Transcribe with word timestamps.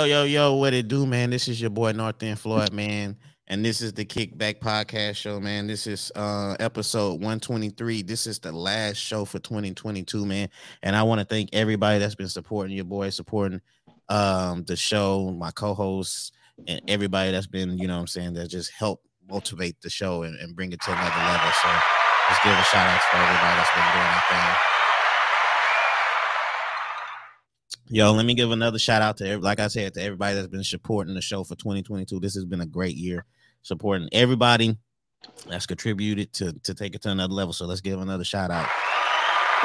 Yo, 0.00 0.06
yo, 0.06 0.24
yo, 0.24 0.54
what 0.54 0.72
it 0.72 0.88
do, 0.88 1.04
man? 1.04 1.28
This 1.28 1.46
is 1.46 1.60
your 1.60 1.68
boy 1.68 1.92
North 1.92 2.22
End 2.22 2.38
Floyd, 2.38 2.72
man. 2.72 3.18
And 3.48 3.62
this 3.62 3.82
is 3.82 3.92
the 3.92 4.06
Kickback 4.06 4.58
Podcast 4.58 5.16
Show, 5.16 5.38
man. 5.38 5.66
This 5.66 5.86
is 5.86 6.10
uh 6.16 6.56
episode 6.58 7.20
123. 7.20 8.00
This 8.00 8.26
is 8.26 8.38
the 8.38 8.50
last 8.50 8.96
show 8.96 9.26
for 9.26 9.40
2022, 9.40 10.24
man. 10.24 10.48
And 10.82 10.96
I 10.96 11.02
want 11.02 11.18
to 11.18 11.26
thank 11.26 11.50
everybody 11.52 11.98
that's 11.98 12.14
been 12.14 12.30
supporting 12.30 12.74
your 12.74 12.86
boy, 12.86 13.10
supporting 13.10 13.60
um 14.08 14.64
the 14.64 14.74
show, 14.74 15.32
my 15.32 15.50
co-hosts, 15.50 16.32
and 16.66 16.80
everybody 16.88 17.32
that's 17.32 17.46
been, 17.46 17.76
you 17.76 17.86
know 17.86 17.98
I'm 17.98 18.06
saying, 18.06 18.32
that 18.34 18.48
just 18.48 18.72
helped 18.72 19.06
motivate 19.28 19.82
the 19.82 19.90
show 19.90 20.22
and, 20.22 20.34
and 20.36 20.56
bring 20.56 20.72
it 20.72 20.80
to 20.80 20.92
another 20.92 21.10
level. 21.10 21.50
So 21.60 21.68
let's 21.68 22.42
give 22.42 22.52
a 22.52 22.64
shout 22.64 22.88
out 22.88 23.02
for 23.02 23.16
everybody 23.18 23.54
that's 23.54 23.74
been 23.74 23.92
doing 23.92 24.08
that 24.08 24.26
thing. 24.30 24.79
Yo, 27.92 28.12
let 28.12 28.24
me 28.24 28.34
give 28.34 28.52
another 28.52 28.78
shout 28.78 29.02
out 29.02 29.16
to 29.16 29.36
like 29.40 29.58
I 29.58 29.66
said 29.66 29.94
to 29.94 30.00
everybody 30.00 30.36
that's 30.36 30.46
been 30.46 30.62
supporting 30.62 31.12
the 31.12 31.20
show 31.20 31.42
for 31.42 31.56
2022. 31.56 32.20
This 32.20 32.36
has 32.36 32.44
been 32.44 32.60
a 32.60 32.66
great 32.66 32.94
year 32.94 33.24
supporting 33.62 34.08
everybody 34.12 34.78
that's 35.48 35.66
contributed 35.66 36.32
to 36.34 36.52
to 36.52 36.72
take 36.72 36.94
it 36.94 37.02
to 37.02 37.10
another 37.10 37.34
level. 37.34 37.52
So 37.52 37.66
let's 37.66 37.80
give 37.80 38.00
another 38.00 38.22
shout 38.22 38.52
out. 38.52 38.68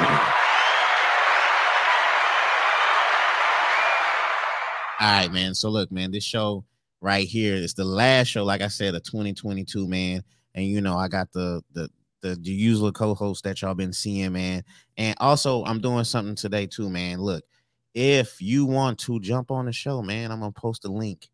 All 4.98 5.06
right, 5.06 5.30
man. 5.32 5.54
So 5.54 5.68
look, 5.68 5.92
man, 5.92 6.10
this 6.10 6.24
show 6.24 6.64
right 7.00 7.28
here 7.28 7.54
is 7.54 7.74
the 7.74 7.84
last 7.84 8.26
show, 8.26 8.42
like 8.42 8.60
I 8.60 8.66
said, 8.68 8.96
of 8.96 9.04
2022, 9.04 9.86
man. 9.86 10.24
And 10.56 10.66
you 10.66 10.80
know, 10.80 10.96
I 10.96 11.06
got 11.06 11.30
the 11.30 11.62
the 11.74 11.88
the, 12.22 12.34
the 12.34 12.50
usual 12.50 12.90
co-host 12.90 13.44
that 13.44 13.62
y'all 13.62 13.74
been 13.74 13.92
seeing, 13.92 14.32
man. 14.32 14.64
And 14.96 15.14
also, 15.20 15.64
I'm 15.64 15.80
doing 15.80 16.02
something 16.02 16.34
today 16.34 16.66
too, 16.66 16.90
man. 16.90 17.20
Look, 17.20 17.44
if 17.96 18.42
you 18.42 18.66
want 18.66 18.98
to 18.98 19.18
jump 19.20 19.50
on 19.50 19.64
the 19.64 19.72
show, 19.72 20.02
man, 20.02 20.30
I'm 20.30 20.40
gonna 20.40 20.52
post 20.52 20.84
a 20.84 20.88
link 20.88 21.30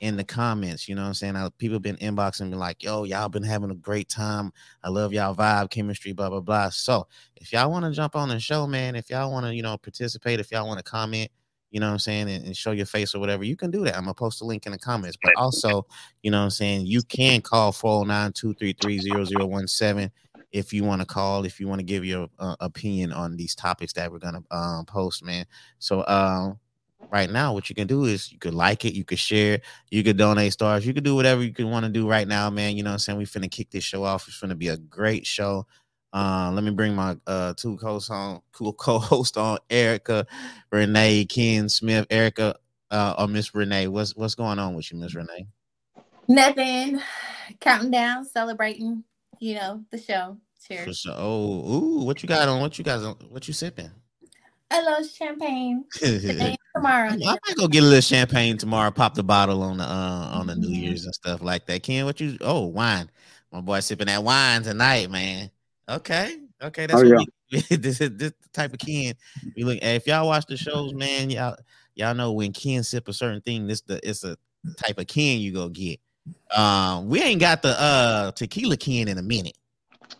in 0.00 0.18
the 0.18 0.24
comments. 0.24 0.86
You 0.86 0.94
know 0.94 1.00
what 1.00 1.08
I'm 1.08 1.14
saying? 1.14 1.36
I, 1.36 1.48
people 1.56 1.80
been 1.80 1.96
inboxing 1.96 2.50
me 2.50 2.56
like, 2.56 2.82
yo, 2.82 3.04
y'all 3.04 3.30
been 3.30 3.42
having 3.42 3.70
a 3.70 3.74
great 3.74 4.10
time. 4.10 4.52
I 4.84 4.90
love 4.90 5.14
y'all 5.14 5.34
vibe, 5.34 5.70
chemistry, 5.70 6.12
blah, 6.12 6.28
blah, 6.28 6.40
blah. 6.40 6.68
So 6.68 7.06
if 7.36 7.50
y'all 7.50 7.70
want 7.70 7.86
to 7.86 7.92
jump 7.92 8.14
on 8.14 8.28
the 8.28 8.38
show, 8.38 8.66
man, 8.66 8.94
if 8.94 9.08
y'all 9.08 9.32
want 9.32 9.46
to, 9.46 9.54
you 9.54 9.62
know, 9.62 9.78
participate, 9.78 10.38
if 10.38 10.52
y'all 10.52 10.66
want 10.66 10.76
to 10.76 10.84
comment, 10.84 11.30
you 11.70 11.80
know 11.80 11.86
what 11.86 11.94
I'm 11.94 11.98
saying, 11.98 12.28
and, 12.28 12.44
and, 12.44 12.54
show 12.54 12.72
your 12.72 12.84
face 12.84 13.14
or 13.14 13.18
whatever, 13.18 13.44
you 13.44 13.56
can 13.56 13.70
do 13.70 13.82
that. 13.84 13.96
I'm 13.96 14.02
gonna 14.02 14.12
post 14.12 14.42
a 14.42 14.44
link 14.44 14.66
in 14.66 14.72
the 14.72 14.78
comments. 14.78 15.16
But 15.22 15.32
also, 15.36 15.86
you 16.22 16.30
know 16.30 16.40
what 16.40 16.44
I'm 16.44 16.50
saying, 16.50 16.84
you 16.84 17.00
can 17.00 17.40
call 17.40 17.72
409-233-0017 17.72 20.10
if 20.52 20.72
you 20.72 20.84
want 20.84 21.00
to 21.00 21.06
call, 21.06 21.44
if 21.44 21.58
you 21.58 21.66
want 21.66 21.80
to 21.80 21.84
give 21.84 22.04
your 22.04 22.28
uh, 22.38 22.56
opinion 22.60 23.12
on 23.12 23.36
these 23.36 23.54
topics 23.54 23.92
that 23.94 24.12
we're 24.12 24.18
gonna 24.18 24.42
um, 24.50 24.84
post, 24.84 25.24
man. 25.24 25.46
So 25.78 26.04
um 26.06 26.58
right 27.10 27.30
now, 27.30 27.52
what 27.52 27.68
you 27.68 27.74
can 27.74 27.86
do 27.86 28.04
is 28.04 28.32
you 28.32 28.38
could 28.38 28.54
like 28.54 28.84
it, 28.84 28.94
you 28.94 29.04
could 29.04 29.18
share, 29.18 29.60
you 29.90 30.02
could 30.02 30.16
donate 30.16 30.52
stars, 30.52 30.86
you 30.86 30.94
could 30.94 31.04
do 31.04 31.14
whatever 31.14 31.42
you 31.42 31.52
could 31.52 31.66
want 31.66 31.84
to 31.84 31.90
do 31.90 32.08
right 32.08 32.26
now, 32.26 32.48
man. 32.50 32.76
You 32.76 32.82
know 32.82 32.90
what 32.90 32.94
I'm 32.94 32.98
saying? 33.00 33.18
We 33.18 33.26
finna 33.26 33.50
kick 33.50 33.70
this 33.70 33.84
show 33.84 34.04
off. 34.04 34.28
It's 34.28 34.40
gonna 34.40 34.54
be 34.54 34.68
a 34.68 34.76
great 34.76 35.26
show. 35.26 35.66
Uh, 36.12 36.50
let 36.52 36.62
me 36.62 36.70
bring 36.70 36.94
my 36.94 37.16
uh 37.26 37.54
two 37.56 37.76
co-hosts 37.78 38.10
on, 38.10 38.40
cool 38.52 38.72
co-host 38.74 39.36
on 39.36 39.58
Erica, 39.70 40.26
Renee, 40.70 41.24
Ken 41.24 41.68
Smith, 41.68 42.06
Erica, 42.10 42.56
uh, 42.90 43.14
or 43.18 43.28
Miss 43.28 43.54
Renee. 43.54 43.88
What's 43.88 44.14
what's 44.16 44.34
going 44.34 44.58
on 44.58 44.74
with 44.74 44.92
you, 44.92 44.98
Miss 44.98 45.14
Renee? 45.14 45.46
Nothing. 46.28 47.00
Counting 47.60 47.90
down, 47.90 48.24
celebrating, 48.24 49.04
you 49.42 49.56
know, 49.56 49.84
the 49.90 49.98
show. 49.98 50.36
Cheers. 50.66 51.00
Sure. 51.00 51.14
Oh, 51.16 51.74
ooh, 51.74 52.04
what 52.04 52.22
you 52.22 52.28
got 52.28 52.48
on? 52.48 52.60
What 52.60 52.78
you 52.78 52.84
guys 52.84 53.02
on? 53.02 53.16
What 53.28 53.48
you 53.48 53.54
sipping? 53.54 53.90
A 54.70 54.80
little 54.80 55.04
champagne. 55.18 55.84
tomorrow. 56.00 57.10
I 57.10 57.16
might 57.16 57.56
go 57.56 57.66
get 57.66 57.82
a 57.82 57.86
little 57.86 58.00
champagne 58.00 58.56
tomorrow. 58.56 58.92
Pop 58.92 59.14
the 59.14 59.24
bottle 59.24 59.64
on 59.64 59.78
the 59.78 59.84
uh, 59.84 60.30
on 60.32 60.46
the 60.46 60.54
New 60.54 60.68
mm-hmm. 60.68 60.84
Year's 60.84 61.04
and 61.04 61.14
stuff 61.14 61.42
like 61.42 61.66
that. 61.66 61.82
Ken, 61.82 62.04
what 62.04 62.20
you? 62.20 62.38
Oh, 62.40 62.66
wine. 62.66 63.10
My 63.50 63.60
boy 63.60 63.80
sipping 63.80 64.06
that 64.06 64.22
wine 64.22 64.62
tonight, 64.62 65.10
man. 65.10 65.50
Okay, 65.88 66.38
okay, 66.62 66.86
that's 66.86 67.02
oh, 67.02 67.04
yeah. 67.04 67.24
we, 67.50 67.76
this 67.76 68.00
is 68.00 68.16
this 68.16 68.32
type 68.52 68.72
of 68.72 68.78
Ken. 68.78 69.14
We 69.56 69.64
look. 69.64 69.78
If 69.82 70.06
y'all 70.06 70.28
watch 70.28 70.46
the 70.46 70.56
shows, 70.56 70.94
man, 70.94 71.30
y'all 71.30 71.56
y'all 71.96 72.14
know 72.14 72.30
when 72.30 72.52
Ken 72.52 72.84
sip 72.84 73.08
a 73.08 73.12
certain 73.12 73.40
thing, 73.40 73.66
this 73.66 73.80
the 73.80 73.98
it's 74.08 74.22
a 74.22 74.36
type 74.78 74.98
of 74.98 75.08
Ken 75.08 75.40
you 75.40 75.52
go 75.52 75.68
get. 75.68 75.98
Um, 76.54 77.08
we 77.08 77.20
ain't 77.22 77.40
got 77.40 77.62
the 77.62 77.80
uh 77.80 78.30
tequila 78.32 78.76
Ken 78.76 79.08
in 79.08 79.18
a 79.18 79.22
minute. 79.22 79.56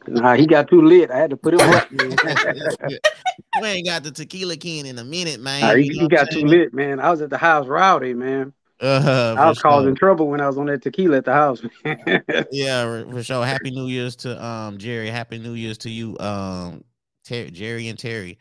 Nah, 0.06 0.34
he 0.34 0.46
got 0.46 0.68
too 0.68 0.82
lit. 0.82 1.10
I 1.10 1.18
had 1.18 1.30
to 1.30 1.36
put 1.36 1.54
him 1.54 1.60
up. 1.60 1.88
we 3.60 3.68
ain't 3.68 3.86
got 3.86 4.02
the 4.02 4.10
tequila 4.10 4.56
Ken 4.56 4.86
in 4.86 4.98
a 4.98 5.04
minute, 5.04 5.40
man. 5.40 5.60
Nah, 5.60 5.74
he, 5.74 5.88
he 5.88 6.08
got 6.08 6.30
too 6.30 6.44
lit, 6.44 6.74
man. 6.74 6.98
I 7.00 7.10
was 7.10 7.20
at 7.22 7.30
the 7.30 7.38
house 7.38 7.66
rowdy, 7.66 8.14
man. 8.14 8.52
Uh, 8.80 9.36
I 9.38 9.48
was 9.48 9.60
causing 9.60 9.90
sure. 9.90 9.96
trouble 9.96 10.28
when 10.28 10.40
I 10.40 10.48
was 10.48 10.58
on 10.58 10.66
that 10.66 10.82
tequila 10.82 11.18
at 11.18 11.24
the 11.24 11.32
house. 11.32 11.62
yeah, 12.50 13.04
for 13.04 13.22
sure. 13.22 13.44
Happy 13.44 13.70
New 13.70 13.86
Year's 13.86 14.16
to 14.16 14.44
um 14.44 14.78
Jerry. 14.78 15.08
Happy 15.08 15.38
New 15.38 15.52
Year's 15.52 15.78
to 15.78 15.90
you, 15.90 16.18
um 16.18 16.82
Ter- 17.24 17.50
Jerry 17.50 17.88
and 17.88 17.98
Terry. 17.98 18.38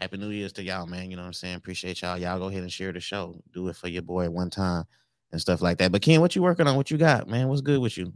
Happy 0.00 0.16
New 0.16 0.30
Year's 0.30 0.52
to 0.54 0.64
y'all, 0.64 0.86
man. 0.86 1.10
You 1.10 1.16
know 1.16 1.22
what 1.22 1.28
I'm 1.28 1.34
saying? 1.34 1.54
Appreciate 1.54 2.02
y'all. 2.02 2.18
Y'all 2.18 2.40
go 2.40 2.46
ahead 2.46 2.62
and 2.62 2.72
share 2.72 2.90
the 2.90 2.98
show. 2.98 3.40
Do 3.52 3.68
it 3.68 3.76
for 3.76 3.86
your 3.86 4.02
boy 4.02 4.28
one 4.28 4.50
time 4.50 4.84
and 5.34 5.40
stuff 5.40 5.60
like 5.60 5.78
that. 5.78 5.90
But 5.90 6.00
Ken, 6.00 6.20
what 6.20 6.36
you 6.36 6.42
working 6.42 6.68
on? 6.68 6.76
What 6.76 6.92
you 6.92 6.96
got, 6.96 7.28
man? 7.28 7.48
What's 7.48 7.60
good 7.60 7.80
with 7.80 7.98
you? 7.98 8.12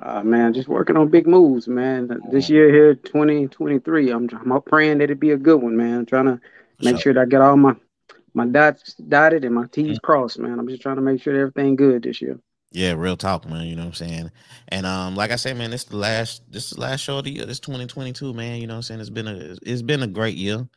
Uh, 0.00 0.22
man, 0.22 0.54
just 0.54 0.68
working 0.68 0.96
on 0.96 1.08
big 1.08 1.26
moves, 1.26 1.66
man. 1.66 2.08
This 2.30 2.48
year 2.48 2.70
here, 2.70 2.94
2023, 2.94 4.10
I'm, 4.10 4.28
I'm 4.32 4.62
praying 4.62 4.98
that 4.98 5.10
it 5.10 5.18
be 5.18 5.32
a 5.32 5.36
good 5.36 5.60
one, 5.60 5.76
man. 5.76 5.98
I'm 5.98 6.06
trying 6.06 6.26
to 6.26 6.40
make 6.80 7.00
sure, 7.00 7.12
that 7.12 7.20
I 7.20 7.24
get 7.26 7.40
all 7.40 7.56
my 7.56 7.74
my 8.32 8.46
dots 8.46 8.94
dotted 8.94 9.44
and 9.44 9.54
my 9.54 9.66
T's 9.66 9.96
mm-hmm. 9.96 10.06
crossed, 10.06 10.38
man. 10.38 10.60
I'm 10.60 10.68
just 10.68 10.82
trying 10.82 10.96
to 10.96 11.02
make 11.02 11.20
sure 11.20 11.32
that 11.32 11.40
everything 11.40 11.74
good 11.74 12.04
this 12.04 12.22
year. 12.22 12.38
Yeah, 12.70 12.92
real 12.92 13.16
talk, 13.16 13.48
man. 13.48 13.66
You 13.66 13.74
know 13.74 13.82
what 13.82 14.00
I'm 14.00 14.08
saying? 14.08 14.30
And 14.68 14.86
um, 14.86 15.16
like 15.16 15.32
I 15.32 15.36
said, 15.36 15.56
man, 15.56 15.72
this 15.72 15.82
is 15.82 15.88
the 15.88 15.96
last 15.96 16.42
this 16.48 16.66
is 16.66 16.70
the 16.70 16.80
last 16.80 17.00
show 17.00 17.18
of 17.18 17.24
the 17.24 17.32
year. 17.32 17.46
This 17.46 17.58
2022, 17.58 18.32
man. 18.32 18.60
You 18.60 18.68
know 18.68 18.74
what 18.74 18.76
I'm 18.76 18.82
saying? 18.82 19.00
It's 19.00 19.10
been 19.10 19.26
a 19.26 19.56
it's 19.62 19.82
been 19.82 20.04
a 20.04 20.06
great 20.06 20.36
year 20.36 20.68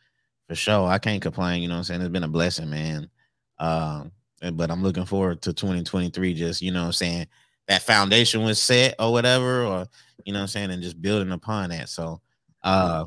for 0.47 0.55
sure. 0.55 0.87
I 0.87 0.97
can't 0.97 1.21
complain, 1.21 1.61
you 1.61 1.67
know 1.67 1.75
what 1.75 1.79
I'm 1.79 1.83
saying? 1.83 2.01
It's 2.01 2.09
been 2.09 2.23
a 2.23 2.27
blessing, 2.27 2.71
man. 2.71 3.09
Um, 3.59 4.11
but 4.51 4.69
I'm 4.71 4.83
looking 4.83 5.05
forward 5.05 5.41
to 5.43 5.53
2023, 5.53 6.33
just 6.33 6.61
you 6.61 6.71
know 6.71 6.81
what 6.81 6.87
I'm 6.87 6.93
saying, 6.93 7.27
that 7.67 7.81
foundation 7.81 8.43
was 8.43 8.61
set 8.61 8.95
or 8.99 9.11
whatever, 9.11 9.63
or 9.63 9.87
you 10.25 10.33
know 10.33 10.39
what 10.39 10.43
I'm 10.43 10.47
saying, 10.47 10.71
and 10.71 10.83
just 10.83 11.01
building 11.01 11.31
upon 11.31 11.69
that. 11.69 11.89
So 11.89 12.21
uh, 12.63 13.05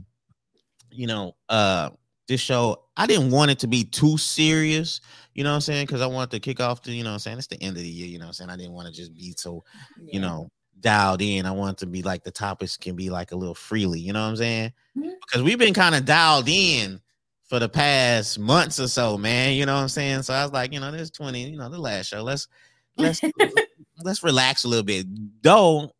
you 0.90 1.06
know, 1.06 1.36
uh 1.48 1.90
this 2.28 2.40
show, 2.40 2.82
I 2.96 3.06
didn't 3.06 3.30
want 3.30 3.50
it 3.50 3.58
to 3.60 3.68
be 3.68 3.84
too 3.84 4.18
serious, 4.18 5.00
you 5.34 5.44
know 5.44 5.50
what 5.50 5.56
I'm 5.56 5.60
saying? 5.60 5.86
Because 5.86 6.00
I 6.00 6.06
wanted 6.06 6.32
to 6.32 6.40
kick 6.40 6.60
off 6.60 6.82
the, 6.82 6.92
you 6.92 7.04
know 7.04 7.12
I'm 7.12 7.18
saying? 7.18 7.38
It's 7.38 7.46
the 7.46 7.62
end 7.62 7.76
of 7.76 7.82
the 7.82 7.88
year, 7.88 8.08
you 8.08 8.18
know 8.18 8.26
I'm 8.26 8.32
saying? 8.32 8.50
I 8.50 8.56
didn't 8.56 8.72
want 8.72 8.88
to 8.88 8.92
just 8.92 9.14
be 9.14 9.32
so, 9.36 9.62
yeah. 10.00 10.10
you 10.12 10.20
know, 10.20 10.50
dialed 10.80 11.22
in. 11.22 11.46
I 11.46 11.52
want 11.52 11.78
to 11.78 11.86
be 11.86 12.02
like 12.02 12.24
the 12.24 12.30
topics 12.30 12.76
can 12.76 12.96
be 12.96 13.10
like 13.10 13.32
a 13.32 13.36
little 13.36 13.54
freely, 13.54 14.00
you 14.00 14.12
know 14.12 14.22
what 14.22 14.30
I'm 14.30 14.36
saying? 14.36 14.72
Mm-hmm. 14.96 15.10
Because 15.26 15.42
we've 15.42 15.58
been 15.58 15.74
kind 15.74 15.94
of 15.94 16.04
dialed 16.04 16.48
in 16.48 17.00
for 17.48 17.58
the 17.58 17.68
past 17.68 18.38
months 18.38 18.80
or 18.80 18.88
so, 18.88 19.16
man. 19.16 19.54
You 19.54 19.66
know 19.66 19.74
what 19.74 19.82
I'm 19.82 19.88
saying? 19.88 20.22
So 20.22 20.34
I 20.34 20.42
was 20.42 20.52
like, 20.52 20.72
you 20.72 20.80
know, 20.80 20.90
there's 20.90 21.10
20, 21.10 21.50
you 21.50 21.58
know, 21.58 21.68
the 21.68 21.78
last 21.78 22.08
show. 22.08 22.22
Let's 22.22 22.48
let's 22.96 23.20
let's 24.04 24.22
relax 24.22 24.64
a 24.64 24.68
little 24.68 24.84
bit. 24.84 25.06
Though 25.42 25.92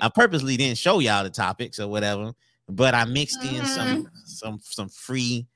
I 0.00 0.08
purposely 0.08 0.56
didn't 0.56 0.78
show 0.78 0.98
y'all 1.00 1.24
the 1.24 1.30
topics 1.30 1.80
or 1.80 1.88
whatever, 1.88 2.32
but 2.68 2.94
I 2.94 3.04
mixed 3.04 3.42
in 3.42 3.62
mm-hmm. 3.62 3.66
some 3.66 4.10
some 4.24 4.60
some 4.62 4.88
free 4.88 5.46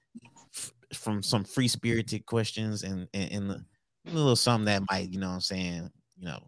from 0.92 1.22
some 1.22 1.44
free 1.44 1.68
spirited 1.68 2.24
questions 2.24 2.82
and, 2.82 3.06
and, 3.12 3.32
and 3.32 3.50
a 3.50 3.64
little 4.10 4.36
something 4.36 4.64
that 4.64 4.82
might, 4.90 5.10
you 5.10 5.18
know 5.18 5.28
what 5.28 5.34
I'm 5.34 5.40
saying, 5.40 5.90
you 6.16 6.24
know, 6.24 6.42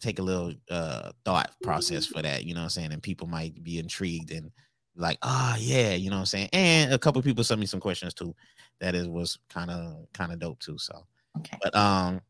take 0.00 0.18
a 0.18 0.22
little 0.22 0.52
uh 0.70 1.10
thought 1.24 1.50
process 1.62 2.06
for 2.06 2.22
that, 2.22 2.44
you 2.44 2.54
know 2.54 2.60
what 2.60 2.64
I'm 2.64 2.70
saying? 2.70 2.92
And 2.92 3.02
people 3.02 3.26
might 3.26 3.62
be 3.62 3.78
intrigued 3.78 4.30
and 4.30 4.50
like, 4.96 5.18
ah, 5.22 5.54
oh, 5.54 5.58
yeah, 5.60 5.94
you 5.94 6.10
know 6.10 6.16
what 6.16 6.20
I'm 6.20 6.26
saying? 6.26 6.48
And 6.52 6.92
a 6.92 6.98
couple 6.98 7.22
people 7.22 7.44
sent 7.44 7.60
me 7.60 7.66
some 7.66 7.80
questions 7.80 8.14
too. 8.14 8.34
That 8.80 8.94
is 8.94 9.08
was 9.08 9.38
kind 9.48 9.70
of 9.70 10.06
kind 10.12 10.32
of 10.32 10.38
dope 10.38 10.58
too. 10.58 10.78
So 10.78 11.06
okay. 11.38 11.56
But 11.62 11.74
um 11.74 12.20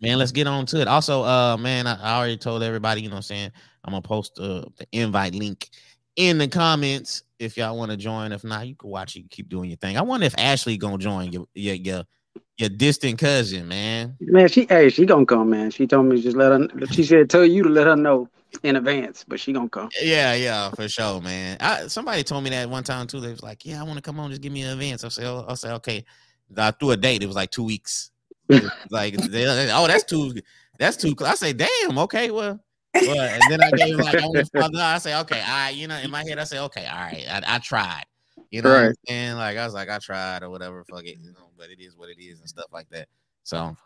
man, 0.00 0.18
let's 0.18 0.32
get 0.32 0.46
on 0.46 0.66
to 0.66 0.80
it. 0.80 0.88
Also, 0.88 1.22
uh 1.22 1.56
man, 1.56 1.86
I, 1.86 2.00
I 2.00 2.18
already 2.18 2.36
told 2.36 2.62
everybody, 2.62 3.02
you 3.02 3.08
know 3.08 3.14
what 3.14 3.18
I'm 3.18 3.22
saying? 3.22 3.50
I'm 3.84 3.92
gonna 3.92 4.02
post 4.02 4.38
uh, 4.38 4.64
the 4.76 4.86
invite 4.92 5.34
link 5.34 5.70
in 6.16 6.38
the 6.38 6.48
comments 6.48 7.22
if 7.38 7.56
y'all 7.56 7.76
want 7.76 7.90
to 7.90 7.96
join. 7.96 8.32
If 8.32 8.42
not, 8.42 8.66
you 8.66 8.74
can 8.74 8.90
watch 8.90 9.16
it. 9.16 9.30
Keep 9.30 9.48
doing 9.48 9.70
your 9.70 9.76
thing. 9.76 9.96
I 9.96 10.02
wonder 10.02 10.26
if 10.26 10.34
Ashley 10.38 10.76
gonna 10.76 10.98
join 10.98 11.32
your 11.32 11.46
your 11.54 11.74
your, 11.74 12.04
your 12.58 12.68
distant 12.68 13.18
cousin, 13.18 13.68
man. 13.68 14.16
Man, 14.20 14.48
she 14.48 14.66
hey, 14.68 14.88
she 14.88 15.06
gonna 15.06 15.26
come, 15.26 15.50
man. 15.50 15.70
She 15.70 15.86
told 15.86 16.06
me 16.06 16.20
just 16.20 16.36
let 16.36 16.52
her. 16.52 16.68
She 16.90 17.04
said 17.04 17.30
tell 17.30 17.44
you 17.44 17.62
to 17.62 17.68
let 17.68 17.86
her 17.86 17.96
know 17.96 18.28
in 18.62 18.76
advance, 18.76 19.24
but 19.26 19.38
she 19.40 19.52
gonna 19.52 19.68
come. 19.68 19.90
Yeah, 20.00 20.34
yeah, 20.34 20.70
for 20.70 20.88
sure, 20.88 21.20
man. 21.20 21.58
I, 21.60 21.86
somebody 21.88 22.22
told 22.22 22.44
me 22.44 22.50
that 22.50 22.70
one 22.70 22.84
time 22.84 23.06
too. 23.06 23.20
They 23.20 23.30
was 23.30 23.42
like, 23.42 23.64
"Yeah, 23.64 23.80
I 23.80 23.84
want 23.84 23.96
to 23.96 24.02
come 24.02 24.18
on. 24.18 24.30
Just 24.30 24.42
give 24.42 24.52
me 24.52 24.62
an 24.62 24.70
advance." 24.70 25.04
I 25.04 25.08
said, 25.08 25.26
oh, 25.26 25.44
"I 25.48 25.54
say, 25.54 25.72
okay." 25.72 26.04
I 26.56 26.70
threw 26.70 26.92
a 26.92 26.96
date. 26.96 27.22
It 27.22 27.26
was 27.26 27.36
like 27.36 27.50
two 27.50 27.64
weeks. 27.64 28.10
like, 28.90 29.16
they, 29.16 29.46
oh, 29.72 29.86
that's 29.86 30.04
too. 30.04 30.34
That's 30.78 30.96
too. 30.96 31.14
I 31.24 31.34
say, 31.34 31.52
damn. 31.52 31.98
Okay, 31.98 32.30
well, 32.30 32.60
but 32.92 33.08
and 33.08 33.42
then 33.50 33.60
I 33.62 33.70
gave 33.72 33.98
like 33.98 34.14
I 34.14 34.98
say, 34.98 35.18
okay, 35.20 35.40
I 35.40 35.70
you 35.70 35.88
know, 35.88 35.96
in 35.98 36.10
my 36.10 36.24
head, 36.24 36.38
I 36.38 36.44
say, 36.44 36.58
okay, 36.60 36.86
all 36.86 36.98
right, 36.98 37.24
I, 37.28 37.56
I 37.56 37.58
tried. 37.58 38.04
You 38.50 38.62
know 38.62 38.86
right. 38.86 38.96
and 39.08 39.38
Like 39.38 39.56
I 39.56 39.64
was 39.64 39.74
like, 39.74 39.88
I 39.88 39.98
tried 39.98 40.42
or 40.42 40.50
whatever, 40.50 40.84
fuck 40.84 41.04
it, 41.04 41.18
you 41.20 41.32
know, 41.32 41.50
but 41.56 41.70
it 41.70 41.80
is 41.80 41.96
what 41.96 42.08
it 42.08 42.18
is 42.18 42.40
and 42.40 42.48
stuff 42.48 42.66
like 42.72 42.88
that. 42.90 43.08
So 43.42 43.76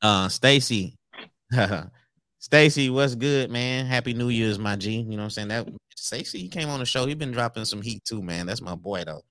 Uh, 0.00 0.28
Stacy, 0.28 0.96
Stacy, 2.38 2.90
what's 2.90 3.14
good, 3.14 3.50
man? 3.50 3.86
Happy 3.86 4.14
New 4.14 4.28
Year's, 4.28 4.58
my 4.58 4.76
G. 4.76 4.96
You 4.96 5.04
know 5.04 5.16
what 5.18 5.22
I'm 5.24 5.30
saying? 5.30 5.48
That 5.48 5.68
Stacy 5.94 6.38
he 6.38 6.48
came 6.48 6.68
on 6.68 6.80
the 6.80 6.86
show. 6.86 7.06
He 7.06 7.14
been 7.14 7.32
dropping 7.32 7.64
some 7.64 7.82
heat 7.82 8.04
too, 8.04 8.22
man. 8.22 8.46
That's 8.46 8.62
my 8.62 8.74
boy 8.74 9.04
though. 9.04 9.22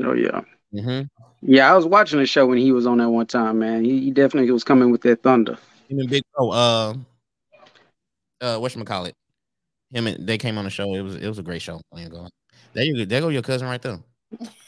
Oh 0.00 0.14
yeah. 0.14 0.40
Mm-hmm. 0.74 1.06
Yeah, 1.42 1.72
I 1.72 1.76
was 1.76 1.86
watching 1.86 2.18
the 2.18 2.26
show 2.26 2.46
when 2.46 2.58
he 2.58 2.72
was 2.72 2.86
on 2.86 2.98
that 2.98 3.08
one 3.08 3.26
time, 3.26 3.60
man. 3.60 3.84
He, 3.84 4.00
he 4.00 4.10
definitely 4.10 4.50
was 4.50 4.64
coming 4.64 4.90
with 4.90 5.02
that 5.02 5.22
thunder. 5.22 5.58
Him 5.88 6.00
and 6.00 6.10
Big 6.10 6.22
Bro, 6.34 6.50
uh, 6.50 6.94
uh, 8.40 8.58
what 8.58 8.84
call 8.84 9.06
it? 9.06 9.14
Him 9.90 10.08
and 10.08 10.26
they 10.26 10.38
came 10.38 10.58
on 10.58 10.64
the 10.64 10.70
show. 10.70 10.94
It 10.94 11.02
was 11.02 11.16
it 11.16 11.28
was 11.28 11.38
a 11.38 11.42
great 11.42 11.62
show. 11.62 11.80
There 11.92 12.02
you 12.02 12.10
go. 12.10 12.28
There 12.76 12.84
you 12.84 12.94
go. 12.94 13.04
There 13.06 13.20
go 13.22 13.28
your 13.28 13.40
cousin 13.40 13.66
right 13.66 13.80
there. 13.80 13.98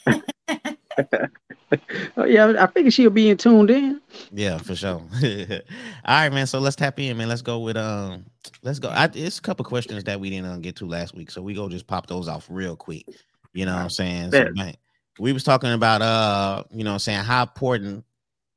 oh, 2.16 2.25
yeah, 2.25 2.55
I 2.58 2.66
figure 2.69 2.90
she'll 2.90 3.10
be 3.10 3.28
in 3.28 3.37
tuned 3.37 3.69
in. 3.69 4.00
Yeah, 4.32 4.56
for 4.56 4.75
sure. 4.75 5.02
All 5.22 5.60
right, 6.06 6.32
man. 6.32 6.46
So 6.46 6.58
let's 6.58 6.75
tap 6.75 6.99
in, 6.99 7.19
man. 7.19 7.28
Let's 7.28 7.43
go 7.43 7.58
with 7.58 7.76
um. 7.76 8.25
Let's 8.62 8.78
go. 8.78 8.88
I, 8.88 9.10
it's 9.12 9.38
a 9.38 9.43
couple 9.43 9.62
questions 9.66 10.05
that 10.05 10.19
we 10.19 10.31
didn't 10.31 10.46
uh, 10.46 10.56
get 10.56 10.75
to 10.76 10.87
last 10.87 11.14
week, 11.14 11.31
so 11.31 11.43
we 11.43 11.52
go 11.52 11.69
just 11.69 11.87
pop 11.87 12.06
those 12.06 12.28
off 12.28 12.46
real 12.49 12.76
quick. 12.76 13.05
You 13.52 13.66
know 13.66 13.75
what 13.75 13.82
I'm 13.82 13.90
saying? 13.90 14.31
So, 14.32 14.49
man, 14.54 14.75
we 15.19 15.34
was 15.34 15.44
talking 15.44 15.72
about 15.72 16.00
uh, 16.00 16.64
you 16.70 16.84
know, 16.84 16.94
i'm 16.94 16.99
saying 17.00 17.25
how 17.25 17.43
important 17.43 18.06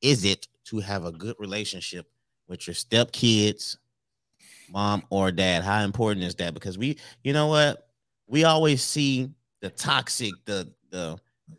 is 0.02 0.24
it 0.24 0.48
to 0.68 0.80
have 0.80 1.04
a 1.04 1.12
good 1.12 1.36
relationship 1.40 2.08
with 2.48 2.68
your 2.68 2.74
step 2.74 3.12
kids, 3.12 3.78
mom 4.72 5.04
or 5.10 5.30
dad? 5.30 5.66
How 5.66 5.84
important 5.84 6.24
is 6.24 6.36
that? 6.36 6.54
Because 6.54 6.78
we, 6.78 6.98
you 7.22 7.34
know 7.34 7.48
what, 7.48 7.90
we 8.28 8.46
always 8.46 8.82
see 8.82 9.30
the 9.62 9.70
toxic, 9.70 10.34
the 10.46 10.72
the 10.90 11.18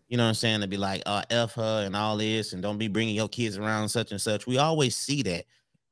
you 0.09 0.17
know 0.17 0.25
what 0.25 0.31
I'm 0.31 0.35
saying, 0.35 0.61
to 0.61 0.69
be 0.69 0.77
like, 0.77 1.03
uh, 1.07 1.23
F 1.31 1.55
her 1.55 1.85
and 1.85 1.97
all 1.97 2.17
this, 2.17 2.53
and 2.53 2.63
don't 2.63 2.79
be 2.79 2.89
bringing 2.89 3.15
your 3.15 3.29
kids 3.29 3.57
around 3.57 3.89
such 3.89 4.11
and 4.11 4.21
such. 4.21 4.47
We 4.47 4.59
always 4.59 4.97
see 4.97 5.23
that, 5.23 5.45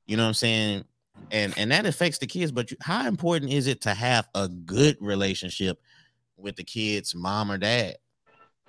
you 0.07 0.17
know 0.17 0.25
what 0.25 0.29
I'm 0.29 0.35
saying? 0.35 0.85
And 1.31 1.55
and 1.57 1.71
that 1.71 1.87
affects 1.87 2.19
the 2.19 2.27
kids, 2.27 2.53
but 2.53 2.71
how 2.81 3.07
important 3.07 3.53
is 3.53 3.67
it 3.67 3.81
to 3.83 3.95
have 3.95 4.29
a 4.35 4.49
good 4.49 4.97
relationship 5.01 5.81
with 6.37 6.57
the 6.57 6.65
kids, 6.65 7.15
mom 7.15 7.51
or 7.51 7.59
dad? 7.59 7.97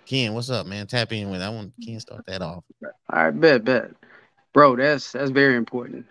Ken, 0.05 0.33
what's 0.33 0.49
up, 0.49 0.67
man? 0.67 0.87
Tap 0.87 1.11
in 1.13 1.29
with 1.29 1.41
I 1.41 1.49
want 1.49 1.73
Ken 1.83 1.99
start 1.99 2.25
that 2.27 2.41
off. 2.41 2.63
All 2.83 3.23
right, 3.23 3.31
bet, 3.31 3.63
bet. 3.63 3.91
Bro, 4.53 4.77
that's 4.77 5.13
that's 5.13 5.31
very 5.31 5.55
important. 5.55 6.05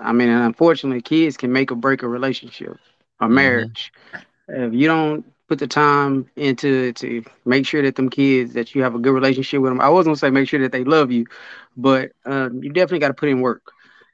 I 0.00 0.12
mean, 0.12 0.28
unfortunately, 0.28 1.02
kids 1.02 1.36
can 1.36 1.52
make 1.52 1.70
or 1.70 1.76
break 1.76 2.02
a 2.02 2.08
relationship, 2.08 2.76
a 3.20 3.24
mm-hmm. 3.24 3.34
marriage. 3.34 3.92
Mm-hmm. 4.14 4.62
If 4.62 4.74
you 4.74 4.86
don't 4.86 5.24
put 5.48 5.58
the 5.58 5.66
time 5.66 6.26
into 6.36 6.92
to 6.94 7.24
make 7.44 7.66
sure 7.66 7.82
that 7.82 7.96
them 7.96 8.08
kids 8.08 8.54
that 8.54 8.74
you 8.74 8.82
have 8.82 8.94
a 8.94 8.98
good 8.98 9.12
relationship 9.12 9.60
with 9.60 9.70
them. 9.70 9.80
I 9.80 9.88
wasn't 9.88 10.12
gonna 10.12 10.16
say 10.16 10.30
make 10.30 10.48
sure 10.48 10.60
that 10.60 10.72
they 10.72 10.84
love 10.84 11.10
you, 11.12 11.26
but 11.76 12.12
uh, 12.24 12.50
you 12.52 12.72
definitely 12.72 13.00
got 13.00 13.08
to 13.08 13.14
put 13.14 13.28
in 13.28 13.40
work. 13.40 13.62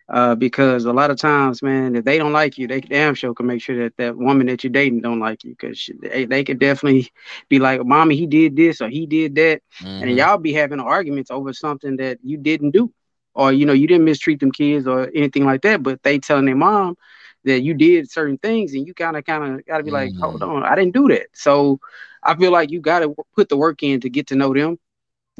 Uh, 0.08 0.34
because 0.34 0.86
a 0.86 0.92
lot 0.92 1.12
of 1.12 1.16
times, 1.16 1.62
man, 1.62 1.94
if 1.94 2.04
they 2.04 2.18
don't 2.18 2.32
like 2.32 2.58
you, 2.58 2.66
they 2.66 2.80
damn 2.80 3.14
sure 3.14 3.32
can 3.32 3.46
make 3.46 3.62
sure 3.62 3.84
that 3.84 3.96
that 3.96 4.16
woman 4.16 4.48
that 4.48 4.64
you're 4.64 4.72
dating 4.72 5.00
don't 5.00 5.20
like 5.20 5.44
you, 5.44 5.50
because 5.50 5.88
they, 6.00 6.24
they 6.24 6.42
could 6.42 6.58
definitely 6.58 7.08
be 7.48 7.60
like, 7.60 7.84
"Mommy, 7.84 8.16
he 8.16 8.26
did 8.26 8.56
this 8.56 8.80
or 8.80 8.88
he 8.88 9.06
did 9.06 9.36
that," 9.36 9.62
mm-hmm. 9.78 10.02
and 10.02 10.16
y'all 10.16 10.36
be 10.36 10.52
having 10.52 10.80
arguments 10.80 11.30
over 11.30 11.52
something 11.52 11.96
that 11.98 12.18
you 12.24 12.38
didn't 12.38 12.72
do, 12.72 12.92
or 13.34 13.52
you 13.52 13.64
know, 13.64 13.72
you 13.72 13.86
didn't 13.86 14.04
mistreat 14.04 14.40
them 14.40 14.50
kids 14.50 14.88
or 14.88 15.08
anything 15.14 15.44
like 15.44 15.62
that. 15.62 15.80
But 15.80 16.02
they 16.02 16.18
telling 16.18 16.46
their 16.46 16.56
mom, 16.56 16.96
that 17.44 17.62
you 17.62 17.74
did 17.74 18.10
certain 18.10 18.38
things 18.38 18.74
and 18.74 18.86
you 18.86 18.94
kind 18.94 19.16
of 19.16 19.24
kind 19.24 19.54
of 19.54 19.66
got 19.66 19.78
to 19.78 19.84
be 19.84 19.90
like 19.90 20.10
mm-hmm. 20.10 20.22
hold 20.22 20.42
on 20.42 20.62
i 20.62 20.74
didn't 20.74 20.94
do 20.94 21.08
that. 21.08 21.26
So 21.32 21.80
i 22.22 22.34
feel 22.36 22.52
like 22.52 22.70
you 22.70 22.80
got 22.80 23.00
to 23.00 23.14
put 23.34 23.48
the 23.48 23.56
work 23.56 23.82
in 23.82 24.00
to 24.00 24.10
get 24.10 24.28
to 24.28 24.36
know 24.36 24.52
them 24.52 24.78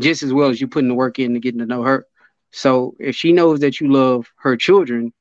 just 0.01 0.23
as 0.23 0.33
well 0.33 0.49
as 0.49 0.61
you 0.61 0.67
putting 0.69 0.89
the 0.89 0.95
work 0.95 1.19
in 1.19 1.35
to 1.35 1.41
getting 1.41 1.61
to 1.61 1.67
know 1.67 1.83
her. 1.83 2.07
So 2.53 2.97
if 2.99 3.15
she 3.15 3.33
knows 3.33 3.61
that 3.61 3.81
you 3.81 3.93
love 3.93 4.33
her 4.37 4.57
children 4.57 5.13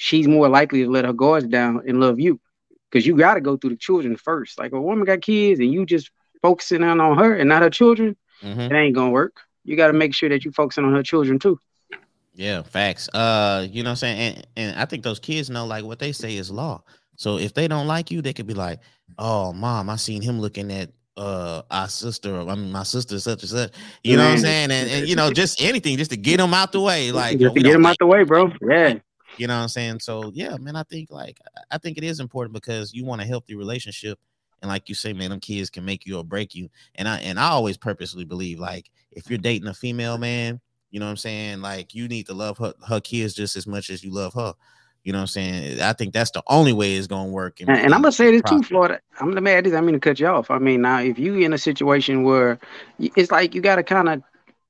she's 0.00 0.28
more 0.28 0.48
likely 0.48 0.84
to 0.84 0.90
let 0.90 1.04
her 1.04 1.12
guards 1.12 1.46
down 1.46 1.82
and 1.86 1.98
love 1.98 2.20
you 2.20 2.40
because 2.88 3.04
you 3.04 3.16
got 3.16 3.34
to 3.34 3.40
go 3.40 3.56
through 3.56 3.70
the 3.70 3.76
children 3.76 4.16
first. 4.16 4.56
Like 4.56 4.70
a 4.70 4.80
woman 4.80 5.04
got 5.04 5.22
kids 5.22 5.58
and 5.58 5.72
you 5.72 5.84
just 5.84 6.12
focusing 6.40 6.84
on, 6.84 7.00
on 7.00 7.18
her 7.18 7.34
and 7.34 7.48
not 7.48 7.62
her 7.62 7.70
children 7.70 8.16
mm-hmm. 8.42 8.60
it 8.60 8.72
ain't 8.72 8.94
gonna 8.94 9.10
work. 9.10 9.40
You 9.64 9.76
got 9.76 9.88
to 9.88 9.92
make 9.92 10.14
sure 10.14 10.28
that 10.28 10.44
you're 10.44 10.52
focusing 10.52 10.84
on 10.84 10.94
her 10.94 11.02
children 11.02 11.38
too 11.38 11.60
yeah, 12.38 12.62
facts. 12.62 13.08
Uh, 13.12 13.66
you 13.68 13.82
know 13.82 13.88
what 13.88 13.92
I'm 13.94 13.96
saying? 13.96 14.36
And, 14.36 14.46
and 14.56 14.78
I 14.78 14.84
think 14.84 15.02
those 15.02 15.18
kids 15.18 15.50
know 15.50 15.66
like 15.66 15.82
what 15.82 15.98
they 15.98 16.12
say 16.12 16.36
is 16.36 16.52
law. 16.52 16.84
So 17.16 17.36
if 17.36 17.52
they 17.52 17.66
don't 17.66 17.88
like 17.88 18.12
you, 18.12 18.22
they 18.22 18.32
could 18.32 18.46
be 18.46 18.54
like, 18.54 18.78
"Oh, 19.18 19.52
mom, 19.52 19.90
I 19.90 19.96
seen 19.96 20.22
him 20.22 20.40
looking 20.40 20.70
at 20.70 20.92
uh 21.16 21.62
our 21.68 21.88
sister. 21.88 22.40
I 22.40 22.54
mean, 22.54 22.70
my 22.70 22.84
sister 22.84 23.18
such 23.18 23.42
and 23.42 23.50
such." 23.50 23.72
You 24.04 24.16
know 24.16 24.24
what 24.24 24.34
I'm 24.34 24.38
saying? 24.38 24.70
And, 24.70 24.88
and 24.88 25.08
you 25.08 25.16
know, 25.16 25.32
just 25.32 25.60
anything, 25.60 25.98
just 25.98 26.12
to 26.12 26.16
get 26.16 26.36
them 26.36 26.54
out 26.54 26.70
the 26.70 26.80
way, 26.80 27.10
like 27.10 27.40
just 27.40 27.56
to 27.56 27.60
get 27.60 27.72
them 27.72 27.84
out 27.84 27.96
the 27.98 28.06
way, 28.06 28.22
bro. 28.22 28.52
Yeah. 28.62 28.94
You 29.36 29.48
know 29.48 29.56
what 29.56 29.62
I'm 29.62 29.68
saying? 29.68 29.98
So 29.98 30.30
yeah, 30.32 30.56
man, 30.58 30.76
I 30.76 30.84
think 30.84 31.10
like 31.10 31.40
I 31.72 31.78
think 31.78 31.98
it 31.98 32.04
is 32.04 32.20
important 32.20 32.54
because 32.54 32.94
you 32.94 33.04
want 33.04 33.20
a 33.20 33.24
healthy 33.24 33.56
relationship. 33.56 34.16
And 34.62 34.68
like 34.68 34.88
you 34.88 34.94
say, 34.94 35.12
man, 35.12 35.30
them 35.30 35.40
kids 35.40 35.70
can 35.70 35.84
make 35.84 36.06
you 36.06 36.18
or 36.18 36.24
break 36.24 36.54
you. 36.54 36.68
And 36.94 37.08
I 37.08 37.18
and 37.18 37.36
I 37.38 37.48
always 37.48 37.76
purposely 37.76 38.24
believe 38.24 38.60
like 38.60 38.92
if 39.10 39.28
you're 39.28 39.38
dating 39.38 39.66
a 39.66 39.74
female 39.74 40.18
man, 40.18 40.60
you 40.90 41.00
know 41.00 41.06
what 41.06 41.10
I'm 41.10 41.16
saying? 41.16 41.60
Like 41.60 41.94
you 41.94 42.08
need 42.08 42.26
to 42.26 42.34
love 42.34 42.58
her, 42.58 42.74
her 42.88 43.00
kids 43.00 43.34
just 43.34 43.56
as 43.56 43.66
much 43.66 43.90
as 43.90 44.02
you 44.02 44.12
love 44.12 44.34
her. 44.34 44.54
You 45.04 45.12
know 45.12 45.18
what 45.18 45.22
I'm 45.22 45.28
saying? 45.28 45.80
I 45.80 45.92
think 45.92 46.12
that's 46.12 46.32
the 46.32 46.42
only 46.48 46.72
way 46.72 46.94
it's 46.94 47.06
gonna 47.06 47.30
work. 47.30 47.60
And, 47.60 47.70
and 47.70 47.94
I'm 47.94 48.02
gonna 48.02 48.12
say 48.12 48.30
this 48.30 48.42
too, 48.42 48.62
Florida. 48.62 49.00
I'm 49.20 49.32
gonna 49.32 49.50
add 49.50 49.64
this. 49.64 49.74
I 49.74 49.80
mean 49.80 49.94
to 49.94 50.00
cut 50.00 50.20
you 50.20 50.26
off. 50.26 50.50
I 50.50 50.58
mean 50.58 50.82
now, 50.82 51.00
if 51.00 51.18
you 51.18 51.36
in 51.38 51.52
a 51.52 51.58
situation 51.58 52.24
where 52.24 52.58
it's 52.98 53.30
like 53.30 53.54
you 53.54 53.60
gotta 53.60 53.82
kind 53.82 54.08
of 54.08 54.22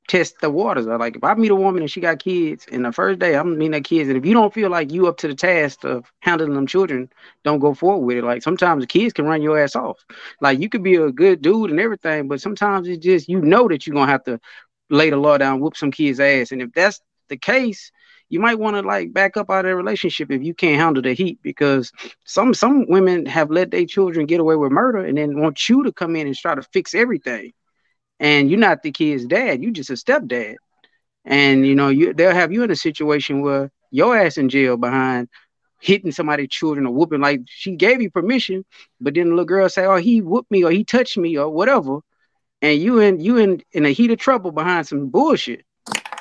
test 0.09 0.41
the 0.41 0.51
waters. 0.51 0.87
Like 0.87 1.17
if 1.17 1.23
I 1.23 1.35
meet 1.35 1.51
a 1.51 1.55
woman 1.55 1.83
and 1.83 1.91
she 1.91 2.01
got 2.01 2.19
kids, 2.19 2.67
and 2.73 2.85
the 2.85 2.93
first 2.93 3.21
day 3.21 3.37
I'm 3.37 3.57
meeting 3.57 3.73
that 3.73 3.85
kids, 3.85 4.09
and 4.09 4.19
if 4.19 4.25
you 4.25 4.33
don't 4.33 4.53
feel 4.53 4.71
like 4.71 4.91
you 4.91 5.07
up 5.07 5.19
to 5.19 5.29
the 5.29 5.35
task 5.35 5.85
of 5.85 6.11
handling 6.21 6.55
them 6.55 6.67
children, 6.67 7.11
don't 7.45 7.61
go 7.61 7.75
forward 7.75 8.07
with 8.07 8.17
it. 8.17 8.25
Like 8.25 8.43
sometimes 8.43 8.83
the 8.83 8.87
kids 8.87 9.13
can 9.13 9.27
run 9.27 9.43
your 9.43 9.59
ass 9.59 9.77
off. 9.77 10.05
Like 10.41 10.59
you 10.59 10.69
could 10.69 10.83
be 10.83 10.97
a 10.97 11.13
good 11.13 11.43
dude 11.43 11.71
and 11.71 11.79
everything, 11.79 12.27
but 12.27 12.41
sometimes 12.41 12.89
it's 12.89 13.05
just 13.05 13.29
you 13.29 13.41
know 13.41 13.69
that 13.69 13.87
you're 13.87 13.95
gonna 13.95 14.11
have 14.11 14.25
to 14.25 14.41
lay 14.91 15.11
the 15.11 15.17
law 15.17 15.39
down, 15.39 15.61
whoop 15.61 15.77
some 15.77 15.91
kids' 15.91 16.21
ass. 16.21 16.53
And 16.53 16.63
if 16.63 16.73
that's 16.73 17.01
the 17.29 17.37
case, 17.37 17.91
you 18.29 18.41
might 18.41 18.59
want 18.59 18.77
to 18.77 18.83
like 18.83 19.13
back 19.13 19.37
up 19.37 19.51
out 19.51 19.65
of 19.65 19.71
that 19.71 19.77
relationship 19.77 20.31
if 20.31 20.43
you 20.43 20.55
can't 20.55 20.81
handle 20.81 21.03
the 21.03 21.15
heat 21.15 21.39
because 21.43 21.93
some 22.25 22.53
some 22.53 22.87
women 22.89 23.27
have 23.27 23.51
let 23.51 23.71
their 23.71 23.87
children 23.87 24.27
get 24.27 24.41
away 24.41 24.57
with 24.57 24.73
murder 24.73 24.99
and 24.99 25.17
then 25.17 25.41
want 25.41 25.69
you 25.69 25.83
to 25.85 25.93
come 25.93 26.15
in 26.17 26.27
and 26.27 26.37
try 26.37 26.55
to 26.55 26.63
fix 26.63 26.95
everything. 26.95 27.53
And 28.21 28.51
you're 28.51 28.59
not 28.59 28.83
the 28.83 28.91
kid's 28.91 29.27
dad, 29.27 29.63
you 29.63 29.71
just 29.71 29.91
a 29.91 29.95
stepdad. 29.95 30.57
And 31.25 31.67
you 31.67 31.75
know, 31.75 31.89
you 31.89 32.13
they'll 32.13 32.35
have 32.35 32.53
you 32.53 32.63
in 32.63 32.71
a 32.71 32.77
situation 32.77 33.41
where 33.41 33.71
your 33.91 34.17
ass 34.17 34.37
in 34.37 34.49
jail 34.49 34.77
behind 34.77 35.29
hitting 35.81 36.13
somebody's 36.13 36.49
children 36.49 36.87
or 36.87 36.93
whooping 36.93 37.21
like 37.21 37.43
she 37.47 37.77
gave 37.77 38.03
you 38.03 38.11
permission, 38.11 38.65
but 39.01 39.15
then 39.15 39.29
the 39.29 39.31
little 39.31 39.45
girl 39.45 39.69
say, 39.69 39.87
Oh, 39.87 39.97
he 39.97 40.21
whooped 40.21 40.51
me 40.51 40.65
or 40.65 40.71
he 40.71 40.85
touched 40.85 41.17
me 41.17 41.39
or 41.39 41.49
whatever 41.49 42.01
and 42.63 42.81
you 42.81 42.99
in 42.99 43.21
you 43.21 43.37
in 43.37 43.63
in 43.73 43.87
a 43.87 43.91
heat 43.91 44.11
of 44.11 44.19
trouble 44.19 44.51
behind 44.51 44.87
some 44.87 45.09
bullshit. 45.09 45.65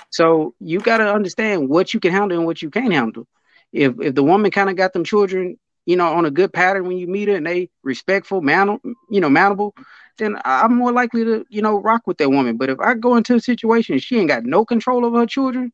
So 0.10 0.54
you 0.60 0.80
got 0.80 0.98
to 0.98 1.14
understand 1.14 1.70
what 1.70 1.94
you 1.94 2.00
can 2.00 2.12
handle 2.12 2.38
and 2.38 2.46
what 2.46 2.62
you 2.62 2.70
can't 2.70 2.94
handle. 2.94 3.28
If 3.72 4.00
if 4.00 4.16
the 4.16 4.24
woman 4.24 4.52
kind 4.52 4.70
of 4.70 4.76
got 4.76 4.94
them 4.94 5.04
children, 5.04 5.58
you 5.86 5.96
know, 5.96 6.08
on 6.08 6.26
a 6.26 6.32
good 6.32 6.54
pattern 6.54 6.88
when 6.88 6.98
you 6.98 7.08
meet 7.08 7.28
her 7.28 7.36
and 7.36 7.46
they 7.46 7.70
respectful, 7.84 8.42
man, 8.42 8.80
you 9.10 9.22
know, 9.22 9.30
mountable, 9.30 9.72
then 10.18 10.38
I'm 10.46 10.76
more 10.76 10.92
likely 10.92 11.24
to, 11.26 11.46
you 11.50 11.62
know, 11.62 11.80
rock 11.80 12.08
with 12.08 12.18
that 12.18 12.30
woman. 12.30 12.58
But 12.58 12.70
if 12.70 12.80
I 12.80 12.94
go 12.94 13.16
into 13.16 13.36
a 13.36 13.40
situation 13.40 14.00
she 14.00 14.18
ain't 14.18 14.30
got 14.30 14.44
no 14.44 14.66
control 14.66 15.06
over 15.06 15.20
her 15.20 15.26
children, 15.26 15.72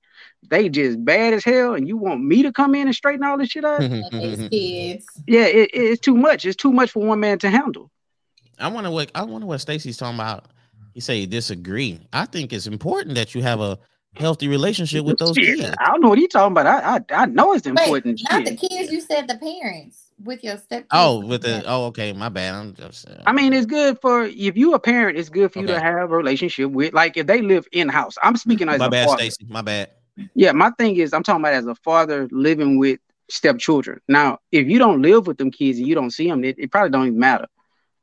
they 0.49 0.69
just 0.69 1.03
bad 1.03 1.33
as 1.33 1.43
hell, 1.43 1.75
and 1.75 1.87
you 1.87 1.97
want 1.97 2.23
me 2.23 2.43
to 2.43 2.51
come 2.51 2.75
in 2.75 2.87
and 2.87 2.95
straighten 2.95 3.23
all 3.23 3.37
this 3.37 3.49
shit 3.49 3.65
out? 3.65 3.81
Mm-hmm, 3.81 4.15
mm-hmm, 4.17 4.43
mm-hmm. 4.43 5.23
Yeah, 5.27 5.45
it, 5.45 5.69
it's 5.73 6.01
too 6.01 6.17
much. 6.17 6.45
It's 6.45 6.55
too 6.55 6.73
much 6.73 6.91
for 6.91 7.05
one 7.05 7.19
man 7.19 7.39
to 7.39 7.49
handle. 7.49 7.89
I 8.59 8.67
wonder 8.67 8.91
what 8.91 9.11
I 9.15 9.23
wonder 9.23 9.47
what 9.47 9.59
Stacy's 9.59 9.97
talking 9.97 10.19
about 10.19 10.47
He 10.93 10.99
say 10.99 11.25
disagree. 11.25 11.99
I 12.13 12.25
think 12.25 12.53
it's 12.53 12.67
important 12.67 13.15
that 13.15 13.33
you 13.33 13.41
have 13.41 13.59
a 13.59 13.79
healthy 14.15 14.47
relationship 14.47 15.05
with 15.05 15.17
those 15.17 15.35
kids. 15.35 15.75
I 15.79 15.85
don't 15.87 16.01
know 16.01 16.09
what 16.09 16.19
he's 16.19 16.29
talking 16.29 16.51
about. 16.51 16.67
I 16.67 16.97
I, 16.97 17.23
I 17.23 17.25
know 17.25 17.53
it's 17.53 17.65
important. 17.65 18.19
Wait, 18.19 18.31
not 18.31 18.45
the 18.45 18.55
kids. 18.55 18.91
You 18.91 19.01
said 19.01 19.27
the 19.27 19.37
parents 19.37 20.11
with 20.23 20.43
your 20.43 20.57
step. 20.57 20.85
Oh, 20.91 21.25
with 21.25 21.41
the 21.41 21.63
oh, 21.65 21.85
okay, 21.85 22.13
my 22.13 22.29
bad. 22.29 22.53
I'm 22.53 22.73
just. 22.75 23.09
Uh, 23.09 23.23
I 23.25 23.33
mean, 23.33 23.53
it's 23.53 23.65
good 23.65 23.99
for 24.01 24.25
if 24.25 24.55
you 24.55 24.73
a 24.73 24.79
parent. 24.79 25.17
It's 25.17 25.29
good 25.29 25.51
for 25.51 25.59
you 25.59 25.65
okay. 25.65 25.73
to 25.73 25.79
have 25.79 26.11
a 26.11 26.15
relationship 26.15 26.71
with, 26.71 26.93
like, 26.93 27.17
if 27.17 27.27
they 27.27 27.41
live 27.41 27.67
in 27.71 27.89
house. 27.89 28.15
I'm 28.23 28.37
speaking 28.37 28.69
as 28.69 28.79
my 28.79 28.87
a 28.87 28.89
bad, 28.89 29.09
Stacy. 29.09 29.45
My 29.49 29.61
bad. 29.61 29.89
Yeah, 30.35 30.51
my 30.51 30.69
thing 30.71 30.97
is, 30.97 31.11
I'm 31.13 31.23
talking 31.23 31.41
about 31.41 31.55
as 31.55 31.65
a 31.65 31.75
father 31.75 32.27
living 32.31 32.77
with 32.77 32.99
stepchildren. 33.29 33.99
Now, 34.07 34.37
if 34.51 34.67
you 34.67 34.77
don't 34.77 35.01
live 35.01 35.25
with 35.25 35.39
them 35.39 35.49
kids 35.49 35.79
and 35.79 35.87
you 35.87 35.95
don't 35.95 36.11
see 36.11 36.29
them, 36.29 36.43
it, 36.43 36.55
it 36.59 36.71
probably 36.71 36.91
don't 36.91 37.07
even 37.07 37.19
matter. 37.19 37.47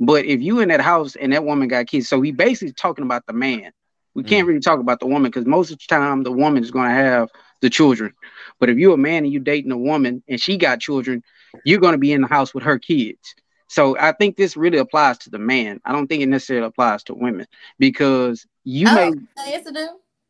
But 0.01 0.25
if 0.25 0.41
you 0.41 0.61
in 0.61 0.71
that 0.71 0.81
house 0.81 1.15
and 1.15 1.33
that 1.33 1.45
woman 1.45 1.69
got 1.69 1.87
kids, 1.87 2.09
so 2.09 2.19
we 2.19 2.33
basically 2.33 2.73
talking 2.73 3.05
about 3.05 3.27
the 3.27 3.35
man. 3.35 3.71
We 4.15 4.25
can't 4.25 4.45
mm. 4.45 4.49
really 4.49 4.61
talk 4.61 4.81
about 4.81 4.99
the 4.99 5.07
woman 5.07 5.31
because 5.31 5.47
most 5.47 5.71
of 5.71 5.79
the 5.79 5.85
time 5.87 6.25
the 6.25 6.33
woman 6.33 6.65
is 6.65 6.73
going 6.73 6.89
to 6.89 6.95
have 6.95 7.29
the 7.61 7.71
children. 7.71 8.13
But 8.59 8.71
if 8.71 8.77
you're 8.77 8.95
a 8.95 8.99
man 8.99 9.25
and 9.25 9.33
you 9.33 9.39
dating 9.39 9.71
a 9.71 9.79
woman 9.79 10.23
and 10.29 10.41
she 10.41 10.57
got 10.57 10.81
children, 10.81 11.23
you're 11.65 11.79
going 11.79 11.93
to 11.93 11.99
be 11.99 12.13
in 12.13 12.23
the 12.23 12.27
house 12.27 12.53
with 12.53 12.65
her 12.65 12.79
kids. 12.79 13.35
So 13.69 13.97
I 13.97 14.13
think 14.13 14.37
this 14.37 14.57
really 14.57 14.79
applies 14.79 15.19
to 15.19 15.31
the 15.31 15.39
man. 15.39 15.81
I 15.85 15.93
don't 15.93 16.09
think 16.09 16.23
it 16.23 16.27
necessarily 16.27 16.67
applies 16.67 17.05
to 17.05 17.15
women 17.15 17.47
because 17.79 18.45
you 18.65 18.89
oh, 18.89 18.95
may. 18.95 19.13
Yes, 19.47 19.67
it 19.67 19.75
do. 19.75 19.89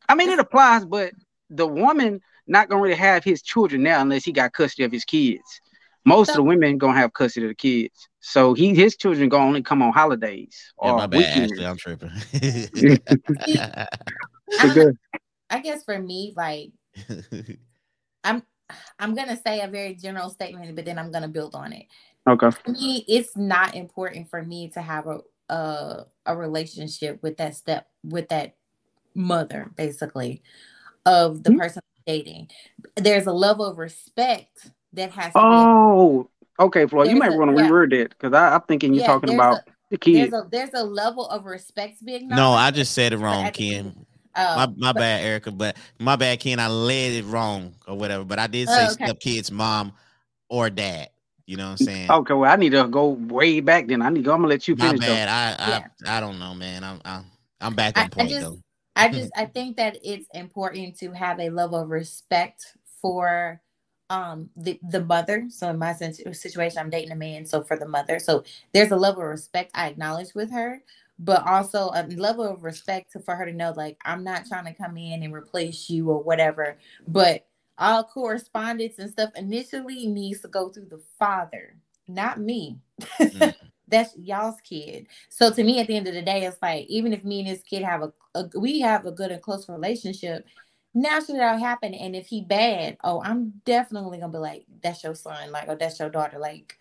I 0.09 0.15
mean, 0.15 0.29
it 0.29 0.39
applies, 0.39 0.85
but 0.85 1.13
the 1.49 1.67
woman 1.67 2.21
not 2.47 2.69
gonna 2.69 2.83
really 2.83 2.97
have 2.97 3.25
his 3.25 3.41
children 3.41 3.83
now 3.83 4.03
unless 4.03 4.25
he 4.25 4.33
got 4.33 4.53
custody 4.53 4.85
of 4.85 4.93
his 4.93 5.05
kids. 5.05 5.61
Most 6.05 6.29
So- 6.29 6.33
of 6.33 6.37
the 6.39 6.43
women 6.43 6.79
gonna 6.79 6.99
have 6.99 7.13
custody 7.13 7.47
of 7.47 7.51
the 7.51 7.55
kids, 7.55 8.09
so 8.21 8.55
he 8.55 8.75
his 8.75 8.97
children 8.97 9.29
gonna 9.29 9.45
only 9.45 9.63
come 9.63 9.83
on 9.83 9.93
holidays 9.93 10.73
Yeah, 10.83 10.91
or 10.93 10.97
my 10.97 11.07
bad, 11.07 11.19
weekends. 11.19 11.53
Ashley. 11.53 11.67
I'm 11.67 11.77
tripping. 11.77 12.11
So 14.59 14.69
good. 14.75 14.99
I 15.51 15.61
guess 15.61 15.85
for 15.85 15.99
me, 15.99 16.33
like 16.37 16.71
I'm 18.25 18.43
I'm 18.99 19.15
gonna 19.15 19.37
say 19.37 19.61
a 19.61 19.69
very 19.69 19.95
general 19.95 20.31
statement, 20.31 20.75
but 20.77 20.85
then 20.85 20.99
I'm 20.99 21.11
gonna 21.11 21.29
build 21.29 21.55
on 21.55 21.73
it. 21.73 21.87
Okay. 22.29 22.51
For 22.51 22.71
me, 22.71 23.05
it's 23.09 23.37
not 23.37 23.75
important 23.75 24.29
for 24.31 24.43
me 24.43 24.69
to 24.71 24.81
have 24.81 25.07
a 25.07 25.21
a, 25.49 26.07
a 26.27 26.37
relationship 26.37 27.21
with 27.23 27.37
that 27.39 27.57
step 27.57 27.89
with 28.05 28.29
that 28.29 28.55
mother, 29.15 29.71
basically, 29.77 30.43
of 31.05 31.43
the 31.43 31.51
Mhm. 31.51 31.59
person 31.59 31.83
I'm 31.85 32.03
dating. 32.07 32.49
There's 32.97 33.27
a 33.27 33.33
level 33.33 33.65
of 33.67 33.77
respect 33.79 34.71
that 34.95 35.11
has 35.13 35.33
to 35.33 35.39
be 35.39 35.45
Oh, 35.45 36.29
okay, 36.59 36.87
Floyd. 36.87 37.09
You 37.09 37.15
There's 37.19 37.31
might 37.31 37.35
a- 37.35 37.39
want 37.39 37.57
to 37.57 37.63
yeah. 37.63 37.69
reword 37.71 37.91
that 37.91 38.11
because 38.11 38.33
I'm 38.33 38.61
thinking 38.63 38.93
you're 38.95 39.03
Yeah, 39.03 39.07
talking 39.09 39.35
about 39.35 39.59
a- 39.59 39.65
the 39.91 39.99
kids. 39.99 40.31
there's 40.31 40.43
a 40.45 40.49
there's 40.51 40.71
a 40.75 40.85
level 40.85 41.27
of 41.29 41.45
respect 41.45 42.05
being 42.05 42.29
no, 42.29 42.53
I 42.53 42.71
just 42.71 42.93
said 42.93 43.13
it 43.13 43.19
wrong, 43.19 43.45
at 43.47 43.55
Ken. 43.55 44.07
uh, 44.35 44.55
My 44.57 44.87
my 44.89 44.93
but- 44.93 45.01
bad, 45.01 45.25
Erica. 45.25 45.51
But 45.51 45.77
my 45.99 46.17
bad, 46.17 46.39
Ken. 46.41 46.61
I 46.61 46.69
led 46.69 47.13
it 47.13 47.25
wrong 47.25 47.75
or 47.89 47.97
whatever. 47.97 48.25
But 48.25 48.39
I 48.39 48.47
did 48.47 48.69
say 48.69 48.87
Oh, 48.89 48.93
okay. 48.93 49.07
stepkid's 49.07 49.51
mom 49.51 49.93
or 50.49 50.71
dad. 50.71 51.09
You 51.47 51.57
know 51.57 51.65
what 51.71 51.81
I'm 51.81 51.87
saying? 51.87 52.11
Okay, 52.11 52.35
well, 52.35 52.49
I 52.53 52.55
need 52.55 52.71
to 52.71 52.87
go 52.87 53.09
way 53.09 53.59
back. 53.59 53.89
Then 53.89 54.03
I 54.03 54.11
need. 54.11 54.25
To, 54.25 54.31
I'm 54.33 54.39
gonna 54.39 54.49
let 54.49 54.69
you 54.69 54.77
my 54.77 54.87
finish. 54.91 55.01
though. 55.01 55.13
bad. 55.13 55.29
I, 55.29 55.65
I 55.65 55.69
Yeah. 55.71 56.17
I 56.17 56.21
don't 56.21 56.39
know, 56.39 56.55
man. 56.55 56.85
I'm 56.85 57.01
I'm, 57.05 57.25
I'm 57.61 57.75
back 57.75 57.99
on 57.99 58.05
I 58.05 58.09
point 58.09 58.29
just- 58.31 58.43
though. 58.43 58.59
I 58.95 59.09
just 59.13 59.33
I 59.37 59.47
think 59.47 59.77
that 59.79 59.99
it's 60.05 60.27
important 60.35 60.97
to 60.99 61.11
have 61.13 61.41
a 61.41 61.51
level 61.51 61.81
of 61.81 61.89
respect 61.91 62.63
for 63.03 63.61
um 64.11 64.51
the 64.57 64.79
the 64.91 65.03
mother. 65.05 65.47
So 65.49 65.71
in 65.71 65.79
my 65.79 65.95
situation, 65.95 66.79
I'm 66.79 66.91
dating 66.91 67.13
a 67.13 67.17
man. 67.17 67.47
So 67.47 67.63
for 67.63 67.77
the 67.77 67.89
mother, 67.89 68.19
so 68.19 68.45
there's 68.75 68.91
a 68.91 68.97
level 68.97 69.23
of 69.23 69.29
respect 69.29 69.71
I 69.75 69.89
acknowledge 69.89 70.35
with 70.35 70.51
her, 70.51 70.83
but 71.19 71.47
also 71.47 71.91
a 71.95 72.05
level 72.09 72.47
of 72.47 72.65
respect 72.65 73.13
to, 73.13 73.21
for 73.21 73.37
her 73.37 73.47
to 73.47 73.53
know 73.53 73.73
like 73.77 73.99
I'm 74.05 74.25
not 74.25 74.47
trying 74.47 74.67
to 74.67 74.75
come 74.75 74.97
in 74.97 75.23
and 75.23 75.33
replace 75.33 75.89
you 75.89 76.11
or 76.11 76.23
whatever. 76.23 76.77
But 77.07 77.47
all 77.79 78.05
correspondence 78.05 78.99
and 78.99 79.11
stuff 79.11 79.31
initially 79.37 80.07
needs 80.07 80.41
to 80.41 80.49
go 80.49 80.69
through 80.69 80.89
the 80.91 81.03
father, 81.19 81.77
not 82.07 82.39
me. 82.39 82.79
Mm. 83.19 83.55
That's 83.89 84.17
y'all's 84.17 84.61
kid. 84.61 85.09
So 85.31 85.53
to 85.53 85.65
me, 85.65 85.81
at 85.81 85.89
the 85.89 85.97
end 85.97 86.07
of 86.07 86.15
the 86.15 86.23
day, 86.23 86.45
it's 86.45 86.59
like 86.63 86.87
even 86.87 87.13
if 87.13 87.25
me 87.25 87.41
and 87.41 87.49
this 87.49 87.63
kid 87.63 87.83
have 87.83 88.03
a, 88.03 88.13
a 88.37 88.49
we 88.59 88.81
have 88.81 89.05
a 89.05 89.11
good 89.11 89.33
and 89.33 89.43
close 89.43 89.69
relationship, 89.69 90.47
naturally 90.95 91.39
that'll 91.39 91.61
happen. 91.61 91.95
And 91.95 92.17
if 92.17 92.27
he 92.27 92.43
bad, 92.43 92.97
oh, 93.05 93.23
I'm 93.23 93.61
definitely 93.65 94.19
gonna 94.19 94.33
be 94.33 94.39
like, 94.39 94.67
that's 94.83 95.05
your 95.05 95.15
son, 95.15 95.53
like, 95.53 95.69
oh, 95.69 95.77
that's 95.77 95.99
your 95.99 96.11
daughter, 96.11 96.39
like, 96.39 96.79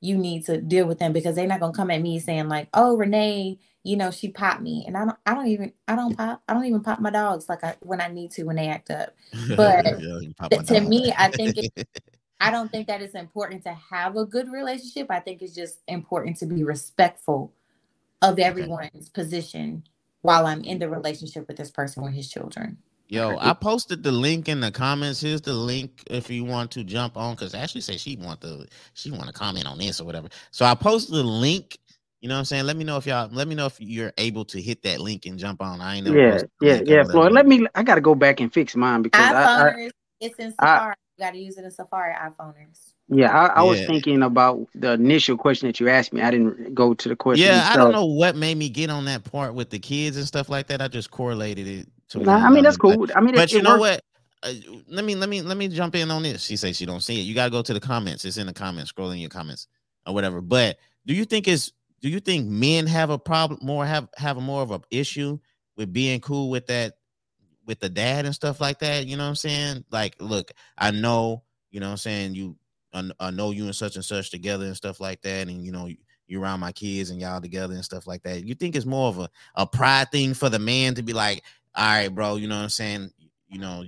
you 0.00 0.16
need 0.16 0.46
to 0.46 0.60
deal 0.60 0.86
with 0.86 0.98
them 0.98 1.12
because 1.12 1.34
they're 1.34 1.46
not 1.46 1.60
gonna 1.60 1.72
come 1.72 1.90
at 1.90 2.02
me 2.02 2.20
saying 2.20 2.48
like, 2.48 2.68
oh, 2.74 2.96
Renee, 2.96 3.58
you 3.82 3.96
know, 3.96 4.10
she 4.10 4.28
popped 4.28 4.62
me, 4.62 4.84
and 4.86 4.96
I 4.96 5.04
don't, 5.04 5.18
I 5.26 5.34
don't 5.34 5.46
even, 5.48 5.72
I 5.88 5.96
don't 5.96 6.16
pop, 6.16 6.42
I 6.48 6.54
don't 6.54 6.64
even 6.66 6.82
pop 6.82 7.00
my 7.00 7.10
dogs 7.10 7.48
like 7.48 7.64
I 7.64 7.76
when 7.80 8.00
I 8.00 8.08
need 8.08 8.30
to 8.32 8.44
when 8.44 8.56
they 8.56 8.68
act 8.68 8.90
up. 8.90 9.14
But 9.56 9.84
Yeah, 10.00 10.20
you 10.20 10.34
pop 10.38 10.50
th- 10.50 10.70
my 10.70 10.80
to 10.80 10.80
me, 10.82 11.12
I 11.16 11.28
think 11.28 11.56
I 12.40 12.50
don't 12.50 12.70
think 12.70 12.86
that 12.86 13.02
it's 13.02 13.14
important 13.14 13.64
to 13.64 13.72
have 13.72 14.16
a 14.16 14.24
good 14.24 14.50
relationship. 14.52 15.08
I 15.10 15.20
think 15.20 15.42
it's 15.42 15.54
just 15.54 15.80
important 15.88 16.36
to 16.38 16.46
be 16.46 16.62
respectful 16.62 17.52
of 18.22 18.38
everyone's 18.38 19.08
position 19.08 19.84
while 20.22 20.46
I'm 20.46 20.62
in 20.62 20.78
the 20.78 20.88
relationship 20.88 21.48
with 21.48 21.56
this 21.56 21.70
person 21.70 22.02
with 22.02 22.14
his 22.14 22.28
children. 22.28 22.78
Yo, 23.08 23.38
I 23.40 23.54
posted 23.54 24.02
the 24.02 24.12
link 24.12 24.48
in 24.48 24.60
the 24.60 24.72
comments. 24.72 25.20
Here's 25.22 25.42
the 25.42 25.54
link 25.54 26.02
if 26.10 26.30
you 26.30 26.44
want 26.44 26.72
to 26.72 26.84
jump 26.84 27.16
on 27.16 27.36
because 27.36 27.54
Ashley 27.54 27.82
said 27.82 28.00
she 28.00 28.16
want 28.16 28.42
to 28.42 28.66
she 28.94 29.12
want 29.12 29.26
to 29.28 29.32
comment 29.34 29.66
on 29.68 29.78
this 29.78 30.00
or 30.00 30.06
whatever. 30.06 30.28
So 30.52 30.66
I 30.66 30.74
posted 30.74 31.14
the 31.16 31.24
link. 31.24 31.78
You 32.22 32.28
know 32.30 32.36
what 32.36 32.40
I'm 32.40 32.46
saying? 32.46 32.66
Let 32.66 32.76
me 32.78 32.84
know 32.84 32.98
if 32.98 33.06
y'all 33.06 33.30
let 33.32 33.48
me 33.48 33.54
know 33.54 33.66
if 33.66 33.80
you're 33.80 34.12
able 34.18 34.44
to 34.46 34.60
hit 34.62 34.82
that 34.84 35.00
link 35.00 35.26
and 35.26 35.38
jump 35.38 35.62
on. 35.62 35.80
I 35.82 35.96
ain't 35.98 36.06
never 36.06 36.20
Yeah, 36.20 36.42
yeah, 36.60 36.80
link 36.80 36.86
yeah, 36.86 37.04
whatever. 37.04 37.10
Floyd. 37.10 37.32
Let 37.32 37.46
me. 37.46 37.66
I 37.74 37.82
gotta 37.84 38.00
go 38.02 38.14
back 38.16 38.40
and 38.40 38.52
fix 38.52 38.76
mine 38.76 39.02
because 39.02 39.30
I, 39.30 39.50
I 39.54 39.72
it's 40.20 40.38
in 40.38 40.52
I- 40.58 40.80
Safari. 40.80 40.96
you 41.18 41.24
got 41.26 41.32
to 41.32 41.38
use 41.38 41.58
it 41.58 41.64
in 41.64 41.70
Safari. 41.72 42.14
iPhoners. 42.14 42.94
Yeah, 43.10 43.30
I, 43.30 43.60
I 43.60 43.62
was 43.62 43.84
thinking 43.86 44.22
about 44.22 44.68
the 44.74 44.92
initial 44.92 45.36
question 45.36 45.66
that 45.66 45.80
you 45.80 45.88
asked 45.88 46.12
me. 46.12 46.20
I 46.20 46.30
didn't 46.30 46.74
go 46.74 46.92
to 46.92 47.08
the 47.08 47.16
question. 47.16 47.46
Yeah, 47.46 47.68
I 47.72 47.76
don't 47.76 47.92
know 47.92 48.04
what 48.04 48.36
made 48.36 48.56
me 48.56 48.68
get 48.68 48.90
on 48.90 49.06
that 49.06 49.24
part 49.24 49.54
with 49.54 49.70
the 49.70 49.78
kids 49.78 50.16
and 50.18 50.26
stuff 50.26 50.50
like 50.50 50.66
that. 50.66 50.82
I 50.82 50.88
just 50.88 51.10
correlated 51.10 51.66
it 51.66 51.88
to 52.10 52.18
Nah, 52.18 52.36
I 52.36 52.50
mean 52.50 52.64
that's 52.64 52.76
another, 52.76 52.98
but- 52.98 53.08
cool. 53.08 53.16
I 53.16 53.20
mean, 53.20 53.34
but 53.34 53.44
it, 53.44 53.52
you 53.52 53.62
know 53.62 53.78
works. 53.78 53.80
what? 53.80 54.04
Uh, 54.42 54.52
let 54.88 55.04
me 55.04 55.14
let 55.14 55.28
me 55.28 55.42
let 55.42 55.56
me 55.56 55.68
jump 55.68 55.96
in 55.96 56.10
on 56.10 56.22
this. 56.22 56.44
She 56.44 56.56
says 56.56 56.76
she 56.76 56.86
don't 56.86 57.00
see 57.02 57.20
it. 57.20 57.24
You 57.24 57.34
gotta 57.34 57.50
go 57.50 57.62
to 57.62 57.72
the 57.72 57.80
comments. 57.80 58.24
It's 58.24 58.36
in 58.36 58.46
the 58.46 58.52
comments. 58.52 58.90
Scroll 58.90 59.10
in 59.10 59.18
your 59.18 59.30
comments 59.30 59.68
or 60.06 60.12
whatever. 60.14 60.40
But 60.40 60.76
do 61.06 61.14
you 61.14 61.24
think 61.24 61.48
it's 61.48 61.72
do 62.00 62.08
you 62.08 62.20
think 62.20 62.46
men 62.46 62.86
have 62.86 63.10
a 63.10 63.18
problem 63.18 63.58
more 63.62 63.86
have 63.86 64.08
have 64.16 64.36
more 64.36 64.62
of 64.62 64.70
an 64.70 64.82
issue 64.90 65.38
with 65.76 65.92
being 65.92 66.20
cool 66.20 66.50
with 66.50 66.66
that 66.66 66.98
with 67.66 67.80
the 67.80 67.88
dad 67.88 68.26
and 68.26 68.34
stuff 68.34 68.60
like 68.60 68.80
that? 68.80 69.06
You 69.06 69.16
know 69.16 69.24
what 69.24 69.30
I'm 69.30 69.36
saying? 69.36 69.84
Like, 69.90 70.14
look, 70.20 70.52
I 70.76 70.90
know 70.90 71.42
you 71.70 71.80
know 71.80 71.86
what 71.86 71.92
I'm 71.92 71.96
saying 71.98 72.34
you 72.34 72.56
I, 72.92 73.10
I 73.20 73.30
know 73.30 73.50
you 73.50 73.64
and 73.64 73.74
such 73.74 73.96
and 73.96 74.04
such 74.04 74.30
together 74.30 74.64
and 74.64 74.76
stuff 74.76 75.00
like 75.00 75.20
that, 75.22 75.48
and 75.48 75.64
you 75.64 75.72
know 75.72 75.88
you 76.28 76.42
around 76.42 76.60
my 76.60 76.72
kids 76.72 77.10
and 77.10 77.20
y'all 77.20 77.40
together 77.40 77.74
and 77.74 77.84
stuff 77.84 78.06
like 78.06 78.22
that. 78.22 78.44
You 78.44 78.54
think 78.54 78.76
it's 78.76 78.86
more 78.86 79.08
of 79.08 79.18
a, 79.18 79.30
a 79.54 79.66
pride 79.66 80.10
thing 80.12 80.34
for 80.34 80.48
the 80.48 80.58
man 80.58 80.94
to 80.94 81.02
be 81.02 81.12
like, 81.12 81.42
all 81.74 81.86
right, 81.86 82.08
bro, 82.08 82.36
you 82.36 82.46
know 82.46 82.56
what 82.56 82.62
I'm 82.62 82.68
saying? 82.68 83.10
You 83.48 83.58
know, 83.58 83.84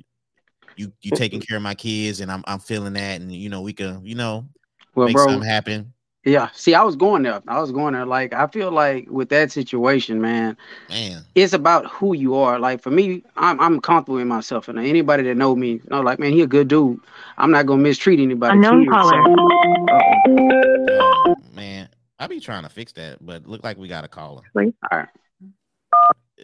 you 0.76 0.92
you 1.02 1.12
taking 1.12 1.40
care 1.48 1.58
of 1.58 1.62
my 1.62 1.74
kids 1.74 2.20
and 2.20 2.32
I'm 2.32 2.42
I'm 2.46 2.58
feeling 2.58 2.94
that 2.94 3.20
and 3.20 3.30
you 3.30 3.50
know 3.50 3.60
we 3.60 3.72
can, 3.72 4.04
you 4.04 4.14
know, 4.14 4.48
Well, 4.94 5.06
make 5.06 5.16
bro, 5.16 5.26
something 5.26 5.48
happen. 5.48 5.92
Yeah. 6.24 6.48
See, 6.52 6.74
I 6.74 6.82
was 6.82 6.96
going 6.96 7.22
there. 7.22 7.42
I 7.48 7.60
was 7.60 7.72
going 7.72 7.94
there. 7.94 8.06
Like, 8.06 8.32
I 8.32 8.46
feel 8.46 8.70
like 8.70 9.08
with 9.10 9.28
that 9.30 9.50
situation, 9.52 10.20
man, 10.20 10.56
Man. 10.88 11.24
it's 11.34 11.52
about 11.52 11.86
who 11.86 12.14
you 12.14 12.34
are. 12.34 12.58
Like 12.58 12.82
for 12.82 12.90
me, 12.90 13.22
I'm 13.36 13.60
I'm 13.60 13.80
comfortable 13.80 14.18
in 14.18 14.28
myself, 14.28 14.68
and 14.68 14.78
anybody 14.78 15.22
that 15.24 15.36
know 15.36 15.56
me, 15.56 15.80
know 15.90 16.00
like, 16.00 16.18
man, 16.18 16.32
he 16.32 16.42
a 16.42 16.46
good 16.46 16.68
dude. 16.68 17.00
I'm 17.38 17.50
not 17.50 17.66
gonna 17.66 17.82
mistreat 17.82 18.20
anybody. 18.20 18.54
Unknown 18.54 18.84
kid, 18.84 18.90
caller. 18.90 19.22
so- 19.24 19.94
Uh-oh. 19.94 21.34
Man. 21.54 21.88
I 22.18 22.26
be 22.26 22.38
trying 22.38 22.64
to 22.64 22.68
fix 22.68 22.92
that, 22.92 23.16
but 23.24 23.46
look 23.46 23.64
like 23.64 23.78
we 23.78 23.88
got 23.88 24.04
a 24.04 24.08
caller. 24.08 24.42
Please. 24.52 24.74
All 24.92 24.98
right. 24.98 25.08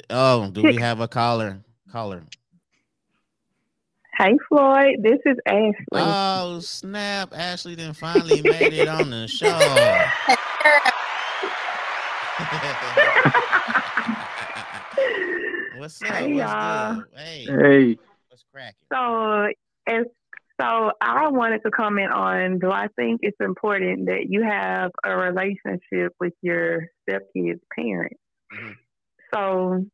Oh, 0.08 0.50
do 0.50 0.62
we 0.62 0.76
have 0.76 1.00
a 1.00 1.08
caller? 1.08 1.58
Caller. 1.92 2.22
Hey 4.18 4.36
Floyd, 4.48 4.96
this 5.02 5.18
is 5.26 5.36
Ashley. 5.46 5.74
Oh 5.92 6.58
snap! 6.60 7.34
Ashley 7.34 7.74
then 7.74 7.92
finally 7.92 8.40
made 8.40 8.72
it 8.72 8.88
on 8.88 9.10
the 9.10 9.28
show. 9.28 9.46
What's 15.76 16.02
up? 16.02 16.08
Hey, 16.08 16.32
What's 16.32 16.52
y'all. 16.52 16.94
good? 16.94 17.04
Hey, 17.14 17.44
Hey, 17.46 17.98
what's 18.28 18.44
cracking? 18.52 18.74
so, 18.92 19.48
as 19.86 20.04
so, 20.58 20.90
I 21.02 21.28
wanted 21.28 21.62
to 21.64 21.70
comment 21.70 22.12
on: 22.12 22.58
Do 22.58 22.70
I 22.70 22.88
think 22.96 23.20
it's 23.22 23.36
important 23.40 24.06
that 24.06 24.26
you 24.30 24.42
have 24.42 24.90
a 25.04 25.14
relationship 25.16 26.14
with 26.18 26.32
your 26.40 26.86
stepkid's 27.08 27.60
parent? 27.78 28.14
Mhm. 28.52 28.76
So, 29.34 29.84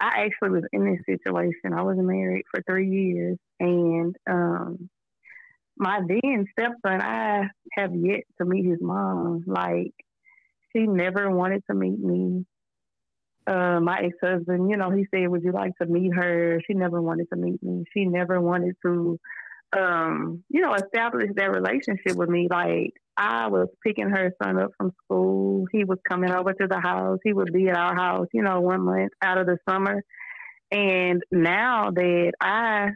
I 0.00 0.24
actually 0.24 0.50
was 0.50 0.64
in 0.72 0.84
this 0.84 1.04
situation. 1.04 1.74
I 1.74 1.82
was 1.82 1.96
married 1.98 2.44
for 2.50 2.62
three 2.62 2.88
years, 2.88 3.38
and 3.58 4.16
um, 4.28 4.88
my 5.76 6.00
then 6.06 6.46
stepson, 6.52 7.00
I 7.02 7.48
have 7.72 7.94
yet 7.94 8.24
to 8.38 8.44
meet 8.44 8.64
his 8.64 8.80
mom. 8.80 9.44
Like, 9.46 9.92
she 10.72 10.86
never 10.86 11.30
wanted 11.30 11.62
to 11.68 11.74
meet 11.74 11.98
me. 11.98 12.44
Uh, 13.46 13.80
my 13.80 13.98
ex 14.04 14.14
husband, 14.22 14.70
you 14.70 14.76
know, 14.76 14.90
he 14.90 15.06
said, 15.10 15.28
Would 15.28 15.42
you 15.42 15.52
like 15.52 15.72
to 15.80 15.86
meet 15.86 16.14
her? 16.14 16.60
She 16.66 16.74
never 16.74 17.00
wanted 17.00 17.28
to 17.30 17.36
meet 17.36 17.62
me. 17.62 17.84
She 17.92 18.04
never 18.04 18.40
wanted 18.40 18.76
to, 18.84 19.18
um, 19.76 20.44
you 20.48 20.60
know, 20.60 20.74
establish 20.74 21.30
that 21.34 21.50
relationship 21.50 22.14
with 22.14 22.28
me. 22.28 22.48
Like, 22.50 22.92
I 23.20 23.48
was 23.48 23.68
picking 23.84 24.08
her 24.08 24.32
son 24.42 24.58
up 24.58 24.70
from 24.78 24.92
school. 25.04 25.66
He 25.70 25.84
was 25.84 25.98
coming 26.08 26.30
over 26.30 26.54
to 26.54 26.66
the 26.66 26.80
house. 26.80 27.18
He 27.22 27.34
would 27.34 27.52
be 27.52 27.68
at 27.68 27.76
our 27.76 27.94
house, 27.94 28.28
you 28.32 28.42
know, 28.42 28.62
one 28.62 28.80
month 28.80 29.12
out 29.20 29.36
of 29.36 29.46
the 29.46 29.58
summer. 29.68 30.02
And 30.72 31.22
now 31.30 31.90
that 31.90 32.32
I 32.40 32.92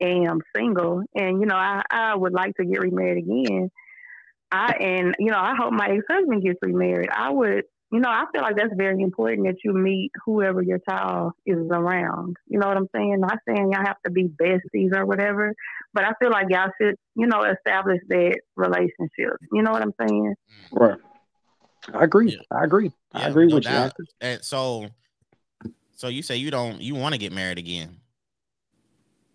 am 0.00 0.38
single 0.54 1.02
and, 1.16 1.40
you 1.40 1.46
know, 1.46 1.56
I, 1.56 1.82
I 1.90 2.14
would 2.14 2.32
like 2.32 2.54
to 2.60 2.64
get 2.64 2.80
remarried 2.80 3.24
again, 3.24 3.70
I, 4.52 4.74
and, 4.74 5.16
you 5.18 5.32
know, 5.32 5.40
I 5.40 5.56
hope 5.58 5.72
my 5.72 5.88
ex 5.88 6.04
husband 6.08 6.44
gets 6.44 6.60
remarried. 6.62 7.10
I 7.12 7.30
would 7.30 7.64
you 7.90 8.00
know, 8.00 8.08
I 8.08 8.24
feel 8.32 8.42
like 8.42 8.56
that's 8.56 8.74
very 8.76 9.02
important 9.02 9.46
that 9.46 9.64
you 9.64 9.72
meet 9.72 10.12
whoever 10.24 10.60
your 10.60 10.78
child 10.78 11.32
is 11.46 11.58
around. 11.70 12.36
You 12.46 12.58
know 12.58 12.68
what 12.68 12.76
I'm 12.76 12.88
saying? 12.94 13.20
Not 13.20 13.38
saying 13.46 13.72
y'all 13.72 13.84
have 13.84 14.00
to 14.04 14.10
be 14.10 14.24
besties 14.24 14.94
or 14.94 15.06
whatever, 15.06 15.54
but 15.94 16.04
I 16.04 16.12
feel 16.20 16.30
like 16.30 16.46
y'all 16.50 16.70
should, 16.80 16.96
you 17.14 17.26
know, 17.26 17.44
establish 17.44 18.00
that 18.08 18.40
relationship. 18.56 19.38
You 19.52 19.62
know 19.62 19.72
what 19.72 19.82
I'm 19.82 19.94
saying? 20.00 20.34
Mm. 20.72 20.80
right. 20.80 20.98
I 21.94 22.04
agree. 22.04 22.32
Yeah. 22.32 22.38
I 22.50 22.64
agree. 22.64 22.92
I 23.14 23.28
agree 23.28 23.46
no 23.46 23.54
with 23.56 23.64
you. 23.64 23.70
doubt. 23.70 23.92
Ashley. 23.92 24.06
And 24.20 24.44
so, 24.44 24.88
so 25.94 26.08
you 26.08 26.22
say 26.22 26.36
you 26.36 26.50
don't 26.50 26.82
you 26.82 26.94
want 26.94 27.14
to 27.14 27.18
get 27.18 27.32
married 27.32 27.58
again? 27.58 27.96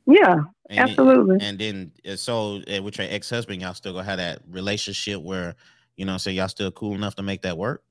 Yeah, 0.05 0.43
And, 0.69 0.89
absolutely. 0.89 1.37
And 1.39 1.57
then 1.57 1.91
so 2.17 2.61
with 2.83 2.97
your 2.97 3.07
ex 3.09 3.29
husband, 3.29 3.61
y'all 3.61 3.73
still 3.73 3.93
gonna 3.93 4.03
have 4.03 4.17
that 4.17 4.41
relationship 4.47 5.21
where 5.21 5.55
you 5.95 6.05
know, 6.05 6.17
say 6.17 6.31
y'all 6.31 6.47
still 6.47 6.71
cool 6.71 6.95
enough 6.95 7.15
to 7.15 7.23
make 7.23 7.41
that 7.43 7.57
work. 7.57 7.83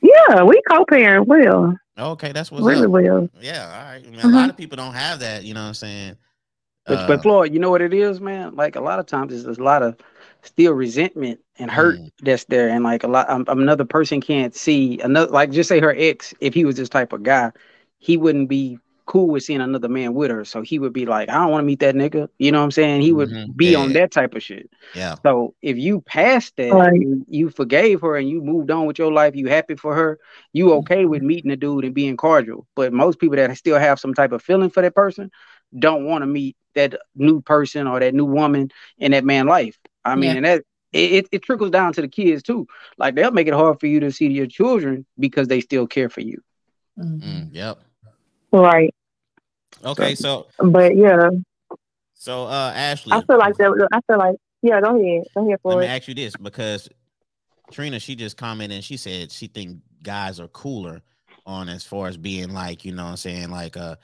Yeah, 0.00 0.42
we 0.42 0.60
co-parent 0.70 1.26
well, 1.26 1.76
Okay, 1.98 2.32
that's 2.32 2.50
what's 2.50 2.66
really 2.66 2.86
up. 2.86 2.90
well. 2.90 3.28
Yeah, 3.40 3.64
all 3.66 3.84
right. 3.92 4.10
Man, 4.10 4.24
A 4.24 4.28
lot 4.28 4.48
of 4.50 4.56
people 4.56 4.76
don't 4.76 4.94
have 4.94 5.20
that. 5.20 5.44
You 5.44 5.54
know 5.54 5.60
what 5.60 5.68
I'm 5.68 5.74
saying? 5.74 6.16
But, 6.86 7.00
Uh, 7.00 7.06
but 7.08 7.22
Floyd, 7.22 7.52
you 7.52 7.58
know 7.60 7.70
what 7.70 7.82
it 7.82 7.92
is, 7.92 8.20
man? 8.20 8.54
Like 8.56 8.76
a 8.76 8.80
lot 8.80 8.98
of 8.98 9.06
times, 9.06 9.42
there's 9.44 9.58
a 9.58 9.62
lot 9.62 9.82
of 9.82 9.96
still 10.42 10.72
resentment 10.72 11.40
and 11.58 11.70
hurt 11.70 11.96
Mm. 11.96 12.10
that's 12.22 12.44
there, 12.44 12.68
and 12.68 12.82
like 12.84 13.04
a 13.04 13.08
lot, 13.08 13.28
um, 13.28 13.44
another 13.48 13.84
person 13.84 14.20
can't 14.20 14.54
see 14.54 14.98
another. 15.00 15.30
Like 15.30 15.50
just 15.50 15.68
say 15.68 15.80
her 15.80 15.94
ex, 15.96 16.32
if 16.40 16.54
he 16.54 16.64
was 16.64 16.76
this 16.76 16.88
type 16.88 17.12
of 17.12 17.22
guy, 17.22 17.52
he 17.98 18.16
wouldn't 18.16 18.48
be 18.48 18.78
cool 19.10 19.28
with 19.28 19.44
seeing 19.44 19.60
another 19.60 19.88
man 19.88 20.14
with 20.14 20.30
her. 20.30 20.44
So 20.44 20.62
he 20.62 20.78
would 20.78 20.92
be 20.94 21.06
like, 21.06 21.28
I 21.30 21.34
don't 21.34 21.50
want 21.50 21.62
to 21.62 21.66
meet 21.66 21.80
that 21.80 21.94
nigga. 21.96 22.28
You 22.38 22.52
know 22.52 22.58
what 22.60 22.64
I'm 22.64 22.70
saying? 22.72 23.02
He 23.02 23.12
would 23.12 23.30
Mhm. 23.30 23.56
be 23.56 23.72
Yeah, 23.72 23.78
on 23.78 23.92
yeah. 23.92 24.00
that 24.00 24.12
type 24.12 24.34
of 24.36 24.42
shit. 24.42 24.70
yeah. 24.94 25.16
So 25.24 25.54
if 25.62 25.76
you 25.78 26.00
passed 26.02 26.56
that, 26.56 26.72
Right. 26.72 27.00
you, 27.00 27.24
you 27.28 27.50
forgave 27.50 28.02
her 28.02 28.16
and 28.16 28.28
you 28.28 28.42
moved 28.42 28.70
on 28.70 28.86
with 28.86 28.98
your 28.98 29.12
life, 29.12 29.36
you 29.36 29.48
happy 29.48 29.74
for 29.76 29.94
her, 29.94 30.18
you 30.52 30.72
okay 30.74 31.04
with 31.06 31.22
meeting 31.22 31.50
the 31.50 31.56
dude 31.56 31.84
and 31.84 31.94
being 31.94 32.16
cordial. 32.16 32.66
But 32.76 32.92
most 32.92 33.18
people 33.18 33.36
that 33.36 33.56
still 33.56 33.78
have 33.78 33.98
some 34.00 34.14
type 34.14 34.32
of 34.32 34.42
feeling 34.42 34.70
for 34.70 34.82
that 34.82 34.94
person 34.94 35.30
don't 35.78 36.04
want 36.06 36.22
to 36.22 36.26
meet 36.26 36.56
that 36.74 36.94
new 37.16 37.40
person 37.40 37.86
or 37.86 38.00
that 38.00 38.14
new 38.14 38.24
woman 38.24 38.70
in 38.98 39.12
that 39.12 39.24
man 39.24 39.46
life. 39.46 39.78
I 40.04 40.16
mean, 40.16 40.30
Yeah. 40.30 40.36
and 40.36 40.44
that 40.46 40.62
it, 40.92 41.12
it, 41.12 41.28
it 41.32 41.42
trickles 41.42 41.70
down 41.70 41.92
to 41.94 42.02
the 42.02 42.08
kids 42.08 42.42
too. 42.42 42.66
Like 42.98 43.14
they'll 43.14 43.32
make 43.32 43.48
it 43.48 43.54
hard 43.54 43.80
for 43.80 43.86
you 43.86 44.00
to 44.00 44.12
see 44.12 44.28
your 44.28 44.46
children 44.46 45.06
because 45.18 45.48
they 45.48 45.60
still 45.60 45.86
care 45.86 46.08
for 46.08 46.20
you. 46.20 46.42
Mhm. 46.98 47.20
Mm, 47.22 47.48
yep. 47.52 47.78
Right, 48.52 48.94
Okay, 49.84 50.14
so 50.14 50.46
but 50.58 50.96
yeah, 50.96 51.30
so 52.14 52.44
uh 52.44 52.72
Ashley, 52.74 53.12
I 53.12 53.22
feel 53.22 53.38
like 53.38 53.56
that. 53.56 53.88
I 53.92 54.00
feel 54.06 54.18
like 54.18 54.36
yeah. 54.62 54.80
Go 54.80 55.00
ahead, 55.00 55.24
go 55.34 55.46
ahead 55.46 55.58
for 55.62 55.70
let 55.70 55.74
for 55.76 55.80
me 55.80 55.86
it. 55.86 55.88
ask 55.88 56.08
you 56.08 56.14
this 56.14 56.36
because 56.36 56.88
Trina, 57.70 57.98
she 57.98 58.14
just 58.14 58.36
commented 58.36 58.76
and 58.76 58.84
she 58.84 58.96
said 58.96 59.32
she 59.32 59.46
think 59.46 59.78
guys 60.02 60.40
are 60.40 60.48
cooler 60.48 61.02
on 61.46 61.68
as 61.68 61.84
far 61.84 62.08
as 62.08 62.16
being 62.16 62.52
like, 62.52 62.84
you 62.84 62.92
know 62.92 63.04
what 63.04 63.10
I'm 63.10 63.16
saying, 63.16 63.50
like 63.50 63.76
uh 63.76 63.96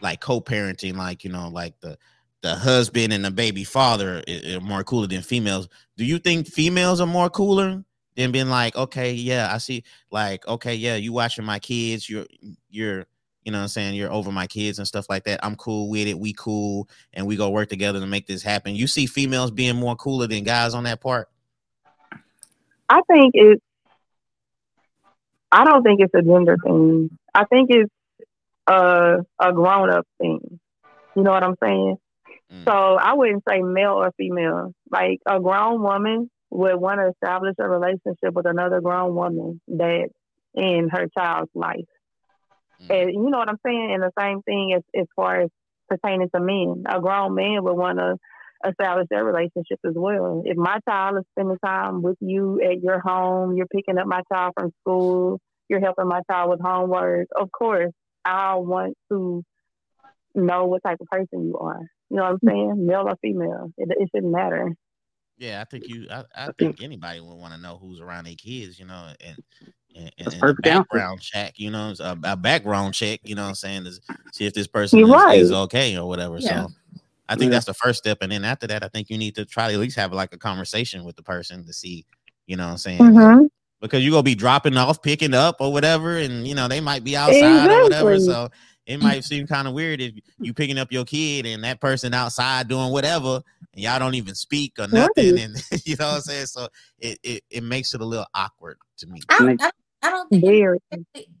like 0.00 0.20
co-parenting, 0.20 0.96
like, 0.96 1.24
you 1.24 1.30
know, 1.30 1.48
like 1.48 1.78
the 1.80 1.98
the 2.42 2.54
husband 2.54 3.12
and 3.12 3.24
the 3.24 3.30
baby 3.30 3.64
father 3.64 4.22
are 4.54 4.60
more 4.60 4.82
cooler 4.82 5.06
than 5.06 5.20
females. 5.22 5.68
Do 5.98 6.04
you 6.04 6.18
think 6.18 6.46
females 6.46 7.00
are 7.00 7.06
more 7.06 7.28
cooler 7.28 7.84
than 8.16 8.32
being 8.32 8.48
like, 8.48 8.76
okay, 8.76 9.12
yeah, 9.12 9.52
I 9.52 9.58
see, 9.58 9.84
like, 10.10 10.46
okay, 10.48 10.74
yeah, 10.74 10.96
you 10.96 11.12
watching 11.12 11.44
my 11.44 11.58
kids, 11.58 12.08
you're 12.08 12.26
you're 12.70 13.06
you 13.44 13.52
know 13.52 13.58
what 13.58 13.62
I'm 13.62 13.68
saying, 13.68 13.94
you're 13.94 14.12
over 14.12 14.30
my 14.30 14.46
kids 14.46 14.78
and 14.78 14.86
stuff 14.86 15.06
like 15.08 15.24
that. 15.24 15.44
I'm 15.44 15.56
cool 15.56 15.88
with 15.88 16.06
it. 16.06 16.18
We 16.18 16.32
cool 16.32 16.88
and 17.14 17.26
we 17.26 17.36
go 17.36 17.50
work 17.50 17.68
together 17.68 18.00
to 18.00 18.06
make 18.06 18.26
this 18.26 18.42
happen. 18.42 18.74
You 18.74 18.86
see 18.86 19.06
females 19.06 19.50
being 19.50 19.76
more 19.76 19.96
cooler 19.96 20.26
than 20.26 20.44
guys 20.44 20.74
on 20.74 20.84
that 20.84 21.00
part? 21.00 21.28
I 22.88 23.00
think 23.10 23.32
it's. 23.34 23.62
I 25.52 25.64
don't 25.64 25.82
think 25.82 26.00
it's 26.00 26.14
a 26.14 26.22
gender 26.22 26.56
thing. 26.62 27.10
I 27.34 27.44
think 27.44 27.70
it's 27.70 27.90
a 28.66 29.18
a 29.38 29.52
grown 29.52 29.90
up 29.90 30.06
thing. 30.18 30.60
You 31.16 31.22
know 31.22 31.30
what 31.30 31.42
I'm 31.42 31.56
saying? 31.62 31.96
Mm. 32.52 32.64
So 32.64 32.70
I 32.70 33.14
wouldn't 33.14 33.42
say 33.48 33.62
male 33.62 33.94
or 33.94 34.12
female. 34.16 34.72
Like 34.90 35.20
a 35.26 35.40
grown 35.40 35.82
woman 35.82 36.30
would 36.50 36.76
want 36.76 37.00
to 37.00 37.08
establish 37.08 37.54
a 37.58 37.68
relationship 37.68 38.32
with 38.32 38.46
another 38.46 38.80
grown 38.80 39.14
woman 39.14 39.60
that 39.68 40.08
in 40.54 40.88
her 40.90 41.06
child's 41.16 41.50
life. 41.54 41.86
Mm. 42.82 43.02
And 43.02 43.14
you 43.14 43.30
know 43.30 43.38
what 43.38 43.48
I'm 43.48 43.60
saying? 43.64 43.92
And 43.92 44.02
the 44.02 44.12
same 44.18 44.42
thing 44.42 44.74
as 44.76 44.82
as 44.98 45.06
far 45.16 45.42
as 45.42 45.50
pertaining 45.88 46.30
to 46.34 46.40
men. 46.40 46.84
A 46.88 47.00
grown 47.00 47.34
man 47.34 47.62
would 47.64 47.76
want 47.76 47.98
to 47.98 48.16
establish 48.68 49.06
their 49.10 49.24
relationship 49.24 49.80
as 49.86 49.94
well. 49.94 50.42
If 50.44 50.56
my 50.56 50.78
child 50.88 51.18
is 51.18 51.24
spending 51.32 51.58
time 51.64 52.02
with 52.02 52.16
you 52.20 52.60
at 52.62 52.82
your 52.82 53.00
home, 53.00 53.56
you're 53.56 53.66
picking 53.66 53.98
up 53.98 54.06
my 54.06 54.22
child 54.32 54.52
from 54.58 54.70
school, 54.80 55.40
you're 55.68 55.80
helping 55.80 56.08
my 56.08 56.20
child 56.30 56.50
with 56.50 56.60
homework, 56.60 57.28
of 57.36 57.50
course, 57.50 57.92
I 58.24 58.54
want 58.56 58.96
to 59.10 59.42
know 60.34 60.66
what 60.66 60.82
type 60.84 60.98
of 61.00 61.06
person 61.08 61.46
you 61.46 61.58
are. 61.58 61.80
You 62.10 62.16
know 62.16 62.24
what 62.24 62.32
I'm 62.32 62.38
saying? 62.46 62.86
Male 62.86 63.06
or 63.08 63.16
female. 63.22 63.72
It, 63.78 63.88
it 63.98 64.08
shouldn't 64.14 64.32
matter. 64.32 64.74
Yeah, 65.38 65.60
I 65.60 65.64
think 65.64 65.88
you. 65.88 66.06
I, 66.10 66.24
I 66.34 66.52
think 66.58 66.82
anybody 66.82 67.20
would 67.20 67.36
want 67.36 67.54
to 67.54 67.60
know 67.60 67.78
who's 67.80 68.00
around 68.00 68.26
their 68.26 68.34
kids, 68.34 68.78
you 68.78 68.84
know, 68.84 69.12
and 69.24 69.38
and, 69.94 70.12
and, 70.18 70.26
and 70.28 70.34
a 70.34 70.38
perfect 70.38 70.66
answer. 70.66 70.80
background 70.80 71.20
check, 71.20 71.58
you 71.58 71.70
know, 71.70 71.94
a, 72.00 72.16
a 72.24 72.36
background 72.36 72.94
check, 72.94 73.20
you 73.24 73.34
know, 73.34 73.42
what 73.42 73.48
I'm 73.48 73.54
saying, 73.54 73.84
to 73.84 73.92
see 74.32 74.46
if 74.46 74.54
this 74.54 74.66
person 74.66 75.00
is, 75.00 75.08
right. 75.08 75.38
is 75.38 75.52
okay 75.52 75.96
or 75.96 76.08
whatever. 76.08 76.38
Yeah. 76.38 76.66
So, 76.66 76.72
I 77.28 77.36
think 77.36 77.50
Yeah. 77.50 77.56
that's 77.56 77.66
the 77.66 77.74
first 77.74 77.98
step, 77.98 78.18
and 78.22 78.32
then 78.32 78.44
after 78.44 78.66
that, 78.66 78.82
I 78.82 78.88
think 78.88 79.08
you 79.08 79.16
need 79.16 79.36
to 79.36 79.44
try 79.44 79.68
to 79.68 79.74
at 79.74 79.80
least 79.80 79.96
have 79.96 80.12
like 80.12 80.32
a 80.34 80.38
conversation 80.38 81.04
with 81.04 81.14
the 81.16 81.22
person 81.22 81.64
to 81.64 81.72
see, 81.72 82.04
you 82.46 82.56
know, 82.56 82.66
what 82.66 82.72
I'm 82.72 82.78
saying, 82.78 82.98
Mm-hmm. 83.00 83.44
because 83.80 84.02
you're 84.02 84.10
gonna 84.10 84.22
be 84.24 84.34
dropping 84.34 84.76
off, 84.76 85.00
picking 85.00 85.32
up, 85.34 85.56
or 85.60 85.72
whatever, 85.72 86.18
and 86.18 86.46
you 86.46 86.54
know 86.54 86.66
they 86.66 86.80
might 86.80 87.04
be 87.04 87.16
outside 87.16 87.70
or 87.70 87.82
whatever. 87.84 88.18
So 88.18 88.50
it 88.90 89.00
might 89.00 89.24
seem 89.24 89.46
kind 89.46 89.68
of 89.68 89.74
weird 89.74 90.00
if 90.00 90.14
you 90.40 90.52
picking 90.52 90.78
up 90.78 90.90
your 90.90 91.04
kid 91.04 91.46
and 91.46 91.62
that 91.64 91.80
person 91.80 92.12
outside 92.12 92.68
doing 92.68 92.90
whatever, 92.90 93.42
and 93.72 93.82
y'all 93.82 93.98
don't 93.98 94.14
even 94.14 94.34
speak 94.34 94.72
or 94.78 94.88
nothing, 94.88 95.34
Right. 95.34 95.42
and 95.44 95.56
you 95.86 95.96
know 95.96 96.08
what 96.08 96.14
I'm 96.16 96.20
saying. 96.22 96.46
So 96.46 96.68
it, 96.98 97.18
it 97.22 97.44
it 97.50 97.62
makes 97.62 97.94
it 97.94 98.00
a 98.00 98.04
little 98.04 98.26
awkward 98.34 98.78
to 98.98 99.06
me. 99.06 99.20
I, 99.28 99.44
Like- 99.44 99.62
I, 99.62 99.70
I 100.02 100.10
don't 100.10 100.28
think 100.30 100.44
Very. 100.44 100.78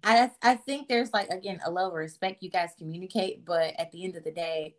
I 0.04 0.30
I 0.42 0.54
think 0.56 0.86
there's 0.88 1.12
like 1.12 1.28
again 1.30 1.60
a 1.64 1.70
level 1.70 1.90
of 1.90 1.94
respect 1.96 2.42
you 2.42 2.50
guys 2.50 2.70
communicate, 2.78 3.44
but 3.44 3.74
at 3.78 3.90
the 3.90 4.04
end 4.04 4.16
of 4.16 4.24
the 4.24 4.32
day, 4.32 4.74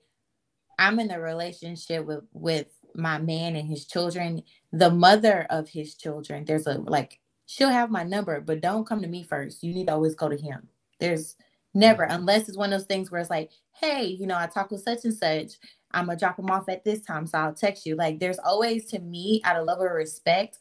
I'm 0.80 1.00
in 1.00 1.12
a 1.12 1.20
relationship 1.20 2.06
with 2.06 2.24
with 2.32 2.68
my 2.96 3.18
man 3.18 3.56
and 3.56 3.68
his 3.68 3.86
children. 3.86 4.44
The 4.72 4.90
mother 4.92 5.46
of 5.50 5.68
his 5.70 5.96
children, 5.96 6.46
there's 6.46 6.68
a 6.68 6.76
like 6.80 7.20
she'll 7.48 7.70
have 7.70 7.90
my 7.90 8.04
number, 8.04 8.40
but 8.40 8.62
don't 8.62 8.86
come 8.88 9.02
to 9.02 9.08
me 9.08 9.24
first. 9.24 9.64
You 9.64 9.74
need 9.74 9.88
to 9.88 9.94
always 9.94 10.16
go 10.16 10.30
to 10.30 10.38
him. 10.38 10.70
There's 11.00 11.36
never 11.74 12.04
mm-hmm. 12.04 12.16
unless 12.16 12.48
it's 12.48 12.58
one 12.58 12.74
of 12.74 12.80
those 12.80 12.88
things 12.88 13.12
where 13.12 13.22
it's 13.22 13.30
like, 13.30 13.52
hey, 13.74 14.04
you 14.06 14.28
know, 14.28 14.38
I 14.38 14.48
talk 14.48 14.72
with 14.72 14.84
such 14.84 15.06
and 15.06 15.14
such. 15.14 15.54
I'm 15.92 16.06
gonna 16.06 16.18
drop 16.18 16.40
him 16.40 16.50
off 16.50 16.70
at 16.70 16.86
this 16.86 17.02
time, 17.02 17.28
so 17.28 17.38
I'll 17.38 17.54
text 17.54 17.86
you. 17.86 17.96
Like, 17.96 18.20
there's 18.20 18.40
always 18.40 18.86
to 18.88 19.00
me 19.00 19.42
out 19.44 19.58
of 19.58 19.66
level 19.66 19.86
of 19.86 19.92
respect 19.92 20.60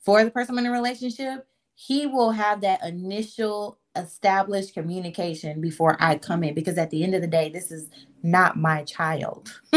for 0.00 0.24
the 0.24 0.30
person 0.30 0.58
in 0.58 0.66
a 0.66 0.70
relationship 0.72 1.46
he 1.74 2.06
will 2.06 2.30
have 2.30 2.60
that 2.60 2.84
initial 2.84 3.78
established 3.96 4.74
communication 4.74 5.60
before 5.60 5.96
I 6.00 6.16
come 6.16 6.44
in 6.44 6.54
because 6.54 6.78
at 6.78 6.90
the 6.90 7.02
end 7.02 7.14
of 7.14 7.22
the 7.22 7.26
day, 7.26 7.50
this 7.50 7.70
is 7.70 7.88
not 8.22 8.56
my 8.56 8.84
child. 8.84 9.60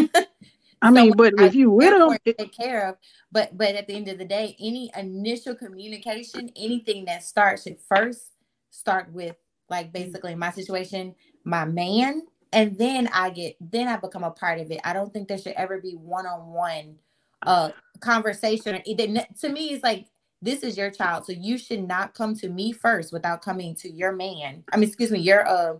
I 0.81 0.91
mean, 0.91 1.11
So 1.11 1.15
but 1.15 1.39
I 1.39 1.45
if 1.45 1.55
you 1.55 1.71
with 1.71 1.89
them, 1.89 2.35
take 2.37 2.55
care 2.55 2.89
of. 2.89 2.97
But 3.31 3.57
but 3.57 3.75
at 3.75 3.87
the 3.87 3.95
end 3.95 4.07
of 4.07 4.17
the 4.17 4.25
day, 4.25 4.55
any 4.59 4.91
initial 4.95 5.55
communication, 5.55 6.51
anything 6.55 7.05
that 7.05 7.23
starts 7.23 7.65
at 7.65 7.81
first, 7.81 8.31
start 8.69 9.11
with 9.11 9.35
like 9.69 9.91
basically 9.91 10.35
my 10.35 10.51
situation, 10.51 11.15
my 11.43 11.65
man, 11.65 12.23
and 12.53 12.77
then 12.77 13.07
I 13.13 13.29
get 13.29 13.55
then 13.59 13.87
I 13.87 13.97
become 13.97 14.23
a 14.23 14.31
part 14.31 14.59
of 14.59 14.71
it. 14.71 14.79
I 14.83 14.93
don't 14.93 15.11
think 15.13 15.27
there 15.27 15.37
should 15.37 15.53
ever 15.53 15.79
be 15.79 15.93
one 15.93 16.25
on 16.25 16.47
one 16.53 16.95
uh 17.43 17.69
conversation. 17.99 18.81
Either 18.85 19.25
to 19.41 19.49
me, 19.49 19.69
it's 19.71 19.83
like 19.83 20.05
this 20.41 20.61
is 20.63 20.77
your 20.77 20.91
child, 20.91 21.25
so 21.25 21.31
you 21.31 21.57
should 21.57 21.87
not 21.87 22.13
come 22.13 22.35
to 22.35 22.49
me 22.49 22.71
first 22.71 23.11
without 23.11 23.41
coming 23.41 23.73
to 23.75 23.89
your 23.89 24.11
man. 24.11 24.63
I 24.71 24.77
mean, 24.77 24.87
excuse 24.87 25.11
me, 25.11 25.19
your 25.19 25.47
uh 25.47 25.75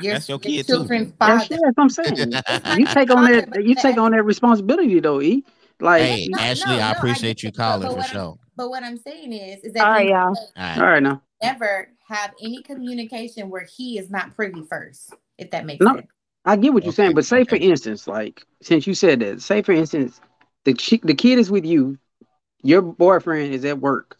your, 0.00 0.14
That's 0.14 0.28
your 0.28 0.38
kid, 0.38 0.66
too. 0.66 0.74
children's 0.74 1.12
that's, 1.18 1.48
father. 1.48 1.60
that's 1.62 1.76
what 1.76 1.82
I'm 1.82 1.88
saying. 1.88 2.16
you 2.78 2.86
take 2.86 3.10
on 3.10 3.24
that. 3.24 3.64
You 3.64 3.74
take 3.74 3.98
on 3.98 4.12
that 4.12 4.22
responsibility, 4.22 5.00
though. 5.00 5.20
E 5.20 5.44
like, 5.80 6.02
Hey, 6.02 6.28
no, 6.30 6.38
Ashley, 6.38 6.66
no, 6.66 6.74
I 6.74 6.78
no, 6.78 6.82
I 6.86 6.90
appreciate 6.92 7.38
get 7.38 7.42
you 7.42 7.48
it, 7.48 7.56
but- 7.56 7.62
calling 7.62 7.82
but 7.82 7.88
for 7.90 7.96
what 7.96 8.04
I'm- 8.06 8.12
sure. 8.12 8.38
But 8.56 8.68
what 8.70 8.82
I'm 8.84 8.98
saying 8.98 9.32
is, 9.32 9.64
is 9.64 9.72
that 9.72 9.82
right, 9.82 10.04
we 10.04 10.12
y'all. 10.12 10.26
All 10.28 10.36
right. 10.58 10.78
all 10.78 10.84
right 10.84 11.02
now. 11.02 11.22
never 11.42 11.88
have 12.10 12.32
any 12.42 12.62
communication 12.62 13.48
where 13.48 13.64
he 13.76 13.98
is 13.98 14.10
not 14.10 14.34
privy 14.34 14.62
first, 14.68 15.14
if 15.38 15.50
that 15.52 15.64
makes 15.64 15.82
No. 15.84 15.94
sense. 15.94 16.06
I 16.44 16.56
get 16.56 16.72
what 16.72 16.84
you're 16.84 16.92
saying, 16.92 17.14
but 17.14 17.24
say 17.24 17.44
for 17.44 17.56
instance, 17.56 18.06
like 18.08 18.44
since 18.62 18.86
you 18.86 18.94
said 18.94 19.20
that, 19.20 19.42
say 19.42 19.62
for 19.62 19.72
instance, 19.72 20.20
the 20.64 20.74
chi- 20.74 21.00
the 21.02 21.14
kid 21.14 21.38
is 21.38 21.50
with 21.50 21.64
you, 21.64 21.98
your 22.62 22.82
boyfriend 22.82 23.54
is 23.54 23.64
at 23.64 23.78
work. 23.78 24.16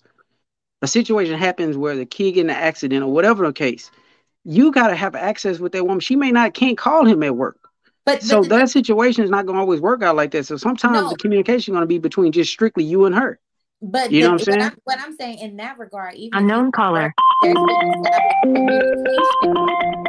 A 0.82 0.86
situation 0.86 1.36
happens 1.38 1.76
where 1.76 1.96
the 1.96 2.06
kid 2.06 2.32
get 2.32 2.40
in 2.42 2.50
an 2.50 2.56
accident 2.56 3.02
or 3.02 3.12
whatever 3.12 3.46
the 3.46 3.52
case. 3.52 3.90
You 4.44 4.70
gotta 4.70 4.94
have 4.94 5.14
access 5.14 5.58
with 5.58 5.72
that 5.72 5.84
woman. 5.84 6.00
She 6.00 6.16
may 6.16 6.30
not 6.30 6.54
can't 6.54 6.78
call 6.78 7.04
him 7.06 7.22
at 7.22 7.36
work. 7.36 7.58
But, 8.06 8.22
So 8.22 8.40
but 8.40 8.48
the- 8.48 8.56
that 8.56 8.70
situation 8.70 9.24
is 9.24 9.30
not 9.30 9.46
gonna 9.46 9.58
always 9.60 9.80
work 9.80 10.02
out 10.02 10.16
like 10.16 10.30
that. 10.32 10.46
So 10.46 10.56
sometimes 10.56 11.02
No. 11.02 11.10
the 11.10 11.16
communication 11.16 11.72
is 11.72 11.76
gonna 11.76 11.86
be 11.86 11.98
between 11.98 12.32
just 12.32 12.50
strictly 12.52 12.84
you 12.84 13.04
and 13.06 13.14
her. 13.14 13.38
But 13.82 14.10
You 14.12 14.20
the- 14.22 14.26
know 14.28 14.32
what 14.34 14.48
I'm 14.48 14.60
saying? 14.60 14.72
what 14.84 14.98
I'm 15.00 15.16
saying 15.16 15.38
in 15.38 15.56
that 15.56 15.78
regard, 15.78 16.14
even 16.14 16.36
if 16.36 16.42
Unknown 16.42 16.72
caller. 16.72 17.02
work, 17.02 17.12
there's 17.42 17.54
been 17.54 17.94
established 17.94 18.34
communication 18.42 19.56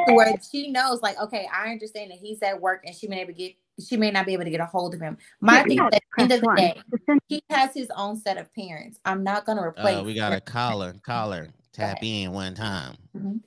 to 0.08 0.14
where 0.14 0.34
she 0.52 0.72
knows, 0.72 1.02
like, 1.02 1.20
okay, 1.20 1.48
I 1.54 1.72
understand 1.72 2.12
that 2.12 2.18
he's 2.18 2.42
at 2.42 2.60
work 2.60 2.84
and 2.86 2.96
she 2.96 3.08
may 3.08 3.18
never 3.18 3.32
get, 3.32 3.54
she 3.86 3.96
may 3.98 4.12
not 4.12 4.26
be 4.26 4.34
able 4.34 4.44
to 4.44 4.50
get 4.50 4.60
a 4.60 4.66
hold 4.66 4.94
of 4.94 5.00
him. 5.02 5.18
My 5.40 5.64
thing 5.64 5.78
is, 5.80 5.86
at 5.94 6.02
the 6.18 6.22
end 6.24 6.32
of 6.34 6.42
the 6.42 6.54
day, 6.58 6.82
he 7.28 7.42
has 7.50 7.74
his 7.74 7.90
own 7.96 8.18
set 8.18 8.38
of 8.38 8.54
parents. 8.54 9.00
I'm 9.06 9.24
not 9.24 9.46
gonna 9.46 9.64
replace. 9.64 10.00
Uh, 10.00 10.04
we 10.04 10.14
got 10.14 10.34
a 10.34 10.42
caller. 10.42 10.94
Caller, 11.06 11.48
tap 11.72 12.00
in 12.02 12.32
one 12.34 12.54
time. 12.56 12.96
Mhm. 13.16 13.42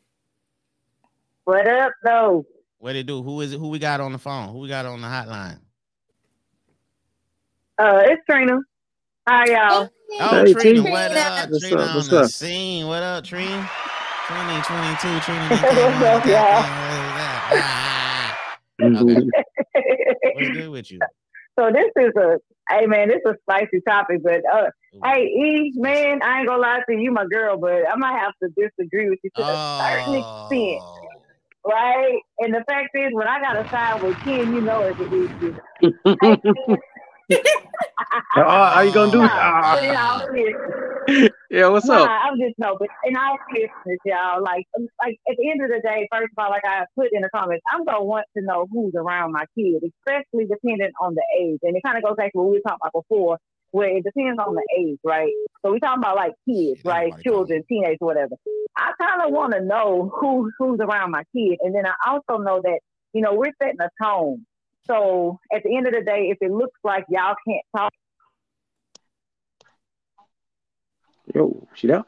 What 1.45 1.67
up, 1.69 1.93
though? 2.03 2.47
What 2.79 2.97
it 2.97 3.07
do? 3.07 3.23
Who 3.23 3.41
is 3.43 3.53
it? 3.53 3.59
Who 3.59 3.69
we 3.69 3.79
got 3.79 4.01
on 4.01 4.13
the 4.13 4.19
phone? 4.19 4.49
Who 4.49 4.61
we 4.61 4.69
got 4.69 4.87
on 4.87 5.01
the 5.03 5.07
hotline? 5.09 5.61
Uh, 7.79 8.03
it's 8.05 8.23
Trina. 8.29 8.59
Hi, 9.29 9.47
y'all. 9.47 9.89
Oh, 10.21 10.45
Hey, 10.45 10.53
Trina, 10.55 10.83
T. 10.83 10.91
what 10.91 11.13
up? 11.13 11.51
What's 11.51 11.61
Trina 11.69 11.83
up? 11.83 11.89
on 11.91 11.97
What's 11.97 12.09
the 12.09 12.29
scene. 12.29 12.87
What 12.87 13.03
up, 13.03 13.25
Trina? 13.25 13.69
2022, 14.29 15.21
Trina. 15.21 15.49
What's 15.51 16.05
up, 16.05 16.27
y'all? 16.27 16.65
Ah, 17.53 18.37
Mhm. 18.81 19.31
What's 20.35 20.49
good 20.51 20.71
with 20.71 20.91
you? 20.91 21.01
so 21.59 21.71
this 21.73 21.87
is 21.97 22.13
a, 22.17 22.39
hey 22.71 22.87
man, 22.87 23.09
this 23.09 23.19
is 23.25 23.33
a 23.33 23.37
spicy 23.43 23.81
topic, 23.87 24.23
but 24.23 24.41
uh, 24.53 24.67
hey 25.05 25.23
E, 25.25 25.73
man, 25.77 26.23
I 26.23 26.39
ain't 26.41 26.49
gonna 26.49 26.61
lie 26.63 26.81
to 26.89 26.93
you, 26.95 27.01
you 27.01 27.13
my 27.13 27.27
girl, 27.27 27.57
but 27.57 27.83
I 27.91 27.97
might 27.97 28.19
have 28.19 28.33
to 28.43 28.49
disagree 28.57 29.11
with 29.11 29.19
you 29.23 29.31
to 29.37 29.43
a 29.43 29.79
certain 29.81 30.15
extent, 30.15 30.83
Oh. 31.67 31.71
right? 31.71 32.19
And 32.41 32.55
the 32.55 32.65
fact 32.69 32.91
is, 32.95 33.11
when 33.13 33.27
I 33.29 33.41
got 33.41 33.53
to 33.55 33.65
side 33.73 34.01
with 34.01 34.17
Ken, 34.27 34.53
you 34.53 34.63
know 34.63 34.83
it's 34.85 34.99
an 35.01 35.29
issue. 35.43 35.55
Hey, 37.29 37.37
Ken, 37.43 37.55
Oh, 38.37 38.43
are 38.43 38.85
you 38.85 38.93
gonna 38.93 39.13
do? 39.13 39.21
Oh. 39.25 39.29
Ah. 39.31 39.79
in 39.83 39.97
all 39.97 40.21
seriousness, 40.31 41.31
Yeah, 41.51 41.69
what's 41.69 41.87
Nah, 41.87 42.05
up? 42.05 42.11
I'm 42.25 42.39
just 42.39 42.55
no, 42.59 42.77
but 42.79 42.89
in 43.05 43.17
all 43.17 43.37
seriousness, 43.53 43.99
y'all, 44.05 44.43
like, 44.43 44.67
um, 44.77 44.87
like 45.03 45.19
at 45.29 45.37
the 45.39 45.51
end 45.51 45.63
of 45.63 45.71
the 45.71 45.81
day, 45.87 46.09
first 46.13 46.33
of 46.37 46.45
all, 46.45 46.51
like 46.51 46.65
I 46.65 46.85
put 46.97 47.09
in 47.13 47.23
the 47.23 47.31
comments, 47.35 47.65
I'm 47.73 47.85
gonna 47.85 48.05
want 48.05 48.27
to 48.37 48.43
know 48.45 48.67
who's 48.73 48.95
around 48.97 49.33
my 49.33 49.45
kid, 49.57 49.83
especially 49.85 50.47
depending 50.47 50.91
on 51.01 51.15
the 51.15 51.25
age. 51.41 51.61
And 51.63 51.77
it 51.77 51.83
kind 51.85 51.97
of 51.99 52.05
goes 52.05 52.17
back 52.17 52.33
to 52.33 52.39
what 52.39 52.47
we 52.51 52.57
were 52.57 52.61
talking 52.67 52.79
about 52.83 52.93
before, 53.03 53.39
where 53.73 53.89
it 53.97 54.05
depends 54.05 54.39
on 54.39 54.55
the 54.55 54.67
age, 54.79 54.99
right? 55.05 55.33
So 55.63 55.73
we're 55.73 55.79
talking 55.79 56.03
about 56.03 56.17
like 56.17 56.33
kids, 56.49 56.79
Shit, 56.81 56.85
right? 56.85 57.13
everybody 57.13 57.23
Children, 57.23 57.63
teenagers, 57.69 57.99
whatever. 58.01 58.37
I 58.77 58.93
kind 59.01 59.23
of 59.23 59.33
want 59.33 59.53
to 59.55 59.61
know 59.65 60.11
who 60.21 60.51
who's 60.59 60.81
around 60.81 61.11
my 61.13 61.25
kid, 61.35 61.59
and 61.63 61.75
then 61.75 61.85
I 61.87 61.95
also 62.11 62.43
know 62.43 62.61
that 62.63 62.81
you 63.13 63.21
know 63.23 63.35
we're 63.35 63.53
setting 63.63 63.81
a 63.81 63.91
tone. 64.03 64.45
So 64.87 65.41
at 65.53 65.63
the 65.63 65.75
end 65.77 65.87
of 65.87 65.95
the 65.95 66.03
day, 66.03 66.29
if 66.31 66.39
it 66.41 66.51
looks 66.51 66.79
like 66.85 67.05
y'all 67.09 67.35
can't 67.47 67.65
talk. 67.77 67.93
Yo, 71.35 71.67
she 71.75 71.87
there? 71.87 72.05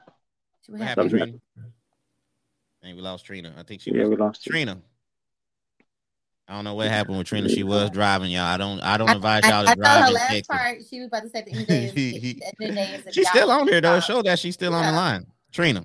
What 0.69 0.81
happened, 0.83 1.11
Something. 1.11 1.41
Trina? 1.55 1.69
And 2.83 2.97
we 2.97 3.03
lost 3.03 3.25
Trina. 3.25 3.55
I 3.57 3.63
think 3.63 3.81
she 3.81 3.91
Yeah, 3.93 4.03
was 4.03 4.11
we 4.11 4.17
lost 4.17 4.47
you. 4.47 4.53
Trina. 4.53 4.79
I 6.49 6.55
don't 6.55 6.65
know 6.65 6.75
what 6.75 6.89
happened 6.89 7.19
with 7.19 7.27
Trina. 7.27 7.49
She 7.49 7.65
was 7.65 7.91
driving, 7.91 8.31
y'all. 8.31 8.45
I 8.45 8.57
don't. 8.57 8.81
I 8.81 8.97
don't 8.99 9.11
advise 9.11 9.45
I, 9.45 9.49
y'all 9.51 9.65
to 9.65 9.71
I 9.71 9.75
drive 9.75 9.95
know 9.97 10.03
her 10.03 10.09
in 10.09 10.15
last 10.15 10.29
Texas. 10.29 10.47
part. 10.49 10.79
She 10.89 10.99
was 11.01 11.09
about 11.09 11.23
to 11.23 11.29
say 11.31 11.43
the 11.43 11.51
end 11.53 11.61
of 11.63 11.67
the 11.67 11.75
day. 11.75 11.85
is- 11.87 12.23
the 12.59 12.65
end 12.67 12.75
day 12.77 13.03
is 13.09 13.15
She's 13.15 13.29
still 13.29 13.51
on 13.51 13.67
here 13.67 13.81
though. 13.81 13.97
talk. 13.99 14.05
Show 14.05 14.23
that 14.23 14.39
she's 14.39 14.55
still 14.55 14.75
on 14.75 14.87
the 14.87 14.93
line. 14.93 15.27
Trina. 15.51 15.81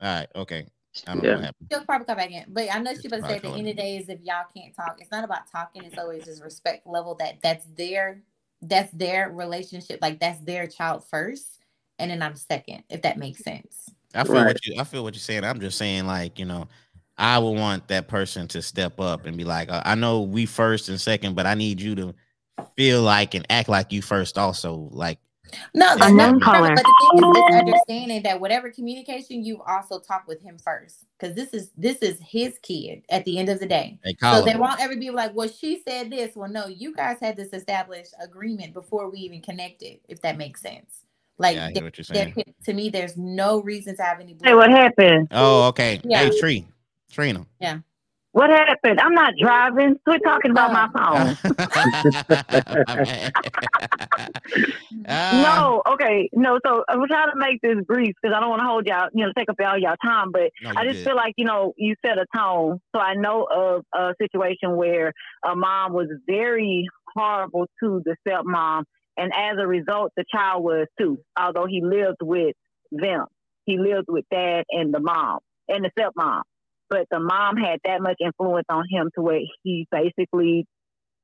All 0.00 0.08
right. 0.18 0.28
Okay. 0.34 0.66
I 1.06 1.14
don't 1.14 1.24
know 1.24 1.32
what 1.32 1.38
Yeah. 1.38 1.44
happened. 1.46 1.68
She'll 1.70 1.84
probably 1.84 2.06
come 2.06 2.16
back 2.16 2.30
in. 2.30 2.44
But 2.48 2.68
I 2.72 2.78
know 2.78 2.94
she 2.94 3.08
about 3.08 3.16
to 3.16 3.22
say 3.24 3.36
at 3.36 3.42
the 3.42 3.48
end 3.48 3.68
of 3.68 3.76
the 3.76 3.82
day 3.82 3.96
is 3.96 4.08
if 4.08 4.20
y'all 4.22 4.44
can't 4.56 4.74
talk, 4.74 4.98
it's 5.00 5.10
not 5.10 5.24
about 5.24 5.50
talking, 5.50 5.84
it's 5.84 5.98
always 5.98 6.24
just 6.24 6.42
respect 6.42 6.86
level 6.86 7.14
that 7.16 7.38
that's 7.42 7.66
their 7.76 8.22
that's 8.62 8.90
their 8.92 9.30
relationship, 9.30 9.98
like 10.00 10.18
that's 10.18 10.40
their 10.40 10.66
child 10.66 11.04
first, 11.10 11.58
and 11.98 12.10
then 12.10 12.22
I'm 12.22 12.36
second, 12.36 12.84
if 12.88 13.02
that 13.02 13.18
makes 13.18 13.42
sense. 13.44 13.90
I 14.14 14.24
feel 14.24 14.34
Right. 14.34 14.46
what 14.46 14.66
you. 14.66 14.74
I 14.78 14.84
feel 14.84 15.02
what 15.02 15.14
you're 15.14 15.20
saying. 15.20 15.44
I'm 15.44 15.60
just 15.60 15.78
saying, 15.78 16.06
like 16.06 16.38
you 16.38 16.44
know, 16.44 16.68
I 17.18 17.38
would 17.38 17.50
want 17.58 17.88
that 17.88 18.08
person 18.08 18.48
to 18.48 18.62
step 18.62 19.00
up 19.00 19.26
and 19.26 19.36
be 19.36 19.44
like, 19.44 19.70
uh, 19.70 19.82
I 19.84 19.94
know 19.94 20.22
we 20.22 20.46
first 20.46 20.88
and 20.88 21.00
second, 21.00 21.34
but 21.34 21.46
I 21.46 21.54
need 21.54 21.80
you 21.80 21.94
to 21.96 22.14
feel 22.76 23.02
like 23.02 23.34
and 23.34 23.46
act 23.50 23.68
like 23.68 23.92
you 23.92 24.02
first. 24.02 24.38
Also, 24.38 24.88
like 24.92 25.18
No, 25.74 25.96
that's 25.96 26.10
Unknown 26.10 26.38
not 26.38 26.42
caller. 26.42 26.74
but 26.74 26.84
the 26.84 26.94
thing 27.00 27.18
is, 27.18 27.36
it's 27.36 27.56
understanding 27.56 28.22
that 28.22 28.40
whatever 28.40 28.70
communication 28.70 29.44
you 29.44 29.62
also 29.62 29.98
talk 29.98 30.26
with 30.26 30.40
him 30.40 30.58
first, 30.58 31.04
because 31.18 31.34
this 31.34 31.52
is 31.54 31.70
this 31.76 31.98
is 31.98 32.18
his 32.20 32.58
kid 32.62 33.02
at 33.10 33.24
the 33.24 33.38
end 33.38 33.48
of 33.48 33.60
the 33.60 33.66
day. 33.66 33.98
they 34.04 34.14
call 34.14 34.40
So 34.40 34.44
they 34.44 34.56
won't 34.56 34.80
ever 34.80 34.96
be 34.96 35.10
like, 35.10 35.34
well, 35.34 35.48
she 35.48 35.82
said 35.86 36.10
this. 36.10 36.34
Well, 36.34 36.50
no, 36.50 36.66
you 36.66 36.94
guys 36.94 37.18
had 37.20 37.36
this 37.36 37.52
established 37.52 38.14
agreement 38.20 38.74
before 38.74 39.10
we 39.10 39.18
even 39.18 39.40
connected, 39.40 40.00
if 40.08 40.20
that 40.22 40.36
makes 40.38 40.60
sense. 40.60 41.02
Like 41.38 41.56
Yeah, 41.56 41.66
I 41.66 41.72
hear 41.72 41.84
what 41.84 41.98
you're 41.98 42.04
saying. 42.04 42.34
to 42.64 42.72
me, 42.72 42.88
there's 42.88 43.16
no 43.16 43.60
reason 43.60 43.96
to 43.96 44.02
have 44.02 44.20
any. 44.20 44.36
Hey, 44.42 44.54
what 44.54 44.70
happened? 44.70 45.28
Oh, 45.30 45.68
okay. 45.68 46.00
Yeah. 46.04 46.30
Hey, 46.30 46.38
Tree, 46.38 46.66
Trina. 47.10 47.46
What 48.36 48.50
happened? 48.50 49.00
I'm 49.00 49.14
not 49.14 49.32
driving. 49.40 49.98
Quit 50.04 50.20
talking 50.22 50.50
about 50.50 50.70
my 50.70 50.88
phone. 50.92 51.38
No, 55.08 55.82
uh, 55.86 55.92
okay, 55.94 56.28
no. 56.32 56.58
So 56.64 56.84
I'm 56.88 57.06
trying 57.08 57.30
to 57.30 57.36
make 57.36 57.60
this 57.62 57.76
brief 57.86 58.14
because 58.20 58.34
I 58.36 58.40
don't 58.40 58.50
want 58.50 58.60
to 58.60 58.66
hold 58.66 58.86
y'all, 58.86 59.08
you 59.14 59.24
know, 59.24 59.32
take 59.36 59.48
up 59.48 59.56
all 59.64 59.78
y'all 59.78 59.96
time. 60.04 60.32
But 60.32 60.50
no, 60.62 60.72
I 60.76 60.84
just 60.84 60.96
good. 60.96 61.04
feel 61.06 61.16
like 61.16 61.34
you 61.36 61.44
know 61.44 61.72
you 61.76 61.94
set 62.04 62.18
a 62.18 62.26
tone. 62.36 62.80
So 62.94 63.00
I 63.00 63.14
know 63.14 63.44
of 63.44 63.84
a 63.94 64.14
situation 64.20 64.76
where 64.76 65.12
a 65.44 65.56
mom 65.56 65.92
was 65.92 66.08
very 66.26 66.86
horrible 67.14 67.66
to 67.82 68.02
the 68.04 68.16
stepmom, 68.26 68.84
and 69.16 69.32
as 69.34 69.56
a 69.58 69.66
result, 69.66 70.12
the 70.16 70.24
child 70.30 70.62
was 70.62 70.86
too. 71.00 71.18
Although 71.38 71.66
he 71.66 71.80
lived 71.82 72.18
with 72.22 72.54
them, 72.90 73.26
he 73.64 73.78
lived 73.78 74.08
with 74.08 74.24
dad 74.30 74.64
and 74.70 74.92
the 74.92 75.00
mom 75.00 75.38
and 75.68 75.84
the 75.84 75.90
stepmom. 75.98 76.42
But 76.88 77.06
the 77.10 77.20
mom 77.20 77.56
had 77.56 77.80
that 77.84 78.00
much 78.00 78.16
influence 78.20 78.66
on 78.68 78.84
him 78.90 79.10
to 79.16 79.22
where 79.22 79.40
he 79.62 79.86
basically, 79.90 80.66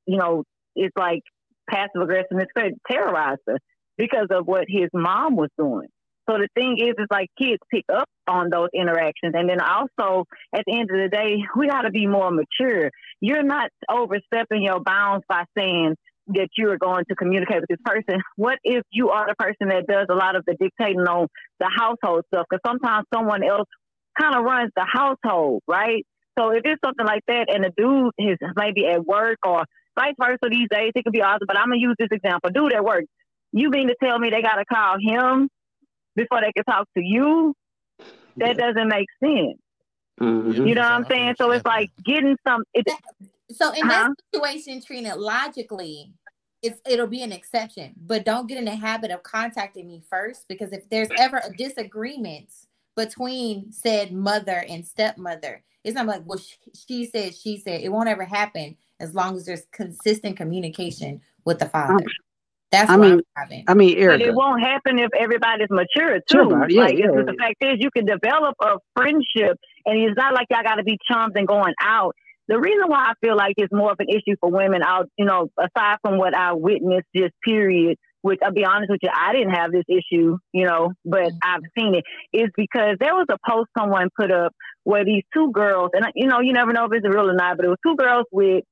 you 0.05 0.17
know, 0.17 0.43
it's 0.75 0.95
like 0.97 1.21
passive 1.69 2.01
aggressiveness 2.01 2.47
terrorized 2.89 3.41
her 3.47 3.57
because 3.97 4.27
of 4.31 4.45
what 4.45 4.65
his 4.67 4.89
mom 4.93 5.35
was 5.35 5.49
doing. 5.57 5.87
So 6.29 6.37
the 6.37 6.47
thing 6.55 6.77
is, 6.79 6.93
is 6.97 7.07
like 7.11 7.27
kids 7.37 7.59
pick 7.69 7.83
up 7.93 8.07
on 8.27 8.49
those 8.49 8.69
interactions, 8.73 9.33
and 9.33 9.49
then 9.49 9.59
also 9.59 10.25
at 10.55 10.63
the 10.65 10.79
end 10.79 10.89
of 10.89 10.97
the 10.97 11.09
day, 11.11 11.35
we 11.57 11.67
got 11.67 11.81
to 11.81 11.91
be 11.91 12.07
more 12.07 12.31
mature. 12.31 12.89
You're 13.19 13.43
not 13.43 13.69
overstepping 13.91 14.63
your 14.63 14.79
bounds 14.79 15.25
by 15.27 15.43
saying 15.57 15.95
that 16.27 16.47
you're 16.57 16.77
going 16.77 17.03
to 17.09 17.15
communicate 17.15 17.61
with 17.61 17.69
this 17.69 17.79
person. 17.83 18.21
What 18.37 18.57
if 18.63 18.83
you 18.91 19.09
are 19.09 19.27
the 19.27 19.35
person 19.35 19.67
that 19.67 19.85
does 19.87 20.07
a 20.09 20.15
lot 20.15 20.37
of 20.37 20.45
the 20.47 20.55
dictating 20.57 21.01
on 21.01 21.27
the 21.59 21.69
household 21.75 22.23
stuff? 22.33 22.45
Because 22.49 22.61
sometimes 22.65 23.05
someone 23.13 23.43
else 23.43 23.67
kind 24.19 24.35
of 24.35 24.43
runs 24.43 24.71
the 24.75 24.85
household, 24.85 25.63
right? 25.67 26.05
So 26.37 26.49
if 26.51 26.61
it's 26.65 26.81
something 26.83 27.05
like 27.05 27.23
that, 27.27 27.53
and 27.53 27.63
the 27.63 27.71
dude 27.77 28.11
is 28.17 28.37
maybe 28.55 28.87
at 28.87 29.05
work 29.05 29.37
or 29.45 29.63
vice 29.97 30.15
versa 30.19 30.49
these 30.49 30.67
days, 30.69 30.91
it 30.95 31.03
could 31.03 31.13
be 31.13 31.21
awesome. 31.21 31.45
But 31.47 31.57
I'm 31.57 31.67
gonna 31.67 31.77
use 31.77 31.95
this 31.99 32.09
example: 32.11 32.49
dude 32.53 32.73
at 32.73 32.83
work. 32.83 33.05
You 33.51 33.69
mean 33.69 33.87
to 33.87 33.95
tell 34.01 34.17
me 34.17 34.29
they 34.31 34.41
got 34.41 34.55
to 34.55 34.65
call 34.65 34.95
him 34.99 35.47
before 36.15 36.41
they 36.41 36.51
can 36.51 36.63
talk 36.63 36.87
to 36.97 37.03
you? 37.03 37.53
That 38.37 38.57
doesn't 38.57 38.87
make 38.87 39.07
sense. 39.23 39.59
Mhm. 40.19 40.67
You 40.67 40.73
know 40.75 40.81
what 40.81 40.91
I'm 40.91 41.05
saying? 41.09 41.35
So 41.37 41.51
it's 41.51 41.65
like 41.65 41.91
getting 42.03 42.35
some. 42.47 42.63
It, 42.73 42.87
So 43.51 43.71
in 43.71 43.85
Huh? 43.85 44.09
that 44.09 44.13
situation, 44.33 44.81
Trina, 44.81 45.15
logically, 45.15 46.13
it's 46.63 46.79
it'll 46.89 47.07
be 47.07 47.21
an 47.21 47.31
exception. 47.31 47.93
But 47.97 48.25
don't 48.25 48.47
get 48.47 48.57
in 48.57 48.65
the 48.65 48.75
habit 48.75 49.11
of 49.11 49.21
contacting 49.21 49.87
me 49.87 50.01
first 50.09 50.47
because 50.47 50.71
if 50.71 50.89
there's 50.89 51.09
ever 51.17 51.41
a 51.43 51.51
disagreement 51.53 52.49
between 52.95 53.71
said 53.71 54.11
mother 54.11 54.63
and 54.69 54.85
stepmother, 54.85 55.63
it's 55.83 55.95
not 55.95 56.05
like 56.07 56.21
well 56.25 56.39
she, 56.39 56.55
she 56.73 57.05
said 57.05 57.35
she 57.35 57.57
said 57.57 57.81
it 57.81 57.89
won't 57.89 58.09
ever 58.09 58.23
happen 58.25 58.77
as 58.99 59.13
long 59.13 59.35
as 59.35 59.45
there's 59.45 59.65
consistent 59.71 60.37
communication 60.37 61.21
with 61.45 61.59
the 61.59 61.67
father. 61.67 61.93
Um, 61.95 61.99
That's 62.71 62.89
I 62.89 62.95
what 62.97 63.01
mean, 63.01 63.13
I'm 63.13 63.23
having. 63.35 63.63
I 63.67 63.73
mean, 63.73 63.95
but 63.95 64.01
Erica. 64.01 64.25
it 64.27 64.33
won't 64.33 64.61
happen 64.61 64.97
if 64.99 65.09
everybody's 65.17 65.69
mature 65.69 66.19
too. 66.29 66.49
Sure. 66.49 66.69
Yeah, 66.69 66.81
like 66.83 66.97
yeah. 66.97 67.05
it's- 67.09 67.25
the 67.25 67.35
fact 67.37 67.55
is, 67.61 67.77
you 67.79 67.91
can 67.91 68.05
develop 68.05 68.55
a 68.61 68.77
friendship, 68.95 69.59
and 69.85 69.99
it's 69.99 70.17
not 70.17 70.33
like 70.33 70.47
y'all 70.49 70.63
got 70.63 70.75
to 70.75 70.83
be 70.83 70.97
chums 71.09 71.33
and 71.35 71.47
going 71.47 71.73
out. 71.81 72.15
The 72.47 72.59
reason 72.59 72.87
why 72.87 73.05
I 73.09 73.13
feel 73.25 73.37
like 73.37 73.53
it's 73.57 73.71
more 73.71 73.91
of 73.91 73.99
an 73.99 74.09
issue 74.09 74.35
for 74.41 74.49
women, 74.51 74.83
out, 74.83 75.09
you 75.17 75.23
know, 75.25 75.49
aside 75.57 75.97
from 76.01 76.17
what 76.17 76.35
I 76.35 76.51
witnessed, 76.53 77.07
just 77.15 77.33
period. 77.43 77.97
Which 78.23 78.39
I'll 78.41 78.53
be 78.53 78.63
honest 78.63 78.89
with 78.89 79.01
you, 79.03 79.09
I 79.13 79.33
didn't 79.33 79.53
have 79.53 79.71
this 79.71 79.83
issue, 79.89 80.37
you 80.53 80.65
know, 80.65 80.93
but 81.03 81.27
mm-hmm. 81.27 81.37
I've 81.43 81.61
seen 81.77 81.93
it. 81.93 82.05
Is 82.31 82.49
because 82.55 82.95
there 82.99 83.13
was 83.13 83.27
a 83.29 83.37
post 83.45 83.69
someone 83.77 84.07
put 84.17 84.31
up 84.31 84.53
where 84.85 85.03
these 85.03 85.23
two 85.33 85.51
girls, 85.51 85.91
and 85.93 86.05
you 86.15 86.27
know, 86.27 86.39
you 86.39 86.53
never 86.53 86.71
know 86.71 86.85
if 86.85 86.91
it's 86.93 87.05
real 87.05 87.29
or 87.29 87.35
not, 87.35 87.57
but 87.57 87.65
it 87.65 87.69
was 87.69 87.83
two 87.85 87.97
girls 87.97 88.25
with 88.31 88.63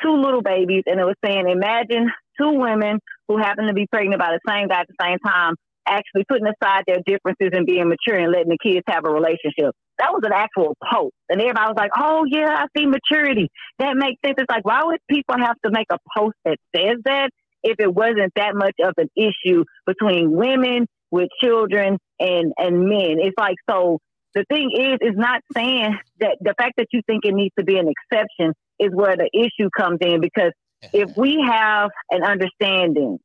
two 0.00 0.14
little 0.14 0.42
babies, 0.42 0.84
and 0.86 1.00
it 1.00 1.04
was 1.04 1.16
saying, 1.24 1.48
imagine 1.50 2.08
two 2.40 2.52
women 2.52 3.00
who 3.26 3.36
happen 3.38 3.66
to 3.66 3.74
be 3.74 3.86
pregnant 3.90 4.20
by 4.20 4.30
the 4.30 4.40
same 4.48 4.68
guy 4.68 4.80
at 4.80 4.86
the 4.86 4.94
same 5.04 5.18
time, 5.26 5.54
actually 5.86 6.24
putting 6.28 6.46
aside 6.46 6.84
their 6.86 7.02
differences 7.04 7.50
and 7.52 7.66
being 7.66 7.88
mature 7.88 8.18
and 8.18 8.32
letting 8.32 8.48
the 8.48 8.58
kids 8.62 8.84
have 8.86 9.04
a 9.04 9.10
relationship. 9.10 9.74
That 9.98 10.12
was 10.12 10.22
an 10.24 10.32
actual 10.32 10.76
post. 10.90 11.14
And 11.28 11.40
everybody 11.40 11.66
was 11.66 11.76
like, 11.76 11.90
oh, 11.98 12.24
yeah, 12.26 12.64
I 12.64 12.66
see 12.76 12.86
maturity. 12.86 13.50
That 13.78 13.96
makes 13.96 14.20
sense. 14.24 14.36
It's 14.38 14.48
like, 14.48 14.64
why 14.64 14.82
would 14.84 15.00
people 15.10 15.36
have 15.36 15.56
to 15.64 15.70
make 15.70 15.88
a 15.92 15.98
post 16.16 16.36
that 16.44 16.56
says 16.74 16.96
that 17.04 17.30
if 17.62 17.76
it 17.78 17.92
wasn't 17.92 18.32
that 18.36 18.54
much 18.54 18.74
of 18.82 18.94
an 18.96 19.08
issue 19.16 19.64
between 19.86 20.32
women 20.32 20.86
with 21.10 21.28
children 21.42 21.98
and, 22.18 22.52
and 22.56 22.88
men? 22.88 23.16
It's 23.18 23.36
like, 23.38 23.56
so 23.68 23.98
the 24.34 24.44
thing 24.48 24.70
is, 24.74 24.98
is 25.00 25.16
not 25.16 25.40
saying 25.54 25.98
that 26.20 26.38
the 26.40 26.54
fact 26.56 26.74
that 26.76 26.86
you 26.92 27.02
think 27.06 27.24
it 27.24 27.34
needs 27.34 27.54
to 27.58 27.64
be 27.64 27.78
an 27.78 27.88
exception 27.88 28.52
is 28.78 28.90
where 28.92 29.16
the 29.16 29.28
issue 29.34 29.68
comes 29.76 29.98
in 30.00 30.20
because 30.20 30.52
if 30.92 31.10
we 31.16 31.44
have 31.46 31.90
an 32.10 32.22
understanding, 32.22 33.18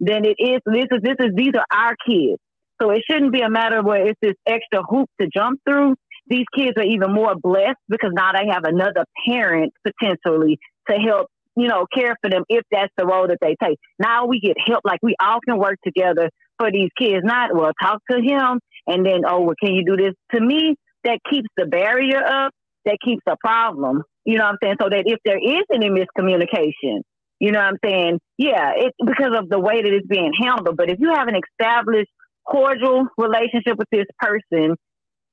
then 0.00 0.24
it 0.24 0.36
is 0.38 0.60
this 0.66 0.86
is 0.90 1.02
this 1.02 1.16
is 1.20 1.32
these 1.34 1.52
are 1.56 1.66
our 1.70 1.94
kids. 2.06 2.40
So 2.80 2.90
it 2.90 3.02
shouldn't 3.10 3.32
be 3.32 3.40
a 3.40 3.48
matter 3.48 3.82
where 3.82 4.06
it's 4.06 4.18
this 4.20 4.34
extra 4.46 4.82
hoop 4.82 5.08
to 5.20 5.28
jump 5.34 5.60
through. 5.66 5.94
these 6.26 6.44
kids 6.54 6.72
are 6.76 6.84
even 6.84 7.12
more 7.12 7.34
blessed 7.34 7.78
because 7.88 8.10
now 8.12 8.32
they 8.32 8.48
have 8.50 8.64
another 8.64 9.04
parent 9.26 9.72
potentially 9.82 10.58
to 10.90 10.96
help, 10.96 11.28
you 11.56 11.68
know, 11.68 11.86
care 11.92 12.14
for 12.22 12.30
them 12.30 12.42
if 12.48 12.62
that's 12.70 12.92
the 12.96 13.06
role 13.06 13.28
that 13.28 13.38
they 13.40 13.56
take. 13.62 13.78
Now 13.98 14.26
we 14.26 14.40
get 14.40 14.56
help, 14.66 14.82
like 14.84 15.00
we 15.02 15.16
all 15.20 15.38
can 15.46 15.58
work 15.58 15.76
together 15.84 16.30
for 16.58 16.70
these 16.70 16.90
kids. 16.98 17.22
Not 17.24 17.54
well, 17.54 17.72
talk 17.80 18.00
to 18.10 18.18
him 18.18 18.60
and 18.86 19.04
then 19.04 19.22
oh, 19.26 19.40
well, 19.40 19.54
can 19.62 19.74
you 19.74 19.84
do 19.84 19.96
this? 19.96 20.14
To 20.34 20.40
me, 20.40 20.76
that 21.04 21.18
keeps 21.30 21.48
the 21.56 21.66
barrier 21.66 22.22
up. 22.24 22.52
That 22.84 22.98
keeps 23.04 23.22
the 23.26 23.36
problem. 23.40 24.02
You 24.24 24.38
know 24.38 24.44
what 24.44 24.50
I'm 24.50 24.58
saying? 24.62 24.76
So 24.80 24.88
that 24.88 25.04
if 25.06 25.18
there 25.24 25.38
is 25.38 25.64
any 25.72 25.90
miscommunication, 25.90 27.00
you 27.40 27.50
know 27.50 27.58
what 27.58 27.66
I'm 27.66 27.78
saying? 27.84 28.20
Yeah, 28.38 28.72
it 28.76 28.94
because 29.04 29.36
of 29.36 29.48
the 29.48 29.58
way 29.58 29.82
that 29.82 29.92
it's 29.92 30.06
being 30.06 30.32
handled. 30.40 30.76
But 30.76 30.90
if 30.90 30.98
you 31.00 31.12
have 31.12 31.26
an 31.28 31.34
established 31.36 32.10
cordial 32.48 33.06
relationship 33.18 33.76
with 33.76 33.88
this 33.90 34.06
person, 34.18 34.76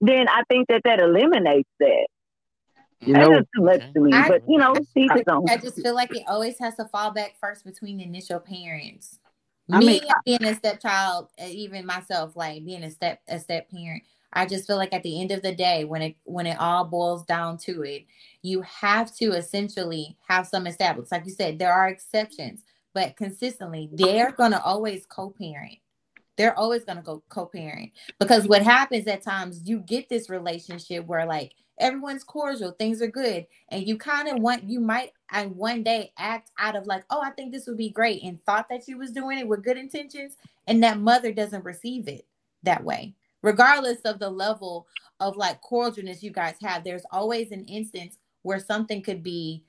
then 0.02 0.28
I 0.28 0.42
think 0.50 0.68
that 0.70 0.82
that 0.86 1.00
eliminates 1.00 1.70
that. 1.80 2.08
You 3.06 3.14
know, 3.14 3.34
That's 3.34 3.48
too 3.56 3.64
much 3.64 3.82
to 3.94 4.00
me, 4.00 4.14
I, 4.14 4.28
but 4.28 4.44
you 4.48 4.58
know, 4.58 4.76
I, 5.10 5.24
I 5.50 5.58
just 5.58 5.82
feel 5.82 5.94
like 5.94 6.16
it 6.16 6.24
always 6.28 6.58
has 6.60 6.76
to 6.76 6.86
fall 6.86 7.12
back 7.12 7.36
first 7.40 7.66
between 7.66 7.98
the 7.98 8.04
initial 8.04 8.40
parents. 8.40 9.20
I 9.72 9.80
me 9.80 9.86
mean, 9.86 10.02
being 10.26 10.44
a 10.46 10.56
stepchild, 10.56 11.30
uh, 11.42 11.48
even 11.48 11.86
myself, 11.86 12.36
like 12.36 12.66
being 12.66 12.84
a 12.84 12.92
step 12.92 13.22
a 13.28 13.40
step 13.40 13.70
parent, 13.72 14.04
I 14.34 14.46
just 14.46 14.68
feel 14.68 14.78
like 14.78 14.94
at 14.94 15.04
the 15.04 15.22
end 15.22 15.32
of 15.32 15.42
the 15.42 15.54
day, 15.54 15.86
when 15.86 16.02
it 16.02 16.16
when 16.24 16.46
it 16.46 16.58
all 16.60 16.86
boils 16.86 17.24
down 17.26 17.58
to 17.60 17.84
it, 17.84 18.06
you 18.42 18.62
have 18.62 19.14
to 19.18 19.34
essentially 19.34 20.18
have 20.28 20.48
some 20.48 20.68
established. 20.68 21.12
Like 21.12 21.26
you 21.26 21.32
said, 21.32 21.60
there 21.60 21.74
are 21.74 21.88
exceptions, 21.88 22.64
but 22.94 23.16
consistently, 23.16 23.90
they're 23.94 24.32
gonna 24.32 24.62
always 24.64 25.06
co-parent. 25.06 25.78
They're 26.36 26.58
always 26.58 26.84
gonna 26.84 27.04
go 27.04 27.24
co-parent 27.30 27.92
because 28.20 28.48
what 28.48 28.64
happens 28.64 29.08
at 29.08 29.24
times, 29.24 29.62
you 29.66 29.80
get 29.80 30.10
this 30.10 30.30
relationship 30.30 31.06
where 31.06 31.26
like 31.26 31.54
everyone's 31.80 32.24
cordial, 32.24 32.72
things 32.72 33.02
are 33.02 33.08
good, 33.08 33.46
and 33.70 33.88
you 33.88 33.98
kind 33.98 34.28
of 34.28 34.40
want 34.40 34.64
you 34.64 34.80
might 34.80 35.12
and 35.32 35.56
one 35.56 35.84
day 35.84 36.12
act 36.18 36.52
out 36.60 36.76
of 36.76 36.86
like, 36.86 37.04
oh, 37.10 37.22
I 37.22 37.32
think 37.32 37.52
this 37.52 37.68
would 37.68 37.78
be 37.78 37.90
great, 37.90 38.24
and 38.24 38.44
thought 38.46 38.70
that 38.70 38.88
you 38.88 38.98
was 38.98 39.12
doing 39.12 39.40
it 39.40 39.48
with 39.48 39.64
good 39.64 39.78
intentions, 39.78 40.38
and 40.68 40.84
that 40.84 41.00
mother 41.00 41.32
doesn't 41.32 41.66
receive 41.66 42.08
it 42.08 42.26
that 42.64 42.84
way. 42.84 43.14
Regardless 43.42 44.02
of 44.02 44.20
the 44.20 44.30
level 44.30 44.88
of 45.20 45.36
like 45.36 45.62
cordialness 45.62 46.24
you 46.24 46.32
guys 46.32 46.56
have, 46.62 46.84
there's 46.84 47.06
always 47.12 47.52
an 47.52 47.66
instance 47.66 48.18
where 48.44 48.60
something 48.60 49.02
could 49.02 49.24
be 49.24 49.64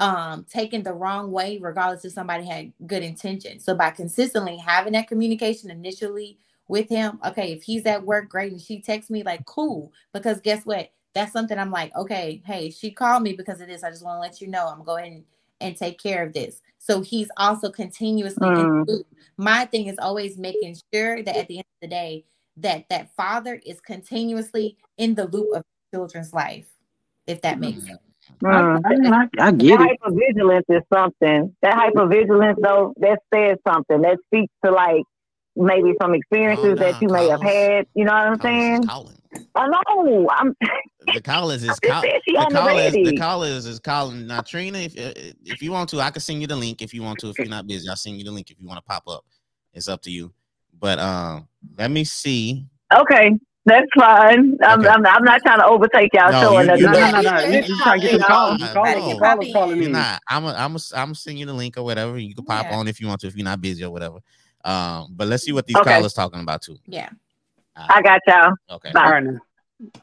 um 0.00 0.44
taken 0.50 0.82
the 0.82 0.92
wrong 0.92 1.30
way, 1.30 1.58
regardless 1.58 2.04
if 2.04 2.12
somebody 2.12 2.44
had 2.44 2.72
good 2.86 3.02
intentions. 3.02 3.64
So 3.64 3.74
by 3.74 3.90
consistently 3.90 4.56
having 4.56 4.94
that 4.94 5.08
communication 5.08 5.70
initially 5.70 6.38
with 6.68 6.88
him, 6.88 7.20
okay, 7.26 7.52
if 7.52 7.62
he's 7.62 7.84
at 7.86 8.04
work, 8.04 8.28
great, 8.28 8.52
and 8.52 8.60
she 8.60 8.80
texts 8.80 9.10
me 9.10 9.22
like, 9.22 9.44
cool, 9.44 9.92
because 10.12 10.40
guess 10.40 10.64
what? 10.64 10.90
That's 11.14 11.32
something 11.32 11.58
I'm 11.58 11.70
like, 11.70 11.94
okay, 11.96 12.42
hey, 12.46 12.70
she 12.70 12.90
called 12.90 13.22
me 13.22 13.34
because 13.34 13.60
of 13.60 13.68
this. 13.68 13.82
I 13.82 13.90
just 13.90 14.04
want 14.04 14.16
to 14.16 14.20
let 14.20 14.40
you 14.40 14.48
know 14.48 14.66
I'm 14.66 14.82
going 14.82 15.12
and, 15.12 15.24
and 15.60 15.76
take 15.76 16.00
care 16.00 16.24
of 16.24 16.32
this. 16.32 16.60
So 16.78 17.00
he's 17.00 17.30
also 17.36 17.70
continuously 17.70 18.48
mm. 18.48 19.04
My 19.36 19.64
thing 19.66 19.86
is 19.86 19.98
always 19.98 20.36
making 20.38 20.76
sure 20.92 21.22
that 21.22 21.36
at 21.36 21.48
the 21.48 21.58
end 21.58 21.64
of 21.64 21.80
the 21.80 21.88
day, 21.88 22.24
that 22.58 22.84
that 22.90 23.14
father 23.16 23.60
is 23.64 23.80
continuously 23.80 24.76
in 24.98 25.14
the 25.14 25.26
loop 25.26 25.54
of 25.54 25.64
children's 25.92 26.32
life, 26.32 26.66
if 27.26 27.40
that 27.42 27.58
makes 27.58 27.86
sense. 27.86 27.98
Mm. 28.42 28.80
I, 28.84 29.44
I, 29.44 29.48
I, 29.48 29.52
get 29.52 29.78
that 29.78 29.90
it. 29.90 30.00
Hypervigilance 30.00 30.64
is 30.68 30.82
something. 30.92 31.54
That 31.62 31.74
hypervigilance, 31.74 32.56
though, 32.62 32.94
that 32.98 33.20
says 33.32 33.58
something. 33.66 34.02
That 34.02 34.18
speaks 34.26 34.52
to 34.64 34.70
like 34.70 35.02
maybe 35.56 35.94
some 36.00 36.14
experiences 36.14 36.64
oh, 36.64 36.74
nah, 36.74 36.92
that 36.92 37.02
you 37.02 37.08
may 37.08 37.28
have 37.28 37.42
had. 37.42 37.86
You 37.94 38.04
know 38.04 38.12
what 38.12 38.26
I'm 38.26 38.40
saying? 38.40 38.84
I 39.54 39.66
know. 39.66 40.28
I'm. 40.30 40.56
The 41.14 41.20
callers 41.20 41.62
is 41.62 41.78
call, 41.80 42.02
the 42.02 42.48
callers. 42.52 42.92
The 42.92 43.16
Collins 43.16 43.66
is 43.66 43.78
calling 43.80 44.26
now. 44.26 44.40
Trina, 44.40 44.78
if 44.78 44.94
if 44.96 45.62
you 45.62 45.72
want 45.72 45.90
to, 45.90 46.00
I 46.00 46.10
can 46.10 46.20
send 46.20 46.40
you 46.40 46.46
the 46.46 46.56
link. 46.56 46.82
If 46.82 46.94
you 46.94 47.02
want 47.02 47.18
to, 47.20 47.30
if 47.30 47.38
you're 47.38 47.48
not 47.48 47.66
busy, 47.66 47.88
I'll 47.88 47.96
send 47.96 48.18
you 48.18 48.24
the 48.24 48.30
link. 48.30 48.50
If 48.50 48.60
you 48.60 48.66
want 48.66 48.78
to 48.78 48.84
pop 48.84 49.04
up, 49.08 49.24
it's 49.72 49.88
up 49.88 50.02
to 50.02 50.10
you. 50.10 50.32
But 50.78 50.98
um, 50.98 51.48
let 51.78 51.90
me 51.90 52.04
see. 52.04 52.66
Okay. 52.92 53.38
That's 53.64 53.86
fine. 53.96 54.58
I'm, 54.64 54.80
okay. 54.80 54.88
I'm, 54.88 55.06
I'm, 55.06 55.22
not 55.22 55.40
trying 55.42 55.60
to 55.60 55.66
overtake 55.66 56.10
y'all 56.12 56.32
no, 56.32 56.40
show. 56.40 56.60
You, 56.60 56.80
you, 56.80 56.86
no, 56.86 56.92
no, 56.92 57.10
no, 57.10 57.20
no. 57.20 57.38
You, 57.44 57.60
you 57.60 57.78
trying 57.80 58.00
to 58.00 58.08
get 58.08 58.18
the 58.18 58.24
call. 58.24 58.58
Call, 58.58 59.52
calling 59.52 59.78
me. 59.78 59.86
Nah, 59.86 60.18
I'm 60.28 60.44
a, 60.44 60.48
I'm 60.48 60.74
a, 60.74 60.80
I'm 60.96 61.14
send 61.14 61.38
you 61.38 61.46
the 61.46 61.52
link 61.52 61.76
or 61.76 61.84
whatever. 61.84 62.18
You 62.18 62.34
can 62.34 62.44
pop 62.44 62.66
yeah. 62.68 62.76
on 62.76 62.88
if 62.88 63.00
you 63.00 63.06
want 63.06 63.20
to, 63.20 63.28
if 63.28 63.36
you're 63.36 63.44
not 63.44 63.60
busy 63.60 63.84
or 63.84 63.90
whatever. 63.90 64.18
Um, 64.64 65.08
but 65.10 65.28
let's 65.28 65.44
see 65.44 65.52
what 65.52 65.66
these 65.66 65.76
okay. 65.76 65.90
callers 65.90 66.12
talking 66.12 66.40
about 66.40 66.62
too. 66.62 66.76
Yeah. 66.86 67.10
I 67.76 68.02
got 68.02 68.20
y'all. 68.26 68.52
Okay. 68.70 68.92
Bye. 68.92 69.04
All 69.04 69.10
right. 69.12 69.38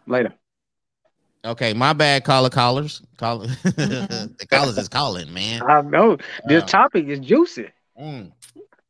Later. 0.07 0.33
Okay, 1.45 1.73
my 1.73 1.93
bad, 1.93 2.25
caller 2.25 2.49
callers. 2.49 3.01
Call 3.17 3.39
the 3.63 4.47
callers 4.49 4.77
is 4.77 4.89
calling, 4.89 5.33
man. 5.33 5.61
I 5.63 5.81
know 5.81 6.17
this 6.47 6.63
uh, 6.63 6.67
topic 6.67 7.07
is 7.07 7.19
juicy. 7.19 7.69
Mm. 7.99 8.31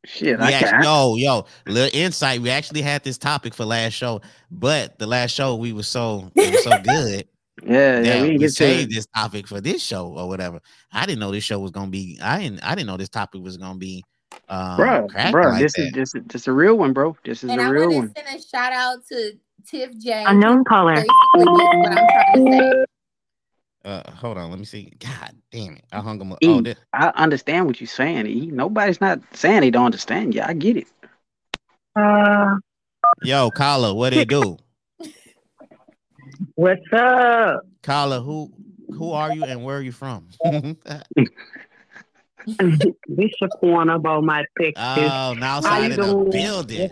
Shit, 0.04 0.40
I 0.40 0.52
actually, 0.52 0.84
yo, 0.84 1.14
yo, 1.16 1.46
little 1.66 2.00
insight. 2.00 2.40
We 2.40 2.50
actually 2.50 2.82
had 2.82 3.04
this 3.04 3.18
topic 3.18 3.54
for 3.54 3.64
last 3.64 3.92
show, 3.92 4.22
but 4.50 4.98
the 4.98 5.06
last 5.06 5.32
show 5.32 5.56
we 5.56 5.72
were 5.72 5.82
so 5.82 6.32
it 6.34 6.52
was 6.52 6.64
so 6.64 6.70
good. 6.82 7.28
yeah, 7.62 8.00
yeah, 8.00 8.22
we, 8.22 8.38
we 8.38 8.48
saved 8.48 8.90
this 8.90 9.06
topic 9.14 9.46
for 9.46 9.60
this 9.60 9.82
show 9.82 10.06
or 10.06 10.26
whatever. 10.26 10.60
I 10.90 11.06
didn't 11.06 11.20
know 11.20 11.30
this 11.30 11.44
show 11.44 11.58
was 11.58 11.70
gonna 11.70 11.90
be. 11.90 12.18
I 12.20 12.40
didn't. 12.40 12.64
I 12.64 12.74
didn't 12.74 12.88
know 12.88 12.96
this 12.96 13.10
topic 13.10 13.42
was 13.42 13.58
gonna 13.58 13.78
be 13.78 14.02
um, 14.48 14.76
bro, 14.76 15.08
bro, 15.30 15.48
like 15.50 15.60
this 15.60 15.74
that. 15.74 15.82
is 15.82 15.92
this 15.92 16.14
is 16.14 16.22
this 16.26 16.46
a 16.48 16.52
real 16.52 16.76
one, 16.76 16.92
bro. 16.92 17.16
This 17.24 17.44
is 17.44 17.50
and 17.50 17.60
a 17.60 17.64
I 17.64 17.68
real 17.68 17.94
one. 17.94 18.12
Send 18.16 18.28
a 18.36 18.42
shout 18.42 18.72
out 18.72 18.98
to 19.08 19.32
Tiff 19.66 19.96
J. 19.98 20.24
Unknown 20.26 20.64
caller. 20.64 21.04
Uh, 23.82 24.10
hold 24.10 24.36
on, 24.36 24.50
let 24.50 24.58
me 24.58 24.64
see. 24.64 24.92
God 24.98 25.34
damn 25.50 25.76
it, 25.76 25.84
I 25.92 26.00
hung 26.00 26.20
him 26.20 26.32
up. 26.32 26.38
E, 26.42 26.48
oh, 26.48 26.62
I 26.92 27.08
understand 27.14 27.66
what 27.66 27.80
you're 27.80 27.88
saying. 27.88 28.26
E. 28.26 28.46
Nobody's 28.46 29.00
not 29.00 29.20
saying 29.32 29.60
they 29.60 29.70
don't 29.70 29.86
understand 29.86 30.34
you. 30.34 30.42
I 30.42 30.52
get 30.52 30.76
it. 30.76 30.86
Uh, 31.96 32.56
yo, 33.22 33.50
Kala, 33.50 33.94
what 33.94 34.12
it 34.12 34.28
do? 34.28 34.58
What's 36.56 36.92
up, 36.92 37.62
Kala? 37.82 38.20
Who 38.20 38.52
who 38.92 39.12
are 39.12 39.32
you 39.32 39.44
and 39.44 39.64
where 39.64 39.78
are 39.78 39.82
you 39.82 39.92
from? 39.92 40.28
Bishop 43.16 43.50
Corner 43.58 43.94
about 43.94 44.24
my 44.24 44.44
Texas. 44.60 44.82
Oh, 44.82 45.34
now 45.38 45.60
side 45.60 45.92
in 45.92 46.00
the 46.00 46.28
building. 46.30 46.90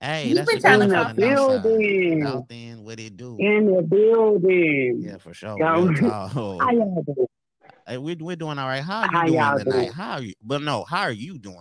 Hey, 0.00 0.28
you 0.28 0.34
that's 0.34 0.52
in 0.52 0.60
the 0.60 1.14
building. 1.16 2.22
Out 2.24 2.48
then, 2.48 2.84
what 2.84 2.98
it 2.98 3.16
do? 3.16 3.36
In 3.38 3.66
the 3.66 3.82
building. 3.82 5.00
Yeah, 5.00 5.18
for 5.18 5.32
sure. 5.34 5.58
How 5.64 6.70
y'all 6.70 7.02
doing? 7.02 7.26
Hey, 7.86 7.98
we're, 7.98 8.16
we're 8.18 8.36
doing 8.36 8.58
all 8.58 8.68
right. 8.68 8.82
How 8.82 9.02
are 9.02 9.28
you 9.28 9.38
how 9.38 9.52
doing 9.54 9.64
tonight? 9.64 9.82
Doing? 9.82 9.92
How 9.92 10.12
are 10.12 10.22
you? 10.22 10.34
But 10.42 10.62
no, 10.62 10.84
how 10.84 11.02
are 11.02 11.12
you 11.12 11.38
doing? 11.38 11.58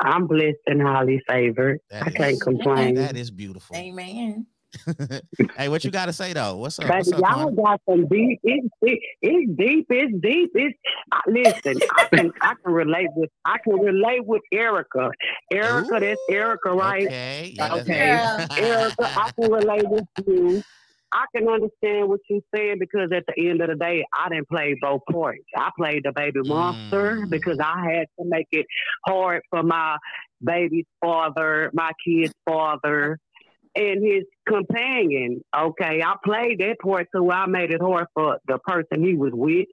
I'm 0.00 0.26
blessed 0.26 0.56
and 0.66 0.82
highly 0.82 1.22
favored. 1.28 1.80
That 1.90 2.02
I 2.04 2.10
is, 2.10 2.14
can't 2.14 2.40
complain. 2.40 2.94
That 2.96 3.16
is 3.16 3.30
beautiful. 3.30 3.76
Amen. 3.76 4.46
hey, 5.56 5.68
what 5.68 5.84
you 5.84 5.90
got 5.90 6.06
to 6.06 6.12
say 6.12 6.32
though? 6.32 6.56
What's 6.56 6.78
up? 6.78 6.88
What's 6.88 7.12
up 7.12 7.20
y'all 7.20 7.50
got 7.50 7.80
some 7.88 8.06
deep. 8.08 8.40
It's, 8.42 8.68
it's 8.82 9.50
deep. 9.56 9.86
It's 9.90 10.12
deep. 10.20 10.50
It's 10.54 10.78
uh, 11.12 11.20
listen. 11.26 11.78
I 11.96 12.04
can 12.04 12.32
I 12.40 12.54
can 12.62 12.72
relate 12.72 13.08
with 13.14 13.30
I 13.44 13.58
can 13.58 13.74
relate 13.74 14.24
with 14.24 14.42
Erica. 14.52 15.10
Erica, 15.52 15.94
Ooh, 15.94 16.00
that's 16.00 16.20
Erica, 16.30 16.72
right? 16.72 17.06
Okay. 17.06 17.54
Yeah, 17.56 17.74
okay. 17.74 18.18
Erica, 18.58 18.94
I 19.04 19.30
can 19.40 19.50
relate 19.50 19.88
with 19.88 20.04
you. 20.26 20.62
I 21.12 21.24
can 21.34 21.48
understand 21.48 22.08
what 22.08 22.20
you're 22.28 22.40
saying 22.54 22.76
because 22.78 23.10
at 23.12 23.24
the 23.26 23.48
end 23.48 23.62
of 23.62 23.68
the 23.68 23.76
day, 23.76 24.04
I 24.12 24.28
didn't 24.28 24.48
play 24.48 24.76
both 24.80 25.02
parts. 25.10 25.44
I 25.56 25.70
played 25.78 26.02
the 26.04 26.12
baby 26.12 26.40
monster 26.44 27.18
mm. 27.18 27.30
because 27.30 27.58
I 27.58 27.90
had 27.90 28.06
to 28.18 28.26
make 28.26 28.48
it 28.50 28.66
hard 29.06 29.42
for 29.50 29.62
my 29.62 29.96
baby's 30.42 30.84
father, 31.00 31.70
my 31.72 31.92
kid's 32.04 32.34
father, 32.44 33.18
and 33.76 34.02
his 34.02 34.24
companion. 34.48 35.42
Okay, 35.56 36.02
I 36.02 36.14
played 36.24 36.60
that 36.60 36.76
part, 36.82 37.08
so 37.14 37.30
I 37.30 37.46
made 37.46 37.70
it 37.70 37.80
hard 37.80 38.06
for 38.14 38.38
the 38.48 38.58
person 38.58 39.04
he 39.04 39.14
was 39.14 39.32
with 39.34 39.66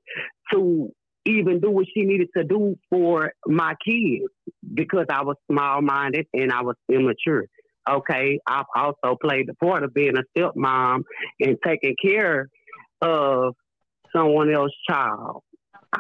to 0.51 0.91
even 1.25 1.61
do 1.61 1.71
what 1.71 1.85
she 1.93 2.03
needed 2.03 2.27
to 2.35 2.43
do 2.43 2.75
for 2.89 3.31
my 3.47 3.75
kids 3.85 4.25
because 4.73 5.05
I 5.09 5.23
was 5.23 5.37
small 5.49 5.81
minded 5.81 6.27
and 6.33 6.51
I 6.51 6.61
was 6.61 6.75
immature. 6.89 7.45
Okay, 7.89 8.39
I've 8.45 8.65
also 8.75 9.17
played 9.21 9.47
the 9.47 9.53
part 9.55 9.83
of 9.83 9.93
being 9.93 10.15
a 10.17 10.23
stepmom 10.37 11.03
and 11.39 11.57
taking 11.65 11.95
care 12.03 12.49
of 13.01 13.55
someone 14.15 14.53
else's 14.53 14.75
child. 14.89 15.43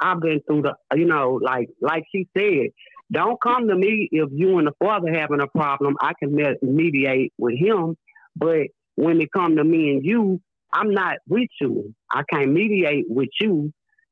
I've 0.01 0.19
been 0.19 0.41
through 0.47 0.63
the, 0.63 0.75
you 0.95 1.05
know, 1.05 1.39
like 1.41 1.69
like 1.81 2.03
she 2.13 2.27
said, 2.37 2.69
don't 3.11 3.39
come 3.41 3.67
to 3.67 3.75
me 3.75 4.09
if 4.11 4.29
you 4.31 4.57
and 4.57 4.67
the 4.67 4.73
father 4.79 5.13
having 5.13 5.41
a 5.41 5.47
problem. 5.47 5.95
I 6.01 6.13
can 6.17 6.35
mediate 6.61 7.33
with 7.37 7.57
him, 7.57 7.97
but 8.35 8.67
when 8.95 9.21
it 9.21 9.31
come 9.31 9.57
to 9.57 9.63
me 9.63 9.91
and 9.91 10.05
you, 10.05 10.41
I'm 10.71 10.91
not 10.91 11.17
with 11.27 11.49
you. 11.61 11.93
I 12.11 12.23
can't 12.29 12.51
mediate 12.51 13.05
with 13.07 13.29
you. 13.39 13.71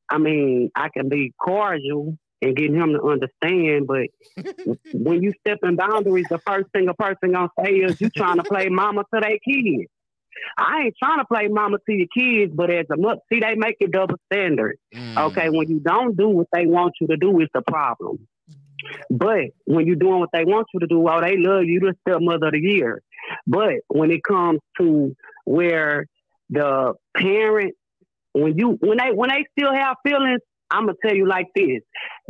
I 0.09 0.17
mean, 0.17 0.69
I 0.75 0.89
can 0.89 1.09
be 1.09 1.33
cordial 1.41 2.17
and 2.41 2.55
get 2.55 2.71
him 2.71 2.93
to 2.93 3.01
understand, 3.03 3.87
but 3.87 4.07
when 4.93 5.21
you 5.23 5.33
step 5.39 5.59
in 5.63 5.75
boundaries, 5.75 6.25
the 6.29 6.39
first 6.39 6.69
thing 6.71 6.89
a 6.89 6.93
person 6.93 7.31
gonna 7.31 7.49
say 7.63 7.75
is 7.75 8.01
you 8.01 8.09
trying 8.09 8.37
to 8.37 8.43
play 8.43 8.67
mama 8.69 9.03
to 9.13 9.21
their 9.21 9.37
kids. 9.47 9.89
I 10.57 10.83
ain't 10.85 10.95
trying 11.01 11.19
to 11.19 11.25
play 11.25 11.47
mama 11.49 11.77
to 11.77 11.93
your 11.93 12.07
kids, 12.15 12.51
but 12.55 12.71
as 12.71 12.85
a 12.91 12.97
mother, 12.97 13.21
see, 13.31 13.39
they 13.39 13.55
make 13.55 13.77
it 13.79 13.91
double 13.91 14.15
standard. 14.31 14.77
Mm. 14.93 15.17
Okay, 15.27 15.49
when 15.49 15.69
you 15.69 15.79
don't 15.79 16.17
do 16.17 16.29
what 16.29 16.47
they 16.53 16.65
want 16.65 16.93
you 16.99 17.07
to 17.07 17.17
do, 17.17 17.39
it's 17.41 17.51
the 17.53 17.61
problem. 17.61 18.27
But 19.09 19.51
when 19.65 19.85
you're 19.87 19.95
doing 19.95 20.19
what 20.19 20.29
they 20.33 20.45
want 20.45 20.67
you 20.73 20.79
to 20.81 20.87
do, 20.87 21.07
oh, 21.07 21.21
they 21.21 21.37
love 21.37 21.63
you, 21.65 21.79
the 21.79 21.95
stepmother 22.07 22.47
of 22.47 22.53
the 22.53 22.59
year. 22.59 23.01
But 23.47 23.75
when 23.87 24.11
it 24.11 24.23
comes 24.23 24.59
to 24.79 25.15
where 25.45 26.05
the 26.49 26.93
parent, 27.15 27.75
when 28.33 28.57
you 28.57 28.77
when 28.81 28.97
they 28.97 29.11
when 29.13 29.29
they 29.29 29.45
still 29.57 29.73
have 29.73 29.97
feelings, 30.05 30.41
I'm 30.69 30.85
gonna 30.85 30.97
tell 31.05 31.15
you 31.15 31.27
like 31.27 31.47
this: 31.55 31.81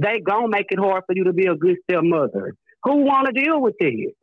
they 0.02 0.20
gonna 0.20 0.48
make 0.48 0.68
it 0.72 0.80
hard 0.80 1.04
for 1.06 1.16
you 1.16 1.26
to 1.26 1.34
be 1.34 1.46
a 1.46 1.56
good 1.56 1.78
stepmother. 1.90 2.56
Who 2.84 2.98
want 2.98 3.28
to 3.28 3.34
deal 3.40 3.62
with 3.62 3.76
this? 3.80 4.14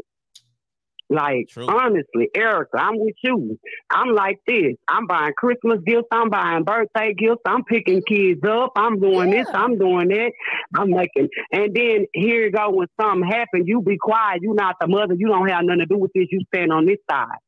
Like 1.10 1.48
True. 1.48 1.66
honestly, 1.66 2.28
Erica, 2.34 2.76
I'm 2.78 2.98
with 2.98 3.14
you. 3.22 3.58
I'm 3.90 4.14
like 4.14 4.40
this. 4.46 4.74
I'm 4.88 5.06
buying 5.06 5.32
Christmas 5.38 5.78
gifts. 5.86 6.08
I'm 6.10 6.28
buying 6.28 6.64
birthday 6.64 7.14
gifts. 7.14 7.40
I'm 7.46 7.64
picking 7.64 8.02
kids 8.06 8.40
up. 8.46 8.72
I'm 8.76 9.00
doing 9.00 9.30
this. 9.30 9.48
I'm 9.54 9.78
doing 9.78 10.08
that. 10.08 10.32
I'm 10.74 10.90
making. 10.90 11.28
And 11.50 11.74
then 11.74 12.06
here 12.12 12.44
you 12.44 12.52
go. 12.52 12.70
When 12.70 12.88
something 13.00 13.26
happens, 13.26 13.64
you 13.66 13.80
be 13.80 13.96
quiet. 13.96 14.42
You 14.42 14.52
not 14.52 14.76
the 14.80 14.86
mother. 14.86 15.14
You 15.16 15.28
don't 15.28 15.48
have 15.48 15.64
nothing 15.64 15.80
to 15.80 15.86
do 15.86 15.96
with 15.96 16.12
this. 16.14 16.26
You 16.30 16.40
stand 16.54 16.72
on 16.72 16.84
this 16.84 16.98
side. 17.10 17.38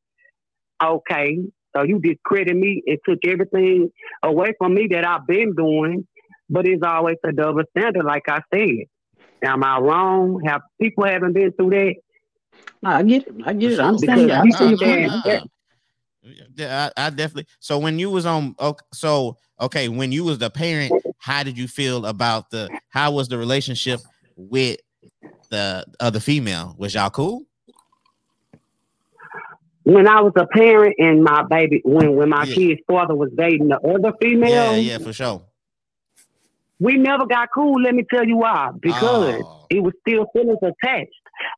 Okay. 0.83 1.37
So 1.75 1.83
you 1.83 1.99
discredit 1.99 2.55
me 2.55 2.81
and 2.87 2.97
took 3.07 3.19
everything 3.25 3.91
away 4.23 4.53
from 4.57 4.73
me 4.73 4.87
that 4.91 5.05
I've 5.05 5.27
been 5.27 5.53
doing. 5.55 6.07
But 6.49 6.67
it's 6.67 6.83
always 6.83 7.17
a 7.23 7.31
double 7.31 7.61
standard, 7.77 8.05
like 8.05 8.27
I 8.27 8.41
said. 8.53 8.85
Am 9.43 9.63
I 9.63 9.77
wrong? 9.79 10.41
Have 10.45 10.61
people 10.81 11.05
haven't 11.05 11.33
been 11.33 11.51
through 11.53 11.69
that? 11.69 11.95
Nah, 12.81 12.97
I 12.97 13.03
get 13.03 13.27
it. 13.27 13.33
I 13.45 13.53
get 13.53 13.71
it. 13.73 13.79
I 13.79 13.91
Because 13.91 14.09
understand. 14.09 14.21
you. 14.21 14.31
I 14.33 14.43
you 14.43 14.51
see 14.53 14.69
your 14.69 14.77
said- 14.77 15.09
point. 15.09 15.21
Yeah. 15.25 15.39
Yeah, 16.55 16.89
I, 16.97 17.07
I 17.07 17.09
definitely. 17.09 17.47
So 17.59 17.79
when 17.79 17.97
you 17.97 18.11
was 18.11 18.27
on, 18.27 18.53
ok- 18.59 18.85
so 18.93 19.37
okay, 19.59 19.89
when 19.89 20.11
you 20.11 20.23
was 20.23 20.37
the 20.37 20.51
parent, 20.51 20.93
how 21.17 21.41
did 21.41 21.57
you 21.57 21.67
feel 21.67 22.05
about 22.05 22.51
the? 22.51 22.69
How 22.89 23.11
was 23.11 23.27
the 23.27 23.39
relationship 23.39 23.99
with 24.35 24.77
the 25.49 25.83
other 25.99 26.19
female? 26.19 26.75
Was 26.77 26.93
y'all 26.93 27.09
cool? 27.09 27.43
When 29.83 30.07
I 30.07 30.21
was 30.21 30.33
a 30.35 30.45
parent 30.45 30.95
and 30.99 31.23
my 31.23 31.43
baby, 31.43 31.81
when 31.83 32.15
when 32.15 32.29
my 32.29 32.43
Yeah. 32.43 32.53
kid's 32.53 32.81
father 32.87 33.15
was 33.15 33.31
dating 33.35 33.69
the 33.69 33.79
other 33.79 34.13
female, 34.21 34.49
Yeah, 34.49 34.75
yeah, 34.75 34.97
for 34.99 35.11
sure. 35.13 35.41
we 36.79 36.97
never 36.97 37.25
got 37.25 37.49
cool. 37.53 37.81
Let 37.81 37.95
me 37.95 38.03
tell 38.13 38.25
you 38.27 38.37
why. 38.37 38.69
Because 38.79 39.41
Oh. 39.43 39.65
it 39.71 39.81
was 39.81 39.93
still 40.07 40.27
feelings 40.33 40.59
attached. 40.61 41.11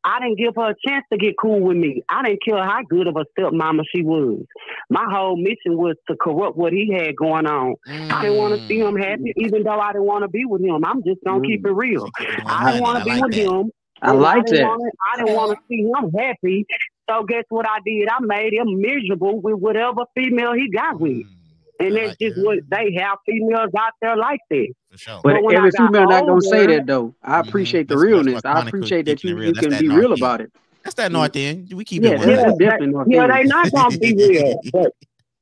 I 0.04 0.20
didn't 0.20 0.38
give 0.38 0.56
her 0.56 0.72
a 0.72 0.76
chance 0.88 1.06
to 1.12 1.18
get 1.18 1.36
cool 1.42 1.60
with 1.60 1.78
me. 1.78 2.04
I 2.10 2.24
didn't 2.24 2.44
care 2.44 2.64
how 2.64 2.82
good 2.88 3.08
of 3.08 3.16
a 3.16 3.26
stepmama 3.38 3.84
she 3.94 4.04
was. 4.04 4.46
My 4.90 5.06
whole 5.10 5.38
mission 5.38 5.78
was 5.78 5.96
to 6.10 6.16
corrupt 6.16 6.58
what 6.58 6.74
he 6.74 6.92
had 6.94 7.16
going 7.16 7.46
on. 7.48 7.76
I 7.88 8.24
didn't 8.24 8.38
want 8.38 8.60
to 8.60 8.68
see 8.68 8.80
him 8.80 8.96
happy, 8.96 9.34
mm. 9.38 9.46
even 9.46 9.64
though 9.64 9.80
I 9.80 9.94
didn't 9.94 10.06
want 10.06 10.24
to 10.24 10.30
be 10.30 10.46
with 10.46 10.62
him. 10.62 10.84
I'm 10.86 11.04
just 11.04 11.24
gonna 11.26 11.46
keep 11.46 11.66
it 11.66 11.72
real. 11.72 12.10
I 12.46 12.72
didn't 12.72 12.84
want 12.84 13.04
to 13.04 13.06
be 13.06 13.22
with 13.22 13.34
him. 13.34 13.72
I 14.02 14.12
and 14.12 14.20
like 14.20 14.46
didn't 14.46 14.62
that. 14.62 14.68
Wanna, 14.68 14.92
I 15.14 15.18
didn't 15.18 15.36
want 15.36 15.58
to 15.58 15.64
see 15.70 15.84
him 15.84 16.12
happy. 16.18 16.66
So 17.10 17.24
guess 17.24 17.44
what 17.50 17.68
I 17.68 17.80
did? 17.86 18.08
I 18.10 18.20
made 18.20 18.54
him 18.54 18.82
miserable 18.82 19.40
with 19.40 19.56
whatever 19.56 20.06
female 20.16 20.54
he 20.54 20.70
got 20.70 21.00
with. 21.00 21.12
Mm. 21.12 21.43
And 21.88 21.96
that's 21.98 22.18
just 22.18 22.44
what 22.44 22.60
they 22.70 22.94
have 23.00 23.18
females 23.26 23.70
out 23.78 23.92
there 24.02 24.16
like 24.18 24.40
that. 24.50 24.68
for 24.92 24.98
sure. 24.98 25.20
But 25.24 25.34
But 25.34 25.44
when 25.44 25.56
every 25.56 25.70
I 25.70 25.72
got 25.72 25.88
female 25.88 26.08
not 26.10 26.26
gonna 26.28 26.42
say 26.42 26.66
that 26.68 26.86
though. 26.88 27.14
I 27.24 27.42
Mhm. 27.42 27.48
appreciate 27.48 27.88
the 27.88 27.96
That's- 27.96 28.12
that's 28.12 28.26
realness. 28.26 28.46
I 28.46 28.68
appreciate 28.68 29.06
that 29.06 29.24
you 29.24 29.40
you 29.42 29.54
can 29.54 29.70
that 29.72 29.82
be 29.82 29.88
North 29.88 30.00
real 30.00 30.12
End. 30.12 30.20
about 30.22 30.42
it. 30.42 30.52
That's 30.84 30.96
that 30.96 31.12
north 31.14 31.36
end. 31.36 31.72
We 31.74 31.86
keep 31.86 32.04
Yeah, 32.04 32.10
it 32.10 32.14
that's, 32.20 32.26
one. 32.28 32.36
that's 32.36 32.58
Yeah, 32.60 32.70
definitely 32.72 33.16
Yeah, 33.16 33.28
they 33.28 33.44
not 33.46 33.72
gonna 33.72 33.98
be 33.98 34.14
real, 34.30 34.60
but 34.74 34.92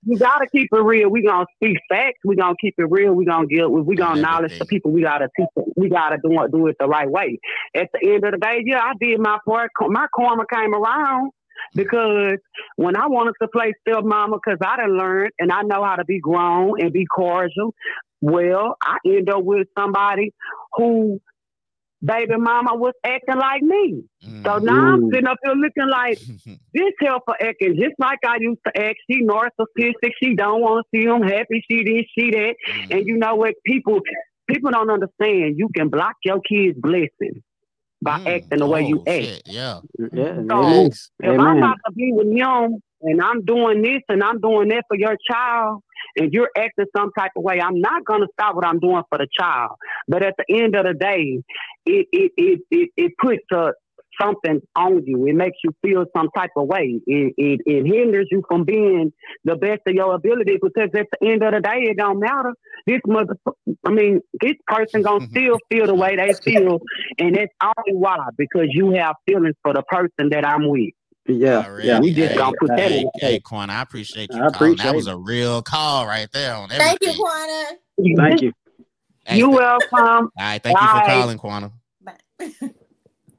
you 0.06 0.18
gotta 0.18 0.48
keep 0.48 0.70
it 0.72 0.78
real. 0.80 1.10
We 1.10 1.24
gonna 1.24 1.48
speak 1.56 1.78
facts. 1.90 2.20
We 2.24 2.36
gonna 2.36 2.56
keep 2.62 2.76
it 2.78 2.86
real. 2.90 3.14
We 3.14 3.26
gonna 3.26 3.48
get. 3.48 3.70
We 3.70 3.96
gonna 3.96 4.14
And 4.14 4.22
knowledge 4.22 4.58
the 4.60 4.66
people. 4.66 4.92
We 4.92 5.02
gotta 5.02 5.30
teach. 5.38 5.48
Them. 5.56 5.66
We 5.76 5.90
gotta 5.90 6.18
do 6.24 6.42
it. 6.44 6.52
Do 6.52 6.68
it 6.68 6.76
the 6.80 6.88
right 6.88 7.10
way. 7.10 7.40
At 7.76 7.90
the 7.94 8.14
end 8.14 8.24
of 8.24 8.32
the 8.32 8.38
day, 8.38 8.62
yeah, 8.66 8.82
I 8.84 8.94
did 9.00 9.20
my 9.20 9.38
part. 9.46 9.72
My 9.90 10.08
karma 10.16 10.46
came 10.52 10.74
around 10.76 11.32
because 11.74 12.38
when 12.76 12.96
I 12.96 13.08
wanted 13.08 13.36
to 13.42 13.48
play 13.48 13.74
stepmama, 13.88 14.40
because 14.44 14.60
I 14.66 14.78
done 14.78 14.98
learned 14.98 15.32
and 15.40 15.52
I 15.52 15.62
know 15.62 15.84
how 15.84 15.96
to 15.96 16.06
be 16.06 16.20
grown 16.20 16.82
and 16.82 16.92
be 16.92 17.06
cordial. 17.06 17.74
Well, 18.20 18.76
I 18.84 18.98
end 19.06 19.30
up 19.30 19.44
with 19.44 19.68
somebody 19.78 20.34
who 20.74 21.20
baby 22.04 22.36
mama 22.38 22.76
was 22.76 22.94
acting 23.04 23.38
like 23.38 23.62
me. 23.62 24.04
Mm. 24.26 24.44
So 24.44 24.58
now 24.58 24.94
I'm 24.94 25.10
sitting 25.12 25.28
up 25.28 25.38
here 25.44 25.54
looking 25.54 25.90
like 25.90 26.20
this 26.74 26.94
helper 27.00 27.36
acting 27.42 27.76
just 27.76 27.96
like 28.00 28.20
I 28.26 28.38
used 28.40 28.60
to 28.66 28.78
act. 28.78 28.98
She 29.10 29.24
narcissistic. 29.24 30.12
She 30.22 30.36
don't 30.36 30.62
want 30.62 30.86
to 30.86 31.00
see 31.00 31.06
him 31.06 31.22
happy. 31.24 31.64
She 31.70 31.84
this, 31.84 32.06
she 32.18 32.32
that. 32.32 32.56
Mm. 32.70 32.98
And 32.98 33.08
you 33.08 33.18
know 33.18 33.36
what? 33.36 33.56
People 33.66 34.02
people 34.48 34.72
don't 34.72 34.90
understand. 34.90 35.58
You 35.58 35.70
can 35.76 35.90
block 35.90 36.16
your 36.24 36.42
kids' 36.42 36.78
blessings 36.80 37.42
by 38.02 38.18
Mm. 38.20 38.36
acting 38.36 38.60
the 38.60 38.66
way 38.66 38.82
you 38.86 39.00
Oh, 39.00 39.12
act. 39.12 39.24
shit, 39.24 39.42
Yeah. 39.46 39.80
Yeah, 39.98 40.36
So, 40.36 40.42
amen. 40.42 40.74
Thanks. 40.74 41.12
If 41.22 41.40
I'm 41.40 41.58
about 41.58 41.78
to 41.86 41.92
be 41.94 42.12
with 42.14 42.28
him 42.28 42.82
and 43.02 43.22
I'm 43.22 43.44
doing 43.46 43.82
this 43.82 44.02
and 44.10 44.24
I'm 44.24 44.40
doing 44.40 44.70
that 44.70 44.86
for 44.88 44.98
your 44.98 45.16
child 45.30 45.84
and 46.18 46.34
you're 46.34 46.50
acting 46.58 46.86
some 46.96 47.12
type 47.18 47.32
of 47.36 47.44
way, 47.44 47.62
I'm 47.62 47.80
not 47.80 48.04
gonna 48.06 48.28
stop 48.34 48.56
what 48.56 48.66
I'm 48.66 48.80
doing 48.80 49.04
for 49.10 49.18
the 49.18 49.28
child. 49.40 49.72
But 50.08 50.24
at 50.24 50.36
the 50.38 50.62
end 50.62 50.76
of 50.76 50.86
the 50.86 50.94
day, 50.94 51.42
it 51.86 52.08
it 52.12 52.32
it 52.38 52.60
it, 52.72 52.90
it 52.98 53.12
puts 53.20 53.44
a 53.52 53.74
something 54.20 54.62
on 54.76 55.06
you. 55.06 55.28
It 55.28 55.36
makes 55.36 55.58
you 55.64 55.72
feel 55.82 56.06
some 56.16 56.30
type 56.36 56.52
of 56.56 56.68
way. 56.68 57.00
It, 57.06 57.34
it 57.38 57.62
it 57.66 57.86
hinders 57.86 58.28
you 58.32 58.44
from 58.48 58.64
being 58.64 59.12
the 59.44 59.56
best 59.56 59.82
of 59.88 59.94
your 59.94 60.14
ability 60.16 60.58
because 60.62 60.90
at 60.94 61.08
the 61.12 61.28
end 61.28 61.44
of 61.44 61.54
the 61.54 61.62
day, 61.62 61.90
it 61.90 61.98
don't 61.98 62.20
matter. 62.20 62.54
This 62.88 63.02
mother, 63.06 63.38
I 63.86 63.92
mean, 63.92 64.22
this 64.42 64.56
person 64.68 65.02
gonna 65.02 65.26
mm-hmm. 65.26 65.32
still 65.32 65.58
feel 65.70 65.88
the 65.88 65.96
way 65.96 66.16
they 66.16 66.34
feel, 66.34 66.80
and 67.20 67.36
that's 67.36 67.54
only 67.62 68.00
why 68.00 68.18
because 68.38 68.68
you 68.70 68.92
have 68.92 69.16
feelings 69.28 69.56
for 69.64 69.74
the 69.74 69.84
person 69.84 70.30
that 70.32 70.46
I'm 70.46 70.68
with. 70.68 70.92
Yeah, 71.28 71.66
Already. 71.66 71.88
yeah. 71.88 72.00
We 72.00 72.14
just 72.14 72.32
hey, 72.32 72.38
gonna 72.38 72.58
put 72.60 72.70
that 72.70 72.92
hey, 72.92 73.02
in. 73.02 73.10
hey, 73.16 73.40
Quan, 73.40 73.70
I 73.70 73.82
appreciate 73.82 74.32
you. 74.32 74.38
I 74.38 74.50
calling. 74.50 74.74
appreciate 74.74 74.86
that 74.86 74.96
was 74.96 75.08
a 75.08 75.18
real 75.18 75.62
call 75.62 76.08
right 76.08 76.28
there 76.34 76.56
on 76.56 76.72
everything. 76.72 76.98
Thank 77.00 77.18
you, 77.18 77.24
Quana. 77.24 78.18
Thank 78.18 78.42
you. 78.42 78.54
Hey, 79.26 79.38
You 79.38 79.48
th- 79.48 79.60
welcome. 79.60 79.92
All 80.00 80.32
right, 80.40 80.62
thank 80.62 80.80
you 80.80 80.88
for 80.88 81.06
calling, 81.06 81.38
Quana. 81.38 81.72
Bye. 82.02 82.72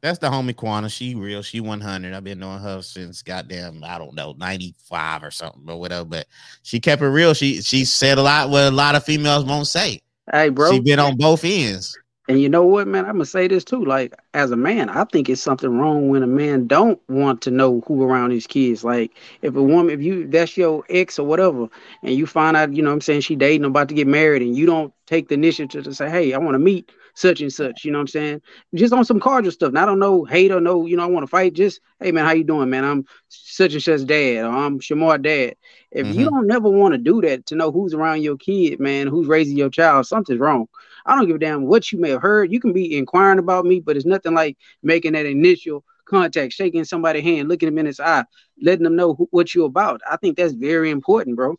That's 0.02 0.18
the 0.18 0.26
homie 0.28 0.54
Quana. 0.54 0.88
She 0.88 1.14
real. 1.14 1.42
She 1.42 1.60
100. 1.60 2.12
I've 2.12 2.24
been 2.24 2.40
knowing 2.40 2.58
her 2.58 2.82
since 2.82 3.22
goddamn, 3.22 3.84
I 3.84 3.98
don't 3.98 4.14
know, 4.14 4.34
95 4.36 5.22
or 5.22 5.30
something 5.30 5.62
or 5.68 5.78
whatever. 5.78 6.04
But 6.04 6.26
she 6.64 6.80
kept 6.80 7.02
it 7.02 7.06
real. 7.06 7.34
She 7.34 7.62
she 7.62 7.84
said 7.84 8.18
a 8.18 8.22
lot 8.22 8.50
what 8.50 8.64
a 8.64 8.70
lot 8.72 8.96
of 8.96 9.04
females 9.04 9.44
won't 9.44 9.68
say. 9.68 10.00
Hey, 10.30 10.48
bro. 10.48 10.72
She 10.72 10.80
been 10.80 10.98
on 10.98 11.16
both 11.16 11.44
ends. 11.44 11.96
And 12.28 12.40
you 12.40 12.48
know 12.48 12.64
what, 12.64 12.86
man? 12.86 13.04
I'm 13.04 13.12
gonna 13.12 13.26
say 13.26 13.46
this 13.46 13.64
too. 13.64 13.84
Like, 13.84 14.14
as 14.34 14.50
a 14.52 14.56
man, 14.56 14.88
I 14.88 15.04
think 15.04 15.28
it's 15.28 15.40
something 15.40 15.78
wrong 15.78 16.08
when 16.08 16.22
a 16.22 16.26
man 16.26 16.66
don't 16.66 17.00
want 17.08 17.42
to 17.42 17.50
know 17.50 17.82
who 17.86 18.02
around 18.02 18.30
his 18.30 18.46
kids. 18.46 18.84
Like, 18.84 19.12
if 19.42 19.54
a 19.54 19.62
woman, 19.62 19.90
if 19.90 20.00
you 20.00 20.26
that's 20.28 20.56
your 20.56 20.84
ex 20.88 21.18
or 21.18 21.26
whatever, 21.26 21.68
and 22.02 22.14
you 22.14 22.26
find 22.26 22.56
out, 22.56 22.74
you 22.74 22.82
know, 22.82 22.90
what 22.90 22.94
I'm 22.94 23.00
saying 23.02 23.22
she 23.22 23.36
dating, 23.36 23.64
about 23.64 23.88
to 23.88 23.94
get 23.94 24.06
married, 24.06 24.42
and 24.42 24.56
you 24.56 24.66
don't 24.66 24.92
take 25.06 25.28
the 25.28 25.34
initiative 25.34 25.84
to 25.84 25.94
say, 25.94 26.08
hey, 26.08 26.32
I 26.32 26.38
want 26.38 26.54
to 26.54 26.60
meet 26.60 26.90
such 27.14 27.40
and 27.40 27.52
such. 27.52 27.84
You 27.84 27.92
know 27.92 27.98
what 27.98 28.02
I'm 28.02 28.08
saying? 28.08 28.40
Just 28.74 28.92
on 28.92 29.04
some 29.04 29.20
cordial 29.20 29.52
stuff. 29.52 29.68
And 29.68 29.78
I 29.78 29.84
don't 29.86 29.98
know 29.98 30.24
hate 30.24 30.50
or 30.52 30.60
no, 30.60 30.86
you 30.86 30.96
know, 30.96 31.02
I 31.04 31.06
want 31.06 31.24
to 31.24 31.28
fight. 31.30 31.54
Just, 31.54 31.80
hey, 32.00 32.12
man, 32.12 32.24
how 32.24 32.32
you 32.32 32.44
doing, 32.44 32.70
man? 32.70 32.84
I'm 32.84 33.04
such 33.28 33.72
and 33.74 33.82
such 33.82 34.04
dad, 34.06 34.44
or 34.44 34.50
I'm 34.50 34.80
Shamar 34.80 35.20
dad. 35.22 35.54
If 35.90 36.10
you 36.10 36.24
Mhm. 36.24 36.30
don't 36.30 36.46
never 36.46 36.68
want 36.68 36.92
to 36.94 36.98
do 36.98 37.20
that 37.22 37.46
to 37.46 37.56
know 37.56 37.70
who's 37.70 37.94
around 37.94 38.22
your 38.22 38.36
kid, 38.36 38.80
man, 38.80 39.06
who's 39.06 39.26
raising 39.28 39.56
your 39.56 39.70
child, 39.70 40.06
something's 40.06 40.40
wrong. 40.40 40.66
I 41.06 41.16
don't 41.16 41.26
give 41.26 41.36
a 41.36 41.38
damn 41.38 41.64
what 41.66 41.90
you 41.92 41.98
may 42.00 42.10
have 42.10 42.22
heard. 42.22 42.52
You 42.52 42.60
can 42.60 42.72
be 42.72 42.96
inquiring 42.96 43.38
about 43.38 43.64
me, 43.64 43.80
but 43.80 43.96
it's 43.96 44.06
nothing 44.06 44.34
like 44.34 44.56
making 44.82 45.12
that 45.12 45.26
initial 45.26 45.84
contact, 46.06 46.52
shaking 46.52 46.84
somebody's 46.84 47.22
hand, 47.24 47.48
looking 47.48 47.68
them 47.68 47.78
in 47.78 47.86
his 47.86 48.00
eye, 48.00 48.24
letting 48.62 48.84
them 48.84 48.96
know 48.96 49.14
who, 49.14 49.28
what 49.30 49.54
you're 49.54 49.66
about. 49.66 50.00
I 50.10 50.16
think 50.16 50.36
that's 50.36 50.52
very 50.52 50.90
important, 50.90 51.36
bro. 51.36 51.56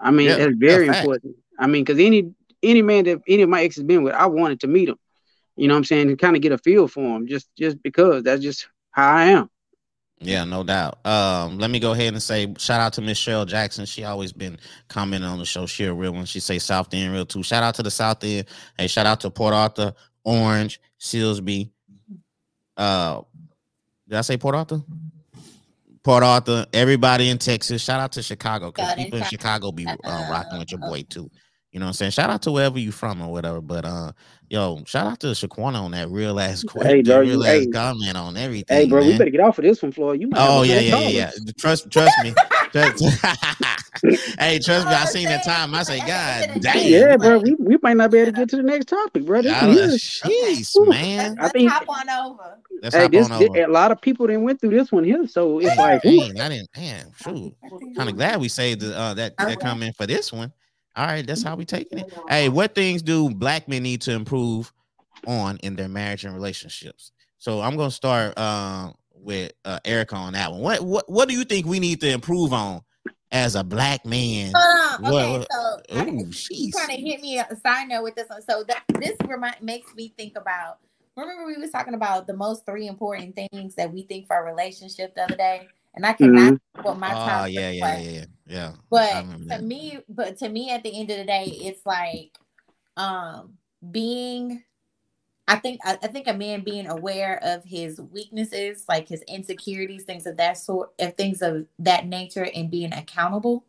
I 0.00 0.10
mean, 0.10 0.34
Yeah, 0.34 0.36
that's 0.36 0.54
very 0.56 0.86
fact. 0.86 0.88
important. 0.88 1.36
I 1.58 1.66
mean, 1.66 1.84
because 1.84 2.00
any 2.00 2.32
any 2.66 2.82
man 2.82 3.04
that 3.04 3.20
any 3.28 3.42
of 3.42 3.48
my 3.48 3.62
exes 3.62 3.84
been 3.84 4.02
with, 4.02 4.14
I 4.14 4.26
wanted 4.26 4.60
to 4.60 4.66
meet 4.66 4.88
him. 4.88 4.96
You 5.56 5.68
know 5.68 5.74
what 5.74 5.78
I'm 5.78 5.84
saying? 5.84 6.08
To 6.08 6.16
kind 6.16 6.36
of 6.36 6.42
get 6.42 6.52
a 6.52 6.58
feel 6.58 6.86
for 6.88 7.16
him, 7.16 7.26
just 7.26 7.48
just 7.56 7.82
because 7.82 8.22
that's 8.22 8.42
just 8.42 8.68
how 8.90 9.10
I 9.10 9.24
am. 9.26 9.50
Yeah, 10.18 10.44
no 10.44 10.64
doubt. 10.64 11.04
Um, 11.04 11.58
let 11.58 11.70
me 11.70 11.78
go 11.78 11.92
ahead 11.92 12.12
and 12.12 12.22
say 12.22 12.52
shout 12.58 12.80
out 12.80 12.94
to 12.94 13.02
Miss 13.02 13.18
Cheryl 13.18 13.46
Jackson. 13.46 13.84
She 13.84 14.04
always 14.04 14.32
been 14.32 14.58
commenting 14.88 15.28
on 15.28 15.38
the 15.38 15.44
show. 15.44 15.66
She 15.66 15.84
a 15.84 15.92
real 15.92 16.12
one. 16.12 16.24
She 16.24 16.40
say 16.40 16.58
South 16.58 16.92
End 16.92 17.12
real 17.12 17.26
too. 17.26 17.42
Shout 17.42 17.62
out 17.62 17.74
to 17.76 17.82
the 17.82 17.90
South 17.90 18.22
End. 18.24 18.46
Hey, 18.78 18.86
shout 18.86 19.06
out 19.06 19.20
to 19.20 19.30
Port 19.30 19.54
Arthur, 19.54 19.94
Orange, 20.24 20.80
Silsbee. 20.98 21.70
Uh, 22.76 23.22
did 24.08 24.18
I 24.18 24.22
say 24.22 24.36
Port 24.36 24.54
Arthur? 24.54 24.82
Port 26.02 26.22
Arthur, 26.22 26.66
everybody 26.72 27.30
in 27.30 27.38
Texas. 27.38 27.82
Shout 27.82 28.00
out 28.00 28.12
to 28.12 28.22
Chicago 28.22 28.70
because 28.70 28.94
people 28.94 29.18
in 29.18 29.24
Chicago 29.24 29.72
be 29.72 29.86
uh, 29.86 29.96
Uh, 30.04 30.28
rocking 30.30 30.58
with 30.58 30.70
your 30.70 30.80
boy 30.80 31.02
too. 31.08 31.30
You 31.76 31.80
know 31.80 31.84
what 31.84 31.88
I'm 31.90 31.92
saying? 31.92 32.12
Shout 32.12 32.30
out 32.30 32.40
to 32.40 32.52
wherever 32.52 32.78
you 32.78 32.90
from 32.90 33.20
or 33.20 33.30
whatever. 33.30 33.60
But 33.60 33.84
uh, 33.84 34.12
yo, 34.48 34.82
shout 34.86 35.08
out 35.08 35.20
to 35.20 35.26
Shaquana 35.26 35.74
on 35.82 35.90
that 35.90 36.08
real 36.08 36.40
ass 36.40 36.64
quick, 36.64 36.86
Hey, 36.86 37.02
bro, 37.02 37.20
real 37.20 37.40
you- 37.40 37.44
ass 37.44 37.50
hey. 37.50 37.66
comment 37.66 38.16
on 38.16 38.34
everything. 38.38 38.74
Hey, 38.74 38.88
bro, 38.88 39.00
man. 39.02 39.10
we 39.10 39.18
better 39.18 39.28
get 39.30 39.40
off 39.40 39.58
of 39.58 39.64
this 39.64 39.82
one, 39.82 39.92
Floyd. 39.92 40.18
You 40.22 40.28
might 40.28 40.38
Oh 40.40 40.62
yeah, 40.62 40.80
yeah, 40.80 40.98
yeah, 41.00 41.08
yeah. 41.36 41.52
Trust, 41.58 41.90
trust 41.90 42.14
me, 42.22 42.32
hey, 44.38 44.58
trust 44.58 44.86
me, 44.86 44.92
I 44.94 45.04
seen 45.04 45.28
the 45.28 45.38
time. 45.44 45.74
I 45.74 45.82
say, 45.82 45.98
God 45.98 46.62
damn. 46.62 46.90
Yeah, 46.90 47.16
bro, 47.18 47.40
we, 47.40 47.54
we 47.58 47.76
might 47.82 47.98
not 47.98 48.10
be 48.10 48.20
able 48.20 48.32
to 48.32 48.38
get 48.38 48.48
to 48.48 48.56
the 48.56 48.62
next 48.62 48.86
topic, 48.86 49.26
bro. 49.26 49.42
This 49.42 49.60
one 49.60 49.72
here- 49.72 49.88
Jeez, 49.88 50.88
man. 50.88 51.36
I 51.38 51.42
Let's 51.42 51.52
think- 51.52 51.70
hop 51.70 51.84
on 51.90 52.08
over. 52.08 52.58
Let's 52.82 52.94
hey, 52.94 53.02
hop 53.02 53.10
this, 53.12 53.30
on 53.30 53.42
over. 53.42 53.60
a 53.64 53.68
lot 53.68 53.90
of 53.92 54.00
people 54.00 54.26
didn't 54.26 54.44
went 54.44 54.62
through 54.62 54.70
this 54.70 54.90
one 54.90 55.04
here, 55.04 55.26
so 55.26 55.58
it's 55.58 55.76
like, 55.76 56.04
ooh, 56.06 56.16
Dang, 56.32 56.40
I 56.40 56.48
didn't. 56.48 56.68
Man, 56.74 57.12
shoot. 57.22 57.54
Kind 57.96 58.08
of 58.08 58.16
glad 58.16 58.40
we 58.40 58.48
saved 58.48 58.80
the, 58.80 58.98
uh, 58.98 59.12
that 59.12 59.36
that 59.36 59.60
comment 59.60 59.94
for 59.94 60.06
this 60.06 60.32
one. 60.32 60.52
All 60.96 61.06
right, 61.06 61.26
that's 61.26 61.42
how 61.42 61.56
we 61.56 61.64
taking 61.64 61.98
it. 61.98 62.12
Hey, 62.28 62.48
what 62.48 62.74
things 62.74 63.02
do 63.02 63.30
black 63.30 63.68
men 63.68 63.82
need 63.82 64.00
to 64.02 64.12
improve 64.12 64.72
on 65.26 65.58
in 65.58 65.76
their 65.76 65.88
marriage 65.88 66.24
and 66.24 66.34
relationships? 66.34 67.12
So 67.38 67.60
I'm 67.60 67.76
gonna 67.76 67.90
start 67.90 68.34
uh, 68.38 68.92
with 69.14 69.52
uh, 69.64 69.78
Erica 69.84 70.16
on 70.16 70.32
that 70.32 70.50
one. 70.52 70.60
What 70.60 70.80
what 70.82 71.10
what 71.10 71.28
do 71.28 71.34
you 71.34 71.44
think 71.44 71.66
we 71.66 71.80
need 71.80 72.00
to 72.00 72.10
improve 72.10 72.52
on 72.52 72.80
as 73.30 73.54
a 73.54 73.62
black 73.62 74.06
man? 74.06 74.54
Uh, 74.56 74.94
okay, 74.94 75.10
what- 75.10 75.48
so 75.52 75.98
Ooh, 75.98 76.24
you 76.50 76.72
kind 76.72 76.90
of 76.92 76.98
hit 76.98 77.20
me 77.20 77.38
a 77.38 77.56
side 77.56 77.88
note 77.88 78.02
with 78.02 78.14
this 78.14 78.28
one. 78.28 78.42
So 78.42 78.64
that 78.64 78.84
this 78.98 79.16
remind 79.28 79.60
makes 79.60 79.94
me 79.94 80.14
think 80.16 80.36
about. 80.36 80.78
Remember 81.16 81.46
we 81.46 81.56
was 81.56 81.70
talking 81.70 81.94
about 81.94 82.26
the 82.26 82.34
most 82.34 82.66
three 82.66 82.86
important 82.86 83.34
things 83.36 83.74
that 83.76 83.92
we 83.92 84.02
think 84.02 84.26
for 84.26 84.36
a 84.38 84.42
relationship 84.42 85.14
the 85.14 85.22
other 85.22 85.36
day, 85.36 85.68
and 85.96 86.06
I 86.06 86.14
cannot 86.14 86.54
Mm-hmm. 86.54 86.56
what 86.82 86.98
my 86.98 87.14
Oh 87.14 87.46
yeah, 87.46 87.70
yeah, 87.70 87.88
yeah, 87.88 88.10
yeah, 88.10 88.26
yeah. 88.46 88.72
But 88.90 89.26
to 89.50 89.58
that. 89.58 89.62
me, 89.62 89.98
but 90.08 90.38
to 90.38 90.48
me, 90.48 90.70
at 90.70 90.82
the 90.82 90.98
end 90.98 91.10
of 91.10 91.18
the 91.18 91.24
day, 91.24 91.46
it's 91.46 91.84
like 91.86 92.36
um 92.96 93.54
being. 93.90 94.64
I 95.48 95.56
think 95.56 95.80
I, 95.84 95.98
I 96.02 96.08
think 96.08 96.28
a 96.28 96.34
man 96.34 96.62
being 96.64 96.88
aware 96.88 97.38
of 97.42 97.64
his 97.64 98.00
weaknesses, 98.00 98.86
like 98.88 99.08
his 99.08 99.22
insecurities, 99.28 100.04
things 100.04 100.26
of 100.26 100.38
that 100.38 100.58
sort, 100.58 100.90
of 101.00 101.14
things 101.16 101.42
of 101.42 101.66
that 101.80 102.06
nature, 102.06 102.48
and 102.54 102.70
being 102.70 102.92
accountable. 102.94 103.64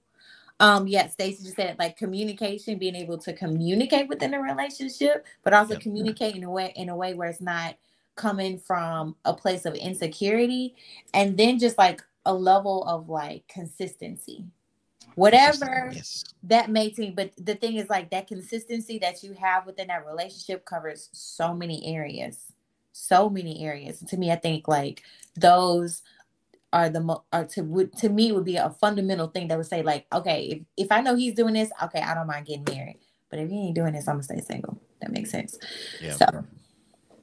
Um, 0.59 0.88
yeah, 0.88 1.07
Stacey 1.09 1.43
just 1.45 1.57
said 1.57 1.78
like 1.80 1.97
communication, 1.97 2.80
being 2.80 2.95
able 2.95 3.19
to 3.19 3.34
communicate 3.34 4.09
within 4.09 4.34
a 4.36 4.41
relationship, 4.41 5.28
but 5.43 5.53
also 5.53 5.75
Yep. 5.75 5.84
communicate 5.84 6.36
in 6.36 6.45
a 6.45 6.51
way 6.51 6.73
in 6.78 6.89
a 6.89 6.97
way 6.97 7.13
where 7.15 7.30
it's 7.30 7.41
not 7.41 7.78
coming 8.15 8.59
from 8.59 9.15
a 9.25 9.36
place 9.36 9.67
of 9.67 9.75
insecurity, 9.75 10.75
and 11.13 11.38
then 11.38 11.59
just 11.59 11.78
like 11.78 12.03
a 12.28 12.34
level 12.34 12.84
of 12.84 13.09
like 13.09 13.47
consistency. 13.47 14.45
Whatever 15.15 15.91
Yes. 15.95 16.23
that 16.43 16.69
may 16.69 16.93
seem, 16.93 17.15
but 17.15 17.32
the 17.38 17.55
thing 17.55 17.78
is 17.78 17.89
like 17.89 18.11
that 18.11 18.28
consistency 18.28 18.99
that 18.99 19.23
you 19.23 19.34
have 19.34 19.65
within 19.65 19.88
that 19.88 20.05
relationship 20.05 20.65
covers 20.65 21.09
so 21.13 21.55
many 21.55 21.95
areas, 21.95 22.53
so 22.91 23.30
many 23.30 23.65
areas. 23.65 23.99
To 24.09 24.17
me, 24.17 24.32
I 24.32 24.36
think 24.36 24.67
like 24.67 25.01
those 25.36 26.03
are 26.73 26.89
the 26.89 26.99
mo- 26.99 27.23
are 27.32 27.45
to 27.45 27.61
would 27.61 27.93
to 27.97 28.09
me 28.09 28.32
would 28.34 28.43
be 28.43 28.57
a 28.57 28.69
fundamental 28.82 29.28
thing 29.28 29.47
that 29.47 29.57
would 29.57 29.65
say 29.67 29.82
like, 29.82 30.05
okay, 30.13 30.43
if 30.78 30.86
if 30.86 30.91
I 30.91 31.01
know 31.01 31.15
he's 31.15 31.34
doing 31.34 31.53
this, 31.53 31.71
okay, 31.84 32.01
I 32.01 32.13
don't 32.13 32.28
mind 32.28 32.45
getting 32.45 32.65
married, 32.65 32.99
but 33.32 33.39
if 33.39 33.49
he 33.49 33.67
ain't 33.67 33.75
doing 33.75 33.93
this, 33.93 34.07
I'm 34.07 34.15
gonna 34.15 34.23
stay 34.23 34.41
single. 34.41 34.80
That 35.01 35.11
makes 35.11 35.32
sense. 35.32 35.57
Yeah. 36.01 36.11
So 36.11 36.45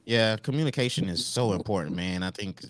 Yeah, 0.05 0.37
communication 0.37 1.07
is 1.09 1.25
so 1.25 1.53
important, 1.53 1.95
man. 1.95 2.23
I 2.23 2.31
think 2.31 2.61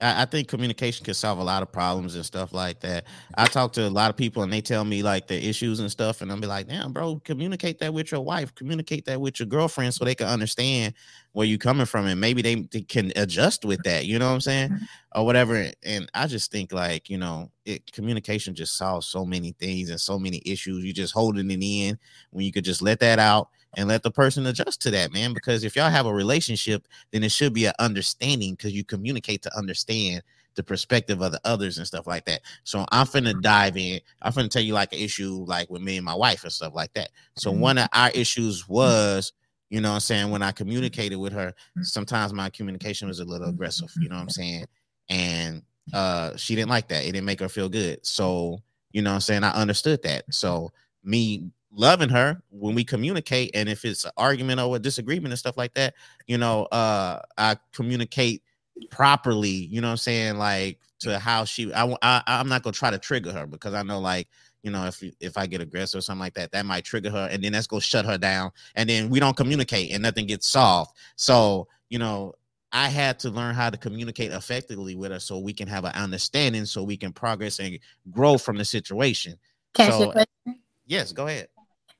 I, 0.00 0.22
I 0.22 0.24
think 0.24 0.48
communication 0.48 1.04
can 1.04 1.14
solve 1.14 1.38
a 1.38 1.44
lot 1.44 1.62
of 1.62 1.72
problems 1.72 2.14
and 2.14 2.24
stuff 2.24 2.52
like 2.52 2.80
that. 2.80 3.04
I 3.36 3.46
talk 3.46 3.72
to 3.74 3.86
a 3.86 3.90
lot 3.90 4.10
of 4.10 4.16
people 4.16 4.42
and 4.42 4.52
they 4.52 4.60
tell 4.60 4.84
me 4.84 5.02
like 5.02 5.26
the 5.26 5.48
issues 5.48 5.80
and 5.80 5.90
stuff, 5.90 6.20
and 6.20 6.30
I'll 6.30 6.40
be 6.40 6.46
like, 6.46 6.68
damn, 6.68 6.92
bro, 6.92 7.20
communicate 7.24 7.78
that 7.80 7.92
with 7.92 8.12
your 8.12 8.20
wife, 8.20 8.54
communicate 8.54 9.04
that 9.06 9.20
with 9.20 9.40
your 9.40 9.46
girlfriend 9.46 9.94
so 9.94 10.04
they 10.04 10.14
can 10.14 10.28
understand 10.28 10.94
where 11.32 11.46
you're 11.46 11.58
coming 11.58 11.86
from 11.86 12.06
and 12.06 12.20
maybe 12.20 12.42
they, 12.42 12.54
they 12.72 12.80
can 12.80 13.12
adjust 13.16 13.64
with 13.64 13.82
that, 13.84 14.06
you 14.06 14.18
know 14.18 14.28
what 14.28 14.34
I'm 14.34 14.40
saying? 14.40 14.70
Mm-hmm. 14.70 14.84
Or 15.20 15.24
whatever. 15.24 15.70
And 15.84 16.10
I 16.14 16.26
just 16.26 16.50
think 16.50 16.72
like, 16.72 17.08
you 17.08 17.18
know, 17.18 17.50
it 17.64 17.90
communication 17.92 18.54
just 18.54 18.76
solves 18.76 19.06
so 19.06 19.24
many 19.24 19.52
things 19.52 19.90
and 19.90 20.00
so 20.00 20.18
many 20.18 20.42
issues. 20.44 20.84
You 20.84 20.92
just 20.92 21.14
holding 21.14 21.50
it 21.50 21.62
in 21.62 21.98
when 22.30 22.44
you 22.44 22.52
could 22.52 22.64
just 22.64 22.82
let 22.82 23.00
that 23.00 23.18
out 23.18 23.48
and 23.76 23.88
let 23.88 24.02
the 24.02 24.10
person 24.10 24.46
adjust 24.46 24.82
to 24.82 24.90
that, 24.90 25.12
man. 25.12 25.32
Because 25.34 25.62
if 25.62 25.76
y'all 25.76 25.90
have 25.90 26.06
a 26.06 26.12
relationship, 26.12 26.88
then 27.12 27.22
it 27.22 27.30
should 27.30 27.52
be 27.52 27.66
an 27.66 27.74
understanding 27.78 28.54
because 28.54 28.72
you 28.72 28.84
communicate 28.84 29.42
to 29.42 29.56
understand 29.56 30.22
the 30.56 30.62
perspective 30.62 31.20
of 31.20 31.32
the 31.32 31.40
others 31.44 31.76
and 31.76 31.86
stuff 31.86 32.06
like 32.06 32.24
that. 32.24 32.40
So 32.64 32.86
I'm 32.90 33.06
finna 33.06 33.32
mm-hmm. 33.32 33.40
dive 33.42 33.76
in. 33.76 34.00
I'm 34.22 34.32
finna 34.32 34.50
tell 34.50 34.62
you 34.62 34.72
like 34.72 34.92
an 34.94 34.98
issue 34.98 35.44
like 35.46 35.70
with 35.70 35.82
me 35.82 35.98
and 35.98 36.04
my 36.04 36.14
wife 36.14 36.42
and 36.42 36.52
stuff 36.52 36.74
like 36.74 36.92
that. 36.94 37.10
So 37.36 37.52
mm-hmm. 37.52 37.60
one 37.60 37.78
of 37.78 37.88
our 37.92 38.10
issues 38.10 38.62
mm-hmm. 38.62 38.72
was, 38.72 39.32
you 39.68 39.80
know 39.82 39.90
what 39.90 39.96
I'm 39.96 40.00
saying, 40.00 40.30
when 40.30 40.42
I 40.42 40.52
communicated 40.52 41.16
with 41.16 41.34
her, 41.34 41.52
sometimes 41.82 42.32
my 42.32 42.48
communication 42.48 43.08
was 43.08 43.20
a 43.20 43.24
little 43.24 43.48
aggressive, 43.48 43.92
you 44.00 44.08
know 44.08 44.16
what 44.16 44.22
I'm 44.22 44.30
saying? 44.30 44.64
And 45.08 45.62
uh 45.92 46.34
she 46.36 46.56
didn't 46.56 46.70
like 46.70 46.88
that. 46.88 47.04
It 47.04 47.12
didn't 47.12 47.26
make 47.26 47.40
her 47.40 47.48
feel 47.48 47.68
good. 47.68 48.04
So, 48.04 48.62
you 48.92 49.02
know 49.02 49.10
what 49.10 49.16
I'm 49.16 49.20
saying, 49.20 49.44
I 49.44 49.50
understood 49.50 50.02
that. 50.04 50.24
So 50.32 50.72
me 51.04 51.50
loving 51.76 52.08
her 52.08 52.40
when 52.50 52.74
we 52.74 52.82
communicate 52.82 53.50
and 53.54 53.68
if 53.68 53.84
it's 53.84 54.04
an 54.04 54.10
argument 54.16 54.58
or 54.60 54.76
a 54.76 54.78
disagreement 54.78 55.30
and 55.30 55.38
stuff 55.38 55.58
like 55.58 55.74
that 55.74 55.94
you 56.26 56.38
know 56.38 56.64
uh 56.72 57.20
i 57.36 57.54
communicate 57.72 58.42
properly 58.90 59.50
you 59.50 59.80
know 59.80 59.88
what 59.88 59.92
i'm 59.92 59.96
saying 59.98 60.36
like 60.38 60.78
to 60.98 61.18
how 61.18 61.44
she 61.44 61.72
i, 61.74 61.84
I 62.02 62.22
i'm 62.26 62.48
not 62.48 62.62
gonna 62.62 62.72
try 62.72 62.90
to 62.90 62.98
trigger 62.98 63.30
her 63.30 63.46
because 63.46 63.74
i 63.74 63.82
know 63.82 64.00
like 64.00 64.28
you 64.62 64.70
know 64.70 64.86
if 64.86 65.02
if 65.20 65.36
i 65.36 65.46
get 65.46 65.60
aggressive 65.60 65.98
or 65.98 66.02
something 66.02 66.20
like 66.20 66.34
that 66.34 66.50
that 66.52 66.64
might 66.64 66.84
trigger 66.84 67.10
her 67.10 67.28
and 67.30 67.44
then 67.44 67.52
that's 67.52 67.66
gonna 67.66 67.80
shut 67.82 68.06
her 68.06 68.16
down 68.16 68.50
and 68.74 68.88
then 68.88 69.10
we 69.10 69.20
don't 69.20 69.36
communicate 69.36 69.92
and 69.92 70.02
nothing 70.02 70.26
gets 70.26 70.48
solved. 70.48 70.92
So 71.16 71.68
you 71.90 71.98
know 71.98 72.32
i 72.72 72.88
had 72.88 73.18
to 73.20 73.30
learn 73.30 73.54
how 73.54 73.70
to 73.70 73.76
communicate 73.76 74.32
effectively 74.32 74.96
with 74.96 75.12
her 75.12 75.20
so 75.20 75.38
we 75.38 75.52
can 75.52 75.68
have 75.68 75.84
an 75.84 75.92
understanding 75.92 76.64
so 76.64 76.82
we 76.82 76.96
can 76.96 77.12
progress 77.12 77.60
and 77.60 77.78
grow 78.10 78.38
from 78.38 78.56
the 78.56 78.64
situation. 78.64 79.36
Can 79.74 79.86
I 79.86 79.88
ask 79.88 80.00
you 80.00 80.06
So- 80.06 80.54
yes 80.86 81.12
go 81.12 81.26
ahead 81.26 81.48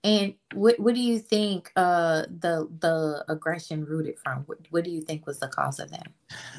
And 0.06 0.34
what 0.54 0.78
what 0.78 0.94
do 0.94 1.00
you 1.00 1.18
think 1.18 1.72
uh 1.74 2.22
the 2.38 2.68
the 2.78 3.24
aggression 3.28 3.84
rooted 3.84 4.20
from? 4.20 4.44
What, 4.46 4.58
what 4.70 4.84
do 4.84 4.90
you 4.92 5.00
think 5.00 5.26
was 5.26 5.40
the 5.40 5.48
cause 5.48 5.80
of 5.80 5.90
that? 5.90 6.06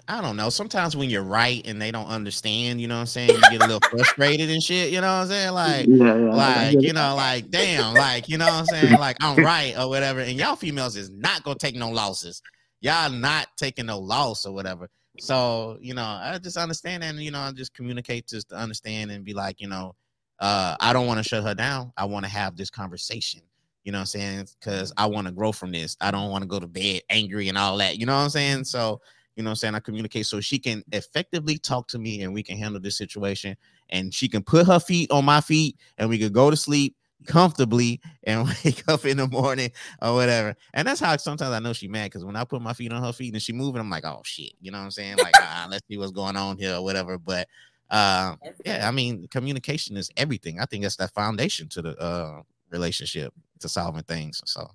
I 0.09 0.19
don't 0.19 0.35
know. 0.35 0.49
Sometimes 0.49 0.97
when 0.97 1.09
you're 1.09 1.23
right 1.23 1.65
and 1.65 1.81
they 1.81 1.89
don't 1.89 2.07
understand, 2.07 2.81
you 2.81 2.89
know 2.89 2.95
what 2.95 3.01
I'm 3.01 3.05
saying? 3.05 3.29
You 3.29 3.41
get 3.49 3.63
a 3.63 3.67
little 3.67 3.89
frustrated 3.89 4.49
and 4.49 4.61
shit, 4.61 4.91
you 4.91 4.99
know 4.99 5.07
what 5.07 5.21
I'm 5.21 5.27
saying? 5.27 5.47
Like, 5.57 5.87
yeah, 5.87 6.15
yeah, 6.15 6.33
like, 6.33 6.81
you 6.81 6.93
know, 6.93 7.15
like, 7.15 7.49
damn, 7.49 7.93
like, 7.93 8.29
you 8.29 8.37
know 8.37 8.45
what 8.45 8.53
I'm 8.53 8.65
saying? 8.65 8.99
Like, 8.99 9.17
I'm 9.21 9.37
right 9.43 9.73
or 9.77 9.87
whatever. 9.89 10.19
And 10.19 10.33
y'all 10.33 10.55
females 10.55 10.95
is 10.95 11.09
not 11.09 11.43
gonna 11.43 11.57
take 11.57 11.75
no 11.75 11.89
losses. 11.89 12.41
Y'all 12.81 13.09
not 13.09 13.47
taking 13.55 13.85
no 13.85 13.97
loss 13.97 14.45
or 14.45 14.53
whatever. 14.53 14.89
So, 15.19 15.77
you 15.81 15.93
know, 15.93 16.03
I 16.03 16.37
just 16.37 16.57
understand 16.57 17.03
and 17.03 17.19
you 17.19 17.31
know, 17.31 17.39
I 17.39 17.51
just 17.53 17.73
communicate 17.73 18.27
just 18.27 18.49
to 18.49 18.55
understand 18.55 19.09
and 19.09 19.23
be 19.23 19.33
like, 19.33 19.61
you 19.61 19.67
know, 19.69 19.95
uh, 20.39 20.75
I 20.79 20.93
don't 20.93 21.07
want 21.07 21.17
to 21.17 21.23
shut 21.23 21.43
her 21.43 21.55
down. 21.55 21.91
I 21.97 22.05
want 22.05 22.25
to 22.25 22.31
have 22.31 22.55
this 22.55 22.69
conversation. 22.69 23.41
You 23.83 23.91
know 23.91 23.99
what 23.99 24.13
I'm 24.13 24.19
saying? 24.19 24.47
Because 24.59 24.91
I 24.97 25.05
want 25.05 25.27
to 25.27 25.33
grow 25.33 25.51
from 25.51 25.71
this. 25.71 25.95
I 26.01 26.11
don't 26.11 26.29
want 26.29 26.41
to 26.41 26.47
go 26.47 26.59
to 26.59 26.67
bed 26.67 27.01
angry 27.09 27.47
and 27.47 27.57
all 27.57 27.77
that. 27.77 27.97
You 27.97 28.05
know 28.05 28.15
what 28.15 28.23
I'm 28.23 28.29
saying? 28.29 28.65
So, 28.65 29.01
you 29.35 29.43
know 29.43 29.49
what 29.49 29.51
I'm 29.51 29.55
saying? 29.55 29.75
I 29.75 29.79
communicate 29.79 30.25
so 30.25 30.41
she 30.41 30.59
can 30.59 30.83
effectively 30.91 31.57
talk 31.57 31.87
to 31.89 31.99
me 31.99 32.23
and 32.23 32.33
we 32.33 32.43
can 32.43 32.57
handle 32.57 32.81
this 32.81 32.97
situation. 32.97 33.55
And 33.89 34.13
she 34.13 34.27
can 34.27 34.43
put 34.43 34.67
her 34.67 34.79
feet 34.79 35.09
on 35.09 35.23
my 35.23 35.39
feet 35.39 35.77
and 35.97 36.09
we 36.09 36.19
could 36.19 36.33
go 36.33 36.49
to 36.49 36.57
sleep 36.57 36.95
comfortably 37.27 38.01
and 38.23 38.47
wake 38.65 38.83
up 38.87 39.05
in 39.05 39.17
the 39.17 39.27
morning 39.27 39.71
or 40.01 40.15
whatever. 40.15 40.55
And 40.73 40.87
that's 40.87 40.99
how 40.99 41.15
sometimes 41.17 41.53
I 41.53 41.59
know 41.59 41.73
she 41.73 41.87
mad 41.87 42.11
because 42.11 42.25
when 42.25 42.35
I 42.35 42.43
put 42.43 42.61
my 42.61 42.73
feet 42.73 42.91
on 42.91 43.01
her 43.01 43.13
feet 43.13 43.33
and 43.33 43.41
she 43.41 43.53
moving, 43.53 43.79
I'm 43.79 43.89
like, 43.89 44.05
oh 44.05 44.21
shit. 44.25 44.53
You 44.59 44.71
know 44.71 44.79
what 44.79 44.85
I'm 44.85 44.91
saying? 44.91 45.17
Like, 45.17 45.35
let's 45.69 45.87
see 45.87 45.97
what's 45.97 46.11
going 46.11 46.35
on 46.35 46.57
here 46.57 46.75
or 46.75 46.83
whatever. 46.83 47.17
But 47.17 47.47
uh 47.89 48.35
yeah, 48.65 48.87
I 48.87 48.91
mean, 48.91 49.27
communication 49.29 49.97
is 49.97 50.09
everything. 50.17 50.59
I 50.59 50.65
think 50.65 50.83
that's 50.83 50.97
the 50.97 51.07
foundation 51.07 51.69
to 51.69 51.81
the 51.81 51.97
uh 51.97 52.41
relationship 52.69 53.33
to 53.59 53.69
solving 53.69 54.03
things. 54.03 54.41
So 54.45 54.69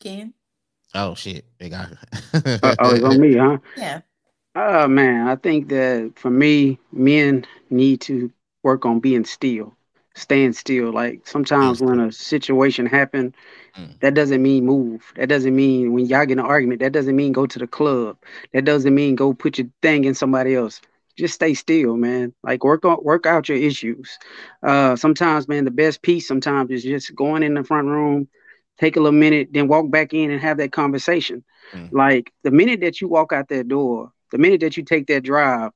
Ken? 0.00 0.34
oh 0.94 1.14
shit, 1.14 1.44
they 1.58 1.68
got 1.68 1.92
Uh, 2.34 2.76
oh, 2.78 2.94
it's 2.94 3.04
on 3.04 3.20
me, 3.20 3.36
huh? 3.38 3.58
Yeah. 3.76 4.00
Oh 4.54 4.86
man, 4.86 5.28
I 5.28 5.36
think 5.36 5.68
that 5.68 6.12
for 6.16 6.30
me, 6.30 6.78
men 6.92 7.46
need 7.70 8.00
to 8.02 8.30
work 8.62 8.84
on 8.84 9.00
being 9.00 9.24
still, 9.24 9.74
staying 10.14 10.52
still. 10.52 10.92
Like 10.92 11.26
sometimes 11.26 11.80
when 11.80 12.00
a 12.00 12.12
situation 12.12 12.86
happen, 12.86 13.34
Mm. 13.78 13.98
that 14.00 14.14
doesn't 14.14 14.42
mean 14.42 14.64
move. 14.66 15.12
That 15.16 15.28
doesn't 15.28 15.54
mean 15.54 15.92
when 15.92 16.06
y'all 16.06 16.26
get 16.26 16.32
in 16.32 16.38
an 16.38 16.44
argument. 16.46 16.80
That 16.80 16.92
doesn't 16.92 17.16
mean 17.16 17.32
go 17.32 17.46
to 17.46 17.58
the 17.58 17.66
club. 17.66 18.16
That 18.52 18.64
doesn't 18.64 18.94
mean 18.94 19.14
go 19.14 19.32
put 19.32 19.58
your 19.58 19.68
thing 19.82 20.04
in 20.04 20.14
somebody 20.14 20.54
else. 20.54 20.80
Just 21.16 21.34
stay 21.34 21.54
still, 21.54 21.96
man. 21.96 22.32
Like 22.42 22.64
work 22.64 22.84
on 22.84 22.98
work 23.02 23.26
out 23.26 23.48
your 23.48 23.58
issues. 23.58 24.18
Uh, 24.62 24.96
sometimes, 24.96 25.48
man, 25.48 25.64
the 25.64 25.70
best 25.70 26.02
piece 26.02 26.26
sometimes 26.26 26.70
is 26.70 26.82
just 26.82 27.14
going 27.14 27.42
in 27.42 27.54
the 27.54 27.64
front 27.64 27.88
room, 27.88 28.28
take 28.78 28.96
a 28.96 29.00
little 29.00 29.18
minute, 29.18 29.48
then 29.52 29.68
walk 29.68 29.90
back 29.90 30.12
in 30.12 30.30
and 30.30 30.40
have 30.40 30.58
that 30.58 30.72
conversation. 30.72 31.44
Mm. 31.74 31.88
Like 31.92 32.32
the 32.42 32.50
minute 32.50 32.80
that 32.80 33.00
you 33.00 33.08
walk 33.08 33.32
out 33.32 33.48
that 33.48 33.68
door, 33.68 34.10
the 34.30 34.38
minute 34.38 34.60
that 34.60 34.76
you 34.76 34.84
take 34.84 35.06
that 35.06 35.22
drive, 35.24 35.70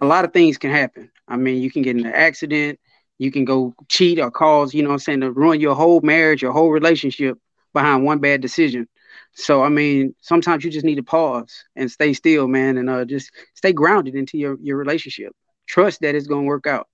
a 0.00 0.06
lot 0.06 0.24
of 0.24 0.32
things 0.32 0.58
can 0.58 0.70
happen. 0.70 1.10
I 1.28 1.36
mean, 1.36 1.62
you 1.62 1.70
can 1.70 1.82
get 1.82 1.96
in 1.96 2.06
an 2.06 2.12
accident, 2.12 2.78
you 3.20 3.30
can 3.30 3.44
go 3.44 3.74
cheat 3.88 4.18
or 4.18 4.30
cause, 4.30 4.72
you 4.72 4.82
know 4.82 4.88
what 4.88 4.94
I'm 4.94 5.00
saying, 5.00 5.20
to 5.20 5.30
ruin 5.30 5.60
your 5.60 5.74
whole 5.74 6.00
marriage, 6.00 6.40
your 6.40 6.52
whole 6.52 6.70
relationship 6.70 7.36
behind 7.74 8.02
one 8.02 8.18
bad 8.18 8.40
decision. 8.40 8.88
So 9.34 9.62
I 9.62 9.68
mean, 9.68 10.14
sometimes 10.22 10.64
you 10.64 10.70
just 10.70 10.86
need 10.86 10.94
to 10.94 11.02
pause 11.02 11.64
and 11.76 11.90
stay 11.90 12.14
still, 12.14 12.48
man, 12.48 12.78
and 12.78 12.88
uh, 12.88 13.04
just 13.04 13.30
stay 13.54 13.74
grounded 13.74 14.14
into 14.14 14.38
your 14.38 14.56
your 14.62 14.78
relationship. 14.78 15.36
Trust 15.66 16.00
that 16.00 16.14
it's 16.14 16.28
gonna 16.28 16.46
work 16.46 16.66
out. 16.66 16.88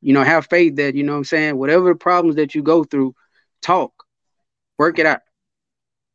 You 0.00 0.14
know, 0.14 0.24
have 0.24 0.48
faith 0.48 0.74
that 0.76 0.96
you 0.96 1.04
know 1.04 1.12
what 1.12 1.18
I'm 1.18 1.24
saying. 1.24 1.56
Whatever 1.56 1.90
the 1.90 1.94
problems 1.94 2.34
that 2.36 2.56
you 2.56 2.62
go 2.62 2.82
through, 2.82 3.14
talk, 3.62 3.92
work 4.78 4.98
it 4.98 5.06
out. 5.06 5.20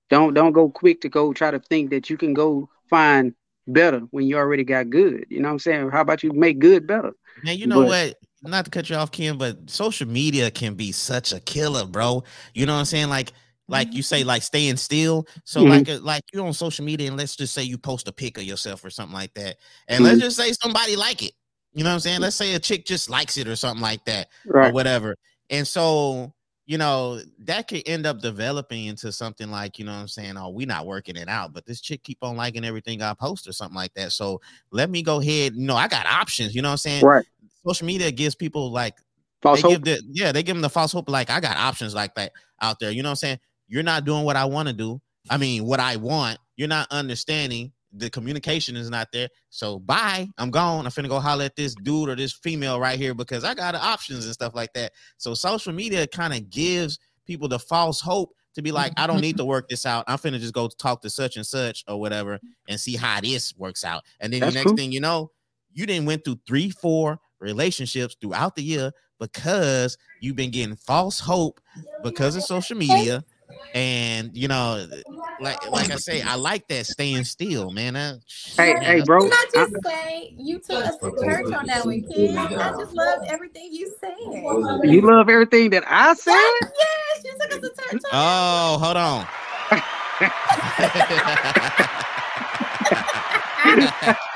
Don't 0.09 0.33
don't 0.33 0.51
go 0.51 0.69
quick 0.69 0.99
to 1.01 1.09
go 1.09 1.31
try 1.31 1.51
to 1.51 1.59
think 1.59 1.91
that 1.91 2.09
you 2.09 2.17
can 2.17 2.33
go 2.33 2.67
find 2.89 3.33
better 3.65 4.01
when 4.11 4.27
you 4.27 4.35
already 4.35 4.65
got 4.65 4.89
good. 4.89 5.25
You 5.29 5.39
know 5.39 5.47
what 5.47 5.53
I'm 5.53 5.59
saying? 5.59 5.89
How 5.89 6.01
about 6.01 6.21
you 6.21 6.33
make 6.33 6.59
good 6.59 6.85
better? 6.85 7.13
Man, 7.45 7.57
you 7.57 7.65
know 7.65 7.79
but, 7.79 7.87
what? 7.87 8.17
Not 8.43 8.65
to 8.65 8.71
cut 8.71 8.89
you 8.89 8.95
off, 8.97 9.11
Kim, 9.11 9.37
but 9.37 9.69
social 9.69 10.07
media 10.07 10.51
can 10.51 10.73
be 10.73 10.91
such 10.91 11.31
a 11.31 11.39
killer, 11.39 11.85
bro. 11.85 12.23
You 12.53 12.65
know 12.65 12.73
what 12.73 12.79
I'm 12.79 12.85
saying? 12.85 13.09
Like, 13.09 13.31
like 13.69 13.93
you 13.93 14.03
say, 14.03 14.23
like 14.23 14.43
staying 14.43 14.77
still. 14.77 15.25
So, 15.45 15.61
mm-hmm. 15.61 15.69
like, 15.69 15.89
uh, 15.89 15.99
like 16.01 16.23
you're 16.33 16.45
on 16.45 16.53
social 16.53 16.83
media, 16.83 17.07
and 17.07 17.17
let's 17.17 17.35
just 17.35 17.53
say 17.53 17.63
you 17.63 17.77
post 17.77 18.07
a 18.07 18.11
pic 18.11 18.37
of 18.37 18.43
yourself 18.43 18.83
or 18.83 18.89
something 18.89 19.13
like 19.13 19.33
that, 19.35 19.57
and 19.87 19.97
mm-hmm. 19.97 20.05
let's 20.05 20.19
just 20.19 20.37
say 20.37 20.51
somebody 20.51 20.95
like 20.95 21.23
it. 21.23 21.33
You 21.73 21.83
know 21.83 21.89
what 21.89 21.95
I'm 21.95 21.99
saying? 22.01 22.21
Let's 22.21 22.35
say 22.35 22.53
a 22.53 22.59
chick 22.59 22.85
just 22.85 23.09
likes 23.09 23.37
it 23.37 23.47
or 23.47 23.55
something 23.55 23.81
like 23.81 24.03
that, 24.05 24.27
right. 24.45 24.69
or 24.69 24.73
whatever. 24.73 25.15
And 25.49 25.67
so 25.67 26.33
you 26.65 26.77
know, 26.77 27.19
that 27.39 27.67
could 27.67 27.83
end 27.85 28.05
up 28.05 28.21
developing 28.21 28.85
into 28.85 29.11
something 29.11 29.51
like, 29.51 29.77
you 29.77 29.85
know 29.85 29.91
I'm 29.91 30.07
saying? 30.07 30.37
Oh, 30.37 30.49
we 30.49 30.65
not 30.65 30.85
working 30.85 31.17
it 31.17 31.27
out, 31.27 31.53
but 31.53 31.65
this 31.65 31.81
chick 31.81 32.03
keep 32.03 32.19
on 32.21 32.37
liking 32.37 32.63
everything 32.63 33.01
I 33.01 33.13
post 33.13 33.47
or 33.47 33.51
something 33.51 33.75
like 33.75 33.93
that. 33.95 34.13
So 34.13 34.39
let 34.71 34.89
me 34.89 35.03
go 35.03 35.19
ahead. 35.19 35.55
You 35.55 35.67
know, 35.67 35.75
I 35.75 35.87
got 35.87 36.05
options, 36.05 36.55
you 36.55 36.61
know 36.61 36.69
what 36.69 36.73
I'm 36.73 36.77
saying? 36.77 37.03
Right. 37.03 37.25
Social 37.65 37.85
media 37.85 38.11
gives 38.11 38.35
people 38.35 38.71
like 38.71 38.95
false 39.41 39.61
hope. 39.61 39.71
Give 39.71 39.83
the, 39.83 40.01
yeah, 40.11 40.31
they 40.31 40.43
give 40.43 40.55
them 40.55 40.61
the 40.61 40.69
false 40.69 40.93
hope, 40.93 41.09
like 41.09 41.29
I 41.29 41.39
got 41.39 41.57
options 41.57 41.93
like 41.93 42.15
that 42.15 42.31
out 42.61 42.79
there. 42.79 42.91
You 42.91 43.03
know 43.03 43.09
what 43.09 43.11
I'm 43.11 43.17
saying? 43.17 43.39
You're 43.67 43.83
not 43.83 44.05
doing 44.05 44.23
what 44.23 44.35
I 44.35 44.45
want 44.45 44.67
to 44.69 44.73
do. 44.73 45.01
I 45.29 45.37
mean, 45.37 45.65
what 45.65 45.79
I 45.79 45.97
want. 45.97 46.39
You're 46.55 46.67
not 46.67 46.87
understanding 46.91 47.71
the 47.93 48.09
communication 48.09 48.75
is 48.75 48.89
not 48.89 49.09
there. 49.13 49.29
So 49.49 49.79
bye. 49.79 50.27
I'm 50.37 50.49
gone. 50.51 50.85
I'm 50.85 50.91
finna 50.91 51.09
go 51.09 51.19
holler 51.19 51.45
at 51.45 51.55
this 51.55 51.75
dude 51.75 52.09
or 52.09 52.15
this 52.15 52.33
female 52.33 52.79
right 52.79 52.99
here 52.99 53.13
because 53.13 53.43
I 53.43 53.53
got 53.53 53.75
options 53.75 54.25
and 54.25 54.33
stuff 54.33 54.55
like 54.55 54.73
that. 54.73 54.93
So 55.17 55.33
social 55.33 55.73
media 55.73 56.07
kind 56.07 56.33
of 56.33 56.49
gives 56.49 56.99
people 57.25 57.47
the 57.47 57.59
false 57.59 58.01
hope 58.01 58.33
to 58.55 58.61
be 58.61 58.71
like, 58.71 58.93
I 58.97 59.07
don't 59.07 59.21
need 59.21 59.37
to 59.37 59.45
work 59.45 59.69
this 59.69 59.85
out. 59.85 60.05
I'm 60.07 60.17
finna 60.17 60.39
just 60.39 60.53
go 60.53 60.67
talk 60.67 61.01
to 61.01 61.09
such 61.09 61.37
and 61.37 61.45
such 61.45 61.83
or 61.87 61.99
whatever 61.99 62.39
and 62.67 62.79
see 62.79 62.95
how 62.95 63.21
this 63.21 63.53
works 63.57 63.83
out. 63.83 64.03
And 64.19 64.33
then 64.33 64.41
That's 64.41 64.53
the 64.53 64.59
next 64.59 64.67
cool. 64.69 64.77
thing 64.77 64.91
you 64.91 64.99
know, 64.99 65.31
you 65.71 65.85
didn't 65.85 66.05
went 66.05 66.23
through 66.23 66.39
three, 66.45 66.69
four 66.69 67.19
relationships 67.39 68.15
throughout 68.19 68.55
the 68.55 68.63
year 68.63 68.91
because 69.19 69.97
you've 70.21 70.35
been 70.35 70.51
getting 70.51 70.75
false 70.75 71.19
hope 71.19 71.59
because 72.03 72.35
of 72.35 72.43
social 72.43 72.77
media 72.77 73.23
and 73.73 74.35
you 74.35 74.47
know, 74.47 74.85
like 75.39 75.69
like 75.71 75.91
I 75.91 75.95
say, 75.95 76.21
I 76.21 76.35
like 76.35 76.67
that 76.67 76.85
staying 76.85 77.23
still, 77.23 77.71
man. 77.71 77.95
I, 77.95 78.19
hey, 78.55 78.79
hey, 78.79 79.01
bro. 79.01 79.23
Can 79.23 79.31
I 79.31 79.45
just 79.53 79.75
I, 79.75 79.89
say 79.89 80.33
you 80.37 80.59
took 80.59 80.85
us 80.85 80.97
to 80.97 81.11
church 81.23 81.53
on 81.53 81.65
that 81.67 81.85
one, 81.85 82.01
kid? 82.01 82.35
I 82.35 82.71
just 82.77 82.93
love 82.93 83.19
everything 83.27 83.69
you 83.71 83.93
said. 83.99 84.11
You 84.83 85.01
love 85.01 85.29
everything 85.29 85.71
that 85.71 85.83
I 85.87 86.13
said? 86.13 86.33
Yes, 86.33 87.23
you 87.23 87.31
took 87.41 87.51
us 87.51 87.59
to 87.59 87.71
church. 87.89 88.01
oh, 88.11 88.77
hold 88.79 88.97
on. 88.97 89.27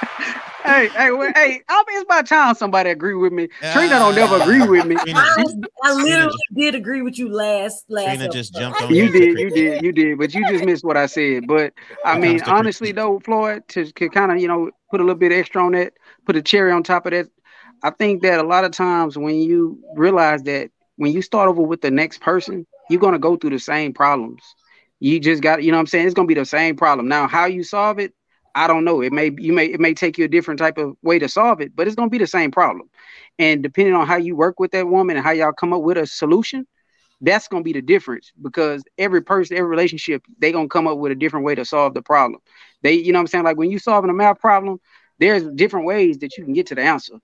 hey, 0.68 0.88
hey, 0.90 1.12
well, 1.12 1.32
hey! 1.34 1.62
I 1.68 1.84
mean, 1.88 1.98
it's 1.98 2.04
about 2.04 2.28
time 2.28 2.56
somebody 2.56 2.90
agree 2.90 3.16
with 3.16 3.34
me. 3.34 3.48
Uh, 3.62 3.74
Trina 3.74 4.00
don't 4.00 4.16
never 4.16 4.36
agree 4.42 4.68
with 4.68 4.86
me. 4.86 4.96
I, 5.14 5.44
I 5.84 5.94
literally 5.94 6.38
did 6.54 6.76
agree 6.76 7.02
with 7.02 7.18
you 7.18 7.30
last 7.30 7.86
last. 7.90 8.06
Trina 8.06 8.24
episode. 8.26 8.38
just 8.38 8.54
jumped 8.54 8.82
on. 8.82 8.94
You 8.94 9.12
did, 9.12 9.40
you 9.40 9.50
did, 9.50 9.82
you 9.82 9.92
did, 9.92 10.18
but 10.18 10.34
you 10.34 10.48
just 10.50 10.66
missed 10.66 10.84
what 10.84 10.98
I 10.98 11.06
said. 11.06 11.48
But 11.48 11.74
I 12.06 12.20
mean, 12.20 12.42
honestly, 12.44 12.92
though, 12.92 13.20
Floyd, 13.20 13.68
to, 13.70 13.92
to 13.92 14.10
kind 14.10 14.32
of 14.32 14.40
you 14.40 14.48
know 14.48 14.72
put 14.92 15.00
a 15.00 15.04
little 15.04 15.20
bit 15.20 15.32
extra 15.32 15.64
on 15.64 15.72
that, 15.74 15.94
put 16.26 16.36
a 16.36 16.42
cherry 16.42 16.72
on 16.72 16.84
top 16.84 17.06
of 17.06 17.12
that. 17.12 17.28
I 17.84 17.92
think 17.92 18.22
that 18.24 18.40
a 18.40 18.44
lot 18.44 18.64
of 18.64 18.72
times 18.72 19.18
when 19.18 19.36
you 19.36 19.80
realize 19.96 20.44
that 20.44 20.72
when 20.98 21.12
you 21.14 21.22
start 21.22 21.48
over 21.48 21.62
with 21.62 21.82
the 21.82 21.92
next 21.92 22.22
person, 22.22 22.66
you're 22.90 23.00
gonna 23.00 23.20
go 23.20 23.36
through 23.36 23.52
the 23.52 23.60
same 23.60 23.94
problems. 23.94 24.42
You 25.00 25.20
just 25.20 25.44
got, 25.44 25.62
you 25.62 25.72
know 25.72 25.78
what 25.78 25.82
I'm 25.82 25.88
saying? 25.88 26.06
It's 26.06 26.16
gonna 26.16 26.28
be 26.28 26.34
the 26.34 26.46
same 26.46 26.76
problem. 26.76 27.08
Now, 27.08 27.28
how 27.28 27.46
you 27.46 27.64
solve 27.64 28.00
it, 28.00 28.14
I 28.58 28.68
don't 28.68 28.86
know. 28.86 29.02
It 29.02 29.14
may 29.14 29.32
you 29.38 29.54
may 29.54 29.68
it 29.68 29.80
may 29.80 29.94
take 29.94 30.18
you 30.18 30.26
a 30.26 30.30
different 30.30 30.60
type 30.60 30.78
of 30.78 30.98
way 31.04 31.20
to 31.20 31.30
solve 31.30 31.62
it, 31.62 31.76
but 31.76 31.88
it's 31.88 31.96
gonna 31.96 32.10
be 32.10 32.18
the 32.18 32.28
same 32.28 32.52
problem. 32.52 32.90
And 33.40 33.64
depending 33.64 33.94
on 33.96 34.08
how 34.08 34.18
you 34.18 34.36
work 34.36 34.60
with 34.60 34.72
that 34.72 34.88
woman 34.88 35.18
and 35.18 35.26
how 35.26 35.32
y'all 35.32 35.54
come 35.54 35.74
up 35.74 35.82
with 35.84 35.98
a 35.98 36.08
solution, 36.08 36.68
that's 37.22 37.48
gonna 37.48 37.64
be 37.64 37.74
the 37.74 37.82
difference 37.82 38.32
because 38.42 38.84
every 38.98 39.22
person, 39.22 39.58
every 39.58 39.70
relationship, 39.70 40.24
they 40.40 40.52
gonna 40.52 40.70
come 40.70 40.88
up 40.88 40.98
with 41.00 41.12
a 41.12 41.16
different 41.16 41.46
way 41.46 41.56
to 41.56 41.66
solve 41.66 41.94
the 41.94 42.02
problem. 42.02 42.42
They, 42.84 42.94
you 42.94 43.14
know 43.14 43.20
what 43.20 43.24
I'm 43.24 43.28
saying? 43.28 43.46
Like 43.46 43.58
when 43.58 43.72
you 43.72 43.80
solving 43.80 44.10
a 44.10 44.14
math 44.14 44.40
problem, 44.40 44.80
there's 45.20 45.44
different 45.56 45.88
ways 45.88 46.20
that 46.20 46.38
you 46.38 46.46
can 46.46 46.54
get 46.54 46.68
to 46.68 46.76
the 46.76 46.84
answer. 46.84 47.16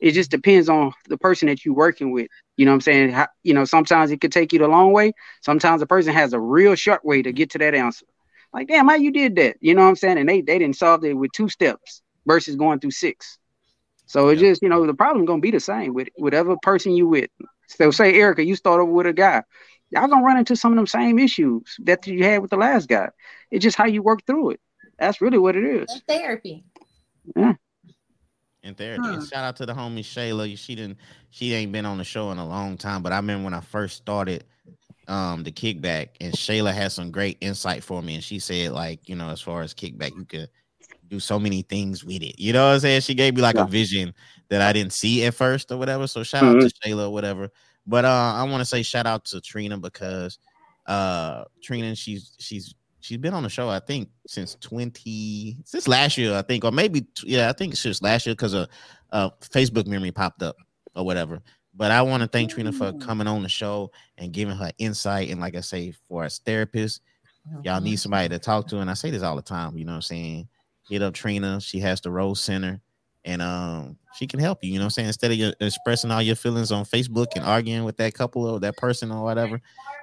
It 0.00 0.12
just 0.12 0.30
depends 0.30 0.68
on 0.68 0.92
the 1.08 1.18
person 1.18 1.48
that 1.48 1.64
you're 1.64 1.74
working 1.74 2.12
with. 2.12 2.28
You 2.56 2.66
know 2.66 2.72
what 2.72 2.76
I'm 2.76 2.80
saying? 2.82 3.10
How, 3.10 3.28
you 3.42 3.54
know, 3.54 3.64
sometimes 3.64 4.10
it 4.10 4.20
could 4.20 4.32
take 4.32 4.52
you 4.52 4.58
the 4.58 4.68
long 4.68 4.92
way. 4.92 5.12
Sometimes 5.42 5.82
a 5.82 5.86
person 5.86 6.12
has 6.14 6.32
a 6.32 6.40
real 6.40 6.74
short 6.76 7.04
way 7.04 7.22
to 7.22 7.32
get 7.32 7.50
to 7.50 7.58
that 7.58 7.74
answer. 7.74 8.06
Like, 8.52 8.68
damn, 8.68 8.88
how 8.88 8.94
you 8.94 9.10
did 9.10 9.36
that? 9.36 9.56
You 9.60 9.74
know 9.74 9.82
what 9.82 9.88
I'm 9.88 9.96
saying? 9.96 10.18
And 10.18 10.28
they 10.28 10.40
they 10.40 10.58
didn't 10.58 10.76
solve 10.76 11.04
it 11.04 11.14
with 11.14 11.32
two 11.32 11.48
steps 11.48 12.02
versus 12.26 12.56
going 12.56 12.80
through 12.80 12.92
six. 12.92 13.38
So 14.06 14.28
it's 14.28 14.40
just, 14.40 14.62
you 14.62 14.70
know, 14.70 14.86
the 14.86 14.94
problem 14.94 15.26
gonna 15.26 15.40
be 15.40 15.50
the 15.50 15.60
same 15.60 15.92
with 15.92 16.08
whatever 16.16 16.56
person 16.62 16.92
you 16.92 17.06
with. 17.06 17.30
So 17.66 17.90
say 17.90 18.14
Erica, 18.14 18.44
you 18.44 18.56
start 18.56 18.80
over 18.80 18.90
with 18.90 19.06
a 19.06 19.12
guy. 19.12 19.42
Y'all 19.90 20.08
gonna 20.08 20.24
run 20.24 20.38
into 20.38 20.56
some 20.56 20.72
of 20.72 20.76
them 20.76 20.86
same 20.86 21.18
issues 21.18 21.76
that 21.80 22.06
you 22.06 22.24
had 22.24 22.40
with 22.40 22.50
the 22.50 22.56
last 22.56 22.88
guy. 22.88 23.10
It's 23.50 23.62
just 23.62 23.76
how 23.76 23.86
you 23.86 24.02
work 24.02 24.24
through 24.26 24.52
it. 24.52 24.60
That's 24.98 25.20
really 25.20 25.38
what 25.38 25.56
it 25.56 25.64
is. 25.64 26.02
therapy. 26.08 26.64
Yeah. 27.36 27.54
And 28.62 28.76
therapy. 28.76 29.02
Huh. 29.04 29.14
Hmm. 29.16 29.24
Shout 29.24 29.44
out 29.44 29.56
to 29.56 29.66
the 29.66 29.74
homie 29.74 30.00
Shayla. 30.00 30.56
She 30.56 30.74
didn't 30.74 30.98
she 31.30 31.52
ain't 31.52 31.72
been 31.72 31.84
on 31.86 31.98
the 31.98 32.04
show 32.04 32.30
in 32.30 32.38
a 32.38 32.46
long 32.46 32.78
time, 32.78 33.02
but 33.02 33.12
I 33.12 33.16
remember 33.16 33.44
when 33.44 33.54
I 33.54 33.60
first 33.60 33.96
started 33.98 34.44
um 35.08 35.42
the 35.42 35.50
kickback 35.50 36.10
and 36.20 36.32
Shayla 36.32 36.72
had 36.72 36.92
some 36.92 37.10
great 37.10 37.38
insight 37.40 37.82
for 37.82 38.02
me 38.02 38.14
and 38.14 38.24
she 38.24 38.38
said 38.38 38.72
like 38.72 39.08
you 39.08 39.16
know 39.16 39.30
as 39.30 39.40
far 39.40 39.62
as 39.62 39.74
kickback 39.74 40.16
you 40.16 40.24
could 40.24 40.48
do 41.08 41.18
so 41.18 41.38
many 41.38 41.62
things 41.62 42.04
with 42.04 42.22
it 42.22 42.38
you 42.38 42.52
know 42.52 42.66
what 42.66 42.74
I'm 42.74 42.80
saying 42.80 43.00
she 43.00 43.14
gave 43.14 43.34
me 43.34 43.42
like 43.42 43.56
yeah. 43.56 43.64
a 43.64 43.66
vision 43.66 44.14
that 44.50 44.60
I 44.60 44.72
didn't 44.72 44.92
see 44.92 45.24
at 45.24 45.34
first 45.34 45.72
or 45.72 45.78
whatever 45.78 46.06
so 46.06 46.22
shout 46.22 46.42
mm-hmm. 46.42 46.64
out 46.64 46.70
to 46.70 46.88
Shayla 46.88 47.06
or 47.06 47.12
whatever 47.12 47.50
but 47.86 48.04
uh 48.04 48.34
I 48.36 48.42
want 48.44 48.60
to 48.60 48.66
say 48.66 48.82
shout 48.82 49.06
out 49.06 49.24
to 49.26 49.40
Trina 49.40 49.78
because 49.78 50.38
uh 50.86 51.44
Trina 51.62 51.94
she's 51.94 52.36
she's 52.38 52.74
she's 53.00 53.18
been 53.18 53.32
on 53.32 53.42
the 53.42 53.48
show 53.48 53.70
I 53.70 53.80
think 53.80 54.10
since 54.26 54.56
20 54.56 55.56
since 55.64 55.88
last 55.88 56.18
year 56.18 56.36
I 56.36 56.42
think 56.42 56.64
or 56.64 56.70
maybe 56.72 57.06
yeah 57.24 57.48
I 57.48 57.52
think 57.54 57.72
it's 57.72 57.82
just 57.82 58.02
last 58.02 58.26
year 58.26 58.34
because 58.34 58.52
a, 58.52 58.68
a 59.10 59.30
Facebook 59.40 59.86
memory 59.86 60.12
popped 60.12 60.42
up 60.42 60.56
or 60.94 61.06
whatever 61.06 61.40
but 61.78 61.92
I 61.92 62.02
want 62.02 62.22
to 62.24 62.28
thank 62.28 62.50
Trina 62.50 62.72
for 62.72 62.92
coming 62.94 63.28
on 63.28 63.44
the 63.44 63.48
show 63.48 63.92
and 64.18 64.32
giving 64.32 64.56
her 64.56 64.72
insight. 64.78 65.30
And 65.30 65.40
like 65.40 65.54
I 65.54 65.60
say, 65.60 65.92
for 66.08 66.24
us 66.24 66.40
therapists, 66.44 66.98
y'all 67.62 67.80
need 67.80 67.96
somebody 67.96 68.28
to 68.30 68.38
talk 68.40 68.66
to. 68.68 68.80
And 68.80 68.90
I 68.90 68.94
say 68.94 69.10
this 69.12 69.22
all 69.22 69.36
the 69.36 69.42
time, 69.42 69.78
you 69.78 69.84
know 69.84 69.92
what 69.92 69.96
I'm 69.96 70.02
saying? 70.02 70.48
Hit 70.90 71.02
up 71.02 71.14
Trina. 71.14 71.60
She 71.60 71.78
has 71.78 72.00
the 72.00 72.10
Rose 72.10 72.40
Center 72.40 72.80
and 73.24 73.42
um 73.42 73.96
she 74.16 74.26
can 74.26 74.40
help 74.40 74.64
you, 74.64 74.72
you 74.72 74.78
know 74.78 74.84
what 74.84 74.86
I'm 74.86 74.90
saying? 74.90 75.08
Instead 75.08 75.32
of 75.32 75.54
expressing 75.60 76.10
all 76.10 76.20
your 76.20 76.34
feelings 76.34 76.72
on 76.72 76.84
Facebook 76.84 77.28
and 77.36 77.44
arguing 77.44 77.84
with 77.84 77.96
that 77.98 78.12
couple 78.14 78.44
or 78.44 78.58
that 78.58 78.76
person 78.76 79.12
or 79.12 79.22
whatever. 79.22 79.60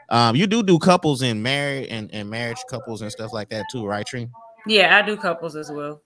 Um, 0.10 0.36
you 0.36 0.48
do 0.48 0.64
do 0.64 0.80
couples 0.80 1.24
and 1.24 1.44
married 1.44 1.88
and, 1.90 2.10
and 2.14 2.30
marriage 2.30 2.64
couples 2.70 3.02
and 3.02 3.12
stuff 3.12 3.34
like 3.34 3.50
that 3.50 3.66
too, 3.72 3.86
right, 3.86 4.06
Trina? 4.06 4.30
Yeah, 4.66 4.98
I 4.98 5.02
do 5.02 5.18
couples 5.18 5.58
as 5.58 5.70
well. 5.72 6.02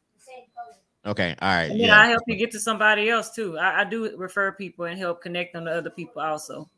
Okay. 1.06 1.36
All 1.42 1.56
right. 1.56 1.72
Yeah. 1.74 2.00
I 2.00 2.08
help 2.08 2.24
you 2.28 2.36
get 2.36 2.52
to 2.52 2.60
somebody 2.60 3.10
else 3.10 3.34
too. 3.34 3.58
I, 3.58 3.82
I, 3.82 3.84
do 3.84 4.16
refer 4.18 4.52
people 4.52 4.86
and 4.86 5.00
help 5.00 5.22
connect 5.22 5.54
them 5.54 5.66
to 5.66 5.72
other 5.72 5.90
people 5.90 6.22
also, 6.22 6.70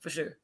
for 0.00 0.10
sure. 0.10 0.38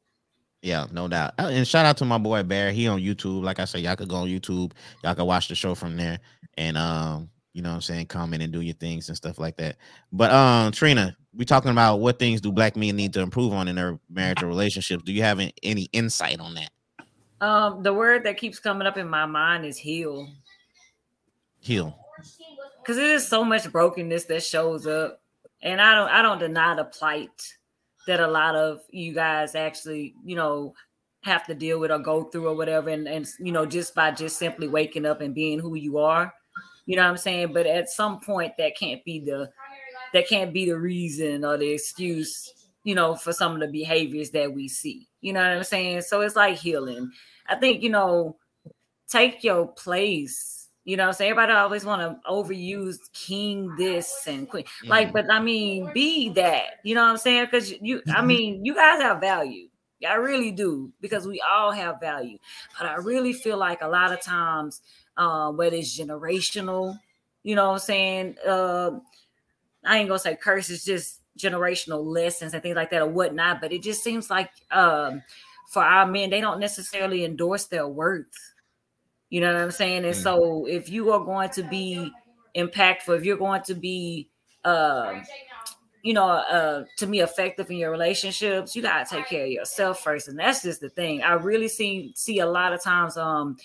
Yeah, 0.62 0.86
no 0.92 1.08
doubt. 1.08 1.34
Uh, 1.38 1.48
and 1.52 1.66
shout 1.66 1.86
out 1.86 1.96
to 1.98 2.04
my 2.04 2.18
boy 2.18 2.42
Bear. 2.42 2.72
He 2.72 2.86
on 2.88 3.00
YouTube. 3.00 3.42
Like 3.42 3.60
I 3.60 3.64
said, 3.64 3.82
y'all 3.82 3.96
could 3.96 4.08
go 4.08 4.16
on 4.16 4.28
YouTube. 4.28 4.72
Y'all 5.02 5.14
can 5.14 5.26
watch 5.26 5.48
the 5.48 5.54
show 5.54 5.74
from 5.74 5.96
there. 5.96 6.20
And 6.56 6.78
um, 6.78 7.28
you 7.52 7.62
know 7.62 7.70
what 7.70 7.76
I'm 7.76 7.82
saying, 7.82 8.06
comment 8.06 8.42
and 8.42 8.52
do 8.52 8.60
your 8.60 8.74
things 8.74 9.08
and 9.08 9.16
stuff 9.16 9.38
like 9.38 9.56
that. 9.56 9.76
But 10.12 10.30
um, 10.30 10.72
Trina, 10.72 11.16
we 11.34 11.44
talking 11.44 11.72
about 11.72 11.98
what 11.98 12.18
things 12.18 12.40
do 12.40 12.52
black 12.52 12.76
men 12.76 12.96
need 12.96 13.12
to 13.14 13.20
improve 13.20 13.52
on 13.52 13.68
in 13.68 13.76
their 13.76 13.98
marriage 14.08 14.42
or 14.42 14.46
relationships. 14.46 15.02
Do 15.02 15.12
you 15.12 15.22
have 15.22 15.40
any 15.62 15.88
insight 15.92 16.40
on 16.40 16.54
that? 16.54 16.70
Um, 17.40 17.82
the 17.82 17.92
word 17.92 18.24
that 18.24 18.38
keeps 18.38 18.58
coming 18.58 18.86
up 18.86 18.96
in 18.96 19.08
my 19.08 19.26
mind 19.26 19.66
is 19.66 19.76
heal. 19.76 20.28
Heal 21.58 21.96
because 22.86 22.98
it 22.98 23.10
is 23.10 23.26
so 23.26 23.42
much 23.42 23.70
brokenness 23.72 24.26
that 24.26 24.44
shows 24.44 24.86
up, 24.86 25.20
and 25.62 25.80
I 25.80 25.94
don't 25.94 26.08
I 26.08 26.22
don't 26.22 26.38
deny 26.38 26.74
the 26.74 26.84
plight 26.84 27.54
that 28.06 28.20
a 28.20 28.28
lot 28.28 28.54
of 28.54 28.80
you 28.90 29.12
guys 29.12 29.54
actually 29.56 30.14
you 30.24 30.36
know 30.36 30.74
have 31.22 31.44
to 31.46 31.54
deal 31.54 31.80
with 31.80 31.90
or 31.90 31.98
go 31.98 32.24
through 32.24 32.48
or 32.48 32.56
whatever, 32.56 32.90
and 32.90 33.08
and 33.08 33.26
you 33.40 33.52
know 33.52 33.66
just 33.66 33.94
by 33.94 34.10
just 34.10 34.38
simply 34.38 34.68
waking 34.68 35.06
up 35.06 35.20
and 35.20 35.34
being 35.34 35.58
who 35.58 35.74
you 35.74 35.98
are, 35.98 36.32
you 36.86 36.96
know 36.96 37.02
what 37.02 37.10
I'm 37.10 37.16
saying. 37.16 37.52
But 37.52 37.66
at 37.66 37.90
some 37.90 38.20
point, 38.20 38.52
that 38.58 38.76
can't 38.76 39.04
be 39.04 39.20
the 39.20 39.50
that 40.12 40.28
can't 40.28 40.52
be 40.52 40.66
the 40.66 40.78
reason 40.78 41.44
or 41.44 41.56
the 41.56 41.70
excuse 41.70 42.52
you 42.86 42.94
know, 42.94 43.16
for 43.16 43.32
some 43.32 43.52
of 43.52 43.58
the 43.58 43.66
behaviors 43.66 44.30
that 44.30 44.54
we 44.54 44.68
see. 44.68 45.08
You 45.20 45.32
know 45.32 45.40
what 45.40 45.50
I'm 45.50 45.64
saying? 45.64 46.02
So 46.02 46.20
it's 46.20 46.36
like 46.36 46.56
healing. 46.56 47.10
I 47.48 47.56
think, 47.56 47.82
you 47.82 47.90
know, 47.90 48.36
take 49.08 49.42
your 49.42 49.66
place. 49.66 50.55
You 50.86 50.96
know 50.96 51.02
what 51.02 51.08
I'm 51.08 51.14
saying? 51.14 51.30
Everybody 51.32 51.52
always 51.52 51.84
want 51.84 52.00
to 52.00 52.30
overuse 52.30 52.98
king 53.12 53.74
this 53.76 54.22
and 54.28 54.48
queen. 54.48 54.64
Like, 54.86 55.08
Mhm. 55.08 55.12
but 55.14 55.30
I 55.32 55.40
mean, 55.40 55.90
be 55.92 56.28
that. 56.30 56.78
You 56.84 56.94
know 56.94 57.02
what 57.02 57.10
I'm 57.10 57.16
saying? 57.16 57.46
Because 57.46 57.72
you, 57.82 58.02
I 58.14 58.22
mean, 58.22 58.64
you 58.64 58.72
guys 58.72 59.02
have 59.02 59.20
value. 59.20 59.68
I 60.08 60.14
really 60.14 60.52
do 60.52 60.92
because 61.00 61.26
we 61.26 61.40
all 61.40 61.72
have 61.72 61.98
value. 61.98 62.38
But 62.78 62.86
I 62.88 62.94
really 62.96 63.32
feel 63.32 63.56
like 63.56 63.82
a 63.82 63.88
lot 63.88 64.12
of 64.12 64.20
times, 64.20 64.80
uh, 65.16 65.50
whether 65.50 65.74
it's 65.74 65.98
generational, 65.98 66.96
you 67.42 67.56
know 67.56 67.66
what 67.66 67.72
I'm 67.74 67.78
saying? 67.80 68.36
Uh, 68.46 68.90
I 69.84 69.98
ain't 69.98 70.08
gonna 70.08 70.20
say 70.20 70.36
curse, 70.36 70.70
it's 70.70 70.84
just 70.84 71.20
generational 71.36 72.04
lessons 72.04 72.54
and 72.54 72.62
things 72.62 72.76
like 72.76 72.90
that 72.90 73.02
or 73.02 73.08
whatnot. 73.08 73.60
But 73.60 73.72
it 73.72 73.82
just 73.82 74.04
seems 74.04 74.30
like 74.30 74.50
um, 74.70 75.22
for 75.68 75.82
our 75.82 76.06
men, 76.06 76.30
they 76.30 76.40
don't 76.40 76.60
necessarily 76.60 77.24
endorse 77.24 77.64
their 77.66 77.88
worth. 77.88 78.54
You 79.30 79.40
know 79.40 79.52
what 79.52 79.62
I'm 79.62 79.70
saying? 79.70 80.04
And 80.04 80.14
Mm. 80.14 80.22
so 80.22 80.66
if 80.66 80.88
you 80.88 81.12
are 81.12 81.24
going 81.24 81.50
to 81.50 81.62
be 81.62 82.10
impactful, 82.56 83.16
if 83.16 83.24
you're 83.24 83.36
going 83.36 83.62
to 83.62 83.74
be 83.74 84.28
uh, 84.64 85.20
you 86.02 86.14
know, 86.14 86.28
uh, 86.28 86.84
to 86.98 87.06
me, 87.06 87.20
effective 87.20 87.70
in 87.70 87.78
your 87.78 87.90
relationships, 87.90 88.76
you 88.76 88.82
gotta 88.82 89.04
take 89.08 89.26
care 89.28 89.44
of 89.44 89.50
yourself 89.50 90.00
first, 90.02 90.28
and 90.28 90.38
that's 90.38 90.62
just 90.62 90.80
the 90.80 90.88
thing. 90.90 91.22
I 91.22 91.32
really 91.34 91.68
see 91.68 92.12
see 92.14 92.38
a 92.40 92.46
lot 92.46 92.72
of 92.72 92.82
times, 92.82 93.16
um, 93.16 93.56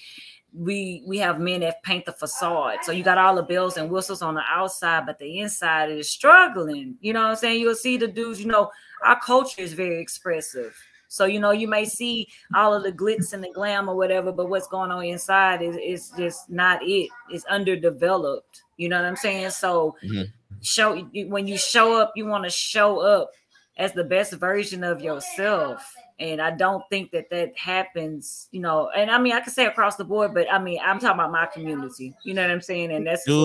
we 0.54 1.04
we 1.06 1.18
have 1.20 1.40
men 1.40 1.62
that 1.62 1.84
paint 1.84 2.06
the 2.06 2.12
facade. 2.14 2.80
So 2.84 2.92
you 2.92 3.04
got 3.04 3.18
all 3.18 3.36
the 3.36 3.44
bells 3.44 3.78
and 3.78 3.90
whistles 3.90 4.22
on 4.22 4.36
the 4.36 4.44
outside, 4.48 5.06
but 5.06 5.20
the 5.20 5.40
inside 5.40 5.92
is 5.92 6.10
struggling. 6.10 6.98
You 7.02 7.14
know 7.14 7.22
what 7.24 7.30
I'm 7.32 7.36
saying? 7.38 7.62
You'll 7.62 7.76
see 7.76 7.98
the 7.98 8.08
dudes. 8.08 8.42
You 8.42 8.48
know, 8.48 8.72
our 9.06 9.20
culture 9.20 9.62
is 9.62 9.74
very 9.74 10.02
expressive. 10.02 10.76
So 11.12 11.26
you 11.26 11.42
know, 11.42 11.52
you 11.52 11.68
may 11.68 11.84
see 11.84 12.30
all 12.56 12.74
of 12.74 12.84
the 12.84 12.92
glitz 12.92 13.34
and 13.34 13.44
the 13.44 13.52
glam 13.52 13.90
or 13.90 13.98
whatever, 13.98 14.32
but 14.32 14.48
what's 14.48 14.68
going 14.68 14.92
on 14.92 15.04
inside 15.04 15.62
is 15.62 15.76
is 15.76 16.14
just 16.18 16.50
not 16.50 16.80
it. 16.84 17.10
It's 17.30 17.44
underdeveloped. 17.46 18.64
You 18.78 18.88
know 18.88 18.96
what 18.96 19.06
I'm 19.06 19.18
saying? 19.18 19.50
So 19.50 19.98
Mhm. 20.06 20.32
show 20.62 20.98
when 21.28 21.48
you 21.48 21.58
show 21.58 22.00
up, 22.00 22.14
you 22.16 22.26
want 22.28 22.46
to 22.46 22.50
show 22.50 23.00
up 23.00 23.32
as 23.76 23.92
the 23.92 24.06
best 24.06 24.32
version 24.34 24.86
of 24.86 25.02
yourself. 25.02 25.94
And 26.18 26.42
I 26.42 26.52
don't 26.52 26.84
think 26.90 27.12
that 27.12 27.30
that 27.32 27.58
happens, 27.58 28.48
you 28.52 28.62
know. 28.62 28.90
And 28.96 29.12
I 29.12 29.18
mean, 29.18 29.34
I 29.34 29.42
can 29.42 29.52
say 29.52 29.66
across 29.66 29.98
the 29.98 30.06
board, 30.06 30.34
but 30.34 30.48
I 30.50 30.60
mean, 30.60 30.80
I'm 30.82 31.00
talking 31.00 31.20
about 31.20 31.34
my 31.34 31.48
community. 31.48 32.16
You 32.24 32.36
know 32.36 32.44
what 32.44 32.52
I'm 32.52 32.62
saying? 32.62 32.94
And 32.94 33.06
that's 33.06 33.26
Do 33.26 33.44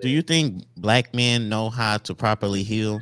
do 0.00 0.08
you 0.08 0.22
think 0.22 0.64
black 0.76 1.14
men 1.14 1.48
know 1.48 1.70
how 1.70 1.98
to 1.98 2.16
properly 2.16 2.64
heal? 2.64 3.00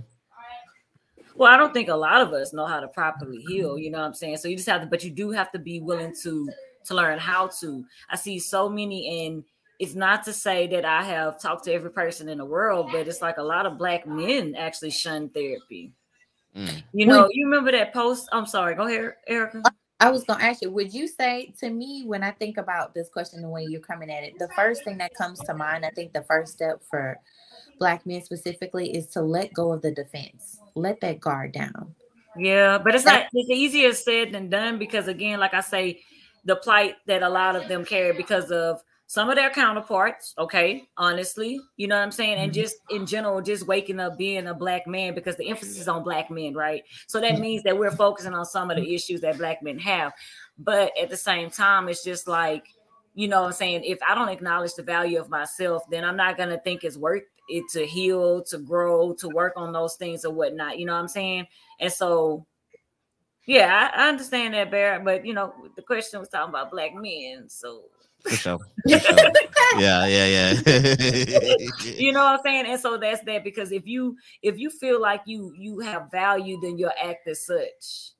Well, 1.34 1.52
I 1.52 1.56
don't 1.56 1.74
think 1.74 1.88
a 1.88 1.94
lot 1.94 2.20
of 2.20 2.32
us 2.32 2.52
know 2.52 2.66
how 2.66 2.80
to 2.80 2.88
properly 2.88 3.38
heal. 3.38 3.78
You 3.78 3.90
know 3.90 3.98
what 3.98 4.06
I'm 4.06 4.14
saying? 4.14 4.38
So 4.38 4.48
you 4.48 4.56
just 4.56 4.68
have 4.68 4.82
to, 4.82 4.86
but 4.86 5.04
you 5.04 5.10
do 5.10 5.30
have 5.30 5.50
to 5.52 5.58
be 5.58 5.80
willing 5.80 6.14
to 6.22 6.48
to 6.84 6.94
learn 6.94 7.18
how 7.18 7.48
to. 7.60 7.84
I 8.10 8.16
see 8.16 8.38
so 8.38 8.68
many, 8.68 9.26
and 9.26 9.44
it's 9.78 9.94
not 9.94 10.24
to 10.24 10.32
say 10.32 10.66
that 10.68 10.84
I 10.84 11.02
have 11.02 11.40
talked 11.40 11.64
to 11.64 11.72
every 11.72 11.90
person 11.90 12.28
in 12.28 12.38
the 12.38 12.44
world, 12.44 12.90
but 12.92 13.08
it's 13.08 13.22
like 13.22 13.38
a 13.38 13.42
lot 13.42 13.66
of 13.66 13.78
black 13.78 14.06
men 14.06 14.54
actually 14.54 14.90
shun 14.90 15.28
therapy. 15.30 15.92
Mm. 16.56 16.82
You 16.92 17.06
know, 17.06 17.28
you 17.32 17.46
remember 17.46 17.72
that 17.72 17.92
post? 17.92 18.28
I'm 18.32 18.46
sorry, 18.46 18.74
go 18.74 18.86
ahead, 18.86 19.14
Erica. 19.26 19.62
I 20.00 20.10
was 20.10 20.24
gonna 20.24 20.44
ask 20.44 20.62
you, 20.62 20.70
would 20.70 20.92
you 20.92 21.08
say 21.08 21.52
to 21.60 21.70
me 21.70 22.04
when 22.04 22.22
I 22.22 22.32
think 22.32 22.58
about 22.58 22.94
this 22.94 23.08
question 23.08 23.42
the 23.42 23.48
way 23.48 23.64
you're 23.64 23.80
coming 23.80 24.10
at 24.10 24.22
it, 24.22 24.34
the 24.38 24.48
first 24.54 24.84
thing 24.84 24.98
that 24.98 25.14
comes 25.14 25.40
to 25.40 25.54
mind, 25.54 25.84
I 25.84 25.90
think 25.90 26.12
the 26.12 26.22
first 26.22 26.52
step 26.52 26.82
for 26.88 27.18
black 27.78 28.04
men 28.06 28.22
specifically 28.22 28.94
is 28.94 29.06
to 29.08 29.22
let 29.22 29.52
go 29.52 29.72
of 29.72 29.82
the 29.82 29.92
defense. 29.92 30.58
Let 30.74 31.00
that 31.00 31.20
guard 31.20 31.52
down. 31.52 31.94
Yeah, 32.36 32.78
but 32.78 32.94
it's 32.94 33.04
not 33.04 33.26
it's 33.32 33.50
easier 33.50 33.92
said 33.92 34.32
than 34.32 34.50
done 34.50 34.78
because 34.78 35.08
again, 35.08 35.38
like 35.38 35.54
I 35.54 35.60
say, 35.60 36.02
the 36.44 36.56
plight 36.56 36.96
that 37.06 37.22
a 37.22 37.28
lot 37.28 37.56
of 37.56 37.68
them 37.68 37.84
carry 37.84 38.12
because 38.12 38.50
of 38.50 38.82
some 39.06 39.28
of 39.28 39.36
their 39.36 39.50
counterparts, 39.50 40.34
okay, 40.38 40.88
honestly, 40.96 41.60
you 41.76 41.86
know 41.86 41.96
what 41.96 42.02
I'm 42.02 42.10
saying? 42.10 42.38
And 42.38 42.50
mm-hmm. 42.50 42.60
just 42.60 42.76
in 42.90 43.06
general, 43.06 43.40
just 43.42 43.66
waking 43.66 44.00
up 44.00 44.16
being 44.16 44.46
a 44.46 44.54
black 44.54 44.86
man 44.86 45.14
because 45.14 45.36
the 45.36 45.48
emphasis 45.48 45.78
is 45.78 45.88
on 45.88 46.02
black 46.02 46.30
men, 46.30 46.54
right? 46.54 46.82
So 47.06 47.20
that 47.20 47.38
means 47.38 47.62
that 47.64 47.78
we're 47.78 47.94
focusing 47.94 48.34
on 48.34 48.44
some 48.46 48.70
of 48.70 48.76
the 48.76 48.82
mm-hmm. 48.82 48.94
issues 48.94 49.20
that 49.20 49.38
black 49.38 49.62
men 49.62 49.78
have. 49.78 50.12
But 50.58 50.92
at 51.00 51.10
the 51.10 51.16
same 51.16 51.50
time, 51.50 51.88
it's 51.88 52.02
just 52.02 52.26
like, 52.26 52.66
you 53.14 53.28
know 53.28 53.42
what 53.42 53.48
I'm 53.48 53.52
saying? 53.52 53.84
If 53.84 53.98
I 54.06 54.14
don't 54.14 54.30
acknowledge 54.30 54.74
the 54.74 54.82
value 54.82 55.20
of 55.20 55.28
myself, 55.28 55.84
then 55.90 56.04
I'm 56.04 56.16
not 56.16 56.36
gonna 56.36 56.58
think 56.58 56.82
it's 56.82 56.96
worth 56.96 57.22
it 57.48 57.64
to 57.72 57.86
heal, 57.86 58.42
to 58.44 58.58
grow, 58.58 59.12
to 59.14 59.28
work 59.28 59.52
on 59.56 59.72
those 59.72 59.96
things 59.96 60.24
or 60.24 60.32
whatnot. 60.32 60.78
You 60.78 60.86
know 60.86 60.94
what 60.94 61.00
I'm 61.00 61.08
saying? 61.08 61.46
And 61.80 61.92
so 61.92 62.46
yeah, 63.46 63.90
I, 63.94 64.04
I 64.04 64.08
understand 64.08 64.54
that, 64.54 64.70
Barrett, 64.70 65.04
but 65.04 65.26
you 65.26 65.34
know, 65.34 65.52
the 65.76 65.82
question 65.82 66.20
was 66.20 66.28
talking 66.28 66.48
about 66.48 66.70
black 66.70 66.94
men, 66.94 67.48
so 67.48 67.82
For 68.22 68.30
sure. 68.30 68.58
For 68.88 68.98
sure. 68.98 69.16
yeah, 69.76 70.06
yeah, 70.06 70.26
yeah. 70.26 70.52
you 71.84 72.12
know 72.12 72.24
what 72.24 72.38
I'm 72.38 72.40
saying? 72.42 72.66
And 72.66 72.80
so 72.80 72.96
that's 72.96 73.22
that 73.24 73.44
because 73.44 73.70
if 73.70 73.86
you 73.86 74.16
if 74.42 74.58
you 74.58 74.70
feel 74.70 75.00
like 75.00 75.22
you 75.26 75.52
you 75.58 75.80
have 75.80 76.10
value, 76.10 76.58
then 76.62 76.78
you'll 76.78 76.90
act 77.02 77.28
as 77.28 77.44
such. 77.44 78.12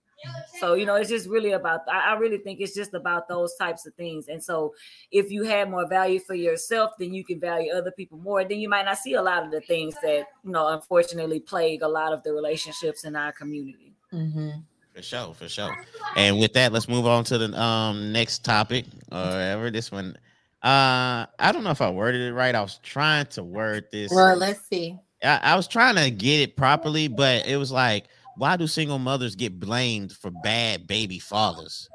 So 0.59 0.75
you 0.75 0.87
know, 0.87 0.95
it's 0.97 1.11
just 1.11 1.29
really 1.29 1.53
about. 1.53 1.81
I, 1.91 2.13
I 2.13 2.15
really 2.15 2.39
think 2.39 2.61
it's 2.61 2.75
just 2.75 2.95
about 2.95 3.29
those 3.29 3.55
types 3.57 3.87
of 3.87 3.95
things. 3.95 4.29
And 4.29 4.43
so, 4.43 4.75
if 5.11 5.31
you 5.31 5.45
have 5.45 5.69
more 5.69 5.89
value 5.89 6.21
for 6.21 6.35
yourself, 6.35 6.93
then 6.99 7.13
you 7.13 7.25
can 7.25 7.41
value 7.41 7.73
other 7.73 7.91
people 7.91 8.19
more. 8.19 8.45
Then 8.45 8.59
you 8.59 8.69
might 8.69 8.85
not 8.85 8.99
see 8.99 9.15
a 9.15 9.23
lot 9.23 9.45
of 9.45 9.51
the 9.51 9.61
things 9.61 9.95
that 10.03 10.27
you 10.45 10.51
know, 10.51 10.69
unfortunately, 10.69 11.41
plague 11.41 11.83
a 11.83 11.89
lot 11.89 12.13
of 12.13 12.23
the 12.23 12.33
relationships 12.33 13.05
in 13.05 13.17
our 13.17 13.33
community. 13.33 13.93
Mm-hmm. 14.13 14.51
For 14.95 15.03
sure, 15.03 15.35
for 15.35 15.49
sure. 15.49 15.77
And 16.17 16.39
with 16.39 16.53
that, 16.53 16.73
let's 16.73 16.89
move 16.89 17.07
on 17.07 17.25
to 17.25 17.39
the 17.39 17.61
um 17.61 18.13
next 18.13 18.45
topic 18.45 18.85
or 19.11 19.19
whatever. 19.19 19.71
This 19.71 19.91
one, 19.91 20.17
uh, 20.63 21.27
I 21.39 21.53
don't 21.53 21.65
know 21.65 21.71
if 21.71 21.81
I 21.81 21.91
worded 21.91 22.21
it 22.23 22.33
right. 22.33 22.55
I 22.55 22.63
was 22.63 22.79
trying 22.83 23.27
to 23.27 23.43
word 23.43 23.87
this. 23.91 24.13
Well, 24.15 24.37
let's 24.37 24.67
see. 24.69 24.99
I, 25.23 25.41
I 25.43 25.57
was 25.57 25.67
trying 25.67 25.97
to 25.97 26.11
get 26.11 26.41
it 26.41 26.57
properly, 26.57 27.09
but 27.09 27.47
it 27.47 27.57
was 27.57 27.73
like, 27.73 28.05
why 28.37 28.57
do 28.57 28.67
single 28.67 28.99
mothers 28.99 29.35
get 29.37 29.59
blamed 29.61 30.13
for 30.13 30.31
bad 30.31 30.87
baby 30.87 31.19
fathers? 31.19 31.89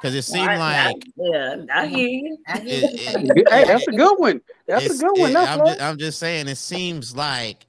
Because 0.00 0.14
it 0.14 0.22
seemed 0.22 0.46
Well, 0.46 0.62
I- 0.62 0.86
like 0.86 1.02
yeah, 1.16 1.56
I 1.74 1.86
mm-hmm. 1.86 1.94
hear 1.94 2.08
you. 2.08 2.38
I 2.46 2.58
it- 2.58 2.62
hear 3.00 3.18
it- 3.18 3.36
you. 3.36 3.44
Hey, 3.48 3.64
that's 3.64 3.88
a 3.88 3.92
good 3.92 4.18
one. 4.18 4.40
That's 4.66 4.86
a 4.86 5.04
good 5.04 5.18
one. 5.18 5.30
it- 5.32 5.36
I'm, 5.36 5.58
just, 5.66 5.80
I'm 5.80 5.98
just 5.98 6.18
saying, 6.18 6.46
it 6.48 6.56
seems 6.56 7.16
like 7.16 7.66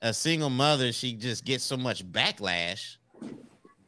a 0.00 0.12
single 0.12 0.50
mother, 0.50 0.92
she 0.92 1.14
just 1.14 1.44
gets 1.44 1.62
so 1.62 1.76
much 1.76 2.04
backlash, 2.10 2.96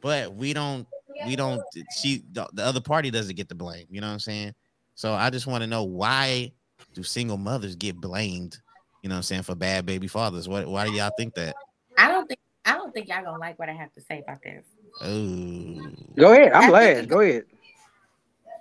but 0.01 0.33
we 0.33 0.53
don't, 0.53 0.87
we 1.25 1.35
don't, 1.35 1.61
she, 1.97 2.23
the, 2.31 2.47
the 2.53 2.63
other 2.63 2.79
party 2.81 3.11
doesn't 3.11 3.35
get 3.35 3.49
the 3.49 3.55
blame. 3.55 3.85
You 3.89 3.99
know 3.99 4.07
what 4.07 4.13
I'm 4.13 4.19
saying? 4.19 4.53
So 4.95 5.13
I 5.13 5.29
just 5.29 5.45
want 5.47 5.61
to 5.63 5.67
know 5.67 5.83
why 5.83 6.53
do 6.93 7.03
single 7.03 7.37
mothers 7.37 7.75
get 7.75 7.97
blamed? 7.97 8.57
You 9.01 9.09
know 9.09 9.15
what 9.15 9.19
I'm 9.19 9.23
saying 9.23 9.41
for 9.43 9.55
bad 9.55 9.85
baby 9.85 10.07
fathers? 10.07 10.47
What? 10.47 10.65
Why 10.67 10.85
do 10.85 10.93
y'all 10.93 11.11
think 11.17 11.33
that? 11.35 11.55
I 11.97 12.07
don't 12.07 12.25
think 12.27 12.39
I 12.65 12.73
don't 12.73 12.93
think 12.93 13.07
y'all 13.07 13.23
gonna 13.23 13.37
like 13.37 13.59
what 13.59 13.69
I 13.69 13.73
have 13.73 13.93
to 13.93 14.01
say 14.01 14.19
about 14.19 14.41
this. 14.41 14.65
Oh, 15.01 15.91
Go 16.15 16.33
ahead. 16.33 16.53
I'm 16.53 16.63
I 16.63 16.67
glad. 16.67 16.97
think- 16.97 17.09
Go 17.09 17.19
ahead. 17.21 17.45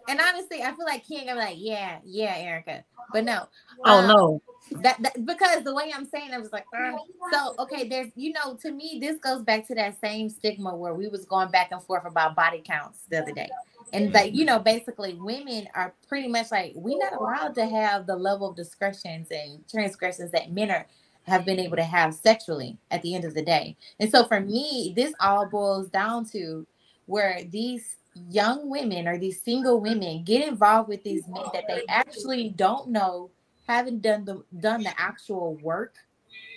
And 0.06 0.20
honestly, 0.20 0.62
I 0.62 0.72
feel 0.72 0.84
like 0.84 1.06
King 1.06 1.26
gonna 1.26 1.40
be 1.40 1.46
like, 1.46 1.56
yeah, 1.58 1.98
yeah, 2.04 2.36
Erica. 2.36 2.84
But 3.12 3.24
no. 3.24 3.46
Oh 3.84 4.00
um, 4.00 4.06
no. 4.06 4.42
that, 4.82 5.00
that 5.02 5.24
because 5.24 5.64
the 5.64 5.74
way 5.74 5.92
I'm 5.94 6.04
saying, 6.04 6.32
I 6.32 6.38
was 6.38 6.52
like, 6.52 6.66
"Uh." 6.76 6.96
so 7.32 7.54
okay. 7.58 7.88
There's, 7.88 8.10
you 8.14 8.32
know, 8.32 8.54
to 8.62 8.70
me, 8.70 8.98
this 9.00 9.18
goes 9.18 9.42
back 9.42 9.66
to 9.68 9.74
that 9.76 9.98
same 10.00 10.28
stigma 10.28 10.74
where 10.76 10.94
we 10.94 11.08
was 11.08 11.24
going 11.24 11.50
back 11.50 11.72
and 11.72 11.82
forth 11.82 12.04
about 12.04 12.34
body 12.34 12.62
counts 12.64 13.00
the 13.08 13.22
other 13.22 13.32
day, 13.32 13.48
and 13.92 14.12
like, 14.12 14.34
you 14.34 14.44
know, 14.44 14.58
basically, 14.58 15.14
women 15.14 15.68
are 15.74 15.94
pretty 16.08 16.28
much 16.28 16.50
like 16.50 16.72
we're 16.74 16.98
not 16.98 17.14
allowed 17.14 17.54
to 17.54 17.66
have 17.66 18.06
the 18.06 18.16
level 18.16 18.50
of 18.50 18.56
discretions 18.56 19.28
and 19.30 19.66
transgressions 19.68 20.30
that 20.32 20.52
men 20.52 20.70
are 20.70 20.86
have 21.26 21.44
been 21.44 21.58
able 21.58 21.76
to 21.76 21.84
have 21.84 22.14
sexually 22.14 22.78
at 22.90 23.02
the 23.02 23.14
end 23.14 23.24
of 23.24 23.34
the 23.34 23.42
day. 23.42 23.76
And 23.98 24.10
so 24.10 24.24
for 24.24 24.40
me, 24.40 24.92
this 24.96 25.14
all 25.20 25.46
boils 25.46 25.88
down 25.88 26.26
to 26.30 26.66
where 27.06 27.42
these 27.50 27.96
young 28.30 28.68
women 28.70 29.08
or 29.08 29.18
these 29.18 29.42
single 29.42 29.80
women 29.80 30.22
get 30.24 30.46
involved 30.46 30.88
with 30.88 31.02
these 31.02 31.26
men 31.28 31.44
that 31.52 31.64
they 31.66 31.82
actually 31.88 32.50
don't 32.50 32.88
know 32.90 33.30
haven't 33.66 34.02
done 34.02 34.24
the 34.24 34.44
done 34.60 34.82
the 34.82 35.00
actual 35.00 35.56
work 35.56 35.94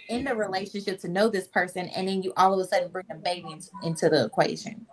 in 0.10 0.24
the 0.24 0.36
relationship 0.36 1.00
to 1.02 1.08
know 1.08 1.30
this 1.30 1.48
person, 1.48 1.88
and 1.90 2.08
then 2.08 2.24
you 2.24 2.34
all 2.38 2.54
of 2.54 2.60
a 2.60 2.68
sudden 2.68 2.90
bring 2.90 3.06
a 3.12 3.16
baby 3.16 3.52
into, 3.52 3.70
into 3.84 4.10
the 4.10 4.26
equation. 4.26 4.86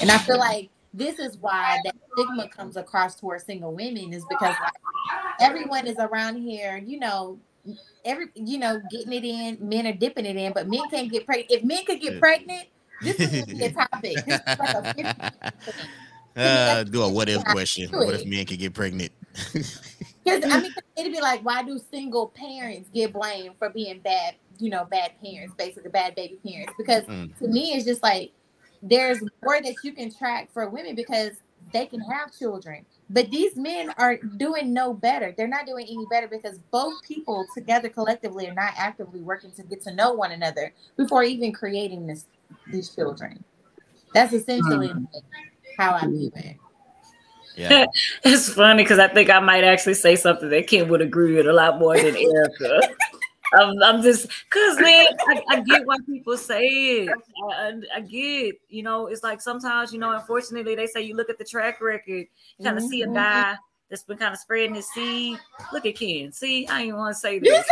And 0.00 0.10
I 0.10 0.18
feel 0.18 0.38
like 0.38 0.70
this 0.92 1.18
is 1.18 1.36
why 1.38 1.78
that 1.84 1.94
stigma 2.12 2.48
comes 2.48 2.76
across 2.76 3.14
towards 3.14 3.44
single 3.44 3.72
women 3.72 4.12
is 4.12 4.24
because 4.28 4.54
like, 4.60 4.72
everyone 5.40 5.86
is 5.86 5.96
around 5.98 6.36
here, 6.42 6.76
you 6.78 6.98
know, 6.98 7.38
every 8.08 8.26
you 8.34 8.58
know, 8.58 8.80
getting 8.80 9.12
it 9.12 9.24
in, 9.24 9.68
men 9.68 9.86
are 9.86 9.92
dipping 9.92 10.26
it 10.26 10.36
in, 10.36 10.52
but 10.52 10.68
men 10.68 10.88
can't 10.88 11.10
get 11.10 11.26
pregnant. 11.26 11.50
If 11.50 11.64
men 11.64 11.84
could 11.84 12.00
get 12.00 12.18
pregnant, 12.18 12.66
this 13.00 13.20
is 13.20 13.32
a 13.60 13.70
topic. 13.70 14.24
This 14.26 14.40
is 16.52 16.66
like 16.66 16.76
a 16.76 16.80
uh, 16.80 16.84
do 16.84 17.02
a 17.02 17.08
what 17.08 17.28
if 17.28 17.44
question. 17.44 17.90
What 17.90 18.14
if 18.14 18.24
men 18.24 18.46
could 18.46 18.58
get 18.58 18.74
pregnant? 18.74 19.12
Because 20.24 20.44
I 20.50 20.60
mean, 20.60 20.72
it'd 20.96 21.12
be 21.12 21.20
like, 21.20 21.44
why 21.44 21.62
do 21.62 21.78
single 21.90 22.28
parents 22.28 22.88
get 22.94 23.12
blamed 23.12 23.56
for 23.58 23.70
being 23.70 24.00
bad? 24.00 24.36
You 24.58 24.70
know, 24.70 24.84
bad 24.84 25.12
parents, 25.22 25.54
basically 25.58 25.90
bad 25.90 26.14
baby 26.14 26.38
parents. 26.46 26.74
Because 26.78 27.04
Mm. 27.04 27.36
to 27.38 27.48
me, 27.48 27.72
it's 27.72 27.84
just 27.84 28.02
like 28.02 28.32
there's 28.82 29.20
more 29.44 29.60
that 29.60 29.82
you 29.82 29.92
can 29.92 30.14
track 30.14 30.50
for 30.52 30.68
women 30.68 30.94
because 30.94 31.32
they 31.72 31.86
can 31.86 32.00
have 32.00 32.36
children. 32.36 32.86
But 33.10 33.30
these 33.30 33.56
men 33.56 33.90
are 33.96 34.16
doing 34.16 34.72
no 34.74 34.92
better. 34.92 35.34
They're 35.36 35.48
not 35.48 35.66
doing 35.66 35.86
any 35.86 36.04
better 36.10 36.28
because 36.28 36.58
both 36.70 37.02
people 37.02 37.46
together 37.54 37.88
collectively 37.88 38.46
are 38.48 38.54
not 38.54 38.74
actively 38.76 39.20
working 39.20 39.50
to 39.52 39.62
get 39.62 39.82
to 39.84 39.94
know 39.94 40.12
one 40.12 40.32
another 40.32 40.74
before 40.96 41.22
even 41.22 41.52
creating 41.52 42.06
this 42.06 42.26
these 42.70 42.94
children. 42.94 43.42
That's 44.14 44.32
essentially 44.32 44.88
Mm. 44.88 45.06
how 45.76 45.92
I 45.94 46.06
view 46.06 46.30
it. 46.34 46.56
Yeah. 47.56 47.86
It's 48.24 48.52
funny 48.52 48.82
because 48.84 48.98
I 48.98 49.08
think 49.08 49.30
I 49.30 49.40
might 49.40 49.64
actually 49.64 49.94
say 49.94 50.16
something 50.16 50.48
that 50.50 50.66
Kim 50.66 50.88
would 50.88 51.00
agree 51.00 51.34
with 51.34 51.46
a 51.46 51.52
lot 51.52 51.78
more 51.78 51.96
than 51.96 52.14
Erica. 52.16 52.80
I'm, 53.54 53.82
I'm 53.82 54.02
just 54.02 54.28
because 54.50 54.78
man, 54.80 55.06
I, 55.28 55.42
I 55.48 55.60
get 55.62 55.86
why 55.86 55.96
people 56.06 56.36
say 56.36 56.64
it. 56.66 57.10
I, 57.50 57.52
I, 57.52 57.80
I 57.96 58.00
get, 58.00 58.56
you 58.68 58.82
know, 58.82 59.06
it's 59.06 59.22
like 59.22 59.40
sometimes, 59.40 59.92
you 59.92 59.98
know, 59.98 60.12
unfortunately, 60.12 60.74
they 60.74 60.86
say 60.86 61.02
you 61.02 61.16
look 61.16 61.30
at 61.30 61.38
the 61.38 61.44
track 61.44 61.80
record, 61.80 62.26
you 62.58 62.64
kind 62.64 62.76
of 62.76 62.84
see 62.84 63.02
a 63.02 63.06
Mhm. 63.06 63.14
guy 63.14 63.56
that's 63.88 64.02
been 64.02 64.18
kind 64.18 64.34
of 64.34 64.40
spreading 64.40 64.74
his 64.74 64.90
seed. 64.92 65.38
Look 65.72 65.86
at 65.86 65.96
Ken. 65.96 66.30
See, 66.32 66.66
I 66.66 66.82
ain't 66.82 66.96
want 66.96 67.14
to 67.14 67.20
say 67.20 67.38
this. 67.40 67.64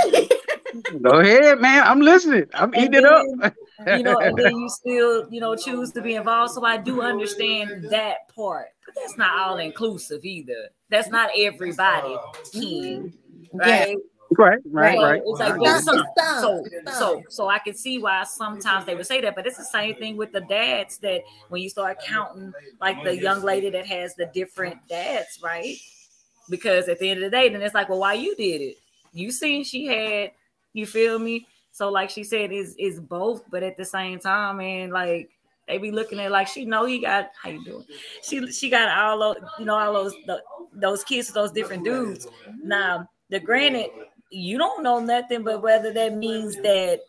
Go 1.03 1.21
ahead, 1.21 1.61
man. 1.61 1.83
I'm 1.85 2.01
listening. 2.01 2.47
I'm 2.55 2.75
And 2.75 2.85
eating 2.95 2.95
it 2.95 3.05
up. 3.05 3.55
you 3.87 4.03
know, 4.03 4.19
and 4.19 4.37
then 4.37 4.51
you 4.57 4.69
still, 4.71 5.29
you 5.31 5.41
know, 5.41 5.55
choose 5.57 5.93
to 5.93 6.01
be 6.01 6.15
involved. 6.15 6.55
So 6.55 6.65
I 6.65 6.79
do 6.79 7.03
understand 7.03 7.87
that 7.91 8.29
part, 8.35 8.69
but 8.85 8.95
that's 8.95 9.19
not 9.19 9.39
all 9.39 9.59
inclusive 9.59 10.25
either. 10.25 10.71
That's 10.89 11.11
not 11.11 11.31
everybody, 11.37 12.17
Ken, 12.53 13.13
right? 13.53 13.97
Right, 14.37 14.59
right, 14.67 14.97
So 14.97 15.03
right. 15.03 15.23
It's 15.25 15.41
like, 15.41 15.53
I 15.53 15.57
but 15.57 15.65
get 15.65 15.77
it. 15.77 15.83
some, 15.85 16.05
Some, 16.17 16.41
so, 16.41 16.65
so, 16.99 17.25
so 17.29 17.49
I 17.49 17.59
can 17.59 17.75
see 17.75 17.99
why 17.99 18.25
sometimes 18.25 18.85
they 18.85 18.95
would 18.95 19.07
say 19.07 19.21
that, 19.21 19.35
but 19.35 19.47
it's 19.47 19.57
the 19.57 19.65
same 19.65 19.95
thing 19.97 20.17
with 20.17 20.33
the 20.33 20.41
dads 20.43 20.99
that 20.99 21.23
when 21.49 21.63
you 21.63 21.69
start 21.69 21.99
counting, 22.05 22.53
like 22.81 23.03
the 23.05 23.17
young 23.17 23.43
lady 23.43 23.71
that 23.71 23.87
has 23.87 24.15
the 24.15 24.27
different 24.35 24.77
dads, 24.89 25.41
right? 25.43 25.77
Because 26.51 26.89
at 26.89 26.99
the 26.99 27.11
end 27.11 27.23
of 27.23 27.31
the 27.31 27.37
day, 27.37 27.49
then 27.49 27.63
it's 27.63 27.75
like, 27.75 27.89
well, 27.89 28.01
why 28.01 28.15
you 28.15 28.35
did 28.37 28.61
it? 28.61 28.77
You 29.13 29.31
seen 29.31 29.65
she 29.65 29.87
had, 29.87 30.33
you 30.73 30.87
feel 30.87 31.19
me? 31.19 31.47
So, 31.73 31.91
like 31.91 32.11
she 32.11 32.25
said, 32.25 32.53
is 32.53 32.75
is 32.79 33.01
both, 33.01 33.43
but 33.51 33.63
at 33.63 33.77
the 33.77 33.85
same 33.85 34.19
time, 34.19 34.61
and 34.61 34.93
like 34.93 35.31
they 35.69 35.77
be 35.79 35.91
looking 35.91 36.19
at 36.21 36.31
like 36.31 36.49
she 36.49 36.65
know 36.65 36.87
he 36.87 37.01
got 37.01 37.31
how 37.43 37.51
you 37.51 37.63
doing. 37.65 37.85
She 38.23 38.51
she 38.51 38.71
got 38.71 38.97
all 38.97 39.19
those, 39.19 39.37
you 39.59 39.67
know, 39.67 39.77
all 39.77 39.93
those 39.93 40.15
the, 40.27 40.43
those 40.73 41.05
kids, 41.05 41.29
with 41.29 41.35
those 41.35 41.53
different 41.53 41.85
dudes. 41.85 42.27
Now, 42.63 43.09
the 43.29 43.41
granted, 43.41 43.91
you 44.31 44.59
don't 44.59 44.83
know 44.83 44.99
nothing, 44.99 45.43
but 45.43 45.63
whether 45.63 45.93
that 45.93 46.15
means 46.15 46.57
that 46.57 47.01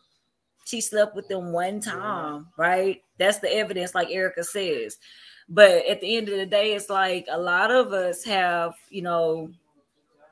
she 0.65 0.81
slept 0.81 1.15
with 1.15 1.27
them 1.27 1.51
one 1.51 1.79
time, 1.79 2.47
right? 2.57 3.01
That's 3.17 3.39
the 3.39 3.53
evidence, 3.53 3.95
like 3.95 4.09
Erica 4.11 4.43
says. 4.43 4.97
But 5.49 5.85
at 5.87 6.01
the 6.01 6.17
end 6.17 6.27
of 6.29 6.37
the 6.37 6.45
day, 6.45 6.73
it's 6.73 6.89
like 6.89 7.25
a 7.29 7.39
lot 7.39 7.71
of 7.71 7.93
us 7.93 8.23
have, 8.25 8.73
you 8.89 9.01
know, 9.01 9.49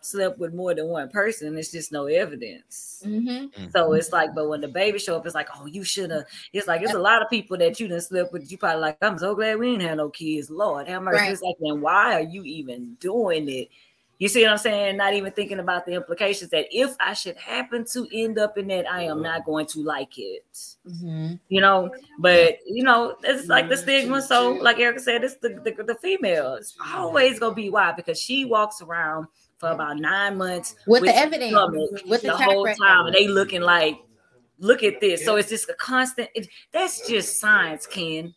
slept 0.02 0.38
with 0.38 0.54
more 0.54 0.76
than 0.76 0.88
one 0.88 1.10
person. 1.10 1.58
It's 1.58 1.72
just 1.72 1.92
no 1.92 2.06
evidence. 2.06 3.02
Mhm. 3.04 3.72
So 3.72 3.94
it's 3.94 4.12
like, 4.12 4.36
but 4.36 4.48
when 4.50 4.62
the 4.62 4.68
baby 4.68 5.00
show 5.00 5.16
up, 5.16 5.26
it's 5.26 5.34
like, 5.34 5.48
oh, 5.56 5.66
you 5.66 5.84
should 5.84 6.12
have. 6.12 6.26
It's 6.54 6.68
like 6.68 6.82
it's 6.82 6.94
a 6.94 7.00
lot 7.00 7.24
of 7.24 7.30
people 7.30 7.58
that 7.58 7.80
you 7.80 7.88
didn't 7.88 8.04
slept 8.04 8.32
with. 8.32 8.52
You 8.52 8.58
probably 8.58 8.82
like, 8.82 8.98
I'm 9.02 9.18
so 9.18 9.34
glad 9.34 9.58
we 9.58 9.72
didn't 9.72 9.88
have 9.88 9.98
no 9.98 10.10
kids. 10.10 10.50
Lord, 10.50 10.88
have 10.88 11.02
mercy. 11.02 11.18
Right. 11.18 11.32
It's 11.32 11.42
like, 11.42 11.56
then 11.60 11.82
why 11.82 12.14
are 12.14 12.22
you 12.22 12.44
even 12.44 12.96
doing 13.00 13.50
it? 13.50 13.70
You 14.18 14.30
see 14.30 14.44
what 14.44 14.52
I'm 14.54 14.58
saying? 14.58 14.96
Not 14.96 15.14
even 15.14 15.32
thinking 15.34 15.60
about 15.60 15.86
the 15.86 15.92
implications 15.94 16.50
that 16.52 16.68
if 16.72 16.96
I 17.02 17.14
should 17.14 17.36
happen 17.36 17.84
to 17.92 18.08
end 18.14 18.40
up 18.40 18.58
in 18.58 18.68
that, 18.68 18.90
I 18.90 19.04
am 19.04 19.22
not 19.22 19.44
going 19.46 19.66
to 19.68 19.82
like 19.84 20.18
it. 20.18 20.46
Mhm. 20.88 21.38
You 21.50 21.60
know, 21.62 21.94
but 22.20 22.60
you 22.66 22.84
know, 22.84 23.18
it's 23.24 23.48
like 23.48 23.68
the 23.68 23.76
stigma. 23.76 24.22
So, 24.22 24.54
like 24.54 24.80
Erica 24.80 25.00
said, 25.02 25.24
it's 25.26 25.36
the, 25.36 25.50
the, 25.50 25.84
the 25.84 25.96
female. 25.96 26.54
It's 26.54 26.76
always 26.94 27.40
gonna 27.40 27.56
be 27.56 27.70
why 27.70 27.92
because 27.92 28.20
she 28.20 28.46
walks 28.46 28.82
around 28.82 29.28
for 29.58 29.72
about 29.72 29.98
nine 29.98 30.38
months 30.38 30.76
With 30.88 31.04
the 31.04 31.16
evidence, 31.16 31.54
with 32.06 32.22
the 32.22 32.30
the 32.30 32.38
whole 32.38 32.66
record. 32.66 32.80
time, 32.82 33.06
and 33.08 33.16
they 33.16 33.28
looking 33.28 33.62
like, 33.62 34.00
look 34.60 34.82
at 34.84 35.02
this. 35.02 35.26
So 35.26 35.36
it's 35.36 35.50
just 35.50 35.70
a 35.70 35.74
constant. 35.74 36.30
It, 36.36 36.48
that's 36.72 37.06
just 37.08 37.40
science, 37.40 37.86
Ken. 37.86 38.34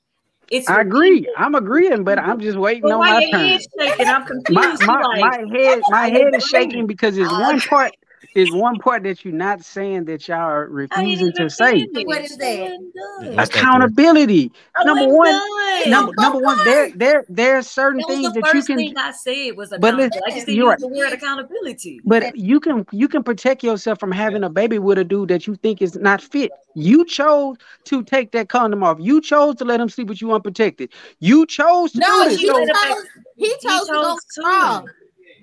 It's 0.51 0.69
I 0.69 0.81
agree. 0.81 1.29
I'm 1.37 1.55
agreeing, 1.55 2.05
but 2.05 2.19
I'm 2.19 2.41
just 2.41 2.59
waiting 2.59 2.85
But 2.85 2.93
on 2.93 3.01
my 3.01 3.21
turn. 3.31 3.59
shaking? 3.79 4.09
I'm 4.09 4.25
confused. 4.27 4.83
My 4.83 5.01
my, 5.03 5.03
like, 5.03 5.21
my 5.21 5.59
head 5.59 5.83
my 5.89 6.07
head 6.09 6.35
is 6.35 6.45
shaking 6.45 6.87
because 6.87 7.17
it's 7.19 7.33
one 7.33 7.61
part 7.61 7.93
is 8.35 8.53
one 8.53 8.79
part 8.79 9.05
that 9.05 9.25
you're 9.25 9.35
not 9.35 9.63
saying 9.65 10.07
that 10.07 10.29
y'all 10.29 10.39
are 10.41 10.69
refusing 10.69 11.33
to 11.35 11.51
say. 11.51 11.89
What 12.05 12.23
is 12.23 12.37
that? 12.39 12.61
wasn't 12.61 12.95
done. 12.95 13.37
What's 13.37 13.51
that, 13.53 13.71
Ken? 13.71 13.83
Accountability. 13.83 14.53
I 14.77 14.85
Number 14.85 15.07
one, 15.07 15.43
done. 15.83 15.91
number 15.91 16.13
both 16.13 16.19
number 16.19 16.39
one, 16.41 16.63
there 16.65 16.91
there 16.95 17.25
there 17.29 17.59
are 17.59 17.63
certain 17.63 18.01
That 18.01 18.07
things 18.07 18.33
that 18.35 18.53
you 18.55 18.61
first 18.61 18.67
can 18.67 18.79
thing 18.79 18.97
I 18.97 19.13
said 19.13 19.57
was 19.57 19.73
But 19.77 19.95
listen, 19.97 20.21
accountability. 20.21 20.21
I 20.27 20.31
just 20.31 20.47
didn't 20.47 20.57
you're 20.57 20.73
use 20.73 20.81
the 20.81 20.89
word 20.89 21.13
accountability. 21.13 22.01
But 22.05 22.37
you 22.37 22.61
can 22.61 22.87
you 22.93 23.09
can 23.09 23.23
protect 23.23 23.63
yourself 23.63 24.01
from 24.01 24.13
having 24.13 24.45
a 24.45 24.51
baby 24.51 24.79
with 24.79 24.99
a 24.99 25.05
dude 25.05 25.29
that 25.31 25.47
you 25.47 25.57
think 25.57 25.83
is 25.83 25.97
not 25.97 26.23
fit. 26.23 26.53
You 26.75 27.05
chose 27.05 27.57
to 27.87 28.03
take 28.05 28.33
that 28.33 28.49
condom 28.49 28.83
off. 28.85 28.99
You 29.01 29.21
chose 29.21 29.57
to 29.57 29.65
let 29.65 29.81
him 29.81 29.89
sleep 29.89 30.09
with 30.09 30.21
you 30.23 30.33
unprotected. 30.33 30.91
You 31.21 31.47
chose 31.47 31.93
to 31.93 32.01
No, 32.01 32.09
do 32.13 32.25
he 32.25 32.31
this. 32.31 32.41
she 32.41 32.47
So, 32.47 32.55
let 32.55 32.69
him 32.69 32.77
chose, 32.77 33.07
he 33.37 33.51
chose 33.61 33.89
to 33.91 33.99
go 33.99 34.17
to. 34.17 34.21
strong. 34.31 34.89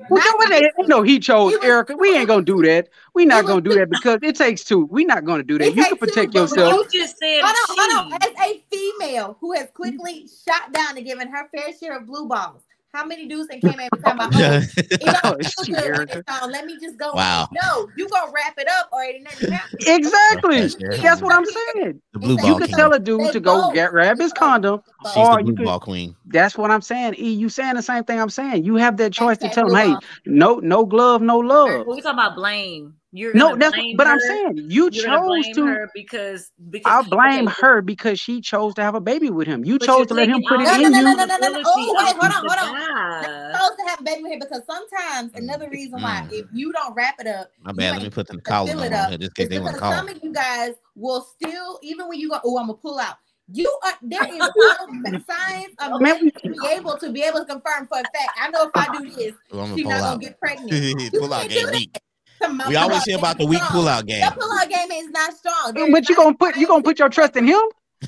Well, 0.10 0.24
Not- 0.24 0.38
what 0.38 0.50
the- 0.50 0.88
no, 0.88 1.02
he 1.02 1.20
chose 1.20 1.54
He 1.54 1.66
Erica. 1.68 1.96
We 1.98 2.16
ain't 2.16 2.28
gonna 2.28 2.44
do 2.44 2.62
that. 2.64 2.90
We 3.14 3.26
not 3.26 3.46
gonna 3.46 3.62
do 3.62 3.74
that 3.76 3.90
because 3.90 4.20
it 4.22 4.36
takes 4.36 4.64
two. 4.64 4.86
We 4.86 5.06
not 5.06 5.26
gonna 5.26 5.44
do 5.44 5.58
that. 5.58 5.66
It 5.66 5.76
You 5.76 5.84
can 5.84 5.84
takes 5.86 5.90
two, 5.92 6.06
protect 6.08 6.34
but 6.34 6.40
yourself. 6.42 6.74
You 6.92 7.00
just 7.02 7.18
said 7.18 7.42
Hold 7.44 7.56
on, 7.70 7.92
hold 7.92 8.14
on. 8.14 8.20
she. 8.22 8.28
As 8.28 8.48
a 8.48 8.64
female 8.76 9.38
who 9.40 9.54
has 9.54 9.70
quickly 9.74 10.28
shot 10.48 10.72
down 10.74 10.98
and 10.98 11.06
given 11.06 11.28
her 11.30 11.48
fair 11.56 11.74
share 11.80 11.98
of 11.98 12.06
blue 12.08 12.28
balls, 12.28 12.62
how 12.96 13.06
many 13.06 13.28
dudes 13.28 13.48
that 13.50 13.62
came 13.62 13.80
in 13.80 13.90
and 13.92 14.04
talking 14.04 14.14
about, 14.14 14.34
oh, 14.36 14.62
it 14.78 15.18
Oh, 15.24 15.32
don't 15.38 15.46
feel 15.46 15.76
good 15.76 15.98
when 15.98 16.10
it's. 16.10 16.48
Let 16.48 16.66
me 16.66 16.80
just 16.80 16.98
go. 16.98 17.12
Wow. 17.14 17.48
No, 17.52 17.90
you 17.98 18.08
gonna 18.10 18.32
wrap 18.34 18.56
it 18.58 18.68
up 18.80 18.90
or 18.92 19.04
it 19.04 19.16
ain't 19.16 19.24
nothing 19.24 19.52
happening. 19.52 19.82
Exactly. 19.88 20.62
That's 20.62 21.02
That's 21.02 21.22
what 21.22 21.34
I'm 21.34 21.46
saying. 21.46 22.02
The 22.14 22.20
blue 22.20 22.38
You 22.42 22.48
You 22.48 22.58
can 22.60 22.68
tell 22.70 22.94
a 22.94 23.00
dude 23.00 23.22
They 23.22 23.32
to 23.34 23.40
go 23.40 23.62
both- 23.64 23.74
get 23.74 23.92
grab 23.92 24.20
his 24.20 24.32
condom. 24.34 24.82
She's 25.14 25.18
or 25.18 25.34
the 25.36 25.40
you 25.40 25.46
blue 25.46 25.56
could- 25.58 25.66
ball 25.66 25.80
queen. 25.80 26.16
That's 26.28 26.58
what 26.58 26.72
I'm 26.72 26.82
saying. 26.82 27.16
E, 27.18 27.32
you 27.32 27.50
saying 27.50 27.76
the 27.76 27.82
same 27.84 28.04
thing 28.04 28.20
I'm 28.20 28.30
saying. 28.30 28.64
You 28.66 28.76
have 28.78 28.98
that 28.98 29.14
choice 29.14 29.38
to 29.40 29.46
Okay, 29.46 29.54
tell 29.56 29.74
him, 29.74 29.76
hey, 29.76 29.96
no, 30.26 30.56
no 30.60 30.86
glove, 30.86 31.22
no 31.22 31.38
love. 31.38 31.86
We're 31.86 31.96
talking 32.02 32.12
about 32.12 32.36
blame. 32.36 32.96
You're 33.16 33.34
No, 33.34 33.56
that's 33.56 33.74
blame 33.74 33.96
but 33.96 34.08
I'm 34.08 34.20
saying 34.20 34.66
you 34.68 34.90
You're 34.92 35.06
chose 35.06 35.50
to. 35.56 35.88
because 35.94 36.52
because 36.70 36.94
I'll 36.94 37.04
blame 37.04 37.48
okay, 37.48 37.56
her 37.62 37.82
because 37.82 38.20
she 38.20 38.42
chose 38.42 38.74
to 38.74 38.84
have 38.84 38.94
a 38.94 39.00
baby 39.00 39.30
with 39.30 39.48
him. 39.48 39.64
You 39.64 39.80
but 39.80 39.86
chose 39.86 40.08
to 40.08 40.14
let 40.14 40.28
him 40.28 40.44
put 40.44 40.60
it 40.60 40.68
all 40.68 40.76
in 40.86 40.92
No, 40.92 41.00
no, 41.00 41.12
you. 41.12 41.18
no, 41.18 41.26
no, 41.26 41.26
no, 41.26 41.38
no, 41.38 41.50
no. 41.54 41.62
Oh, 41.66 41.96
wait, 41.98 42.16
hold 42.18 42.26
on, 42.26 42.32
hold 42.32 42.76
on. 42.76 42.76
guy. 42.76 43.52
Not 43.54 43.78
to 43.78 43.86
have 43.88 44.02
a 44.02 44.04
baby 44.04 44.24
with 44.24 44.34
him 44.34 44.40
because 44.40 44.64
sometimes 44.68 45.34
another 45.36 45.70
reason 45.70 46.02
why 46.02 46.28
if 46.30 46.46
you 46.52 46.74
don't 46.74 46.94
wrap 46.94 47.16
it 47.20 47.28
up, 47.28 47.52
My 47.64 47.72
you 47.72 47.78
bad. 47.78 47.94
Let 47.94 48.04
me 48.04 48.10
put 48.10 48.28
the 48.28 48.42
collar 48.42 48.76
on 48.76 48.84
it 48.84 48.92
up. 48.92 49.10
here 49.10 49.18
just 49.18 49.40
in 49.40 49.46
case 49.46 49.50
they 49.50 49.60
want 49.60 49.76
to 49.76 49.80
call. 49.80 49.94
some 49.94 50.10
of 50.10 50.20
you 50.22 50.34
guys 50.34 50.74
will 50.96 51.22
still, 51.22 51.80
even 51.82 52.10
when 52.10 52.20
you 52.20 52.30
go, 52.30 52.40
oh, 52.44 52.58
I'm 52.58 52.68
gonna 52.68 52.78
pull 52.78 53.00
out. 53.00 53.16
You 53.54 53.72
are 53.86 53.94
there 54.02 54.28
is 54.28 54.40
no 54.40 55.20
science 55.30 55.76
of 55.80 56.02
Man, 56.02 56.20
to 56.44 56.50
be 56.50 56.68
able 56.68 56.98
to 56.98 57.12
be 57.14 57.22
able 57.24 57.40
to 57.40 57.46
confirm 57.46 57.88
for 57.88 58.00
a 58.00 58.04
fact. 58.04 58.38
I 58.42 58.50
know 58.50 58.64
if 58.64 58.72
I 58.76 58.92
do 58.92 59.06
this, 59.06 59.34
she's 59.76 59.84
pull 59.84 59.92
not 59.92 60.02
gonna 60.02 60.20
get 60.20 60.40
pregnant. 60.40 61.14
Pull 61.14 61.34
out 61.34 61.48
can't 61.48 61.50
game 61.50 61.66
do 61.68 61.72
weak. 61.72 61.98
That. 62.42 62.52
My 62.54 62.68
We 62.70 62.76
always 62.76 63.04
hear 63.04 63.18
about 63.18 63.38
the 63.38 63.46
weak 63.46 63.60
strong. 63.60 63.72
pull 63.72 63.88
out 63.88 64.06
game. 64.06 64.22
Your 64.22 64.32
pull 64.32 64.52
out 64.52 64.70
game 64.70 64.92
is 64.92 65.10
not 65.10 65.34
strong. 65.36 65.74
There 65.74 65.92
But 65.92 66.10
you 66.10 66.16
not 66.16 66.24
gonna 66.24 66.38
put 66.38 66.58
you 66.58 66.68
gonna 66.68 66.84
put 66.84 67.00
your 67.00 67.10
trust 67.10 67.36
in 67.36 67.46
him? 67.46 67.60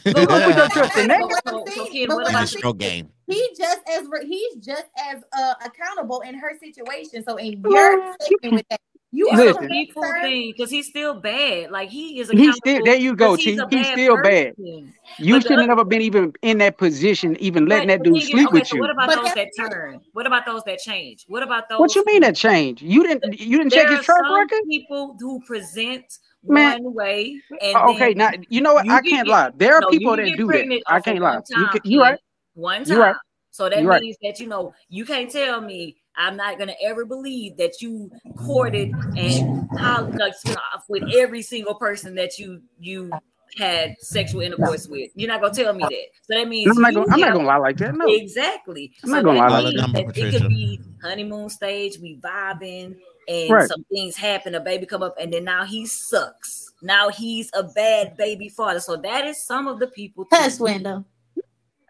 You 0.06 0.14
gonna 0.14 0.28
put 0.46 0.56
your 0.56 0.70
trust 0.70 0.98
in 0.98 1.08
that? 1.08 1.20
But 1.22 1.30
what 1.30 1.42
I'm 1.46 1.54
So- 1.54 1.66
so 1.66 1.74
saying- 1.74 1.92
Ken, 1.92 2.08
but 2.08 2.16
what 2.18 2.24
what 2.24 2.28
And 2.28 2.38
I'm 2.38 2.44
the 2.44 2.48
stroke 2.48 2.78
game. 2.78 3.10
he 3.28 3.50
just 3.58 3.80
as 3.90 4.06
re- 4.10 4.28
he's 4.28 4.56
just 4.58 4.86
as 5.10 5.24
uh, 5.38 5.54
accountable 5.66 6.20
in 6.22 6.36
her 6.36 6.52
situation. 6.60 7.24
So 7.28 7.38
in 7.38 7.62
your 7.64 7.98
Man, 8.00 8.16
with 8.54 8.66
that, 8.70 8.82
you 9.18 9.28
It's 9.32 9.40
are 9.40 9.42
a 9.42 9.46
Listen. 9.48 9.68
people 9.70 10.02
concerned. 10.04 10.22
thing 10.24 10.54
because 10.56 10.70
he's 10.70 10.88
still 10.88 11.14
bad. 11.20 11.72
Like 11.72 11.90
he 11.90 12.20
is 12.20 12.30
He's 12.30 12.40
accountable. 12.40 12.54
still 12.66 12.84
there. 12.86 12.96
You 12.96 13.16
go, 13.16 13.36
T. 13.36 13.42
He's, 13.44 13.52
He's 13.54 13.70
bad 13.70 13.94
still 13.94 14.22
bad. 14.22 14.54
You 14.58 15.34
But 15.36 15.44
the 15.44 15.48
should 15.48 15.60
have 15.60 15.70
other- 15.72 15.84
been 15.86 16.02
even 16.02 16.34
in 16.44 16.58
that 16.60 16.78
position, 16.78 17.36
even 17.40 17.66
letting 17.66 17.88
that 17.88 18.04
dude 18.04 18.22
sleep 18.22 18.48
okay, 18.50 18.60
with 18.60 18.68
so 18.68 18.76
you. 18.76 18.82
what 18.82 18.92
about 18.92 19.08
But 19.08 19.16
those 19.24 19.34
that 19.34 19.50
turn? 19.58 20.02
What 20.14 20.28
about 20.28 20.46
those 20.46 20.64
that 20.66 20.80
change? 20.80 21.26
What 21.28 21.42
about 21.44 21.68
those? 21.70 21.80
What 21.80 21.96
you 21.96 22.04
mean 22.06 22.22
that 22.22 22.36
change? 22.36 22.82
You 22.82 23.02
didn't 23.08 23.40
you 23.40 23.58
didn't 23.58 23.74
check 23.74 23.88
There 23.88 23.98
his 23.98 24.08
are 24.08 24.20
track 24.20 24.52
record? 24.52 24.62
people 24.70 25.16
who 25.20 25.40
present 25.42 26.06
Man. 26.44 26.84
one 26.84 26.94
way, 26.94 27.42
and 27.62 27.76
oh, 27.76 27.94
Okay, 27.96 28.14
now 28.14 28.32
you 28.50 28.62
know 28.62 28.76
what? 28.76 28.86
you 28.86 28.94
I 28.94 29.02
can 29.02 29.10
can't 29.10 29.26
get- 29.28 29.32
lie. 29.32 29.52
There 29.58 29.74
are 29.76 29.82
no, 29.82 29.90
people 29.90 30.16
that 30.16 30.38
do 30.38 30.48
that. 30.48 30.82
I 30.88 31.00
can't 31.02 31.20
lie. 31.20 31.34
one 31.36 31.44
You 31.50 31.56
time, 31.66 31.70
can, 31.80 31.82
you 31.92 32.02
right. 32.02 32.12
Ken. 32.12 32.20
One 32.54 32.86
You 32.88 33.00
right. 33.02 33.16
So 33.52 33.70
that 33.70 33.82
You 33.82 33.88
right. 33.90 34.02
means 34.02 34.18
that 34.22 34.40
you 34.40 34.48
know 34.48 34.74
you 34.90 35.04
can't 35.04 35.32
tell 35.32 35.60
me 35.62 35.98
I'm 36.18 36.36
not 36.36 36.58
gonna 36.58 36.76
ever 36.84 37.06
believe 37.06 37.58
that 37.58 37.82
you 37.82 38.12
courted 38.36 38.92
and 39.16 39.70
how 39.78 40.06
like 40.18 40.34
you 40.46 40.54
know, 40.54 40.60
with 40.90 41.04
every 41.16 41.42
single 41.42 41.76
person 41.76 42.16
that 42.16 42.38
you 42.38 42.62
you 42.80 43.12
had 43.58 43.96
sexual 44.00 44.42
intercourse 44.42 44.88
with. 44.88 45.10
You're 45.16 45.30
not 45.30 45.42
gonna 45.42 45.54
tell 45.54 45.74
me 45.74 45.84
uh, 45.84 45.90
that. 45.90 46.06
So 46.24 46.38
that 46.40 46.48
means 46.48 46.70
I'm 46.76 46.82
not 46.82 46.94
gonna 46.94 47.12
I'm 47.12 47.20
not 47.20 47.34
gonna 47.34 47.48
lie 47.48 47.58
like 47.58 47.78
that. 47.78 47.96
No. 47.96 48.06
Exactly. 48.08 48.92
I'm 49.04 49.10
so 49.10 49.16
not 49.16 49.24
gonna 49.24 49.40
lie 49.40 49.48
like 49.48 49.76
that. 49.76 49.82
Number, 49.82 50.00
it 50.00 50.14
could 50.14 50.50
be 50.50 50.82
honeymoon 51.02 51.50
stage, 51.50 51.98
we 52.00 52.18
vibing, 52.18 52.96
and 53.28 53.50
Right. 53.50 53.68
some 53.68 53.84
things 53.92 54.16
happen, 54.16 54.56
a 54.56 54.60
baby 54.60 54.86
come 54.86 55.04
up, 55.04 55.16
and 55.20 55.32
then 55.32 55.44
now 55.44 55.66
he 55.66 55.86
sucks. 55.86 56.72
Now 56.82 57.10
he's 57.10 57.50
a 57.54 57.64
bad 57.64 58.18
baby 58.18 58.50
father. 58.50 58.80
So 58.80 58.98
that 58.98 59.26
is 59.26 59.44
some 59.44 59.68
of 59.68 59.80
the 59.80 59.88
people. 59.88 60.26
too. 60.26 60.30
Hush, 60.36 60.60
window. 60.60 61.06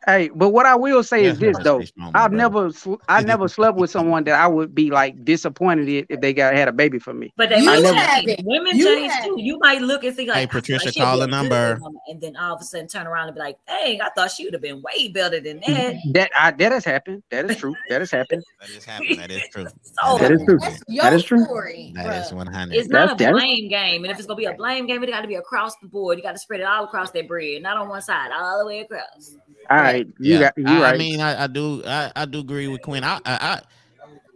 Hey, 0.08 0.30
but 0.34 0.50
what 0.50 0.66
I 0.66 0.74
will 0.74 1.04
say 1.04 1.24
Yeah, 1.26 1.32
is 1.32 1.40
this 1.40 1.58
though. 1.64 1.76
pretty 1.80 1.88
strong, 1.88 2.14
my 2.14 2.24
I've 2.24 2.32
brother. 2.32 2.36
never 2.38 2.72
sl- 2.72 2.96
I 3.10 3.22
never 3.24 3.48
slept 3.50 3.78
with 3.78 3.92
someone 3.92 4.24
that 4.24 4.40
I 4.40 4.48
would 4.48 4.74
be 4.74 4.90
like 4.90 5.26
disappointed 5.26 5.90
if 5.90 6.06
if 6.08 6.22
they 6.22 6.34
got 6.34 6.54
had 6.56 6.70
a 6.70 6.72
baby 6.72 6.98
for 6.98 7.14
me. 7.14 7.34
But 7.36 7.50
they 7.50 7.60
You 7.60 7.66
might 7.66 7.82
never- 7.84 8.26
change. 8.26 8.40
Women 8.46 8.78
You 8.78 8.86
change 8.86 9.12
have 9.12 9.26
too. 9.26 9.36
it. 9.38 9.42
You 9.42 9.60
might 9.60 9.82
look 9.82 10.06
and 10.06 10.16
think 10.16 10.30
like, 10.30 10.38
Hey, 10.38 10.46
ah, 10.46 10.52
Patricia, 10.54 10.86
like 10.86 10.94
she'd 10.94 11.00
be 11.02 11.06
call 11.06 11.20
the 11.20 11.28
number. 11.28 11.78
and 12.08 12.22
then 12.22 12.38
all 12.38 12.56
of 12.56 12.62
a 12.62 12.64
sudden 12.64 12.88
turn 12.88 13.06
around 13.06 13.28
and 13.28 13.36
be 13.36 13.42
like, 13.42 13.58
"Dang, 13.68 14.00
I 14.02 14.08
thought 14.16 14.32
she 14.32 14.46
would 14.46 14.54
have 14.54 14.62
been 14.62 14.82
way 14.82 15.10
better 15.10 15.42
than 15.42 15.60
that." 15.68 15.96
That 16.14 16.32
I, 16.40 16.52
that 16.52 16.72
has 16.72 16.86
happened. 16.86 17.22
That 17.30 17.52
is 17.52 17.58
true. 17.58 17.76
That 17.90 18.00
has 18.00 18.10
happened. 18.10 18.44
That 18.62 18.70
is 18.70 18.86
happening. 18.86 19.18
That 19.18 19.30
is 19.32 19.44
true. 19.52 19.66
So 19.82 20.18
That 20.20 20.32
is 20.32 20.42
true. 20.46 20.58
That's 20.60 20.82
your 20.88 21.04
That 21.04 21.14
is 21.14 21.24
true. 21.26 21.44
story. 21.44 21.92
that 21.96 22.26
is 22.26 22.32
one 22.34 22.48
hundred. 22.48 22.76
It's 22.76 22.88
not 22.88 23.18
That's- 23.18 23.30
a 23.30 23.34
blame 23.34 23.68
game, 23.68 24.06
and 24.06 24.12
if 24.12 24.18
it's 24.20 24.26
gonna 24.28 24.38
be 24.38 24.46
a 24.46 24.54
blame 24.54 24.88
game, 24.88 25.04
it 25.04 25.10
got 25.10 25.22
to 25.22 25.28
be 25.28 25.36
across 25.36 25.76
the 25.82 25.88
board. 25.90 26.18
You 26.18 26.24
got 26.24 26.32
to 26.32 26.40
spread 26.40 26.62
it 26.62 26.64
all 26.64 26.86
across 26.86 27.12
that 27.12 27.28
bread, 27.28 27.62
not 27.62 27.76
on 27.76 27.90
one 27.90 28.02
side, 28.02 28.32
all 28.34 28.60
the 28.60 28.66
way 28.66 28.80
across. 28.80 29.36
All 29.70 29.78
right, 29.78 30.08
you 30.20 30.34
yeah, 30.34 30.40
got 30.40 30.58
you 30.58 30.66
I, 30.66 30.82
right. 30.82 30.96
I 30.96 30.98
mean, 30.98 31.20
I, 31.20 31.44
I 31.44 31.48
do, 31.48 31.84
I, 31.86 32.12
I 32.16 32.26
do 32.26 32.40
agree 32.40 32.68
with 32.68 32.82
Quinn. 32.82 33.04
I, 33.04 33.20
I, 33.26 33.62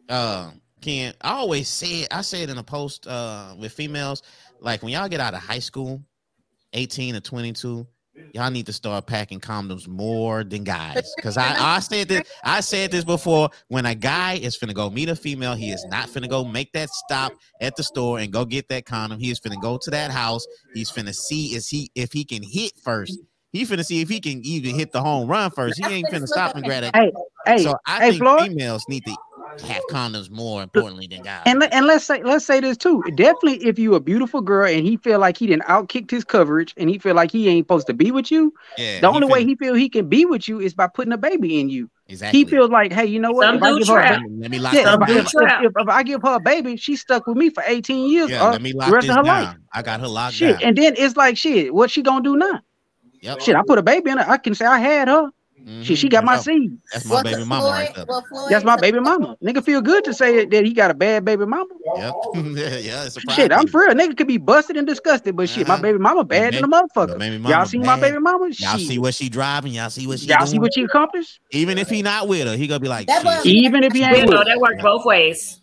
I 0.10 0.14
uh, 0.14 0.52
Ken, 0.82 1.14
I 1.22 1.32
always 1.34 1.70
say 1.70 2.02
it. 2.02 2.10
I 2.12 2.22
say 2.22 2.44
it 2.44 2.50
in 2.50 2.58
a 2.58 2.64
post 2.64 3.08
uh 3.08 3.56
with 3.58 3.72
females, 3.72 4.24
like 4.60 4.84
when 4.84 4.92
y'all 4.92 5.08
get 5.08 5.20
out 5.20 5.34
of 5.34 5.42
high 5.42 5.60
school, 5.60 6.02
eighteen 6.74 7.16
or 7.16 7.22
twenty-two. 7.22 7.88
Y'all 8.34 8.52
need 8.52 8.66
to 8.66 8.74
start 8.74 9.08
packing 9.08 9.40
condoms 9.40 9.88
more 9.88 10.44
than 10.44 10.64
guys. 10.64 11.14
Cause 11.22 11.38
I, 11.38 11.56
I 11.58 11.80
said 11.80 12.08
this, 12.10 12.22
I 12.44 12.60
said 12.60 12.92
this 12.92 13.06
before. 13.06 13.50
When 13.70 13.86
a 13.86 13.96
guy 13.96 14.34
is 14.34 14.58
finna 14.58 14.74
go 14.74 14.90
meet 14.90 15.10
a 15.10 15.16
female, 15.16 15.56
he 15.56 15.72
is 15.72 15.86
not 15.86 16.08
finna 16.10 16.30
go 16.30 16.44
make 16.44 16.72
that 16.74 16.90
stop 16.90 17.34
at 17.62 17.76
the 17.76 17.84
store 17.84 18.20
and 18.20 18.32
go 18.32 18.46
get 18.46 18.68
that 18.70 18.86
condom. 18.86 19.20
He 19.20 19.32
is 19.32 19.40
finna 19.40 19.62
go 19.62 19.78
to 19.82 19.92
that 19.92 20.12
house. 20.12 20.46
He's 20.74 20.92
finna 20.92 21.16
see 21.16 21.56
is 21.56 21.68
he 21.70 21.90
if 21.96 22.12
he 22.12 22.24
can 22.26 22.44
hit 22.44 22.74
first. 22.84 23.18
He 23.52 23.66
finna 23.66 23.86
see 23.86 24.02
if 24.02 24.08
he 24.10 24.20
can 24.22 24.42
even 24.46 24.76
hit 24.76 24.92
the 24.92 25.02
home 25.02 25.28
run 25.28 25.52
first. 25.52 25.78
He 25.78 25.92
ain't 25.94 26.06
what 26.12 26.22
finna 26.22 26.28
stop 26.28 26.56
and 26.56 26.64
grab 26.64 26.84
at. 26.86 26.94
that. 26.94 26.96
hey, 27.04 27.12
hey, 27.58 27.64
so 27.64 27.76
I 27.86 28.00
hey, 28.00 28.10
think 28.12 28.24
Floyd. 28.24 28.42
females 28.48 28.86
need 28.88 29.04
to 29.06 29.16
have 29.68 29.84
condoms 29.92 30.30
more 30.32 30.64
importantly 30.64 31.08
than 31.08 31.22
guys. 31.24 31.42
And 31.46 31.60
let- 31.60 31.74
and 31.74 31.86
let's 31.86 32.06
say 32.06 32.24
let's 32.24 32.46
say 32.46 32.62
this 32.62 32.78
too. 32.78 33.04
Definitely, 33.16 33.58
if 33.68 33.78
you 33.78 33.96
a 33.96 34.00
beautiful 34.00 34.40
girl 34.40 34.66
and 34.68 34.86
he 34.86 34.96
feel 34.96 35.20
like 35.20 35.36
he 35.36 35.48
didn't 35.48 35.64
outkicked 35.64 36.10
his 36.10 36.24
coverage 36.24 36.74
and 36.78 36.90
he 36.90 36.98
feel 36.98 37.14
like 37.14 37.30
he 37.30 37.50
ain't 37.50 37.66
supposed 37.66 37.88
to 37.88 37.94
be 37.94 38.12
with 38.12 38.32
you, 38.32 38.54
yeah, 38.78 39.02
the 39.02 39.08
only 39.10 39.28
way 39.28 39.44
he 39.44 39.56
feel 39.56 39.74
he 39.74 39.90
can 39.90 40.08
be 40.08 40.24
with 40.24 40.48
you 40.48 40.62
is 40.62 40.74
by 40.74 40.88
putting 40.88 41.12
a 41.12 41.18
baby 41.18 41.60
in 41.60 41.68
you. 41.70 41.90
exactly. 42.08 42.40
He 42.40 42.46
feels 42.46 42.70
like, 42.70 42.94
hey, 42.94 43.06
you 43.06 43.20
know 43.20 43.32
what? 43.34 43.44
Some 43.48 43.58
If 43.58 43.64
I 43.64 43.72
do 43.72 43.80
give 43.80 43.88
her, 43.90 44.00
a 44.00 44.20
Let 44.40 44.52
me 44.52 44.60
lock 44.60 44.74
yeah, 44.74 44.84
Some 44.84 45.04
if, 45.04 45.08
this 45.10 45.18
I- 45.18 45.20
do 45.20 45.26
if, 45.26 45.32
trap. 45.50 45.64
if, 45.66 45.72
if 45.76 45.88
I 45.90 46.04
give 46.04 46.22
her 46.22 46.36
a 46.36 46.40
baby, 46.40 46.78
she 46.78 46.96
stuck 46.96 47.28
with 47.28 47.36
me 47.36 47.50
for 47.50 47.64
18 47.68 48.10
years. 48.10 48.30
Yeah, 48.30 48.48
uh, 48.48 48.52
let 48.52 48.62
me 48.62 48.72
the 48.72 48.78
lock 48.78 48.92
rest 48.94 49.08
this 49.08 49.12
of 49.12 49.18
her 49.18 49.24
down. 49.24 49.44
life. 49.44 49.58
I 49.74 49.82
got 49.82 50.00
her 50.00 50.08
locked 50.08 50.36
Shit, 50.36 50.60
down. 50.60 50.70
and 50.70 50.78
then 50.78 50.94
it's 50.98 51.18
like 51.18 51.36
shit. 51.38 51.74
What 51.74 51.92
she 51.92 52.02
gonna 52.02 52.24
do 52.24 52.38
now? 52.38 52.62
Yep. 53.22 53.42
Shit, 53.42 53.56
I 53.56 53.62
put 53.66 53.78
a 53.78 53.84
baby 53.84 54.10
in 54.12 54.18
her. 54.18 54.30
I 54.30 54.38
can 54.38 54.56
say 54.56 54.66
I 54.66 54.80
had 54.80 55.08
her. 55.08 55.30
Shit, 55.84 56.00
she 56.00 56.08
Mhm, 56.08 56.12
got 56.12 56.24
my 56.26 56.38
seed. 56.38 56.72
That's 56.92 57.06
my 57.06 57.16
What 57.18 57.24
baby 57.24 57.36
the 57.42 57.46
mama 57.46 57.62
Floyd- 57.68 57.74
right 57.74 57.94
there. 57.96 58.06
Floyd 58.06 58.50
That's 58.50 58.66
my 58.66 58.78
baby 58.78 59.00
mama. 59.00 59.38
Nigga 59.46 59.64
feel 59.64 59.80
good 59.80 60.04
to 60.06 60.14
say 60.14 60.44
that 60.46 60.66
he 60.66 60.74
got 60.74 60.90
a 60.90 60.96
bad 60.96 61.24
baby 61.24 61.46
mama. 61.46 61.68
Yep. 61.98 62.16
yeah, 62.84 63.06
it's 63.06 63.16
a 63.18 63.22
pride 63.22 63.36
Shit, 63.36 63.52
I'm 63.52 63.60
thing. 63.60 63.68
for 63.68 63.82
real. 63.82 63.94
Nigga 63.94 64.18
could 64.18 64.26
be 64.28 64.38
busted 64.38 64.76
and 64.76 64.88
disgusted, 64.88 65.36
but 65.36 65.48
shit, 65.50 65.68
my 65.68 65.76
Uh-huh. 65.76 65.84
baby 65.84 66.00
mama 66.00 66.24
bad 66.24 66.56
than 66.56 66.64
a 66.64 66.68
motherfucker. 66.68 67.20
baby 67.20 67.38
Y'all 67.38 67.42
mama 67.52 67.66
see 67.68 67.78
my 67.78 67.96
baby 68.00 68.18
mama? 68.18 68.46
Y'all 68.58 68.78
Shit. 68.78 68.88
see 68.88 68.98
what 68.98 69.14
she 69.14 69.30
driving. 69.30 69.74
Y'all 69.74 69.92
see 69.92 70.08
what 70.08 70.20
she 70.20 70.26
Y'all 70.26 70.40
doing. 70.40 70.50
see 70.50 70.60
what 70.60 70.74
she 70.74 70.82
accomplished? 70.82 71.40
Even 71.52 71.78
if 71.78 71.90
he 71.90 72.02
not 72.02 72.28
with 72.28 72.48
her, 72.48 72.58
he 72.58 72.66
gonna 72.66 72.80
be 72.80 72.88
like, 72.88 73.06
That 73.06 73.18
shit. 73.22 73.44
boy- 73.44 73.50
Even 73.52 73.84
if 73.84 73.94
he 73.94 74.00
You 74.00 74.06
ain't 74.08 74.30
know 74.32 74.40
with. 74.40 74.48
that 74.48 74.60
works 74.60 74.82
both 74.82 75.06
ways. 75.06 75.61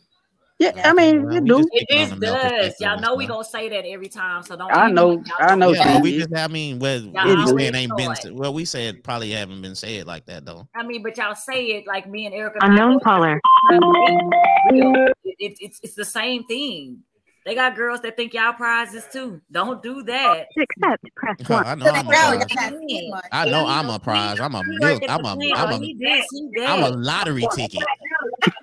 Yeah, 0.58 0.72
Yeah. 0.74 0.90
I 0.90 0.92
mean, 0.92 1.22
Well, 1.22 1.36
it 1.36 1.44
do. 1.44 1.56
just 1.58 1.68
It 1.72 1.76
speaking 1.86 1.98
on 1.98 2.02
is 2.04 2.10
the 2.10 2.16
male 2.16 2.34
does. 2.34 2.80
Y'all 2.80 3.00
know 3.00 3.14
we 3.14 3.26
gonna 3.26 3.44
say 3.44 3.68
that 3.68 3.84
every 3.86 4.08
time, 4.08 4.42
so 4.42 4.56
don't. 4.56 4.72
I 4.72 4.88
know- 4.90 5.12
y'all 5.12 5.22
I 5.38 5.54
know. 5.54 5.72
Yeah, 5.72 6.00
we 6.00 6.18
just, 6.18 6.34
I 6.34 6.48
mean, 6.48 6.80
well, 6.80 6.98
Y'all 7.00 7.54
we 7.54 7.62
saying 7.62 7.74
ain't 7.76 7.96
been, 7.96 8.10
it. 8.10 8.34
well, 8.34 8.52
we 8.52 8.64
said 8.64 9.04
probably 9.04 9.30
haven't 9.30 9.62
been 9.62 9.76
said 9.76 10.06
like 10.08 10.26
that 10.26 10.44
though. 10.44 10.68
I 10.74 10.82
mean, 10.82 11.02
but 11.04 11.16
y'all 11.16 11.36
say 11.36 11.66
it 11.66 11.86
like 11.86 12.08
me 12.08 12.26
and 12.26 12.34
Erica. 12.34 12.58
Unknown 12.62 12.98
caller. 13.00 13.40
It, 13.70 15.14
it, 15.24 15.56
it's 15.60 15.78
it's 15.82 15.94
the 15.94 16.04
same 16.04 16.44
thing. 16.44 17.04
They 17.46 17.54
got 17.54 17.76
girls 17.76 18.00
that 18.02 18.16
think 18.16 18.34
y'all 18.34 18.52
prizes 18.52 19.06
too. 19.12 19.40
Don't 19.50 19.82
do 19.82 20.02
that. 20.02 20.48
To 20.56 20.62
accept, 20.64 21.04
press 21.16 21.36
one. 21.48 21.64
I 21.66 21.74
know 21.76 21.86
I'm 21.94 22.06
a 22.06 22.10
prize. 22.10 22.22
y'all 22.30 22.38
got 22.38 22.82
stigma. 22.88 23.22
I 23.32 23.44
know 23.48 23.66
I'm 23.66 23.88
a 23.90 23.98
prize. 24.00 24.40
I'm 24.40 24.54
a 24.54 24.62
He 24.64 24.78
milk. 24.80 25.00
worked 25.02 25.04
at 25.04 25.10
I'm 25.10 25.22
the 25.22 25.28
a, 25.28 25.34
plant, 25.36 25.58
I'm 25.58 25.72
a, 25.82 25.84
he 25.86 25.94
this, 25.98 26.26
he 26.32 26.48
that. 26.56 26.68
I'm 26.68 26.82
a 26.92 26.96
lottery 26.96 27.46
ticket. 27.54 27.84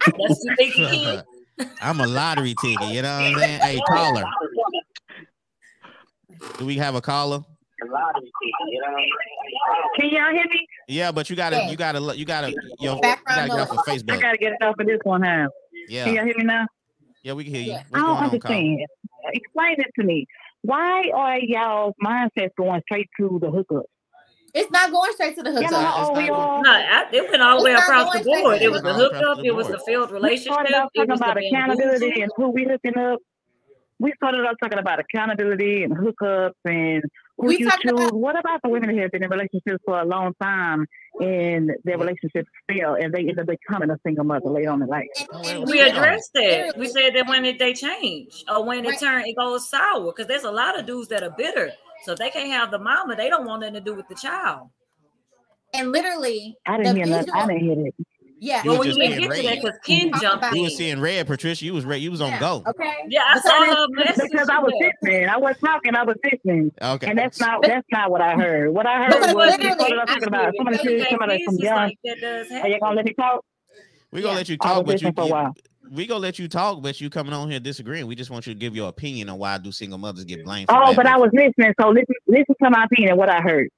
That's 0.06 0.18
what 0.18 0.38
you 0.43 0.56
think 0.58 0.74
he 0.74 0.84
is. 0.84 1.24
I'm 1.82 1.99
a 1.99 2.08
lottery 2.08 2.56
ticket. 2.62 2.88
You 2.89 3.01
know 3.01 3.10
what 3.10 3.26
I'm 3.26 3.38
saying? 3.39 3.62
Hey, 3.62 3.80
caller. 3.88 4.26
Do 6.58 6.66
we 6.66 6.78
have 6.78 6.95
a 6.95 7.01
caller? 7.01 7.41
Can 9.99 10.10
y'all 10.10 10.32
hear 10.32 10.45
me? 10.45 10.68
Yeah, 10.88 11.12
but 11.12 11.30
you 11.30 11.36
gotta, 11.36 11.58
Yeah. 11.58 11.70
you 11.70 11.78
gotta, 11.78 12.18
you 12.18 12.26
gotta, 12.26 12.53
yo, 12.80 12.95
you 12.95 13.01
Background 13.01 13.49
gotta 13.49 13.49
get 13.49 13.60
off 13.60 13.72
of 13.72 13.80
I 13.88 14.22
gotta 14.22 14.38
get 14.38 14.53
it 14.53 14.64
off 14.64 14.76
of 14.80 14.86
this 14.86 14.99
one 15.03 15.22
now. 15.22 15.47
Can 15.89 16.16
y'all 16.16 16.26
hear 16.26 16.38
me 16.38 16.43
now? 16.43 16.68
yeah, 17.24 17.34
we 17.34 17.43
can 17.43 17.53
hear 17.53 17.64
you. 17.64 17.74
What's 17.74 17.88
I 17.93 17.97
don't 17.99 18.18
on, 18.18 18.24
understand. 18.26 18.80
Explain 19.34 19.76
it 19.80 19.91
to 19.99 20.06
me. 20.06 20.26
Why 20.62 21.10
are 21.14 21.39
y'all's 21.39 21.93
mindsets 22.03 22.49
going 22.58 22.82
straight 22.82 23.10
to 23.20 23.39
the 23.41 23.51
hookup? 23.51 23.86
It's 24.58 24.72
not 24.72 24.89
going 24.89 25.12
straight 25.14 25.36
to 25.36 25.43
the 25.43 25.51
Y'all 25.51 25.64
hookup. 25.64 25.72
know 25.72 25.82
not- 25.82 25.97
how 25.97 26.08
old 26.08 26.18
we 26.18 26.28
not- 26.30 26.39
are? 26.39 26.62
No, 26.64 26.72
I, 26.72 27.06
it 27.12 27.30
went 27.30 27.41
all 27.43 27.58
the 27.60 27.66
way 27.66 27.74
across 27.74 28.14
the 28.18 28.24
board. 28.24 28.62
It 28.62 28.72
was 28.72 28.82
the 28.82 28.88
the 28.88 28.93
hookup. 28.93 29.22
hookup. 29.22 29.45
It 29.45 29.51
was 29.53 29.68
the 29.68 29.74
board. 29.74 29.86
failed 29.86 30.10
We 30.12 30.16
relationship. 30.16 30.53
started 30.53 30.74
off 30.76 30.89
talking 30.95 31.12
about 31.12 31.38
accountability 31.38 32.22
and 32.22 32.32
who 32.38 32.49
we 32.51 32.64
hooking 32.64 32.97
up. 32.97 33.20
We 33.99 34.14
started 34.18 34.45
off 34.45 34.56
talking 34.62 34.80
about 34.80 34.99
accountability 34.99 35.84
and 35.84 35.93
hookups 35.95 36.51
and 36.66 37.03
who 37.38 37.47
We 37.47 37.60
you 37.60 37.70
choose. 37.70 37.91
about- 37.91 38.14
what 38.14 38.38
about 38.39 38.62
the 38.64 38.70
women 38.70 38.89
who 38.89 39.01
have 39.01 39.12
been 39.12 39.24
in 39.24 39.30
relationships 39.30 39.82
for 39.86 39.99
a 39.99 40.06
long 40.06 40.34
time 40.41 40.86
and 41.22 41.72
their 41.86 41.97
relationships 41.97 42.49
fail 42.70 42.95
and 42.95 43.14
they 43.14 43.22
end 43.28 43.39
up 43.39 43.47
becoming 43.47 43.89
a 43.89 43.97
single 44.06 44.24
mother 44.26 44.49
later 44.49 44.72
on 44.72 44.82
in 44.82 44.88
life? 44.88 45.08
And- 45.18 45.45
and 45.47 45.60
well, 45.64 45.72
We 45.72 45.80
addressed 45.82 46.32
that. 46.34 46.78
We 46.78 46.88
said 46.88 47.14
that 47.16 47.28
when 47.28 47.43
it, 47.45 47.58
they 47.60 47.74
change 47.74 48.43
or 48.49 48.64
when 48.66 48.86
it 48.86 48.89
Right. 48.89 48.99
turn, 48.99 49.24
it 49.26 49.36
goes 49.38 49.70
sour. 49.70 50.06
Because 50.14 50.28
there's 50.28 50.43
a 50.45 50.51
lot 50.51 50.78
of 50.80 50.86
dudes 50.86 51.08
that 51.10 51.24
are 51.24 51.34
bitter. 51.38 51.72
So 52.04 52.12
if 52.14 52.20
they 52.20 52.30
can't 52.30 52.50
have 52.52 52.72
the 52.72 52.80
mama, 52.80 53.16
they 53.16 53.30
don't 53.30 53.46
want 53.46 53.62
nothing 53.62 53.74
to 53.76 53.82
do 53.82 53.96
with 53.96 54.08
the 54.08 54.16
child. 54.16 54.70
and 55.74 55.91
literally, 55.91 56.56
I 56.66 56.78
didn't 56.78 56.93
the 56.96 57.00
hear 57.04 57.06
nothing. 57.08 57.34
I 57.34 57.48
didn't 57.48 57.62
hear 57.64 57.76
that. 57.76 57.91
yeah. 58.39 58.64
You 58.64 58.70
Well, 58.72 58.80
we 58.80 58.86
just 58.88 59.00
didn't 59.00 59.18
being 59.18 59.30
get 59.30 59.36
to 59.38 59.43
that 59.48 59.56
because 59.62 59.80
Ken 59.86 60.12
Talk 60.12 60.22
jumped 60.22 60.38
about- 60.38 60.54
You 60.54 60.60
in. 60.60 60.64
was 60.66 60.78
seeing 60.78 61.00
red, 61.02 61.28
Patricia. 61.28 61.66
You 61.66 61.74
was 61.74 61.86
re- 61.86 61.98
you 61.98 62.12
was 62.12 62.22
on 62.22 62.30
Yeah, 62.32 62.39
go. 62.39 62.64
Okay. 62.68 62.93
Yeah, 63.10 63.22
I 63.28 63.34
Because 63.36 63.50
saw 63.52 63.66
her 63.76 63.88
message. 63.89 64.32
Because 64.32 64.50
I 64.50 64.60
was 64.60 64.72
yeah. 64.80 64.89
listening. 65.02 65.30
I 65.30 65.38
was 65.38 65.58
talking, 65.58 65.96
I 65.96 66.04
was 66.04 66.16
listening. 66.24 66.72
Okay. 66.82 67.08
And 67.08 67.18
that's 67.18 67.39
not 67.39 67.62
that's 67.64 67.88
not 67.91 68.12
what 68.12 68.22
I 68.22 68.36
heard. 68.36 68.74
What 68.74 68.86
I 68.86 69.04
heard 69.04 69.14
Because 69.14 69.34
was 69.34 69.52
you 69.54 69.58
literally, 69.58 69.74
started 69.76 70.00
off 70.00 70.08
talking 70.08 70.28
about 70.28 70.54
somebody 70.56 70.78
Things 70.78 71.02
said 71.02 71.10
somebody 71.10 71.32
like 71.34 71.43
from 71.46 71.56
this 71.56 71.60
is 71.60 71.66
young. 71.66 71.76
like 71.76 71.98
that 72.06 72.18
does 72.22 72.52
Are 72.52 72.68
you 72.70 72.80
gonna 72.80 72.96
let 72.96 73.06
me 73.06 73.14
talk? 73.14 73.46
we 74.12 74.22
gonna 74.22 74.34
Yeah. 74.34 74.38
let 74.38 74.50
you 74.50 74.58
talk, 74.58 74.86
but 74.86 75.02
you, 75.02 75.12
for 75.14 75.24
a 75.24 75.28
while. 75.28 75.54
We 75.92 76.06
gonna 76.08 76.20
let 76.20 76.40
you 76.40 76.48
talk, 76.48 76.82
but 76.82 77.00
you 77.00 77.10
coming 77.10 77.34
on 77.34 77.50
here 77.50 77.60
disagreeing. 77.60 78.08
We 78.08 78.16
just 78.16 78.30
want 78.30 78.48
you 78.48 78.54
to 78.54 78.60
give 78.60 78.76
your 78.76 78.90
opinion 78.90 79.30
on 79.30 79.38
why 79.38 79.58
do 79.58 79.72
single 79.72 79.98
mothers 79.98 80.26
get 80.26 80.44
blamed. 80.44 80.70
For 80.70 80.76
Oh, 80.76 80.88
bad 80.88 80.96
but 80.96 81.08
I 81.08 81.18
was 81.18 81.30
listening. 81.34 81.74
So 81.80 81.90
listen, 81.90 82.16
listen 82.28 82.56
to 82.64 82.70
my 82.70 82.86
opinion. 82.86 83.18
What 83.18 83.30
I 83.30 83.42
heard. 83.42 83.70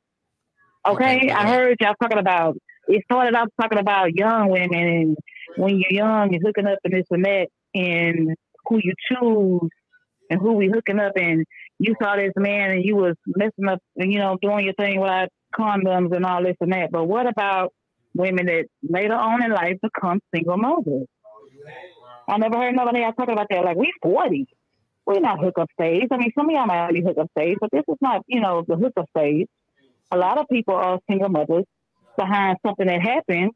Okay, 0.85 1.17
Okay, 1.17 1.31
I 1.31 1.47
heard 1.47 1.77
y'all 1.81 1.95
talking 2.01 2.17
about. 2.19 2.57
It 2.87 3.03
started 3.11 3.35
off 3.35 3.49
talking 3.59 3.79
about 3.79 4.13
young 4.15 4.49
women 4.49 4.73
and 4.73 5.17
when 5.57 5.77
you're 5.77 5.91
young, 5.91 6.31
you're 6.31 6.41
hooking 6.45 6.67
up 6.67 6.79
and 6.83 6.93
this 6.93 7.05
and 7.09 7.25
that, 7.25 7.47
and 7.73 8.35
who 8.67 8.79
you 8.81 8.93
choose 9.09 9.69
and 10.29 10.39
who 10.39 10.53
we 10.53 10.67
hooking 10.67 10.99
up 10.99 11.13
and 11.15 11.45
you 11.79 11.95
saw 12.01 12.15
this 12.15 12.33
man 12.35 12.71
and 12.71 12.83
you 12.83 12.95
was 12.95 13.15
messing 13.25 13.67
up 13.69 13.79
and 13.95 14.11
you 14.11 14.19
know 14.19 14.37
doing 14.41 14.65
your 14.65 14.73
thing 14.73 14.99
without 14.99 15.29
condoms 15.57 16.15
and 16.15 16.25
all 16.25 16.43
this 16.43 16.55
and 16.61 16.71
that. 16.73 16.91
But 16.91 17.05
what 17.05 17.27
about 17.27 17.73
women 18.13 18.45
that 18.47 18.65
later 18.83 19.13
on 19.13 19.43
in 19.43 19.51
life 19.51 19.77
become 19.81 20.19
single 20.33 20.57
mothers? 20.57 21.07
I 22.27 22.37
never 22.37 22.57
heard 22.57 22.75
nobody 22.75 23.03
else 23.03 23.15
talking 23.17 23.33
about 23.33 23.47
that. 23.49 23.63
Like 23.63 23.77
we 23.77 23.93
forty, 24.01 24.47
we're 25.05 25.19
not 25.19 25.39
hookup 25.39 25.69
stage. 25.73 26.07
I 26.11 26.17
mean, 26.17 26.31
some 26.37 26.49
of 26.49 26.55
y'all 26.55 26.65
might 26.65 26.91
be 26.91 27.01
hookup 27.01 27.29
stage, 27.37 27.57
but 27.61 27.69
this 27.71 27.83
is 27.87 27.97
not 28.01 28.23
you 28.27 28.41
know 28.41 28.63
the 28.67 28.75
hookup 28.75 29.09
stage. 29.17 29.47
A 30.11 30.17
lot 30.17 30.37
of 30.37 30.45
people 30.51 30.75
are 30.75 30.99
single 31.09 31.29
mothers 31.29 31.65
behind 32.17 32.57
something 32.65 32.87
that 32.87 33.01
happened 33.01 33.51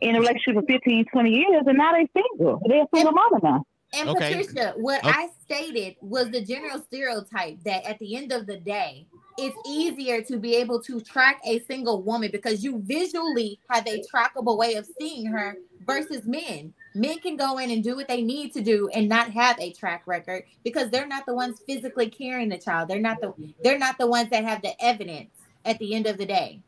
in 0.00 0.16
a 0.16 0.20
relationship 0.20 0.54
for 0.54 0.62
15, 0.66 1.06
20 1.12 1.30
years, 1.30 1.62
and 1.66 1.78
now 1.78 1.92
they 1.92 2.06
single. 2.14 2.60
They're 2.66 2.82
a 2.82 2.86
single 2.94 3.12
mama 3.12 3.38
now. 3.42 3.64
And 3.94 4.10
Okay. 4.10 4.34
Patricia, 4.34 4.74
what 4.76 5.00
Okay. 5.04 5.10
I 5.10 5.28
stated 5.44 5.96
was 6.00 6.30
the 6.30 6.40
general 6.40 6.82
stereotype 6.82 7.62
that 7.64 7.84
at 7.84 7.98
the 7.98 8.16
end 8.16 8.32
of 8.32 8.46
the 8.46 8.56
day, 8.56 9.06
it's 9.38 9.56
easier 9.66 10.22
to 10.22 10.38
be 10.38 10.56
able 10.56 10.80
to 10.82 11.00
track 11.00 11.40
a 11.46 11.60
single 11.60 12.02
woman 12.02 12.30
because 12.32 12.62
you 12.62 12.80
visually 12.84 13.58
have 13.70 13.86
a 13.86 14.02
trackable 14.12 14.56
way 14.58 14.74
of 14.74 14.86
seeing 14.98 15.26
her 15.26 15.56
versus 15.86 16.26
men. 16.26 16.72
Men 16.94 17.18
can 17.18 17.36
go 17.36 17.58
in 17.58 17.70
and 17.70 17.82
do 17.82 17.96
what 17.96 18.08
they 18.08 18.22
need 18.22 18.52
to 18.54 18.60
do 18.60 18.88
and 18.94 19.08
not 19.08 19.30
have 19.30 19.58
a 19.58 19.72
track 19.72 20.02
record 20.06 20.44
because 20.62 20.90
they're 20.90 21.06
not 21.06 21.26
the 21.26 21.34
ones 21.34 21.60
physically 21.66 22.08
carrying 22.08 22.48
the 22.48 22.58
child. 22.58 22.88
They're 22.88 23.00
not 23.00 23.20
the 23.20 23.34
they're 23.62 23.78
not 23.78 23.98
the 23.98 24.06
ones 24.06 24.30
that 24.30 24.44
have 24.44 24.62
the 24.62 24.72
evidence 24.84 25.30
at 25.64 25.78
the 25.78 25.94
end 25.94 26.06
of 26.06 26.18
the 26.18 26.26
day. 26.26 26.60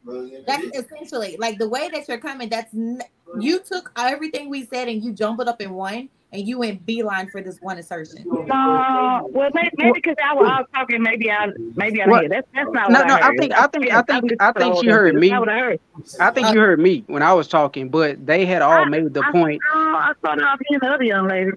That's 0.47 0.66
essentially 0.77 1.37
like 1.39 1.59
the 1.59 1.68
way 1.68 1.89
that 1.91 2.09
you're 2.09 2.18
coming. 2.18 2.49
That's 2.49 2.72
you 2.74 3.61
took 3.61 3.93
everything 3.97 4.49
we 4.49 4.64
said 4.66 4.89
and 4.89 5.03
you 5.03 5.12
jumbled 5.12 5.49
up 5.49 5.61
in 5.61 5.72
one, 5.72 6.09
and 6.37 6.47
you 6.47 6.59
went 6.59 6.84
beeline 6.84 7.28
for 7.30 7.41
this 7.41 7.59
one 7.61 7.78
assertion. 7.78 8.24
No, 8.26 9.28
well, 9.32 9.51
maybe, 9.55 9.70
maybe 9.76 9.93
because 9.95 10.16
I 10.22 10.34
was, 10.34 10.47
I 10.47 10.78
talking, 10.78 11.03
maybe 11.03 11.30
I, 11.30 11.49
maybe 11.74 12.03
I 12.03 12.07
What? 12.09 12.22
did. 12.22 12.32
That's 12.32 12.47
that's 12.55 12.70
not 12.72 12.91
No, 12.91 13.01
what 13.01 13.09
no, 13.09 13.14
I 13.14 13.28
I 13.28 13.37
think- 13.37 13.53
I 13.55 13.66
think- 13.68 13.93
I 13.93 14.03
think- 14.03 14.32
I 14.43 14.53
think 14.53 14.76
she 14.82 14.89
heard 14.89 15.14
me. 15.14 15.30
That's 15.30 15.41
not 15.47 15.49
I 15.49 15.59
heard. 15.59 15.80
I 16.20 16.30
think 16.30 16.53
you 16.55 16.61
heard 16.61 16.78
me 16.78 17.05
when 17.07 17.22
I 17.22 17.32
was 17.32 17.49
talking, 17.49 17.89
but 17.89 18.24
they 18.26 18.45
had 18.45 18.61
all 18.62 18.84
made 18.87 19.14
the 19.14 19.22
I- 19.24 19.32
point. 19.32 19.61
No, 19.74 19.80
I 19.97 20.12
started 20.18 20.45
off 20.45 20.59
hearing 20.68 20.80
the 20.82 20.91
other 20.93 21.05
young 21.05 21.26
lady. 21.28 21.51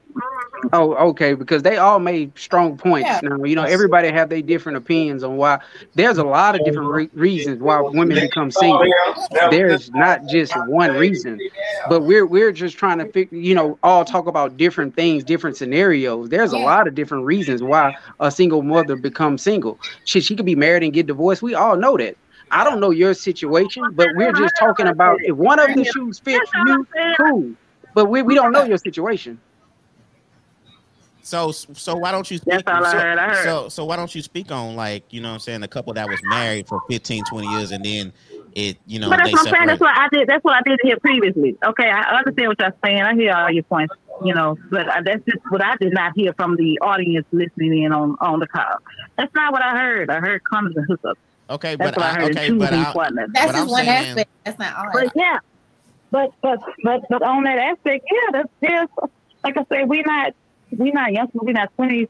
Oh, 0.74 0.94
okay, 1.10 1.34
because 1.34 1.64
they 1.64 1.78
all 1.78 2.00
made 2.00 2.38
strong 2.38 2.78
points. 2.78 3.08
Yeah. 3.10 3.20
Now, 3.24 3.44
you 3.44 3.56
know, 3.56 3.64
everybody 3.64 4.10
have 4.12 4.30
their 4.30 4.42
different 4.42 4.78
opinions 4.78 5.24
on 5.24 5.38
why. 5.38 5.60
There's 5.96 6.18
a 6.18 6.24
lot 6.24 6.56
of 6.56 6.66
different 6.66 6.90
re- 6.90 7.10
reasons 7.14 7.62
why 7.62 7.80
women 7.82 8.20
become 8.20 8.52
single. 8.52 8.84
There's 9.52 9.90
not 9.92 10.28
just 10.28 10.54
one 10.68 10.96
reason, 10.96 11.40
but 11.90 12.04
we're 12.04 12.26
we're 12.26 12.52
just 12.52 12.78
trying 12.78 12.98
to 13.00 13.06
figure. 13.12 13.38
You 13.38 13.56
know, 13.56 13.78
all 13.84 14.04
talk 14.06 14.28
about 14.28 14.58
different 14.58 14.69
things, 14.72 15.24
different 15.24 15.58
scenarios. 15.58 16.30
There's 16.30 16.54
a 16.54 16.58
lot 16.58 16.88
of 16.88 16.96
different 16.96 17.26
reasons 17.26 17.62
why 17.62 17.96
a 18.20 18.32
single 18.32 18.62
mother 18.62 18.96
becomes 18.96 19.42
single. 19.42 19.80
Shit, 20.06 20.24
she 20.24 20.36
could 20.36 20.46
be 20.46 20.56
married 20.56 20.84
and 20.84 20.94
get 20.94 21.08
divorced. 21.08 21.42
We 21.42 21.56
all 21.56 21.76
know 21.76 21.98
that. 21.98 22.16
I 22.52 22.64
don't 22.64 22.80
know 22.80 22.90
your 22.90 23.14
situation, 23.14 23.84
but 23.94 24.10
we're 24.16 24.34
just 24.34 24.54
talking 24.60 24.88
about 24.88 25.20
if 25.22 25.36
one 25.36 25.60
of 25.60 25.76
the 25.76 25.84
shoes 25.86 26.20
fits 26.20 26.50
you, 26.66 26.88
cool. 27.18 27.52
But 27.94 28.06
we, 28.06 28.22
we 28.22 28.36
don't 28.36 28.52
know 28.52 28.64
your 28.64 28.78
situation. 28.78 29.40
So 31.22 31.52
so 31.52 31.96
why 31.96 32.12
don't 32.12 32.30
you 32.32 32.38
speak 32.38 32.66
That's 32.66 32.68
all 32.68 32.84
I 32.84 32.92
so, 32.92 32.98
heard. 32.98 33.18
I 33.20 33.28
heard. 33.28 33.44
so 33.44 33.70
so 33.70 33.86
why 33.86 33.98
don't 33.98 34.14
you 34.16 34.24
speak 34.24 34.52
on 34.52 34.76
like 34.76 35.04
you 35.14 35.22
know 35.22 35.28
what 35.28 35.36
I'm 35.36 35.40
saying 35.42 35.62
a 35.62 35.68
couple 35.68 35.94
that 35.94 36.08
was 36.08 36.20
married 36.24 36.68
for 36.68 36.82
15 36.90 37.24
20 37.26 37.48
years 37.48 37.72
and 37.72 37.86
then 37.86 38.12
it 38.56 38.78
you 38.88 38.98
know 39.00 39.10
But 39.10 39.18
they 39.24 39.32
that's 39.32 39.34
what 39.34 39.48
I'm 39.48 39.54
saying. 39.54 39.68
That's 39.68 39.80
what 39.80 39.96
I 39.96 40.08
did. 40.12 40.28
That's 40.28 40.44
what 40.44 40.56
I 40.56 40.62
did 40.66 40.80
here 40.82 40.98
previously. 41.00 41.56
Okay, 41.64 41.88
I 41.88 42.18
understand 42.18 42.48
what 42.48 42.60
you're 42.60 42.74
saying. 42.84 43.02
I 43.02 43.14
hear 43.14 43.34
all 43.34 43.52
your 43.52 43.64
points. 43.64 43.94
You 44.24 44.34
know, 44.34 44.58
but 44.70 44.90
I, 44.90 45.02
that's 45.02 45.24
just 45.26 45.40
what 45.50 45.64
I 45.64 45.78
did 45.78 45.94
not 45.94 46.12
hear 46.16 46.34
from 46.34 46.56
the 46.58 46.78
audience 46.80 47.26
listening 47.32 47.84
in 47.84 47.94
on 47.94 48.18
on 48.20 48.40
the 48.40 48.48
call. 48.48 48.78
That's 49.18 49.34
not 49.34 49.52
what 49.54 49.62
I 49.62 49.78
heard. 49.80 50.10
I 50.10 50.20
heard 50.20 50.42
condoms 50.44 50.76
and 50.76 50.88
hookups. 50.88 51.14
Okay, 51.50 51.76
That's 51.78 51.96
but 51.96 51.98
what 51.98 52.06
I 52.06 52.10
I, 52.10 52.22
heard. 52.26 52.38
okay, 52.38 52.52
but 52.52 52.74
I. 52.74 52.84
That's 52.84 52.94
But 52.94 53.34
just 53.34 53.56
I'm 53.56 53.68
one 53.70 53.86
saying- 53.86 53.90
aspect. 54.10 54.30
That's 54.44 54.60
not 54.60 54.76
all. 54.76 54.92
But 54.94 55.12
yeah, 55.16 55.40
but 56.12 56.34
but 56.42 56.60
but 56.84 57.02
but 57.10 57.22
on 57.24 57.44
that 57.44 57.58
aspect, 57.58 58.06
yeah, 58.12 58.32
that's 58.32 58.50
there's 58.60 58.90
like 59.44 59.58
I 59.58 59.66
said, 59.70 59.88
we're 59.90 60.04
not 60.06 60.34
we're 60.72 60.94
not 60.94 61.12
young, 61.14 61.30
we're 61.34 61.54
not 61.54 61.74
twenties, 61.76 62.08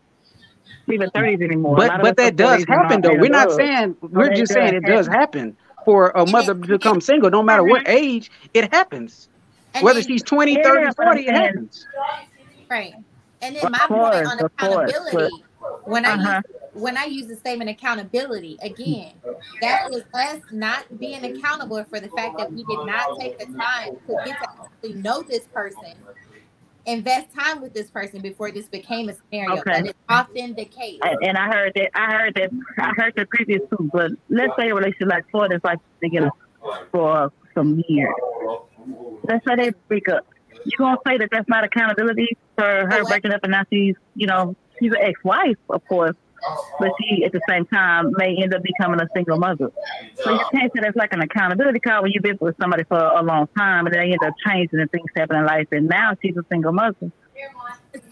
even 0.88 1.10
thirties 1.12 1.42
anymore. 1.42 1.76
But 1.78 2.02
but 2.02 2.18
that 2.18 2.36
does 2.36 2.66
40s 2.66 2.66
and 2.66 2.70
all 2.76 2.84
happen 2.84 3.02
though. 3.02 3.16
We're 3.16 3.30
not 3.30 3.46
above. 3.48 3.56
saying 3.58 3.96
we're 4.02 4.30
that 4.30 4.36
just 4.36 4.52
saying 4.52 4.74
it 4.74 4.84
does 4.86 5.08
happen 5.08 5.56
for 5.86 6.10
a 6.16 6.26
mother 6.26 6.54
to 6.54 6.56
become 6.56 7.00
single. 7.02 7.30
No 7.30 7.42
matter 7.44 7.64
what 7.64 7.88
age, 7.88 8.30
it 8.54 8.74
happens. 8.74 9.29
And 9.74 9.84
Whether 9.84 10.02
then- 10.02 10.08
she's 10.10 10.24
20, 10.24 10.54
Yeah, 10.56 10.64
30, 10.64 10.86
but 10.88 10.96
40, 10.96 11.28
it 11.28 11.36
happens. 11.36 11.86
Right. 12.70 12.94
And 13.42 13.56
then 13.56 13.66
Of 13.66 13.72
my 13.72 13.80
point 13.88 14.16
on 14.28 14.40
of 14.40 14.58
course, 14.58 14.92
accountability, 14.92 15.44
when 15.86 16.06
I 16.06 16.12
Uh-huh. 16.14 16.42
use, 16.48 16.56
when 16.74 16.98
I 16.98 17.06
use 17.06 17.28
the 17.28 17.36
statement 17.36 17.70
accountability, 17.70 18.58
again, 18.62 19.14
that 19.62 19.90
is 19.94 20.04
us 20.14 20.42
not 20.52 20.86
being 21.00 21.24
accountable 21.24 21.84
for 21.86 22.00
the 22.00 22.10
fact 22.10 22.38
that 22.38 22.52
we 22.52 22.64
did 22.66 22.86
not 22.86 23.20
take 23.20 23.38
the 23.40 23.46
time 23.46 23.96
to 24.08 24.16
get 24.26 24.38
to 24.40 24.48
actually 24.50 24.94
know 25.02 25.22
this 25.22 25.46
person, 25.48 25.94
invest 26.86 27.34
time 27.34 27.62
with 27.62 27.74
this 27.74 27.90
person 27.90 28.22
before 28.22 28.52
this 28.52 28.68
became 28.68 29.10
a 29.10 29.14
scenario. 29.14 29.60
Okay. 29.62 29.72
That 29.72 29.86
is 29.88 29.94
often 30.10 30.54
the 30.56 30.66
case. 30.66 31.00
And, 31.04 31.18
and 31.24 31.38
I 31.38 31.48
heard 31.48 31.74
that 31.76 31.90
I 31.96 32.12
heard 32.14 32.36
that 32.36 32.50
I 32.78 32.94
heard 32.98 33.14
the 33.16 33.26
previous 33.28 33.62
two, 33.70 33.90
but 33.94 34.12
let's 34.30 34.54
say 34.58 34.70
a 34.70 34.76
relationship 34.76 35.08
like 35.08 35.26
four 35.32 35.48
that's 35.50 35.64
like 35.64 35.80
together 36.04 36.32
for 36.92 37.32
some 37.54 37.84
years. 37.88 38.14
Let's 39.24 39.46
say 39.46 39.56
they 39.56 39.72
break 39.88 40.10
up. 40.10 40.26
You 40.66 40.78
gonna 40.78 40.98
say 41.08 41.18
that 41.18 41.30
that's 41.32 41.48
not 41.48 41.64
accountability 41.64 42.38
for 42.56 42.64
her 42.64 43.04
breaking 43.06 43.32
up 43.32 43.42
and 43.44 43.52
now 43.52 43.64
she's 43.72 43.96
you 44.16 44.28
know 44.28 44.56
she's 44.80 44.92
an 44.92 45.00
ex-wife 45.02 45.58
of 45.70 45.86
course, 45.88 46.16
but 46.80 46.92
she 47.00 47.24
at 47.24 47.32
the 47.32 47.42
same 47.48 47.66
time 47.66 48.12
may 48.18 48.36
end 48.42 48.54
up 48.54 48.62
becoming 48.64 49.00
a 49.00 49.08
single 49.16 49.38
mother. 49.38 49.72
So 50.16 50.32
you 50.32 50.46
can't 50.52 50.72
say 50.74 50.82
that's 50.82 50.98
like 50.98 51.14
an 51.14 51.22
accountability 51.22 51.80
call 51.80 52.04
when 52.04 52.12
you've 52.12 52.24
been 52.24 52.38
with 52.42 52.56
somebody 52.60 52.84
for 52.84 53.00
a 53.00 53.24
long 53.24 53.48
time 53.58 53.86
and 53.86 53.96
they 53.96 54.00
end 54.00 54.20
up 54.24 54.34
changing 54.46 54.80
and 54.80 54.92
things 54.92 55.10
happen 55.16 55.38
in 55.38 55.46
life 55.46 55.68
and 55.72 55.88
now 55.88 56.16
she's 56.22 56.36
a 56.38 56.46
single 56.50 56.74
mother. 56.74 57.12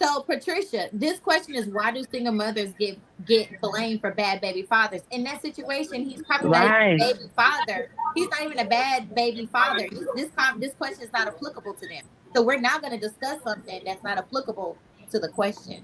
So, 0.01 0.21
Patricia, 0.21 0.89
this 0.93 1.19
question 1.19 1.55
is 1.55 1.67
why 1.67 1.91
do 1.91 2.03
single 2.11 2.33
mothers 2.33 2.73
get 2.79 2.97
get 3.25 3.59
blamed 3.61 4.01
for 4.01 4.11
bad 4.11 4.41
baby 4.41 4.63
fathers? 4.63 5.01
In 5.11 5.23
that 5.23 5.41
situation, 5.41 6.03
he's 6.05 6.21
probably 6.23 6.49
not 6.49 6.69
Right. 6.69 6.93
even 6.93 7.01
a 7.01 7.13
baby 7.13 7.29
father. 7.35 7.91
He's 8.15 8.29
not 8.29 8.41
even 8.43 8.59
a 8.59 8.65
bad 8.65 9.13
baby 9.15 9.45
father. 9.47 9.87
This 10.15 10.29
this 10.57 10.73
question 10.75 11.03
is 11.03 11.13
not 11.13 11.27
applicable 11.27 11.73
to 11.75 11.87
them. 11.87 12.03
So 12.35 12.41
we're 12.41 12.59
not 12.59 12.81
going 12.81 12.93
to 12.93 12.99
discuss 12.99 13.41
something 13.43 13.81
that's 13.85 14.03
not 14.03 14.17
applicable 14.17 14.77
to 15.11 15.19
the 15.19 15.29
question. 15.29 15.83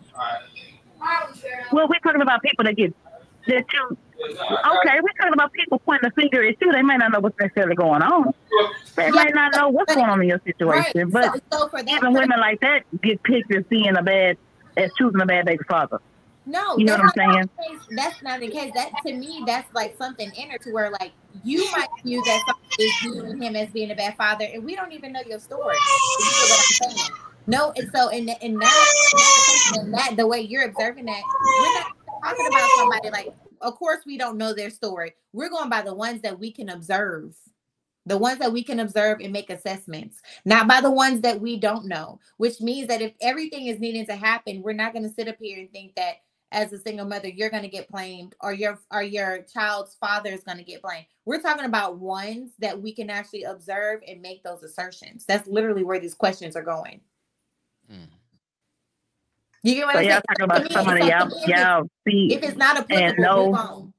Well, 1.71 1.87
we're 1.87 1.99
talking 1.99 2.21
about 2.21 2.41
people 2.41 2.65
that 2.65 2.75
get 2.75 2.93
that 3.47 3.65
you. 3.73 3.97
Okay, 4.23 4.99
we're 5.01 5.13
talking 5.19 5.33
about 5.33 5.51
people 5.53 5.79
pointing 5.79 6.09
the 6.09 6.21
finger 6.21 6.45
at 6.47 6.55
you. 6.61 6.71
They 6.71 6.81
may 6.81 6.97
not 6.97 7.11
know 7.11 7.19
what's 7.19 7.37
necessarily 7.39 7.75
going 7.75 8.01
on. 8.01 8.33
They 8.95 9.11
may 9.11 9.25
not 9.25 9.53
know 9.55 9.69
what's 9.69 9.93
going 9.93 10.09
on 10.09 10.21
in 10.21 10.29
your 10.29 10.41
situation. 10.45 11.09
But 11.09 11.33
so, 11.51 11.59
so 11.59 11.67
for 11.69 11.83
that, 11.83 11.89
even 11.89 12.13
women 12.13 12.39
like 12.39 12.61
that 12.61 12.83
get 13.01 13.21
picked 13.23 13.53
as 13.53 13.65
being 13.65 13.95
a 13.97 14.01
bad, 14.03 14.37
as 14.77 14.91
choosing 14.97 15.19
a 15.21 15.25
bad 15.25 15.45
baby 15.45 15.63
father. 15.67 15.99
no, 16.45 16.77
you 16.77 16.85
know 16.85 16.93
what 16.93 17.03
I'm 17.03 17.11
saying. 17.15 17.49
case. 17.61 17.79
That's 17.91 18.21
not 18.23 18.39
the 18.39 18.49
case. 18.49 18.71
That 18.75 18.91
to 19.05 19.13
me, 19.13 19.43
that's 19.45 19.73
like 19.73 19.97
something 19.97 20.31
inner 20.37 20.57
to 20.59 20.71
where 20.71 20.89
like 20.91 21.11
you 21.43 21.69
might 21.71 21.89
view 22.03 22.23
that 22.23 22.55
is 22.79 22.91
viewing 23.01 23.41
him 23.41 23.55
as 23.55 23.69
being 23.69 23.91
a 23.91 23.95
bad 23.95 24.15
father, 24.15 24.45
and 24.53 24.63
we 24.63 24.75
don't 24.75 24.93
even 24.93 25.11
know 25.11 25.21
your 25.27 25.39
story. 25.39 25.75
You 26.19 26.25
know 26.25 26.31
what 26.31 26.59
I'm 26.59 26.91
saying? 26.95 27.09
No, 27.45 27.73
and 27.75 27.91
so 27.93 28.07
in 28.09 28.29
in 28.29 28.57
that 28.57 29.73
in 29.81 29.91
that 29.91 30.15
the 30.15 30.25
way 30.25 30.39
you're 30.39 30.63
observing 30.63 31.05
that, 31.05 31.23
we're 31.59 31.73
not 31.73 31.87
talking 32.23 32.47
about 32.47 32.69
somebody 32.77 33.09
like. 33.09 33.33
Of 33.63 33.75
course, 33.75 33.99
we 34.05 34.17
don't 34.17 34.37
know 34.37 34.53
their 34.53 34.69
story. 34.69 35.13
We're 35.31 35.49
going 35.49 35.69
by 35.69 35.81
the 35.81 35.95
ones 35.95 36.21
that 36.21 36.37
we 36.37 36.51
can 36.51 36.69
observe, 36.69 37.35
the 38.05 38.17
ones 38.17 38.39
that 38.39 38.53
we 38.53 38.63
can 38.63 38.81
observe 38.81 39.19
and 39.21 39.33
make 39.33 39.49
assessments, 39.49 40.21
not 40.45 40.67
by 40.67 40.81
the 40.81 40.91
ones 40.91 41.21
that 41.21 41.39
we 41.39 41.57
don't 41.57 41.85
know. 41.85 42.19
Which 42.37 42.61
means 42.61 42.87
that 42.89 43.01
if 43.01 43.13
everything 43.21 43.67
is 43.67 43.79
needing 43.79 44.05
to 44.07 44.15
happen, 44.15 44.61
we're 44.61 44.73
not 44.73 44.93
going 44.93 45.07
to 45.07 45.13
sit 45.13 45.27
up 45.27 45.37
here 45.39 45.59
and 45.59 45.71
think 45.71 45.95
that 45.95 46.17
as 46.53 46.71
a 46.71 46.77
single 46.77 47.07
mother 47.07 47.27
you're 47.27 47.49
going 47.49 47.63
to 47.63 47.69
get 47.69 47.89
blamed 47.89 48.35
or 48.41 48.53
your 48.53 48.79
or 48.91 49.01
your 49.01 49.39
child's 49.51 49.95
father 49.95 50.29
is 50.29 50.43
going 50.43 50.59
to 50.59 50.63
get 50.63 50.81
blamed. 50.81 51.05
We're 51.25 51.41
talking 51.41 51.65
about 51.65 51.97
ones 51.97 52.51
that 52.59 52.79
we 52.79 52.93
can 52.93 53.09
actually 53.09 53.43
observe 53.43 54.01
and 54.07 54.21
make 54.21 54.43
those 54.43 54.61
assertions. 54.61 55.25
That's 55.25 55.47
literally 55.47 55.83
where 55.83 55.99
these 55.99 56.13
questions 56.13 56.55
are 56.55 56.63
going. 56.63 57.01
Mm. 57.91 58.07
You 59.63 59.75
get 59.75 59.85
what 59.85 59.93
So 59.95 59.99
I'm 59.99 60.05
saying? 60.05 60.21
talking 60.27 60.43
about 60.45 60.71
somebody 60.71 60.99
y'all 61.07 61.27
if 61.27 61.33
it's- 61.33 61.47
y'all 61.47 61.87
see 62.07 62.33
If 62.33 62.43
it's 62.43 62.57
not 62.57 62.77
applicable, 62.77 63.23
no- 63.23 63.45
move 63.47 63.55
on. 63.55 63.93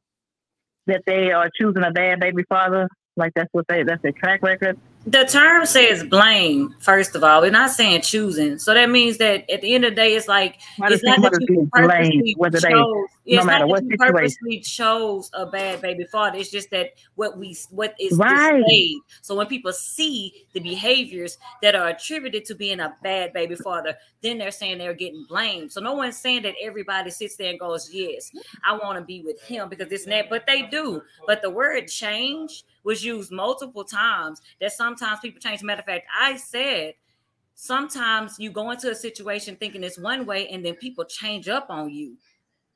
that 0.87 1.03
they 1.07 1.33
are 1.33 1.49
choosing 1.59 1.83
a 1.83 1.91
bad 1.91 2.21
baby 2.21 2.43
father, 2.49 2.87
like 3.17 3.33
that's 3.35 3.49
what 3.53 3.67
they 3.69 3.83
that's 3.83 4.03
their 4.03 4.13
track 4.13 4.43
record. 4.43 4.79
The 5.07 5.25
term 5.25 5.65
says 5.67 6.03
blame, 6.05 6.75
first 6.81 7.15
of 7.15 7.23
all. 7.25 7.41
We're 7.43 7.51
not 7.51 7.71
saying 7.71 8.03
choosing. 8.03 8.59
So 8.59 8.73
that 8.75 8.91
means 8.91 9.19
that 9.19 9.49
at 9.51 9.61
the 9.63 9.75
end 9.75 9.85
of 9.85 9.93
the 9.93 9.97
day, 9.97 10.15
it's 10.15 10.29
like 10.29 10.57
Why 10.77 10.89
it's 10.91 11.03
not 11.05 11.21
that 11.23 11.39
you 11.41 11.47
get 11.47 11.71
blamed 11.71 11.91
purposely 11.91 12.35
whether 12.39 12.61
they 12.61 12.71
chose. 12.71 13.07
It's 13.27 13.37
no 13.37 13.45
matter 13.45 13.61
not 13.61 13.69
what 13.71 13.85
situation. 13.85 13.99
purposely 14.15 14.61
chose 14.61 15.31
a 15.33 15.47
bad 15.47 15.81
baby 15.81 16.05
father. 16.05 16.39
It's 16.39 16.51
just 16.51 16.71
that 16.71 16.91
what 17.15 17.39
we 17.39 17.57
what 17.71 17.95
is 17.99 18.19
Right. 18.19 18.59
displayed. 18.59 18.99
So 19.23 19.35
when 19.35 19.47
people 19.47 19.73
see 19.73 20.47
the 20.53 20.61
behaviors 20.61 21.39
that 21.63 21.75
are 21.75 21.89
attributed 21.89 22.45
to 22.47 22.55
being 22.55 22.81
a 22.81 22.95
bad 23.03 23.33
baby 23.33 23.55
father, 23.55 23.97
then 24.21 24.37
they're 24.37 24.51
saying 24.51 24.77
they're 24.79 24.93
getting 24.93 25.25
blamed. 25.27 25.73
So 25.73 25.81
no 25.81 25.95
one's 25.95 26.19
saying 26.19 26.43
that 26.43 26.55
everybody 26.63 27.11
sits 27.11 27.37
there 27.37 27.51
and 27.51 27.59
goes, 27.59 27.91
"Yes, 27.93 28.31
I 28.63 28.77
want 28.77 28.99
to 28.99 29.05
be 29.05 29.23
with 29.23 29.41
him 29.43 29.71
because 29.71 29.89
this 29.89 30.05
and 30.05 30.13
that," 30.13 30.29
but 30.29 30.47
they 30.47 30.63
do. 30.63 31.03
But 31.27 31.41
the 31.41 31.51
word 31.51 31.89
change 31.89 32.65
was 32.83 33.03
used 33.03 33.33
multiple 33.33 33.85
times. 33.85 34.43
That 34.61 34.73
sometimes 34.73 35.21
people 35.21 35.41
change. 35.41 35.63
Matter 35.63 35.81
of 35.81 35.87
fact, 35.87 36.07
I 36.15 36.37
said 36.37 36.95
sometimes 37.55 38.39
you 38.39 38.51
go 38.51 38.71
into 38.71 38.91
a 38.91 38.95
situation 38.95 39.57
thinking 39.57 39.85
it's 39.85 39.99
one 39.99 40.27
way 40.27 40.49
and 40.49 40.65
then 40.65 40.75
people 40.75 41.05
change 41.05 41.49
up 41.49 41.67
on 41.71 41.89
you. 41.91 42.17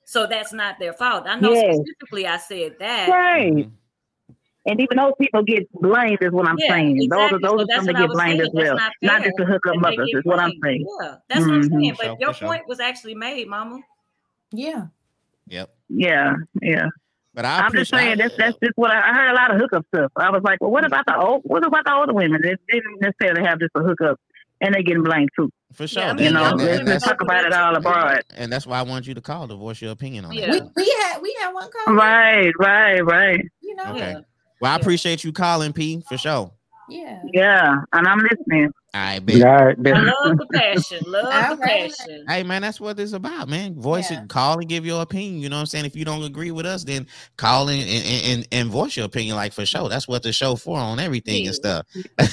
So 0.09 0.27
that's 0.27 0.55
not 0.55 0.79
their 0.79 0.95
fault. 0.95 1.25
I 1.27 1.39
know 1.39 1.53
Yes. 1.53 1.77
specifically 1.77 2.27
I 2.27 2.39
said 2.39 2.77
that. 2.81 3.11
Right. 3.11 3.53
Mhm. 3.53 3.71
And 4.65 4.81
even 4.81 4.97
those 4.97 5.13
people 5.21 5.43
get 5.43 5.71
blamed 5.71 6.17
is 6.23 6.33
what 6.33 6.49
I'm 6.49 6.57
Yeah, 6.59 6.73
saying. 6.77 6.97
exactly. 6.97 7.09
Those 7.09 7.33
are 7.33 7.39
those 7.59 7.67
that's 7.67 7.83
are 7.83 7.85
some 7.85 7.87
that 7.93 7.97
get 7.99 8.11
blamed 8.13 8.39
saying. 8.39 8.41
as 8.41 8.49
well. 8.55 8.77
Not 8.77 8.93
Not, 9.03 9.23
just 9.25 9.37
the 9.37 9.45
hookup 9.45 9.75
that 9.75 9.81
mothers 9.81 10.11
is 10.15 10.25
what 10.25 10.39
I'm 10.39 10.53
saying. 10.65 10.87
Yeah, 11.03 11.15
that's 11.29 11.41
what 11.41 11.51
I'm 11.55 11.61
Mhm. 11.61 11.69
saying. 11.69 11.95
For 11.95 12.03
sure, 12.05 12.13
But 12.15 12.21
your 12.23 12.33
for 12.33 12.39
sure. 12.39 12.49
point 12.49 12.69
was 12.69 12.81
actually 12.81 13.15
made, 13.17 13.49
Mama. 13.49 13.81
Yeah. 14.51 14.87
Yep. 15.49 15.75
Yeah, 15.91 16.35
yeah. 16.63 16.87
But 17.35 17.45
I 17.45 17.59
I'm 17.61 17.73
just 17.75 17.91
saying 17.91 18.17
that's 18.17 18.35
that's 18.39 18.57
just 18.65 18.73
what 18.77 18.91
I, 18.91 19.11
I 19.11 19.15
heard 19.15 19.31
a 19.31 19.35
lot 19.35 19.51
of 19.55 19.61
hookup 19.61 19.85
stuff. 19.95 20.11
I 20.17 20.31
was 20.31 20.43
like, 20.43 20.59
well, 20.63 20.71
what 20.71 20.87
about 20.87 21.05
the 21.05 21.19
old 21.19 21.43
what 21.45 21.67
about 21.67 21.85
the 21.85 21.93
older 21.95 22.15
women? 22.15 22.41
They 22.43 22.57
didn't 22.73 23.01
necessarily 23.03 23.45
have 23.47 23.61
just 23.61 23.73
a 23.75 23.81
hookup 23.83 24.19
and 24.61 24.75
they 24.75 24.83
getting 24.83 25.03
blamed 25.03 25.29
too. 25.37 25.51
for 25.73 25.87
sure. 25.87 26.03
Yeah, 26.03 26.11
I 26.11 26.13
mean, 26.15 26.25
You 26.27 26.33
know, 26.33 26.45
and- 26.45 26.61
and 26.61 26.69
let's 26.69 26.85
that's- 26.87 27.03
talk 27.03 27.21
about 27.21 27.45
it 27.45 27.53
all 27.53 27.77
abroad. 27.77 28.23
and 28.37 28.51
that's 28.53 28.67
why 28.67 28.79
I 28.79 28.83
want 28.83 29.07
you 29.07 29.15
to 29.15 29.21
call 29.21 29.47
to 29.49 29.55
voice 29.55 29.81
your 29.83 29.93
opinion 29.93 30.25
on 30.25 30.33
Yeah. 30.33 30.55
it. 30.55 30.63
We, 30.65 30.71
we 30.85 30.97
had 31.03 31.21
we 31.23 31.37
had 31.41 31.53
one 31.53 31.69
call. 31.71 31.95
Right, 31.95 32.53
right, 32.59 33.01
right. 33.05 33.41
You 33.61 33.75
know. 33.77 33.85
Okay. 33.95 33.99
Yeah. 34.13 34.21
Well, 34.61 34.73
I 34.73 34.77
appreciate 34.77 35.23
you 35.25 35.33
calling, 35.33 35.73
P, 35.73 36.03
for 36.09 36.17
sure. 36.19 36.53
Yeah. 36.89 37.21
Yeah, 37.33 37.75
and 37.93 38.09
I'm 38.09 38.19
listening. 38.19 38.71
I 38.95 39.19
bet. 39.21 39.37
Yeah, 39.37 39.69
I 39.69 39.75
bet. 39.75 39.95
I 39.97 40.03
love 40.03 40.39
the 40.39 40.47
passion. 40.53 41.05
Love 41.07 41.27
All 41.33 41.57
the 41.57 41.63
passion. 41.63 42.25
Hey 42.29 42.43
man, 42.43 42.63
that's 42.63 42.81
what 42.81 42.99
it's 42.99 43.13
about, 43.13 43.49
man. 43.49 43.75
Voice 43.81 44.11
Yeah. 44.11 44.23
it, 44.25 44.29
call 44.29 44.59
and 44.59 44.69
give 44.69 44.87
your 44.87 45.03
opinion. 45.03 45.41
You 45.41 45.49
know 45.49 45.57
what 45.57 45.61
I'm 45.61 45.67
saying? 45.67 45.85
If 45.85 45.95
you 45.95 46.05
don't 46.05 46.23
agree 46.25 46.51
with 46.51 46.67
us, 46.67 46.85
then 46.85 47.07
call 47.37 47.69
in 47.69 47.81
and, 47.81 47.89
and, 47.89 48.25
and, 48.27 48.49
and 48.53 48.69
voice 48.71 48.97
your 48.97 49.07
opinion, 49.07 49.37
like 49.37 49.53
for 49.53 49.67
sure. 49.67 49.89
That's 49.89 50.09
what 50.09 50.23
the 50.23 50.33
show 50.33 50.57
for 50.57 50.79
on 50.79 50.99
everything 51.01 51.47
and 51.47 51.55
stuff. 51.55 51.87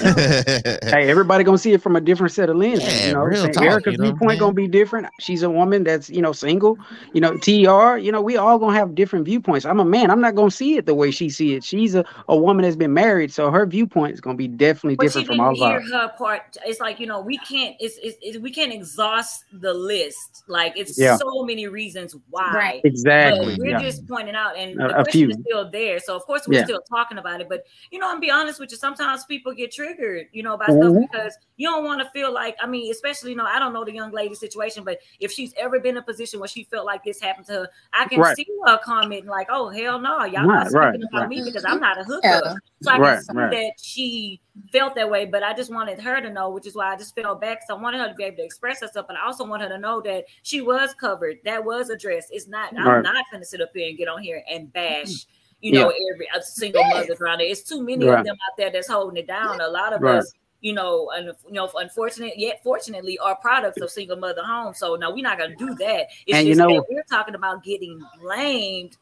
Hey, 0.90 1.08
everybody 1.10 1.44
gonna 1.44 1.58
see 1.58 1.72
it 1.72 1.82
from 1.82 1.96
a 1.96 2.00
different 2.00 2.32
set 2.32 2.48
of 2.48 2.56
lenses. 2.56 2.88
Yeah, 3.00 3.08
you 3.08 3.14
know, 3.14 3.20
real 3.20 3.42
Saying 3.42 3.54
talk, 3.54 3.64
Erica's 3.64 3.92
you 3.92 3.98
know 3.98 4.04
viewpoint 4.04 4.30
saying? 4.30 4.40
gonna 4.40 4.52
be 4.54 4.68
different. 4.68 5.06
She's 5.20 5.42
a 5.42 5.50
woman 5.50 5.84
that's 5.84 6.08
you 6.10 6.22
know 6.22 6.32
single. 6.32 6.78
You 7.12 7.20
know, 7.20 7.36
Tr. 7.38 7.98
You 7.98 8.12
know, 8.12 8.22
we 8.22 8.36
all 8.36 8.58
gonna 8.58 8.76
have 8.76 8.94
different 8.94 9.24
viewpoints. 9.24 9.66
I'm 9.66 9.80
a 9.80 9.84
man. 9.84 10.10
I'm 10.10 10.20
not 10.20 10.34
gonna 10.34 10.50
see 10.50 10.76
it 10.76 10.86
the 10.86 10.94
way 10.94 11.10
she 11.10 11.28
see 11.28 11.54
it. 11.54 11.64
She's 11.64 11.94
a, 11.94 12.04
a 12.28 12.36
woman 12.36 12.62
that's 12.64 12.76
been 12.76 12.94
married, 12.94 13.32
so 13.32 13.50
her 13.50 13.66
viewpoint 13.66 14.14
is 14.14 14.20
gonna 14.20 14.36
be 14.36 14.48
definitely 14.48 14.96
But 14.96 15.04
different 15.04 15.26
from 15.26 15.40
all 15.40 15.54
didn't 15.54 15.62
of 15.76 15.82
hear 15.84 15.96
ours. 15.98 16.02
her 16.02 16.08
part. 16.16 16.55
It's 16.64 16.80
like 16.80 17.00
you 17.00 17.06
know 17.06 17.20
we 17.20 17.38
can't. 17.38 17.76
It's, 17.80 17.98
it's, 18.02 18.16
it's 18.22 18.38
we 18.38 18.50
can't 18.50 18.72
exhaust 18.72 19.44
the 19.52 19.72
list. 19.74 20.44
Like 20.48 20.74
it's 20.76 20.98
Yeah. 20.98 21.16
so 21.16 21.42
many 21.44 21.66
reasons 21.66 22.14
why. 22.30 22.52
Right. 22.54 22.80
Exactly. 22.84 23.54
But 23.56 23.58
we're 23.58 23.70
Yeah. 23.70 23.80
just 23.80 24.06
pointing 24.06 24.34
out, 24.34 24.56
and 24.56 24.74
A- 24.80 24.88
the 24.88 24.98
a 25.00 25.02
question 25.04 25.30
is 25.30 25.38
still 25.40 25.70
there. 25.70 25.98
So 25.98 26.14
of 26.16 26.22
course 26.24 26.46
we're 26.46 26.58
Yeah. 26.58 26.64
still 26.64 26.82
talking 26.88 27.18
about 27.18 27.40
it. 27.40 27.48
But 27.48 27.64
you 27.90 27.98
know, 27.98 28.10
I'm 28.10 28.20
be 28.20 28.30
honest 28.30 28.60
with 28.60 28.70
you. 28.70 28.76
Sometimes 28.76 29.24
people 29.24 29.52
get 29.52 29.72
triggered, 29.72 30.26
you 30.32 30.42
know, 30.42 30.56
by 30.56 30.66
Mhm. 30.66 30.80
stuff 31.00 31.10
because 31.10 31.38
you 31.56 31.68
don't 31.68 31.84
want 31.84 32.00
to 32.02 32.08
feel 32.10 32.32
like. 32.32 32.56
I 32.62 32.66
mean, 32.66 32.90
especially 32.90 33.30
you 33.30 33.36
know, 33.36 33.46
I 33.46 33.58
don't 33.58 33.72
know 33.72 33.84
the 33.84 33.92
young 33.92 34.12
lady 34.12 34.34
situation, 34.34 34.84
but 34.84 34.98
if 35.20 35.32
she's 35.32 35.52
ever 35.56 35.80
been 35.80 35.96
in 35.96 35.98
a 35.98 36.02
position 36.02 36.40
where 36.40 36.48
she 36.48 36.64
felt 36.64 36.86
like 36.86 37.02
this 37.04 37.20
happened 37.20 37.46
to 37.46 37.52
her, 37.52 37.68
I 37.92 38.06
can 38.06 38.20
Right. 38.20 38.36
see 38.36 38.46
her 38.66 38.78
commenting 38.84 39.26
like, 39.28 39.48
"Oh 39.50 39.68
hell 39.68 39.98
no, 39.98 40.24
y'all 40.24 40.46
Right, 40.46 40.46
not 40.46 40.66
speaking 40.68 40.78
right, 40.80 41.00
about 41.10 41.20
right. 41.20 41.28
me 41.28 41.42
because 41.44 41.64
I'm 41.64 41.80
not 41.80 41.98
a 42.00 42.04
hookup." 42.04 42.22
Yeah. 42.44 42.54
So 42.82 42.90
I 42.92 42.98
Right, 42.98 43.14
can 43.14 43.22
see 43.24 43.32
right. 43.34 43.50
that 43.50 43.72
she 43.80 44.40
felt 44.72 44.94
that 44.94 45.10
way, 45.10 45.26
but 45.26 45.42
I 45.42 45.52
just 45.54 45.72
wanted 45.72 46.00
her 46.00 46.20
to 46.20 46.30
know, 46.30 46.50
which 46.50 46.66
is 46.66 46.74
why 46.74 46.92
I 46.92 46.96
just 46.96 47.14
felt 47.14 47.40
back. 47.40 47.60
So 47.66 47.76
I 47.76 47.80
wanted 47.80 48.00
her 48.00 48.08
to 48.08 48.14
be 48.14 48.24
able 48.24 48.38
to 48.38 48.44
express 48.44 48.80
herself, 48.80 49.06
but 49.06 49.16
I 49.16 49.24
also 49.26 49.44
want 49.46 49.62
her 49.62 49.68
to 49.68 49.78
know 49.78 50.00
that 50.02 50.24
she 50.42 50.60
was 50.60 50.94
covered, 50.94 51.38
that 51.44 51.64
was 51.64 51.90
addressed. 51.90 52.28
It's 52.30 52.48
not. 52.48 52.72
I'm 52.76 53.02
not 53.02 53.24
going 53.30 53.42
to 53.42 53.46
sit 53.46 53.60
up 53.60 53.70
here 53.74 53.88
and 53.88 53.98
get 53.98 54.08
on 54.08 54.22
here 54.22 54.42
and 54.50 54.72
bash. 54.72 55.26
You 55.60 55.72
know, 55.72 55.92
every 56.12 56.28
a 56.34 56.42
single 56.42 56.84
mother 56.84 57.16
around 57.20 57.38
there. 57.38 57.48
It's 57.48 57.62
too 57.62 57.82
many 57.82 58.04
Right. 58.06 58.20
of 58.20 58.26
them 58.26 58.36
out 58.50 58.56
there 58.58 58.70
that's 58.70 58.88
holding 58.88 59.16
it 59.16 59.26
down. 59.26 59.60
A 59.60 59.68
lot 59.68 59.92
of 59.94 60.02
Right. 60.02 60.16
us, 60.18 60.32
you 60.60 60.74
know, 60.74 61.10
and 61.16 61.32
you 61.46 61.52
know, 61.52 61.70
unfortunate 61.76 62.34
yet 62.38 62.62
fortunately, 62.62 63.18
are 63.18 63.36
products 63.36 63.80
of 63.80 63.90
single 63.90 64.16
mother 64.18 64.42
homes. 64.44 64.78
So 64.78 64.96
no, 64.96 65.10
we're 65.10 65.22
not 65.22 65.38
going 65.38 65.56
to 65.56 65.66
do 65.66 65.74
that. 65.76 66.08
It's 66.26 66.36
And 66.36 66.46
you 66.46 66.54
just 66.54 66.58
know- 66.66 66.74
that 66.74 66.84
we're 66.90 67.02
talking 67.04 67.34
about 67.34 67.64
getting 67.64 68.00
blamed 68.20 68.96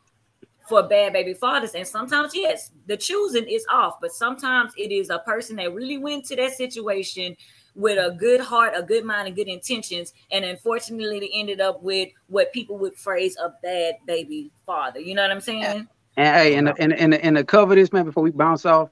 for 0.68 0.82
bad 0.82 1.12
baby 1.12 1.34
fathers. 1.34 1.74
And 1.74 1.86
sometimes, 1.86 2.34
yes, 2.34 2.70
the 2.86 2.96
choosing 2.96 3.46
is 3.46 3.64
off, 3.70 4.00
but 4.00 4.12
sometimes 4.12 4.72
it 4.76 4.90
is 4.92 5.10
a 5.10 5.18
person 5.20 5.56
that 5.56 5.74
really 5.74 5.98
went 5.98 6.24
to 6.26 6.36
that 6.36 6.52
situation 6.52 7.36
with 7.74 7.98
a 7.98 8.12
good 8.12 8.40
heart, 8.40 8.72
a 8.76 8.82
good 8.82 9.04
mind, 9.04 9.26
and 9.26 9.36
good 9.36 9.48
intentions, 9.48 10.12
and 10.30 10.44
unfortunately 10.44 11.20
they 11.20 11.30
ended 11.34 11.60
up 11.60 11.82
with 11.82 12.08
what 12.28 12.52
people 12.52 12.78
would 12.78 12.94
phrase 12.94 13.36
a 13.36 13.52
bad 13.62 13.96
baby 14.06 14.50
father. 14.64 15.00
You 15.00 15.14
know 15.14 15.22
what 15.22 15.32
I'm 15.32 15.40
saying? 15.40 15.64
And 15.64 15.88
hey, 16.16 16.54
and 16.54 16.72
and 16.78 16.92
and 16.92 17.14
and 17.14 17.36
to 17.36 17.44
cover 17.44 17.74
this, 17.74 17.92
man, 17.92 18.04
before 18.04 18.22
we 18.22 18.30
bounce 18.30 18.64
off, 18.64 18.90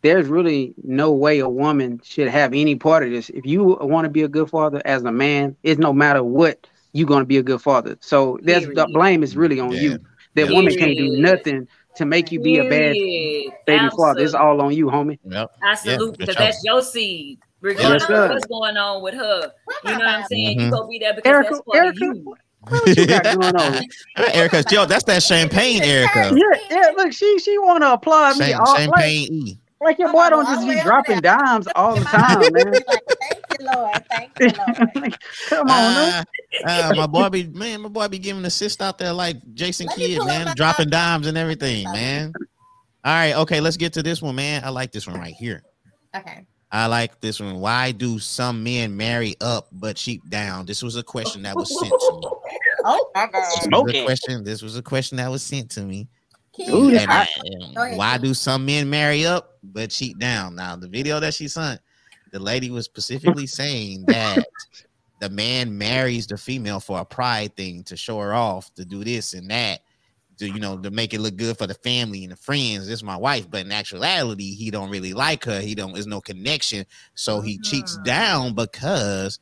there's 0.00 0.28
really 0.28 0.74
no 0.82 1.12
way 1.12 1.40
a 1.40 1.48
woman 1.48 2.00
should 2.02 2.28
have 2.28 2.54
any 2.54 2.74
part 2.74 3.04
of 3.04 3.10
this. 3.10 3.28
If 3.30 3.44
you 3.44 3.64
want 3.64 4.06
to 4.06 4.10
be 4.10 4.22
a 4.22 4.28
good 4.28 4.48
father 4.48 4.80
as 4.84 5.04
a 5.04 5.12
man, 5.12 5.54
it's 5.62 5.78
no 5.78 5.92
matter 5.92 6.24
what 6.24 6.66
you're 6.92 7.06
going 7.06 7.22
to 7.22 7.26
be 7.26 7.38
a 7.38 7.42
good 7.42 7.60
father. 7.60 7.96
So 8.00 8.38
there's 8.42 8.66
the 8.66 8.86
blame 8.92 9.22
is 9.22 9.36
really 9.36 9.60
on 9.60 9.72
Yeah. 9.72 9.80
you. 9.80 9.98
That 10.34 10.48
Yeah. 10.48 10.56
woman 10.56 10.74
can't 10.76 10.96
do 10.96 11.16
nothing 11.18 11.68
to 11.96 12.04
make 12.06 12.32
you 12.32 12.40
be 12.40 12.58
a 12.58 12.62
bad 12.64 12.94
Period. 12.94 13.52
baby 13.66 13.88
father. 13.96 14.22
It's 14.22 14.34
all 14.34 14.60
on 14.62 14.72
you, 14.74 14.86
homie. 14.86 15.18
Yep. 15.24 15.50
I 15.62 15.74
salute 15.74 16.16
because 16.18 16.34
sure. 16.36 16.44
that's 16.46 16.64
your 16.64 16.82
seed. 16.82 17.38
Regardless 17.60 18.04
sir. 18.06 18.24
of 18.24 18.30
what's 18.30 18.46
going 18.46 18.76
on 18.76 19.02
with 19.02 19.14
her. 19.14 19.52
You 19.84 19.90
know 19.92 19.98
what 19.98 20.06
I'm 20.06 20.24
saying? 20.24 20.58
Mhm. 20.58 20.64
You 20.64 20.70
go 20.70 20.88
be 20.88 20.98
there 20.98 21.14
because 21.14 21.30
Erica, 21.30 21.50
that's 21.50 21.62
for 21.64 21.76
Erica, 21.76 21.98
you. 22.00 22.34
what 22.68 22.96
you 22.96 23.06
got 23.06 23.24
going 23.24 23.56
on? 23.56 23.82
Erica, 24.34 24.64
yo, 24.70 24.84
that's 24.86 25.04
that 25.04 25.22
champagne, 25.22 25.82
Erica. 25.82 26.32
Yeah, 26.34 26.58
yeah. 26.70 26.90
Look, 26.96 27.12
she 27.12 27.38
she 27.38 27.58
want 27.58 27.82
to 27.82 27.92
applaud 27.92 28.38
me. 28.38 28.46
Sham- 28.46 28.60
All, 28.60 28.72
like, 28.72 28.80
champagne 28.84 29.28
E. 29.32 29.58
like 29.80 29.98
your 29.98 30.10
boy 30.12 30.30
don't 30.30 30.46
just 30.46 30.66
be 30.66 30.80
dropping 30.80 31.20
dimes 31.20 31.68
all 31.76 31.94
the 31.94 32.04
time, 32.04 32.40
man. 32.52 32.72
Thank 33.20 33.44
you, 33.60 33.66
Lord. 33.72 34.04
Thank 34.10 34.30
you, 34.40 34.46
Lord. 34.96 35.18
Come 35.48 35.60
on, 35.60 35.94
man. 35.94 36.14
Uh, 36.14 36.24
uh, 36.64 36.92
my 36.96 37.06
boy 37.06 37.28
be 37.28 37.44
man, 37.44 37.80
my 37.82 37.88
boy 37.88 38.08
be 38.08 38.18
giving 38.18 38.44
assist 38.44 38.82
out 38.82 38.98
there 38.98 39.12
like 39.12 39.36
Jason 39.54 39.86
Let 39.86 39.96
Kidd, 39.96 40.24
man, 40.24 40.54
dropping 40.56 40.86
copy. 40.86 40.90
dimes 40.90 41.26
and 41.26 41.38
everything, 41.38 41.84
man. 41.92 42.32
All 43.04 43.12
right, 43.12 43.34
okay, 43.34 43.60
let's 43.60 43.76
get 43.76 43.92
to 43.94 44.02
this 44.02 44.22
one, 44.22 44.36
man. 44.36 44.62
I 44.64 44.68
like 44.68 44.92
this 44.92 45.06
one 45.06 45.18
right 45.18 45.34
here. 45.34 45.62
Okay. 46.14 46.46
I 46.70 46.86
like 46.86 47.20
this 47.20 47.38
one. 47.38 47.60
Why 47.60 47.92
do 47.92 48.18
some 48.18 48.62
men 48.62 48.96
marry 48.96 49.34
up 49.40 49.68
but 49.72 49.96
cheap 49.96 50.22
down? 50.30 50.64
This 50.64 50.82
was 50.82 50.96
a 50.96 51.02
question 51.02 51.42
that 51.42 51.54
was 51.54 51.68
sent 51.78 51.90
to 51.90 52.20
me. 52.20 52.28
Oh 52.84 53.10
my 53.14 53.28
God. 53.28 53.34
This 53.34 53.68
was 53.70 53.94
a 53.94 54.04
question. 54.04 54.44
This 54.44 54.60
was 54.60 54.76
a 54.76 54.82
question 54.82 55.16
that 55.18 55.30
was 55.30 55.40
sent 55.44 55.70
to 55.72 55.82
me. 55.82 56.08
Ooh, 56.68 56.90
Kid, 56.90 56.94
this 56.94 57.02
And, 57.02 57.10
hot. 57.10 57.28
Go 57.76 57.82
ahead, 57.82 57.96
why 57.96 58.18
do 58.18 58.34
some 58.34 58.66
men 58.66 58.90
marry 58.90 59.24
up 59.24 59.58
but 59.62 59.90
cheat 59.90 60.18
down? 60.18 60.56
Now, 60.56 60.74
the 60.74 60.88
video 60.88 61.20
that 61.20 61.32
she 61.32 61.46
sent, 61.46 61.80
the 62.32 62.40
lady 62.40 62.72
was 62.72 62.84
specifically 62.84 63.46
saying 63.46 64.04
that 64.08 64.44
the 65.22 65.30
man 65.30 65.78
marries 65.78 66.28
the 66.28 66.36
female 66.38 66.80
for 66.80 67.00
a 67.00 67.06
pride 67.06 67.56
thing 67.56 67.84
to 67.84 67.96
show 67.96 68.20
her 68.20 68.34
off, 68.34 68.74
to 68.74 68.84
do 68.84 69.04
this 69.04 69.34
and 69.34 69.50
that, 69.50 69.80
to 70.38 70.48
you 70.50 70.60
know, 70.60 70.78
to 70.78 70.90
make 70.90 71.14
it 71.14 71.20
look 71.20 71.36
good 71.36 71.58
for 71.58 71.66
the 71.66 71.74
family 71.74 72.24
and 72.24 72.32
the 72.32 72.36
friends. 72.36 72.86
This 72.86 72.96
is 72.96 73.04
my 73.04 73.16
wife, 73.16 73.50
but 73.50 73.66
in 73.66 73.72
actuality, 73.72 74.54
he 74.54 74.70
don't 74.70 74.90
really 74.90 75.14
like 75.14 75.44
her. 75.44 75.60
He 75.60 75.74
don't. 75.74 75.92
There's 75.94 76.06
no 76.06 76.20
connection, 76.20 76.86
so 77.14 77.40
he 77.40 77.58
cheats 77.58 77.98
Mhm. 77.98 78.04
down 78.04 78.54
because 78.54 79.38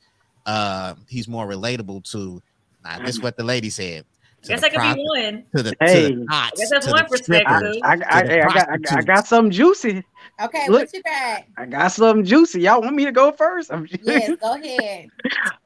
uh 0.47 0.95
he's 1.09 1.29
more 1.29 1.47
relatable 1.49 2.05
to. 2.13 2.41
Now, 2.85 2.99
this 3.01 3.17
is 3.17 3.23
what 3.23 3.37
the 3.37 3.45
lady 3.45 3.71
said. 3.71 4.05
To 4.43 4.49
Guess 4.49 4.61
the 4.61 4.63
that 4.63 4.71
could 4.73 4.79
prop- 4.81 4.97
be 4.97 5.05
one. 5.05 5.45
to 5.57 5.63
the, 5.63 5.75
Hey. 5.81 6.11
to 6.13 6.17
the 6.21 6.27
tots, 6.27 6.59
Guess 6.61 6.71
that's 6.71 6.87
to 6.87 6.93
one 6.93 7.07
the 7.11 7.17
strippers, 7.19 7.45
perspective. 7.45 7.83
I, 7.83 7.93
I, 7.93 7.97
to 7.97 8.15
I, 8.17 8.23
the 8.23 8.29
hey, 8.29 8.41
I 8.41 8.45
got, 8.45 8.51
I, 8.51 8.55
got- 8.55 8.59
I 8.61 8.67
prostitutes. 8.79 9.05
got 9.07 9.27
something 9.27 9.51
juicy. 9.51 10.05
Okay, 10.43 10.67
Look. 10.69 10.81
what 10.81 10.93
you 10.95 11.03
got? 11.03 11.45
I 11.59 11.67
got 11.67 11.89
something 11.89 12.25
juicy. 12.25 12.63
Y'all 12.63 12.81
want 12.81 12.95
me 12.97 13.05
to 13.05 13.13
go 13.13 13.31
first? 13.33 13.71
I'm 13.73 13.87
Yes, 14.03 14.31
go 14.41 14.55
ahead. 14.55 15.09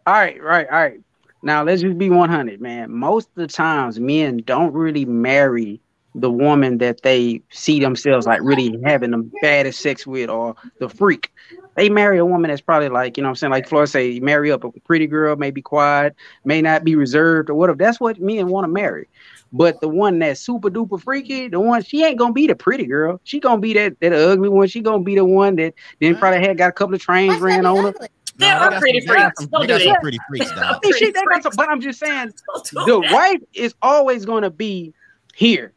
all 0.07 0.15
right, 0.15 0.43
right, 0.43 0.67
all 0.69 0.79
right. 0.81 1.01
Now 1.43 1.63
let's 1.63 1.83
just 1.83 1.99
be 1.99 2.11
100, 2.11 2.61
man. 2.61 2.91
Most 2.91 3.29
of 3.29 3.35
the 3.37 3.47
times, 3.47 4.01
men 4.01 4.39
don't 4.47 4.73
really 4.73 5.05
marry 5.05 5.81
the 6.15 6.31
woman 6.31 6.79
that 6.79 7.03
they 7.03 7.43
see 7.51 7.81
themselves 7.81 8.27
like 8.27 8.41
really 8.43 8.79
having 8.85 9.11
the 9.11 9.31
baddest 9.43 9.81
sex 9.81 10.07
with 10.07 10.31
or 10.31 10.55
the 10.79 10.89
freak. 10.89 11.31
They 11.77 11.89
marry 11.89 12.19
a 12.19 12.25
woman 12.25 12.51
that's 12.51 12.61
probably 12.61 12.89
like, 12.89 13.17
you 13.17 13.23
know 13.23 13.29
what 13.29 13.31
I'm 13.31 13.37
saying? 13.37 13.51
Like 13.51 13.69
Flora 13.69 13.89
say, 13.89 14.21
marry 14.21 14.53
up 14.53 14.63
a 14.63 14.71
pretty 14.71 15.09
girl, 15.09 15.35
may 15.35 15.51
be 15.51 15.61
quiet, 15.61 16.15
may 16.45 16.63
not 16.63 16.85
be 16.85 16.95
reserved 16.95 17.51
or 17.51 17.55
whatever. 17.55 17.79
That's 17.79 17.99
what 17.99 18.21
men 18.21 18.47
want 18.47 18.65
to 18.65 18.69
marry. 18.69 19.09
But 19.53 19.81
the 19.81 19.89
one 19.89 20.21
that's 20.21 20.41
super 20.41 20.71
duper 20.71 21.01
freaky, 21.01 21.49
the 21.49 21.61
one 21.61 21.83
she 21.83 22.05
ain't 22.05 22.19
gonna 22.19 22.33
be 22.33 22.47
the 22.47 22.57
pretty 22.57 22.87
girl. 22.87 23.21
She 23.25 23.41
gonna 23.41 23.61
be 23.61 23.73
that 23.75 23.99
that 24.01 24.13
ugly 24.13 24.49
one. 24.49 24.69
She 24.69 24.81
gonna 24.81 25.03
be 25.03 25.17
the 25.17 25.25
one 25.25 25.57
that 25.57 25.75
then 26.01 26.17
probably 26.17 26.41
had 26.41 26.59
got 26.59 26.69
a 26.71 26.73
couple 26.73 26.95
of 26.95 27.01
trains 27.01 27.35
Why 27.35 27.39
she 27.39 27.43
ran 27.43 27.63
gotta 27.63 27.79
on 27.79 27.85
her. 27.85 27.89
ugly? 27.91 28.09
There 28.37 28.49
they 28.59 28.77
are 28.77 28.81
pretty 28.81 29.01
some- 29.01 29.15
they 29.15 29.21
got 29.21 29.33
freaks. 29.37 29.47
Don't 29.51 29.67
do 29.67 29.79
that. 29.79 30.01
pretty 30.01 30.19
freaks, 30.29 30.51
dog. 30.51 30.59
I 30.59 30.79
mean, 30.83 30.93
she, 30.95 31.13
pretty 31.13 31.27
they 31.35 31.41
some, 31.43 31.53
but 31.57 31.69
I'm 31.69 31.81
just 31.81 32.01
saying 32.01 32.33
the 32.73 33.09
wife 33.13 33.41
is 33.55 33.75
always 33.83 34.25
going 34.25 34.43
to 34.43 34.51
be 34.51 34.93
here, 35.35 35.73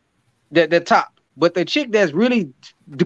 the 0.52 0.68
the 0.68 0.80
top. 0.80 1.14
But 1.36 1.53
the 1.53 1.65
chick 1.65 1.91
that's 1.91 2.14
really 2.14 2.52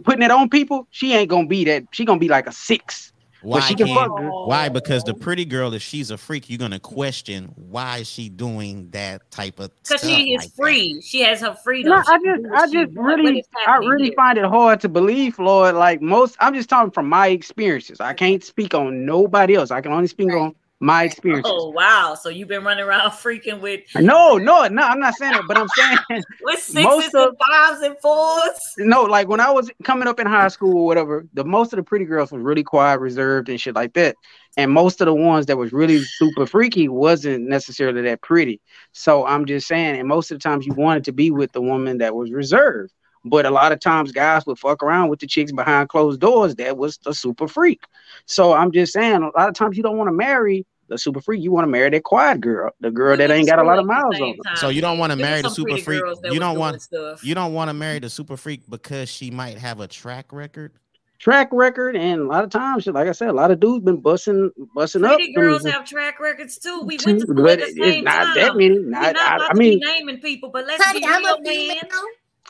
putting 0.04 0.24
it 0.24 0.32
on 0.32 0.50
people, 0.50 0.88
she 0.92 1.14
ain't 1.14 1.30
gonna 1.30 1.48
be 1.48 1.66
that. 1.66 1.84
She 1.92 2.06
gonna 2.06 2.20
be 2.20 2.30
like 2.30 2.48
a 2.48 2.52
six. 2.52 3.12
Why 3.42 3.60
she 3.62 3.76
can 3.76 3.88
fuck 3.88 4.16
good. 4.16 4.32
Why? 4.46 4.70
Because 4.70 5.04
the 5.04 5.14
pretty 5.14 5.46
girl, 5.46 5.74
if 5.74 5.82
she's 5.82 6.12
a 6.12 6.18
freak, 6.18 6.50
you're 6.50 6.60
gonna 6.60 6.80
question 6.80 7.52
why 7.56 7.98
is 8.00 8.08
she 8.10 8.30
doing 8.30 8.90
that 8.92 9.30
type 9.32 9.60
of 9.60 9.72
Because 9.84 10.02
she 10.02 10.34
is 10.34 10.44
like 10.44 10.52
that. 10.56 10.62
free. 10.64 11.02
She 11.02 11.22
has 11.22 11.42
her 11.42 11.56
freedom. 11.56 11.90
No, 11.90 11.98
I 11.98 12.20
just, 12.24 12.46
I 12.54 12.66
just 12.68 12.96
really, 12.96 13.44
I 13.68 13.78
really 13.78 14.06
here? 14.06 14.14
find 14.16 14.38
it 14.38 14.46
hard 14.46 14.80
to 14.82 14.90
believe, 14.90 15.40
Lord. 15.40 15.76
Like 15.76 16.02
most, 16.02 16.38
I'm 16.40 16.54
just 16.54 16.70
talking 16.70 16.92
from 16.92 17.10
my 17.10 17.28
experiences. 17.30 18.00
I 18.00 18.14
can't 18.14 18.44
speak 18.44 18.76
on 18.76 19.06
nobody 19.06 19.56
else. 19.56 19.72
I 19.72 19.82
can 19.82 19.92
only 19.92 20.08
speak 20.08 20.30
Right. 20.30 20.38
on 20.38 20.56
my 20.82 21.04
experience. 21.04 21.46
Oh 21.50 21.70
wow! 21.70 22.16
So 22.20 22.30
you've 22.30 22.48
been 22.48 22.64
running 22.64 22.84
around 22.84 23.12
freaking 23.12 23.62
with 23.62 23.82
No, 23.96 24.38
no, 24.38 24.68
no. 24.68 24.82
I'm 24.82 25.00
not 25.00 25.14
saying 25.16 25.36
it, 25.36 25.42
but 25.48 25.58
I'm 25.58 25.68
saying 25.70 25.98
with 26.42 26.60
sixes 26.60 26.84
Most 26.84 27.16
of- 27.16 27.30
and 27.30 27.38
fives 27.50 27.82
and 27.84 27.98
fours. 28.00 28.60
no, 28.80 29.04
like 29.04 29.28
when 29.28 29.40
I 29.40 29.52
was 29.52 29.70
coming 29.84 30.08
up 30.08 30.20
in 30.20 30.28
high 30.28 30.48
school 30.50 30.76
or 30.80 30.86
whatever, 30.86 31.26
the 31.34 31.46
most 31.46 31.72
of 31.72 31.78
the 31.78 31.84
pretty 31.84 32.06
girls 32.06 32.32
was 32.32 32.42
really 32.42 32.64
quiet, 32.64 33.00
reserved, 33.00 33.48
and 33.48 33.62
shit 33.62 33.76
like 33.76 33.94
that. 33.94 34.16
And 34.58 34.72
most 34.72 35.00
of 35.00 35.06
the 35.06 35.14
ones 35.14 35.46
that 35.46 35.58
was 35.58 35.72
really 35.72 36.04
super 36.04 36.46
freaky 36.46 36.90
wasn't 36.90 37.48
necessarily 37.48 38.02
that 38.02 38.22
pretty. 38.22 38.60
So 38.92 39.26
I'm 39.26 39.46
just 39.46 39.66
saying, 39.68 39.98
and 39.98 40.08
most 40.10 40.30
of 40.32 40.40
the 40.40 40.44
times 40.44 40.66
you 40.66 40.74
wanted 40.74 41.06
to 41.06 41.14
be 41.14 41.32
with 41.32 41.54
the 41.54 41.62
woman 41.62 42.00
that 42.00 42.16
was 42.16 42.32
reserved. 42.32 42.92
But 43.24 43.46
a 43.46 43.52
lot 43.52 43.72
of 43.72 43.80
times 43.80 44.12
guys 44.12 44.48
would 44.48 44.58
fuck 44.58 44.82
around 44.82 45.10
with 45.10 45.20
the 45.20 45.28
chicks 45.28 45.52
behind 45.52 45.90
closed 45.90 46.20
doors 46.20 46.56
that 46.56 46.76
was 46.76 46.98
the 46.98 47.14
super 47.14 47.48
freak. 47.48 47.84
So 48.26 48.52
I'm 48.54 48.72
just 48.72 48.94
saying, 48.94 49.22
a 49.22 49.30
lot 49.40 49.48
of 49.48 49.54
times 49.54 49.78
you 49.78 49.84
don't 49.84 49.98
want 49.98 50.08
to 50.08 50.12
marry 50.14 50.66
the 50.92 50.98
super 51.00 51.22
freak. 51.22 51.42
You 51.42 51.52
want 51.52 51.64
to 51.64 51.72
marry 51.72 51.90
that 51.90 52.04
quiet 52.04 52.42
girl, 52.42 52.72
the 52.82 52.92
girl 52.92 53.18
that 53.18 53.32
ain't 53.32 53.48
got 53.48 53.58
a 53.60 53.64
lot 53.64 53.80
of 53.80 53.86
miles 53.88 54.20
on 54.22 54.38
her. 54.46 54.56
So 54.58 54.70
you 54.70 54.82
don't 54.82 55.00
want 55.00 55.12
to 55.12 55.18
marry 55.18 55.42
the 55.42 55.50
super 55.50 55.78
freak. 55.78 56.04
You 56.26 56.40
don't 56.40 56.60
want 56.60 56.82
stuff. 56.82 57.24
you 57.24 57.34
don't 57.34 57.54
want 57.54 57.70
to 57.70 57.74
marry 57.74 58.00
the 58.00 58.10
super 58.10 58.38
freak 58.38 58.62
because 58.70 59.10
she 59.10 59.32
might 59.32 59.58
have 59.58 59.80
a 59.80 59.88
track 59.88 60.32
record. 60.32 60.74
track 61.20 61.50
record, 61.52 61.96
and 61.96 62.22
a 62.22 62.26
lot 62.26 62.44
of 62.44 62.50
times, 62.50 62.88
like 62.88 63.08
I 63.08 63.12
said, 63.12 63.30
a 63.30 63.34
lot 63.34 63.52
of 63.52 63.60
dudes 63.60 63.86
been 63.86 63.98
busting 64.02 64.52
busting 64.76 65.04
up. 65.06 65.18
Pretty 65.18 65.34
girls 65.34 65.66
have 65.66 65.86
track 65.86 66.20
records 66.20 66.58
too. 66.58 66.82
We 66.82 66.98
went 67.06 67.20
to 67.20 67.20
school 67.22 67.36
but 67.36 67.60
at 67.60 67.60
the 67.60 67.66
it's 67.66 67.78
same 67.80 68.04
not 68.04 68.24
time. 68.24 68.36
that 68.36 68.56
many. 68.58 68.80
We're 68.80 68.90
Not, 68.90 69.14
not 69.14 69.42
I, 69.42 69.48
I 69.50 69.54
mean, 69.54 69.80
naming 69.84 70.20
people, 70.20 70.50
but 70.50 70.66
let's 70.68 70.84
Honey, 70.84 71.00
be 71.02 71.06
I'm 71.06 71.24
real, 71.24 71.36
a 71.36 71.44
female. 71.44 71.76
man. 71.92 72.02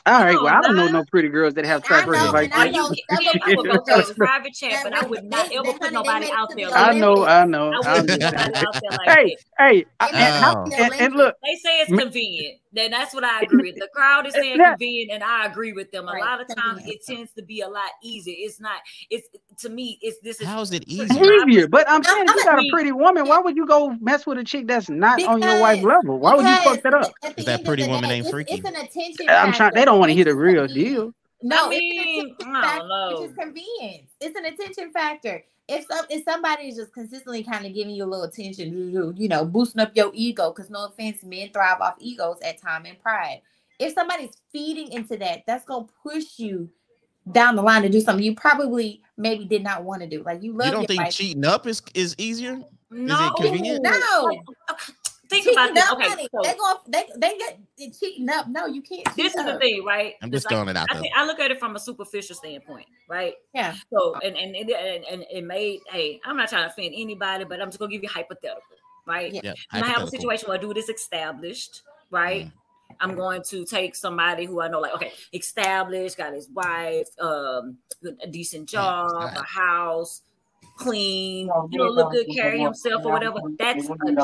All 0.04 0.20
right. 0.24 0.34
Well, 0.34 0.48
I 0.48 0.60
don't 0.60 0.76
know 0.76 0.88
no 0.88 1.04
pretty 1.10 1.28
girls 1.28 1.54
that 1.54 1.64
have 1.64 1.82
track 1.84 2.06
records 2.06 2.32
like 2.32 2.52
and 2.52 2.62
I 2.62 2.68
know 2.70 2.90
You, 2.90 3.30
I 3.44 3.54
would 3.54 3.66
go 3.66 3.84
to 3.84 4.10
a 4.10 4.14
private 4.16 4.52
chat, 4.52 4.80
but 4.82 4.94
I 4.94 5.06
would 5.06 5.24
not 5.24 5.52
ever 5.52 5.72
put 5.78 5.92
nobody 5.92 6.28
out 6.32 6.48
there 6.56 6.70
like 6.70 6.76
I 6.88 6.98
know. 6.98 7.24
I 7.24 7.44
know. 7.44 7.72
I 7.84 7.98
I'm 7.98 8.06
just 8.06 8.20
saying. 8.20 8.34
out 8.34 8.74
there 8.80 8.90
like 8.90 9.08
Hey, 9.18 9.36
that. 9.58 9.68
hey, 9.72 9.84
I- 10.00 10.10
and, 10.10 10.44
Oh. 10.44 10.70
and, 10.84 10.94
and 10.94 11.14
look, 11.14 11.36
They 11.44 11.54
say 11.56 11.80
it's 11.80 11.90
convenient. 11.96 12.58
Then 12.74 12.90
that's 12.90 13.12
what 13.14 13.22
I 13.22 13.40
agree 13.42 13.70
with. 13.70 13.80
The 13.80 13.88
crowd 13.94 14.26
is 14.26 14.32
saying 14.32 14.56
convenient, 14.58 15.10
and 15.10 15.22
I 15.22 15.44
agree 15.46 15.72
with 15.74 15.90
them. 15.92 16.08
A 16.08 16.12
Right, 16.12 16.22
lot 16.22 16.40
of 16.40 16.48
times 16.56 16.82
it 16.86 17.04
tends 17.06 17.30
to 17.34 17.42
be 17.42 17.60
a 17.60 17.68
lot 17.68 17.90
easier. 18.02 18.34
It's 18.38 18.60
not. 18.60 18.80
It's 19.10 19.28
to 19.58 19.68
me. 19.68 19.98
It's 20.00 20.18
this 20.22 20.40
is 20.40 20.46
How 20.46 20.60
is 20.62 20.72
it 20.72 20.84
easier? 20.88 21.22
easier. 21.46 21.68
But 21.68 21.84
I'm 21.88 22.02
saying, 22.02 22.24
you 22.26 22.44
got 22.44 22.58
a 22.58 22.68
pretty 22.72 22.92
woman, 22.92 23.28
why 23.28 23.38
would 23.40 23.56
you 23.56 23.66
go 23.66 23.94
mess 24.00 24.26
with 24.26 24.38
a 24.38 24.44
chick 24.44 24.66
that's 24.66 24.88
not 24.88 25.22
on 25.24 25.42
your 25.42 25.60
wife's 25.60 25.80
Because- 25.82 25.96
level? 26.04 26.18
Why 26.18 26.34
would 26.34 26.46
you 26.46 26.56
fuck 26.64 26.82
that 26.82 26.94
up? 26.94 27.12
At 27.22 27.36
that 27.44 27.64
pretty 27.64 27.86
woman 27.86 28.08
day, 28.08 28.16
ain't 28.16 28.20
it's- 28.26 28.30
freaky? 28.32 28.54
It's 28.54 28.64
an 28.66 28.76
attention. 28.76 29.28
I'm 29.28 29.52
trying. 29.52 29.74
They 29.74 29.84
don't 29.84 29.98
want 29.98 30.08
to 30.10 30.14
which 30.16 30.24
hear 30.26 30.32
the 30.34 30.40
real 30.40 30.66
deal. 30.66 31.12
No, 31.42 31.66
I 31.66 31.68
mean, 31.70 32.28
it's 32.28 32.42
an 32.44 32.54
I 32.54 32.60
attention 32.60 32.62
oh, 32.62 32.62
don't 32.62 32.62
factor, 32.62 32.86
know. 32.88 33.20
which 33.20 33.30
is 33.30 33.36
convenience. 33.36 34.10
It's 34.20 34.38
an 34.38 34.44
attention 34.46 34.92
factor. 34.92 35.44
If 35.72 35.86
some 35.86 36.04
if 36.10 36.24
somebody 36.24 36.68
is 36.68 36.76
just 36.76 36.92
consistently 36.92 37.42
kind 37.42 37.64
of 37.64 37.74
giving 37.74 37.94
you 37.94 38.04
a 38.04 38.06
little 38.06 38.24
attention, 38.24 38.92
you 38.92 39.14
you 39.16 39.28
know, 39.28 39.44
boosting 39.44 39.80
up 39.80 39.92
your 39.94 40.10
ego, 40.12 40.52
because 40.52 40.70
no 40.70 40.86
offense, 40.86 41.24
men 41.24 41.50
thrive 41.50 41.80
off 41.80 41.94
egos 41.98 42.38
at 42.42 42.60
time 42.60 42.84
and 42.84 43.00
pride. 43.00 43.40
If 43.78 43.94
somebody's 43.94 44.34
feeding 44.52 44.92
into 44.92 45.16
that, 45.16 45.44
that's 45.46 45.64
gonna 45.64 45.86
push 46.02 46.38
you 46.38 46.68
down 47.30 47.56
the 47.56 47.62
line 47.62 47.82
to 47.82 47.88
do 47.88 48.00
something 48.00 48.24
you 48.24 48.34
probably 48.34 49.00
maybe 49.16 49.44
did 49.44 49.62
not 49.62 49.84
want 49.84 50.02
to 50.02 50.08
do. 50.08 50.22
Like 50.22 50.42
you 50.42 50.52
love 50.52 50.66
You 50.66 50.72
don't 50.72 50.86
think 50.86 51.02
wife. 51.02 51.14
cheating 51.14 51.44
up 51.44 51.66
is 51.66 51.82
is 51.94 52.14
easier? 52.18 52.60
no. 52.90 53.32
convenient? 53.36 53.82
No. 53.82 54.42
Okay, 55.32 55.42
Think 55.42 55.56
cheating 55.56 55.72
about 55.72 55.74
this. 55.74 55.92
Okay, 55.92 56.08
honey. 56.08 56.28
so 56.30 56.42
they 56.42 56.54
go 56.54 56.74
they 56.88 57.04
they 57.16 57.38
get 57.38 57.98
cheating 57.98 58.28
up. 58.28 58.48
No, 58.48 58.66
you 58.66 58.82
can't. 58.82 59.04
this 59.16 59.16
cheat 59.16 59.26
is 59.26 59.34
the 59.34 59.58
thing, 59.58 59.84
right? 59.84 60.14
I'm 60.22 60.30
just 60.30 60.48
throwing 60.48 60.68
it 60.68 60.76
out 60.76 60.86
I, 60.90 61.00
think, 61.00 61.12
I 61.16 61.24
look 61.24 61.40
at 61.40 61.50
it 61.50 61.58
from 61.58 61.76
a 61.76 61.80
superficial 61.80 62.36
standpoint, 62.36 62.86
right? 63.08 63.34
Yeah. 63.54 63.74
So 63.92 64.14
and 64.16 64.36
and 64.36 64.54
and, 64.54 64.70
and, 64.70 65.04
and 65.04 65.24
it 65.30 65.44
made 65.44 65.80
hey, 65.90 66.20
I'm 66.24 66.36
not 66.36 66.48
trying 66.48 66.64
to 66.64 66.70
offend 66.70 66.94
anybody, 66.96 67.44
but 67.44 67.60
I'm 67.60 67.68
just 67.68 67.78
gonna 67.78 67.90
give 67.90 68.02
you 68.02 68.08
hypothetical, 68.08 68.62
right? 69.06 69.32
Yeah. 69.32 69.40
Yeah, 69.44 69.54
I 69.70 69.86
have 69.86 70.02
a 70.02 70.06
situation 70.08 70.48
where 70.48 70.58
a 70.58 70.60
dude 70.60 70.76
is 70.76 70.88
established, 70.88 71.82
right? 72.10 72.46
Mm. 72.46 72.52
I'm 73.00 73.14
going 73.14 73.42
to 73.44 73.64
take 73.64 73.96
somebody 73.96 74.44
who 74.44 74.60
I 74.60 74.68
know, 74.68 74.80
like, 74.80 74.94
okay, 74.94 75.12
established, 75.32 76.18
got 76.18 76.34
his 76.34 76.50
wife, 76.50 77.08
um, 77.18 77.78
a 78.22 78.26
decent 78.26 78.68
job, 78.68 79.10
a 79.34 79.42
house, 79.42 80.22
clean, 80.76 81.50
you 81.70 81.78
know, 81.78 81.88
look 81.88 82.12
good, 82.12 82.26
carry 82.34 82.60
himself 82.60 83.04
or 83.04 83.12
whatever. 83.12 83.38
That's 83.58 83.84
attractive, 83.84 84.06
They 84.06 84.14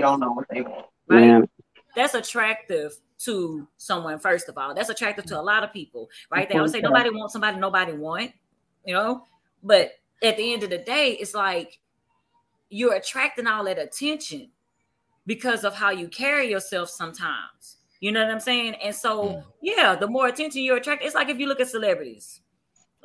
don't 0.00 0.20
know 0.20 0.32
what 0.32 0.46
they 0.50 0.62
want. 0.62 0.86
right? 1.08 1.20
Man, 1.20 1.48
That's 1.96 2.14
attractive 2.14 2.92
to 3.20 3.66
someone, 3.76 4.18
first 4.18 4.48
of 4.48 4.58
all. 4.58 4.74
That's 4.74 4.88
attractive 4.88 5.24
to 5.26 5.40
a 5.40 5.42
lot 5.42 5.62
of 5.62 5.72
people, 5.72 6.08
right? 6.30 6.48
They 6.48 6.56
always 6.56 6.72
say 6.72 6.80
nobody 6.80 7.10
wants 7.10 7.32
somebody 7.32 7.58
nobody 7.58 7.92
want, 7.92 8.32
you 8.84 8.94
know. 8.94 9.24
But 9.62 9.92
at 10.22 10.36
the 10.36 10.52
end 10.52 10.62
of 10.62 10.70
the 10.70 10.78
day, 10.78 11.16
it's 11.20 11.34
like 11.34 11.78
you're 12.68 12.94
attracting 12.94 13.46
all 13.46 13.64
that 13.64 13.78
attention 13.78 14.50
because 15.26 15.64
of 15.64 15.74
how 15.74 15.90
you 15.90 16.08
carry 16.08 16.50
yourself 16.50 16.88
sometimes. 16.88 17.76
You 18.00 18.10
know 18.10 18.24
what 18.24 18.32
I'm 18.32 18.40
saying? 18.40 18.74
And 18.82 18.94
so, 18.94 19.44
yeah, 19.60 19.94
the 19.94 20.08
more 20.08 20.26
attention 20.26 20.62
you 20.62 20.74
attract, 20.74 21.04
it's 21.04 21.14
like 21.14 21.28
if 21.28 21.38
you 21.38 21.46
look 21.46 21.60
at 21.60 21.68
celebrities, 21.68 22.40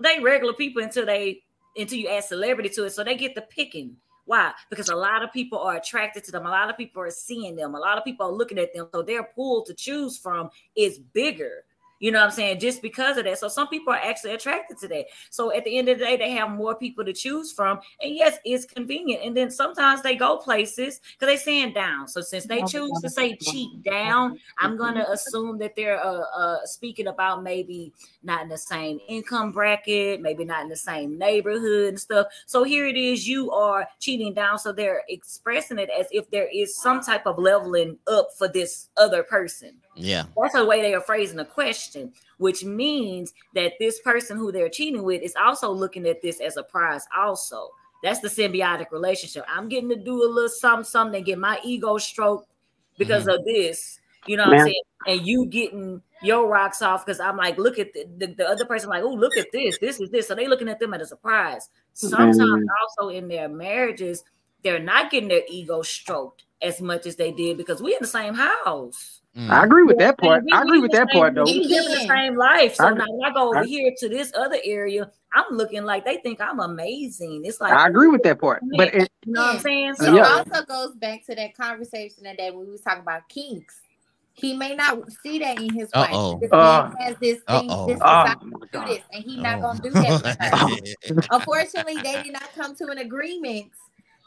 they 0.01 0.19
regular 0.19 0.53
people 0.53 0.81
until 0.81 1.05
they 1.05 1.43
until 1.77 1.99
you 1.99 2.07
add 2.09 2.23
celebrity 2.23 2.69
to 2.69 2.85
it, 2.85 2.91
so 2.91 3.03
they 3.03 3.15
get 3.15 3.35
the 3.35 3.41
picking. 3.41 3.95
Why? 4.25 4.51
Because 4.69 4.89
a 4.89 4.95
lot 4.95 5.23
of 5.23 5.31
people 5.31 5.57
are 5.59 5.77
attracted 5.77 6.23
to 6.25 6.31
them. 6.31 6.45
A 6.45 6.49
lot 6.49 6.69
of 6.69 6.77
people 6.77 7.01
are 7.01 7.09
seeing 7.09 7.55
them. 7.55 7.75
A 7.75 7.79
lot 7.79 7.97
of 7.97 8.03
people 8.03 8.25
are 8.25 8.31
looking 8.31 8.59
at 8.59 8.73
them. 8.73 8.89
So 8.93 9.01
their 9.01 9.23
pool 9.23 9.63
to 9.63 9.73
choose 9.73 10.17
from 10.17 10.49
is 10.75 10.99
bigger. 10.99 11.63
You 11.99 12.11
know 12.11 12.19
what 12.19 12.25
I'm 12.25 12.31
saying? 12.31 12.59
Just 12.59 12.81
because 12.81 13.17
of 13.17 13.25
that. 13.25 13.39
So 13.39 13.47
some 13.47 13.67
people 13.67 13.93
are 13.93 13.97
actually 13.97 14.33
attracted 14.33 14.77
to 14.79 14.87
that. 14.89 15.05
So 15.29 15.55
at 15.55 15.63
the 15.63 15.77
end 15.77 15.89
of 15.89 15.99
the 15.99 16.05
day, 16.05 16.17
they 16.17 16.31
have 16.31 16.51
more 16.51 16.75
people 16.75 17.03
to 17.05 17.13
choose 17.13 17.51
from. 17.51 17.79
And 18.01 18.15
yes, 18.15 18.37
it's 18.45 18.65
convenient. 18.65 19.23
And 19.23 19.35
then 19.35 19.49
sometimes 19.49 20.01
they 20.01 20.15
go 20.15 20.37
places 20.37 20.99
because 21.13 21.33
they 21.33 21.37
saying 21.37 21.73
down. 21.73 22.07
So 22.07 22.21
since 22.21 22.45
they 22.45 22.61
choose 22.63 22.91
to 23.01 23.09
say 23.09 23.35
cheat 23.37 23.83
down, 23.83 24.39
I'm 24.59 24.77
gonna 24.77 25.05
assume 25.11 25.57
that 25.59 25.75
they're 25.75 26.03
uh, 26.03 26.21
uh 26.37 26.65
speaking 26.65 27.07
about 27.07 27.43
maybe 27.43 27.93
not 28.23 28.43
in 28.43 28.49
the 28.49 28.57
same 28.57 28.99
income 29.07 29.51
bracket, 29.51 30.21
maybe 30.21 30.45
not 30.45 30.61
in 30.61 30.69
the 30.69 30.75
same 30.75 31.17
neighborhood 31.17 31.89
and 31.89 31.99
stuff. 31.99 32.27
So 32.45 32.63
here 32.63 32.85
it 32.87 32.97
is, 32.97 33.27
you 33.27 33.51
are 33.51 33.87
cheating 33.99 34.33
down. 34.33 34.59
So 34.59 34.71
they're 34.71 35.03
expressing 35.09 35.79
it 35.79 35.89
as 35.97 36.07
if 36.11 36.29
there 36.29 36.49
is 36.53 36.75
some 36.77 37.01
type 37.01 37.25
of 37.25 37.37
leveling 37.37 37.97
up 38.07 38.29
for 38.37 38.47
this 38.47 38.89
other 38.97 39.23
person. 39.23 39.77
Yeah. 39.97 40.25
That's 40.39 40.53
the 40.53 40.65
way 40.65 40.81
they 40.81 40.93
are 40.93 41.01
phrasing 41.01 41.37
the 41.37 41.45
question, 41.45 42.13
which 42.37 42.63
means 42.63 43.33
that 43.55 43.73
this 43.79 43.99
person 44.01 44.37
who 44.37 44.51
they're 44.51 44.69
cheating 44.69 45.03
with 45.03 45.21
is 45.21 45.35
also 45.35 45.71
looking 45.71 46.05
at 46.07 46.21
this 46.21 46.39
as 46.39 46.57
a 46.57 46.63
prize, 46.63 47.05
also. 47.15 47.69
That's 48.03 48.19
the 48.19 48.27
symbiotic 48.27 48.91
relationship. 48.91 49.43
I'm 49.47 49.67
getting 49.67 49.89
to 49.89 49.95
do 49.95 50.23
a 50.23 50.29
little 50.29 50.49
something, 50.49 50.83
something 50.83 51.17
and 51.17 51.25
get 51.25 51.39
my 51.39 51.59
ego 51.63 51.97
stroked 51.97 52.49
because 52.97 53.23
mm-hmm. 53.23 53.39
of 53.39 53.45
this. 53.45 53.99
You 54.27 54.37
know 54.37 54.45
what 54.45 54.59
I'm 54.59 54.65
saying? 54.65 54.81
And 55.07 55.21
you 55.25 55.45
getting 55.45 56.01
your 56.21 56.47
rocks 56.47 56.81
off 56.81 57.05
because 57.05 57.19
I'm 57.19 57.37
like, 57.37 57.57
look 57.57 57.79
at 57.79 57.93
the, 57.93 58.05
the, 58.17 58.27
the 58.27 58.47
other 58.47 58.65
person, 58.65 58.89
like, 58.89 59.03
oh, 59.03 59.13
look 59.13 59.37
at 59.37 59.51
this. 59.51 59.77
This 59.79 59.99
is 59.99 60.09
this. 60.09 60.27
So 60.27 60.35
they 60.35 60.47
looking 60.47 60.69
at 60.69 60.79
them 60.79 60.93
as 60.93 61.01
a 61.01 61.05
surprise. 61.05 61.69
Mm-hmm. 61.69 62.07
Sometimes 62.07 62.37
Man. 62.37 62.65
also 62.81 63.09
in 63.09 63.27
their 63.27 63.49
marriages, 63.49 64.23
they're 64.63 64.79
not 64.79 65.11
getting 65.11 65.29
their 65.29 65.43
ego 65.49 65.81
stroked 65.81 66.43
as 66.61 66.81
much 66.81 67.05
as 67.05 67.15
they 67.15 67.31
did 67.31 67.57
because 67.57 67.81
we 67.81 67.93
in 67.93 67.99
the 68.01 68.07
same 68.07 68.33
house. 68.33 69.21
Mm. 69.37 69.49
I 69.51 69.63
agree 69.65 69.83
with 69.83 69.99
that 69.99 70.17
part. 70.17 70.43
We- 70.45 70.51
I 70.51 70.61
agree 70.63 70.79
with 70.79 70.91
that 70.93 71.09
same- 71.11 71.19
part 71.19 71.35
though. 71.35 71.43
We 71.43 71.63
live 71.65 71.85
in 71.85 71.91
the 71.91 72.07
same 72.07 72.35
life. 72.35 72.75
So 72.75 72.85
I- 72.85 72.93
now 72.93 73.05
when 73.07 73.29
I 73.29 73.33
go 73.33 73.49
over 73.49 73.59
I- 73.59 73.65
here 73.65 73.93
to 73.99 74.09
this 74.09 74.31
other 74.35 74.57
area, 74.63 75.11
I'm 75.33 75.55
looking 75.55 75.83
like 75.83 76.05
they 76.05 76.17
think 76.17 76.41
I'm 76.41 76.59
amazing. 76.59 77.43
It's 77.45 77.61
like 77.61 77.71
I 77.73 77.87
agree 77.87 78.07
with 78.07 78.23
that 78.23 78.39
part. 78.39 78.63
But 78.77 78.95
it, 78.95 79.09
you 79.25 79.33
know 79.33 79.41
what 79.41 79.55
I'm 79.55 79.59
saying? 79.61 79.93
So 79.95 80.05
So 80.05 80.15
Yeah. 80.15 80.39
it 80.41 80.47
also 80.53 80.65
goes 80.65 80.95
back 80.95 81.23
to 81.27 81.35
that 81.35 81.55
conversation 81.55 82.23
that 82.23 82.37
day 82.37 82.49
when 82.49 82.65
we 82.65 82.71
was 82.71 82.81
talking 82.81 83.01
about 83.01 83.29
kinks. 83.29 83.81
He 84.33 84.55
may 84.55 84.75
not 84.75 84.99
see 85.23 85.39
that 85.39 85.59
in 85.59 85.71
his 85.73 85.89
wife. 85.95 86.11
Uh-oh. 86.13 86.39
This 86.39 86.51
Uh, 86.51 86.91
man 86.93 87.07
has 87.07 87.15
this 87.19 87.37
thing, 87.47 87.69
Uh-oh. 87.71 87.87
this 87.87 87.99
oh 88.01 88.23
desire 88.23 88.35
my 88.41 88.59
to 88.59 88.67
do 88.71 88.93
this, 88.93 89.03
and 89.11 89.23
he's 89.23 89.37
not 89.39 89.57
Oh. 89.57 89.61
gonna 89.61 89.79
do 89.81 89.89
that. 89.91 91.27
Unfortunately, 91.31 91.95
they 92.03 92.21
did 92.23 92.33
not 92.33 92.49
come 92.55 92.75
to 92.75 92.85
an 92.87 92.99
agreement 92.99 93.71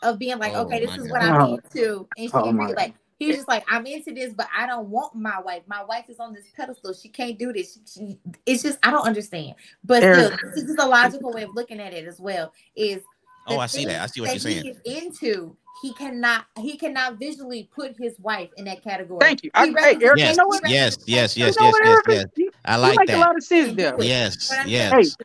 of 0.02 0.18
being 0.18 0.38
like, 0.38 0.52
Oh 0.54 0.62
okay, 0.62 0.84
this 0.84 0.96
is 0.96 1.08
God. 1.08 1.10
what 1.12 1.22
I'm 1.22 1.50
into, 1.54 2.08
and 2.16 2.26
she 2.28 2.30
Oh 2.34 2.52
my. 2.52 2.68
Like 2.72 2.94
he 3.20 3.26
was 3.28 3.36
just 3.36 3.48
like, 3.48 3.64
I'm 3.70 3.86
into 3.86 4.12
this, 4.12 4.34
but 4.34 4.48
I 4.56 4.66
don't 4.66 4.88
want 4.88 5.14
my 5.14 5.38
wife. 5.40 5.62
My 5.68 5.84
wife 5.84 6.06
is 6.09 6.18
on 6.18 6.32
this 6.32 6.47
pedestal. 6.56 6.92
She 6.94 7.09
can't 7.09 7.38
do 7.38 7.52
this. 7.52 7.78
She, 7.94 8.01
she- 8.09 8.18
it's 8.47 8.62
just 8.64 8.78
I 8.82 8.90
don't 8.90 9.06
understand. 9.06 9.55
But 9.84 9.98
still, 10.02 10.36
this 10.55 10.64
is 10.64 10.76
a 10.78 10.86
logical 10.86 11.32
way 11.32 11.42
of 11.44 11.55
looking 11.55 11.78
at 11.78 11.92
it 11.92 12.09
as 12.09 12.18
well. 12.18 12.52
Is 12.74 13.02
Oh, 13.47 13.59
I 13.59 13.66
see 13.66 13.84
that. 13.84 14.02
I 14.02 14.06
see 14.06 14.20
what 14.20 14.30
you're 14.30 14.38
saying. 14.38 14.66
is 14.66 14.76
into, 14.84 15.56
he 15.82 15.92
cannot 15.94 16.44
he 16.59 16.76
cannot 16.76 17.18
visually 17.18 17.68
put 17.74 17.97
his 17.98 18.18
wife 18.20 18.51
in 18.56 18.64
that 18.66 18.82
category. 18.82 19.20
thank 19.20 19.42
you. 19.44 19.51
I, 19.55 19.66
He 19.66 19.70
hey, 19.70 19.74
represents- 19.74 20.05
Eric, 20.05 20.18
Yes, 20.18 20.30
you 20.30 20.36
know 20.42 20.47
what? 20.48 20.68
yes, 20.70 20.98
yes, 21.06 21.36
You 21.36 21.44
yes, 21.47 21.56
know 21.59 21.66
yes, 21.66 21.72
what, 21.72 21.84
yes, 21.84 22.01
yes. 22.09 22.24
You, 22.36 22.51
I 22.64 22.76
you 22.76 22.82
like 22.82 22.98
make 22.98 23.10
a 23.10 23.18
lot 23.18 23.36
of 23.36 23.42
sense 23.42 23.74
there. 23.76 23.97
Yes, 24.01 24.51
I'm 24.52 24.68
yes. 24.68 24.92
Hey, 25.18 25.24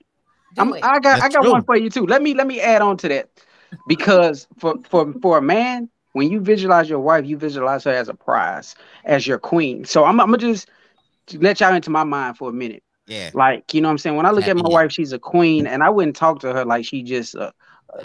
I'm, 0.57 0.73
it. 0.73 0.83
I 0.83 0.99
got 0.99 1.21
I 1.21 1.29
got 1.29 1.43
true. 1.43 1.51
one 1.51 1.63
for 1.63 1.75
you 1.77 1.89
too. 1.89 2.05
Let 2.05 2.21
me 2.21 2.33
let 2.33 2.47
me 2.47 2.61
add 2.61 2.81
on 2.81 2.97
to 2.97 3.07
that 3.09 3.29
because 3.87 4.47
for 4.57 4.75
for 4.89 5.13
for 5.21 5.37
a 5.37 5.41
man, 5.41 5.89
when 6.15 6.31
you 6.31 6.39
visualize 6.39 6.89
your 6.89 6.99
wife, 7.01 7.25
you 7.25 7.37
visualize 7.37 7.83
her 7.83 7.91
as 7.91 8.07
a 8.07 8.13
prize, 8.13 8.75
as 9.03 9.27
your 9.27 9.37
queen. 9.37 9.83
So 9.83 10.05
I'm 10.05 10.19
I'm 10.21 10.27
gonna 10.27 10.37
just 10.37 10.69
let 11.33 11.59
y'all 11.59 11.73
into 11.73 11.89
my 11.89 12.03
mind 12.03 12.37
for 12.37 12.49
a 12.49 12.53
minute. 12.53 12.83
Yeah. 13.05 13.31
Like 13.33 13.73
you 13.73 13.81
know 13.81 13.89
what 13.89 13.93
I'm 13.93 13.97
saying. 13.97 14.15
When 14.15 14.25
I 14.25 14.31
look 14.31 14.47
at 14.47 14.55
my 14.55 14.61
Happy. 14.63 14.73
wife, 14.73 14.91
she's 14.93 15.11
a 15.11 15.19
queen, 15.19 15.67
and 15.67 15.83
I 15.83 15.89
wouldn't 15.89 16.15
talk 16.15 16.39
to 16.41 16.53
her 16.53 16.65
like 16.65 16.85
she 16.85 17.03
just 17.03 17.35
uh, 17.35 17.51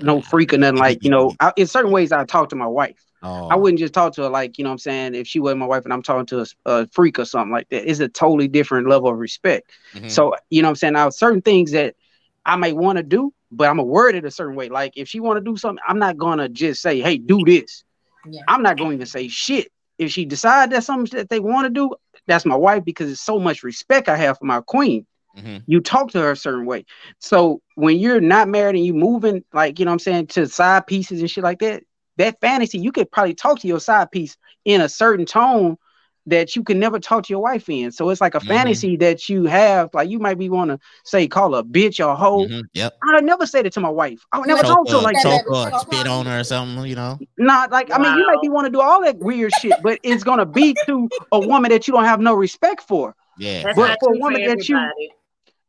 no 0.03 0.21
freak 0.21 0.53
or 0.53 0.59
nothing. 0.59 0.79
Like 0.79 1.05
you 1.05 1.11
know, 1.11 1.35
I, 1.41 1.53
in 1.57 1.67
certain 1.69 1.93
ways, 1.93 2.13
I 2.13 2.25
talk 2.25 2.49
to 2.51 2.57
my 2.57 2.67
wife. 2.67 3.07
Oh, 3.23 3.49
I 3.49 3.57
wouldn't 3.57 3.79
just 3.79 3.95
talk 3.95 4.15
to 4.15 4.23
her 4.23 4.29
like, 4.29 4.59
you 4.59 4.65
know 4.65 4.71
what 4.71 4.75
I'm 4.75 4.79
saying, 4.79 5.15
if 5.15 5.27
she 5.27 5.41
wasn't 5.41 5.61
my 5.61 5.67
wife 5.67 5.85
and 5.85 5.93
I'm 5.93 6.03
talking 6.03 6.27
to 6.27 6.41
a, 6.41 6.47
a 6.71 6.87
freak 6.89 7.19
or 7.19 7.25
something 7.25 7.53
like 7.53 7.69
that. 7.71 7.89
It's 7.89 8.01
a 8.01 8.09
totally 8.09 8.49
different 8.49 8.89
level 8.89 9.11
of 9.11 9.19
respect. 9.19 9.71
mhm. 9.95 10.11
So, 10.11 10.35
you 10.51 10.63
know 10.63 10.69
what 10.69 10.71
I'm 10.71 10.77
saying? 10.77 10.93
Now, 10.95 11.11
certain 11.11 11.43
things 11.43 11.73
that 11.73 11.97
I 12.47 12.57
may 12.57 12.73
want 12.73 12.99
to 12.99 13.03
do, 13.03 13.33
but 13.51 13.69
I'm 13.69 13.77
going 13.77 13.89
to 13.89 13.93
word 13.93 14.15
it 14.15 14.25
a 14.25 14.31
certain 14.31 14.55
way. 14.57 14.69
Like, 14.69 14.97
if 14.97 15.09
she 15.09 15.21
want 15.21 15.37
to 15.37 15.41
do 15.41 15.57
something, 15.57 15.83
I'm 15.87 15.99
not 15.99 16.17
going 16.17 16.39
to 16.39 16.49
just 16.49 16.81
say, 16.81 17.01
hey, 17.01 17.19
do 17.19 17.45
this. 17.45 17.85
Yeah. 18.27 18.43
I'm 18.49 18.63
not 18.63 18.79
going 18.79 18.99
to 18.99 19.07
say 19.07 19.29
shit. 19.29 19.71
If 19.99 20.11
she 20.13 20.25
decide 20.25 20.71
that's 20.71 20.87
something 20.87 21.19
that 21.19 21.29
they 21.29 21.41
want 21.41 21.67
to 21.67 21.71
do, 21.71 21.95
that's 22.27 22.47
my 22.47 22.57
wife 22.57 22.85
because 22.85 23.11
it's 23.11 23.21
so 23.21 23.39
much 23.39 23.63
respect 23.63 24.09
I 24.09 24.17
have 24.17 24.39
for 24.39 24.47
my 24.47 24.61
queen. 24.61 25.07
Mhm. 25.37 25.63
You 25.67 25.81
talk 25.81 26.11
to 26.13 26.21
her 26.21 26.33
a 26.33 26.37
certain 26.37 26.67
way. 26.67 26.85
So 27.19 27.61
when 27.75 27.99
you're 27.99 28.21
not 28.21 28.49
married 28.49 28.77
and 28.77 28.85
you 28.85 28.95
moving, 28.95 29.45
like, 29.53 29.79
you 29.79 29.85
know 29.85 29.91
what 29.91 29.95
I'm 29.95 29.99
saying, 30.01 30.27
to 30.29 30.49
side 30.49 30.87
pieces 30.87 31.21
and 31.21 31.31
shit 31.31 31.45
like 31.45 31.61
that, 31.61 31.83
that 32.17 32.41
fantasy, 32.41 32.79
you 32.79 32.93
could 32.93 33.11
probably 33.11 33.35
talk 33.35 33.61
to 33.61 33.69
your 33.69 33.81
side 33.81 34.11
piece 34.11 34.37
in 34.65 34.81
a 34.81 34.89
certain 34.89 35.27
tone 35.27 35.77
that 36.31 36.57
you 36.57 36.63
can 36.65 36.79
never 36.79 36.99
talk 36.99 37.25
to 37.25 37.33
your 37.33 37.41
wife 37.43 37.69
in. 37.69 37.93
So 37.93 38.09
it's 38.11 38.21
like 38.21 38.35
a 38.35 38.41
Mhm. 38.41 38.47
fantasy 38.49 38.97
that 38.97 39.29
you 39.29 39.45
have. 39.45 39.91
Like 39.93 40.09
you 40.09 40.19
might 40.19 40.39
be 40.39 40.49
want 40.49 40.71
to 40.71 40.79
say 41.05 41.29
call 41.29 41.55
a 41.55 41.63
bitch 41.63 42.05
or 42.05 42.11
a 42.11 42.17
hoe. 42.17 42.47
Mhm, 42.47 42.63
Yep. 42.75 42.97
I 43.09 43.15
would 43.17 43.25
never 43.25 43.47
said 43.47 43.67
it 43.67 43.73
to 43.75 43.81
my 43.81 43.89
wife. 43.89 44.25
I 44.33 44.39
would 44.39 44.49
never 44.49 44.63
Choke 44.63 44.77
talk 44.77 44.87
to 44.87 44.93
her 44.93 44.99
her, 44.99 45.05
like 45.05 45.17
that. 45.17 45.25
that. 45.25 45.45
choke 45.45 45.65
her, 45.65 45.71
Choke 45.71 45.81
spit 45.93 46.07
on 46.07 46.27
her 46.27 46.41
or 46.41 46.45
something, 46.45 46.87
you 46.87 46.95
know. 46.97 47.19
Not 47.39 47.71
like 47.71 47.91
I 47.93 47.99
mean, 47.99 48.17
you 48.17 48.27
might 48.27 48.41
be 48.41 48.49
want 48.49 48.67
to 48.67 48.71
do 48.71 48.81
all 48.81 49.03
that 49.03 49.19
weird 49.19 49.53
shit, 49.61 49.75
but 49.83 49.99
it's 50.03 50.25
gonna 50.25 50.47
be 50.47 50.75
to 50.87 51.09
a 51.33 51.39
woman 51.41 51.71
that 51.71 51.87
you 51.87 51.93
don't 51.95 52.05
have 52.05 52.21
no 52.21 52.35
respect 52.35 52.83
for. 52.89 53.15
Yeah. 53.39 53.63
That's 53.65 53.77
But 53.77 53.97
for 54.01 54.11
a 54.11 54.13
true 54.13 54.21
woman 54.23 54.43
that 54.47 54.69
you- 54.69 54.77
everybody. 54.77 55.11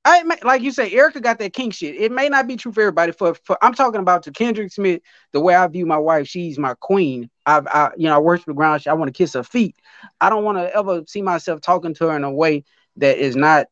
I 0.04 0.24
may- 0.24 0.40
like 0.44 0.62
you 0.64 0.72
say, 0.72 0.92
Erica 0.92 1.20
got 1.20 1.38
that 1.40 1.54
king 1.54 1.70
shit. 1.70 1.96
It 1.96 2.12
may 2.12 2.28
not 2.28 2.48
be 2.48 2.56
true 2.58 2.72
for 2.72 2.82
everybody. 2.82 3.12
For, 3.12 3.36
for 3.36 3.58
I'm 3.62 3.74
talking 3.76 4.02
about 4.02 4.24
to 4.24 4.32
Kendrick 4.32 4.72
Smith, 4.72 5.02
the 5.32 5.40
way 5.40 5.54
I 5.54 5.68
view 5.68 5.86
my 5.86 5.98
wife, 5.98 6.28
she's 6.28 6.58
my 6.58 6.74
queen. 6.80 7.30
I, 7.46 7.62
I 7.68 7.92
you 7.98 8.08
know, 8.08 8.16
I 8.16 8.20
worship 8.20 8.48
the 8.48 8.54
ground. 8.54 8.82
She, 8.82 8.90
I 8.90 8.94
want 8.94 9.10
to 9.10 9.18
kiss 9.18 9.34
her 9.34 9.44
feet. 9.44 9.76
I 10.20 10.30
don't 10.32 10.44
want 10.44 10.58
to 10.58 10.76
ever 10.76 11.04
see 11.06 11.22
myself 11.22 11.62
talking 11.62 11.94
to 11.96 12.08
her 12.08 12.16
in 12.16 12.24
a 12.24 12.32
way 12.32 12.64
that 12.98 13.18
is 13.20 13.36
not 13.36 13.68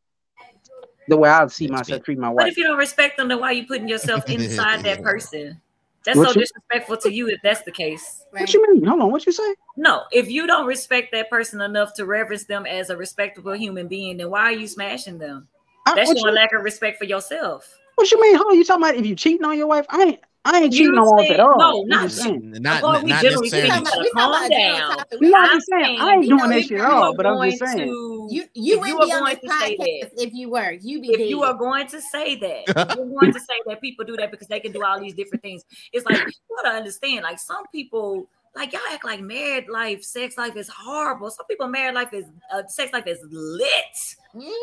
the 1.08 1.16
way 1.16 1.28
I 1.28 1.44
see 1.48 1.66
myself 1.66 2.04
treat 2.04 2.18
my 2.18 2.28
But 2.28 2.36
wife. 2.36 2.52
if 2.52 2.56
you 2.56 2.64
don't 2.64 2.78
respect 2.78 3.16
them, 3.16 3.26
then 3.26 3.40
why 3.40 3.48
are 3.48 3.52
you 3.52 3.66
putting 3.66 3.88
yourself 3.88 4.24
inside 4.30 4.84
that 4.84 5.02
person? 5.02 5.60
That's 6.04 6.16
What 6.16 6.28
so 6.28 6.34
you- 6.34 6.42
disrespectful 6.42 6.96
to 6.98 7.12
you 7.12 7.28
if 7.28 7.40
that's 7.42 7.62
the 7.62 7.72
case. 7.72 8.24
What 8.30 8.54
you 8.54 8.62
mean? 8.72 8.84
Hold 8.84 9.02
on, 9.02 9.10
what 9.10 9.26
you 9.26 9.32
say? 9.32 9.54
No, 9.76 10.02
if 10.12 10.30
you 10.30 10.46
don't 10.46 10.66
respect 10.66 11.10
that 11.12 11.28
person 11.28 11.60
enough 11.60 11.94
to 11.94 12.04
reverence 12.04 12.44
them 12.44 12.66
as 12.66 12.90
a 12.90 12.96
respectable 12.96 13.52
human 13.52 13.88
being, 13.88 14.18
then 14.18 14.30
why 14.30 14.42
are 14.42 14.52
you 14.52 14.68
smashing 14.68 15.18
them? 15.18 15.48
I, 15.86 15.94
That's 15.94 16.08
what, 16.08 16.18
showing 16.18 16.34
you, 16.34 16.40
lack 16.40 16.52
of 16.52 16.62
respect 16.62 16.98
for 16.98 17.04
yourself. 17.04 17.72
what 17.96 18.10
you 18.10 18.20
mean? 18.20 18.36
Hold 18.36 18.52
on, 18.52 18.56
you 18.56 18.64
talking 18.64 18.82
about 18.84 18.94
if 18.96 19.06
you 19.06 19.14
cheating 19.14 19.44
on 19.44 19.56
your 19.58 19.66
wife? 19.66 19.86
I 19.88 20.02
ain't 20.02 20.20
I 20.42 20.58
ain't 20.62 20.72
cheating 20.72 20.94
on 20.96 21.04
my 21.04 21.22
wife 21.22 21.30
at 21.32 21.38
all. 21.40 21.58
no, 21.58 21.82
I'm 21.82 21.88
not 21.88 22.02
just 22.08 22.22
saying. 22.22 22.52
Not, 22.62 22.82
Well, 22.82 22.92
not, 22.94 23.02
we 23.04 23.10
not 23.10 23.22
necessarily. 23.22 23.50
talking 23.50 23.82
about, 23.82 23.92
Calm 23.92 24.32
talking 24.32 24.46
a 24.46 24.48
general 24.56 24.88
down. 24.96 25.04
We 25.20 25.26
I'm 25.26 25.30
not- 25.32 25.50
just 25.52 25.66
saying, 25.70 25.84
saying 25.84 26.00
I 26.00 26.12
ain't 26.14 26.24
doing 26.24 26.36
know 26.38 26.48
that 26.48 26.62
shit 26.64 26.80
at 26.80 26.90
all, 26.90 27.14
but 27.14 27.26
I'm 27.26 27.50
just 27.50 27.58
saying. 27.62 27.78
to- 27.88 28.28
You 28.30 28.44
you 28.54 28.74
if 28.76 28.80
would 28.80 28.88
you 28.88 28.98
be 29.00 29.12
are 29.12 29.16
on 29.16 29.20
going 29.24 29.38
this 29.42 29.50
to 29.52 29.58
say 29.58 29.76
podcast 29.76 30.10
if 30.26 30.32
you 30.32 30.48
were. 30.50 30.72
You 30.80 31.00
be 31.02 31.08
if 31.12 31.18
dead. 31.18 31.28
you 31.28 31.42
are 31.42 31.52
going 31.54 31.86
to 31.88 32.00
say 32.00 32.36
that, 32.36 32.62
if 32.90 32.96
you're 32.96 33.06
going 33.20 33.32
to 33.34 33.40
say 33.40 33.54
that 33.66 33.80
people 33.82 34.06
do 34.06 34.16
that 34.16 34.30
because 34.30 34.46
they 34.48 34.60
can 34.60 34.72
do 34.72 34.82
all 34.82 34.98
these 34.98 35.12
different 35.14 35.42
things, 35.42 35.62
it's 35.92 36.06
like 36.06 36.16
you 36.18 36.56
gotta 36.62 36.74
understand. 36.74 37.22
Like 37.22 37.38
some 37.38 37.66
people, 37.70 38.26
like 38.54 38.72
y'all 38.72 38.80
act 38.92 39.04
like 39.04 39.20
married 39.20 39.68
life, 39.68 40.02
sex 40.02 40.36
life 40.36 40.56
is 40.56 40.68
horrible. 40.68 41.30
Some 41.30 41.46
people 41.46 41.68
married 41.68 41.94
life 41.94 42.12
is 42.12 42.24
uh, 42.52 42.62
sex 42.66 42.92
life 42.92 43.06
is 43.06 43.18
lit. 43.30 43.72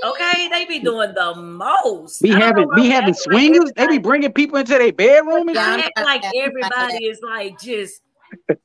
Okay, 0.06 0.48
they 0.50 0.66
be 0.66 0.80
doing 0.80 1.14
the 1.14 1.36
most. 1.36 2.22
Be 2.22 2.32
I 2.34 2.40
don't 2.40 2.56
know 2.56 2.70
having 2.70 2.70
be 2.76 2.90
having 2.90 3.10
acting 3.10 3.32
like 3.34 3.42
swingers. 3.42 3.72
They 3.76 3.88
be 3.88 3.98
bringing 3.98 4.32
people 4.34 4.58
into 4.58 4.74
their 4.78 4.92
bedroom 4.94 5.48
and 5.50 5.56
Yeah, 5.56 5.82
act 5.86 6.00
like 6.06 6.24
everybody 6.36 7.06
is 7.06 7.20
like 7.24 7.60
just 7.60 8.02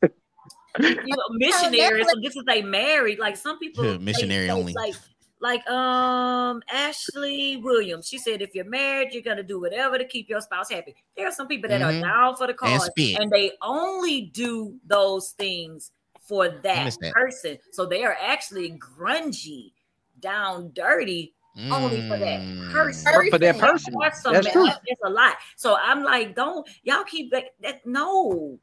you 0.81 0.81
know 0.81 1.23
missionaries. 1.31 2.07
So 2.09 2.21
this 2.23 2.35
is 2.37 2.43
they 2.47 2.63
married. 2.63 3.19
Like 3.19 3.37
some 3.37 3.59
people 3.59 3.85
Yeah, 3.85 3.93
they- 3.93 3.99
missionary 3.99 4.47
they- 4.47 4.53
only. 4.53 4.73
Like 4.73 4.95
like 5.43 5.69
um 5.69 6.63
Ashley 6.73 7.57
Williams. 7.59 8.07
She 8.09 8.17
said 8.17 8.41
if 8.41 8.55
you're 8.55 8.65
married, 8.65 9.13
you're 9.13 9.23
gonna 9.23 9.43
do 9.43 9.61
whatever 9.61 9.99
to 9.99 10.05
keep 10.07 10.29
your 10.31 10.41
spouse 10.41 10.71
happy. 10.71 10.95
There 11.17 11.27
are 11.27 11.33
some 11.33 11.49
people 11.49 11.69
that 11.69 11.83
Mhm. 11.83 11.99
are 11.99 12.01
down 12.01 12.37
for 12.37 12.47
the 12.47 12.55
cause 12.55 12.87
spit. 12.87 13.19
and 13.21 13.31
they 13.31 13.53
only 13.61 14.23
do 14.23 14.79
those 14.87 15.33
things 15.33 15.91
for 16.23 16.49
that, 16.49 16.97
person. 17.13 17.59
So 17.73 17.85
they 17.85 18.05
are 18.05 18.17
actually 18.21 18.79
grungy, 18.79 19.73
down 20.21 20.71
dirty 20.73 21.35
only 21.71 22.09
for 22.09 22.17
that 22.17 22.41
Mm. 22.41 22.71
person. 22.73 23.13
For- 23.13 23.31
for 23.31 23.39
that 23.39 23.59
person. 23.59 23.95
That's, 24.01 24.23
some, 24.23 24.33
That's 24.33 24.51
true. 24.53 24.69
It's 24.87 25.03
a 25.05 25.11
lot. 25.11 25.37
So 25.57 25.77
I'm 25.77 26.03
like, 26.05 26.35
don't 26.37 26.67
y'all 26.85 27.05
keep 27.05 27.31
that. 27.33 27.47
that 27.61 27.85
no. 27.85 28.59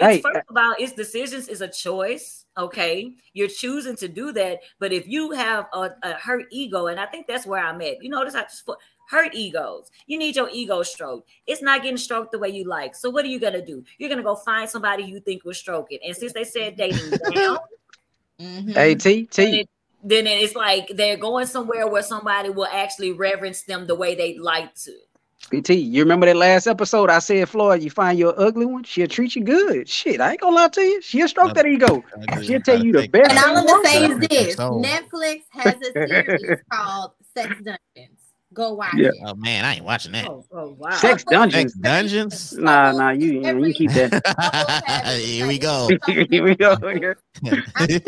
It's 0.00 0.06
Hey, 0.06 0.20
first 0.22 0.46
of 0.48 0.56
all, 0.56 0.74
it's 0.78 0.92
decisions 0.92 1.48
is 1.48 1.60
a 1.60 1.68
choice. 1.68 2.46
Okay, 2.58 3.12
you're 3.32 3.48
choosing 3.48 3.96
to 3.96 4.08
do 4.08 4.32
that, 4.32 4.60
but 4.78 4.92
if 4.92 5.06
you 5.06 5.30
have 5.32 5.66
a, 5.72 5.90
a 6.02 6.14
hurt 6.14 6.46
ego, 6.50 6.88
and 6.88 6.98
I 6.98 7.06
think 7.06 7.26
that's 7.26 7.46
where 7.46 7.62
I'm 7.62 7.80
at. 7.80 8.02
You 8.02 8.10
notice 8.10 8.34
I 8.34 8.42
just 8.42 8.66
put 8.66 8.78
hurt 9.08 9.34
egos. 9.34 9.90
You 10.06 10.18
need 10.18 10.36
your 10.36 10.48
ego 10.52 10.82
stroked. 10.82 11.28
It's 11.46 11.62
not 11.62 11.82
getting 11.82 11.96
stroked 11.96 12.32
the 12.32 12.38
way 12.38 12.48
you 12.48 12.64
like. 12.64 12.94
So 12.94 13.10
what 13.10 13.24
are 13.24 13.28
you 13.28 13.38
gonna 13.38 13.64
do? 13.64 13.84
You're 13.98 14.10
gonna 14.10 14.22
go 14.22 14.34
find 14.34 14.68
somebody 14.68 15.04
you 15.04 15.20
think 15.20 15.44
will 15.44 15.54
stroke 15.54 15.88
it. 15.90 16.00
And 16.04 16.16
since 16.16 16.32
they 16.32 16.44
said 16.44 16.76
dating 16.76 17.10
down, 17.10 17.58
Mhm. 18.40 18.74
Hey 18.74 18.94
T 18.94 19.28
then, 19.36 19.50
T. 19.50 19.68
then 20.02 20.26
it's 20.26 20.54
like 20.54 20.88
they're 20.94 21.16
going 21.16 21.46
somewhere 21.46 21.86
where 21.86 22.02
somebody 22.02 22.48
will 22.48 22.66
actually 22.66 23.12
reverence 23.12 23.62
them 23.62 23.86
the 23.86 23.94
way 23.94 24.14
they 24.14 24.38
like 24.38 24.74
to. 24.76 24.96
T, 25.62 25.74
you 25.74 26.02
remember 26.02 26.26
that 26.26 26.36
last 26.36 26.66
episode? 26.66 27.10
I 27.10 27.18
said, 27.18 27.48
Floyd, 27.48 27.82
you 27.82 27.90
find 27.90 28.18
your 28.18 28.38
ugly 28.40 28.66
one, 28.66 28.84
she'll 28.84 29.08
treat 29.08 29.34
you 29.34 29.42
good. 29.42 29.88
Shit, 29.88 30.20
I 30.20 30.32
ain't 30.32 30.40
gonna 30.40 30.54
lie 30.54 30.68
to 30.68 30.80
you. 30.80 31.02
She'll 31.02 31.26
stroke 31.28 31.54
that 31.54 31.66
ego. 31.66 32.04
She'll 32.42 32.60
tell 32.60 32.84
you 32.84 32.92
the 32.92 33.08
best. 33.08 33.30
And 33.30 33.38
all 33.38 33.56
I'm 33.58 33.66
gonna 33.66 33.88
say 33.88 34.04
is 34.06 34.18
this. 34.28 34.56
Netflix 34.56 35.42
has 35.50 35.74
a 35.74 35.92
series 35.92 36.60
called 36.72 37.12
Sex 37.36 37.54
Dungeons. 37.56 38.18
Go 38.52 38.74
watch 38.74 38.94
Yeah. 38.96 39.08
it. 39.08 39.14
Oh 39.24 39.34
man, 39.34 39.64
I 39.64 39.76
ain't 39.76 39.84
watching 39.84 40.10
that. 40.12 40.26
Oh, 40.28 40.44
oh 40.52 40.74
wow. 40.76 40.90
Sex 40.90 41.22
dungeons. 41.22 41.72
Sex 41.72 41.82
dungeons. 41.82 42.52
Nah, 42.54 42.90
nah, 42.90 43.10
you, 43.10 43.40
you, 43.40 43.66
you 43.66 43.72
keep 43.74 43.92
that. 43.92 45.14
Here 45.20 45.46
we 45.46 45.56
go. 45.58 45.88
Here 46.06 46.42
we 46.44 46.56
go. 46.56 46.76
Get 46.76 48.04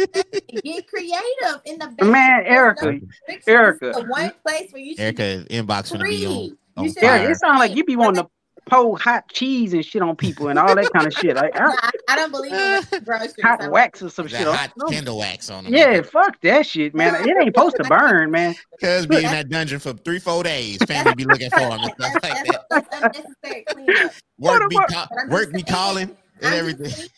creative 0.88 1.60
in 1.64 1.78
the 1.78 1.86
bedroom. 1.96 2.10
Man, 2.10 2.44
Erica, 2.44 2.86
There's 2.86 3.00
no 3.02 3.08
restrictions. 3.28 3.48
Erica. 3.48 3.92
The 3.94 4.04
one 4.08 4.32
place 4.44 4.72
where 4.72 4.82
you 4.82 4.90
should 4.96 5.00
Erica 5.00 5.44
inbox 5.48 5.92
gonna 5.92 6.04
be 6.04 6.26
on 6.26 6.58
You 6.78 6.88
should- 6.88 7.02
Erica, 7.02 7.18
fire. 7.24 7.30
it 7.30 7.36
sounds 7.38 7.58
like 7.58 7.74
you 7.76 7.84
be 7.84 7.96
wanting 7.96 8.22
to 8.24 8.28
pour 8.70 8.96
hot 8.96 9.24
cheese 9.28 9.72
and 9.72 9.84
shit 9.84 10.00
on 10.02 10.14
people 10.14 10.46
and 10.48 10.56
all 10.58 10.72
that 10.74 10.88
kind 10.92 11.06
of 11.06 11.12
shit. 11.12 11.34
Like 11.34 11.50
I, 11.60 11.90
I 12.08 12.14
don't 12.16 12.30
believe 12.30 12.52
in 12.52 12.82
groceries. 13.04 13.34
hot 13.42 13.60
I'm- 13.60 13.70
wax 13.72 14.02
or 14.02 14.08
some 14.08 14.28
shit. 14.28 14.46
hot 14.46 14.70
No. 14.76 14.86
candle 14.86 15.18
wax 15.18 15.50
on 15.50 15.64
them. 15.64 15.74
Yeah, 15.74 16.00
fuck 16.02 16.40
that 16.42 16.64
shit, 16.66 16.94
man. 16.94 17.28
It 17.28 17.36
ain't 17.42 17.54
supposed 17.54 17.76
to 17.76 17.84
burn, 17.88 18.30
man. 18.30 18.54
Cuz 18.80 19.06
be 19.06 19.16
in 19.16 19.22
that 19.24 19.48
dungeon 19.48 19.80
for 19.80 19.92
three, 19.94 20.18
four 20.20 20.42
days. 20.44 20.78
Family 20.86 21.14
be 21.14 21.24
looking 21.24 21.50
for 21.50 21.58
him 21.60 21.72
and 21.72 21.92
stuff 21.98 22.14
like 22.22 22.22
that. 22.22 22.64
that's 22.70 22.88
unnecessary 23.02 23.64
cleanup. 23.68 24.12
Work 24.38 24.70
be 24.70 24.76
What 24.76 24.88
call, 24.92 25.06
work 25.28 25.40
just 25.42 25.52
be 25.52 25.58
saying. 25.58 25.64
calling 25.66 26.16
and 26.40 26.54
everything. 26.54 27.08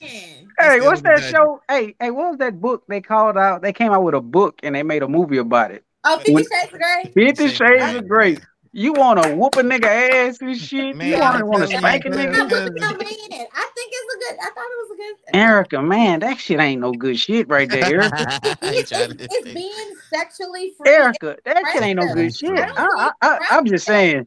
Hey, 0.59 0.81
what's 0.81 1.02
that 1.02 1.16
dungeon. 1.20 1.31
show? 1.32 1.60
Hey, 1.68 1.94
hey, 2.01 2.10
what 2.10 2.31
was 2.31 2.39
that 2.39 2.60
book 2.60 2.85
they 2.89 3.01
called 3.02 3.36
out? 3.36 3.60
They 3.62 3.72
came 3.72 3.93
out 3.93 4.02
with 4.02 4.14
a 4.14 4.20
book 4.20 4.59
and 4.62 4.74
they 4.74 4.82
made 4.82 5.02
a 5.02 5.09
movie 5.09 5.39
about 5.39 5.70
it. 5.72 5.85
Oh, 6.05 6.16
Fifty 6.18 6.32
When- 6.35 6.44
Shades 6.44 6.72
of 6.72 6.81
Grey. 6.81 7.12
Fifty 7.14 7.48
Shades 7.48 7.94
of 7.97 8.09
Grey. 8.09 8.39
You 8.76 8.92
want 8.92 9.22
to 9.22 9.36
whoop 9.36 9.55
a 9.55 9.62
nigga 9.62 9.84
ass 9.84 10.40
and 10.40 10.59
shit? 10.59 10.96
Man, 10.96 11.09
you 11.09 11.16
want 11.20 11.38
to 11.38 11.46
want 11.46 11.62
to 11.62 11.68
spank 11.68 12.06
a 12.06 12.09
nigga? 12.09 12.40
I'm 12.40 12.48
looking. 12.48 12.82
I 12.82 13.70
think 13.72 13.92
it's 13.92 14.14
a 14.14 14.18
good. 14.18 14.38
I 14.40 14.51
thought 14.51 14.66
it 14.66 14.78
was 14.80 14.90
a 14.90 14.96
good. 14.96 15.14
Erica, 15.32 15.80
man, 15.80 16.18
that 16.20 16.40
shit 16.40 16.59
ain't 16.59 16.80
no 16.80 16.92
good 16.92 17.16
shit 17.16 17.48
right 17.48 17.70
there, 17.70 18.02
It's, 18.62 18.90
it's, 18.90 19.14
it's 19.30 19.55
being 19.55 19.94
sexually 20.12 20.72
free. 20.76 20.90
Erica, 20.90 21.36
that 21.44 21.64
shit 21.72 21.82
ain't 21.84 22.01
no 22.01 22.12
good 22.12 22.34
shit. 22.34 22.51
I, 22.51 22.88
I, 22.98 23.12
I, 23.22 23.38
I'm 23.51 23.64
just 23.64 23.86
saying. 23.86 24.26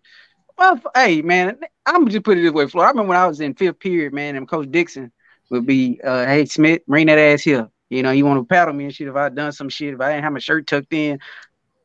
Well, 0.58 0.82
hey, 0.96 1.22
man, 1.22 1.60
I'm 1.86 2.08
just 2.08 2.24
put 2.24 2.38
it 2.38 2.42
this 2.44 2.54
way, 2.54 2.68
Floyd. 2.68 2.86
I 2.86 2.90
remember 2.90 3.10
when 3.10 3.18
I 3.18 3.28
was 3.28 3.42
in 3.42 3.54
fifth 3.54 3.80
period, 3.80 4.14
man, 4.14 4.38
and 4.38 4.48
Coach 4.48 4.72
Dixon 4.72 5.12
would 5.50 5.66
be, 5.66 6.00
uh, 6.02 6.26
"Hey 6.26 6.46
Smith, 6.46 6.86
bring 6.88 7.08
that 7.08 7.20
ass 7.20 7.42
here." 7.42 7.70
You 7.90 8.02
know, 8.02 8.12
you 8.12 8.26
want 8.26 8.40
to 8.40 8.46
paddle 8.46 8.74
me 8.74 8.86
and 8.86 8.96
shit. 8.96 9.10
If 9.10 9.16
I 9.16 9.28
done 9.28 9.52
some 9.52 9.68
shit, 9.68 9.94
if 9.94 10.00
I 10.00 10.12
didn't 10.12 10.24
have 10.24 10.34
my 10.34 10.40
shirt 10.40 10.68
tucked 10.68 10.94
in, 10.94 11.20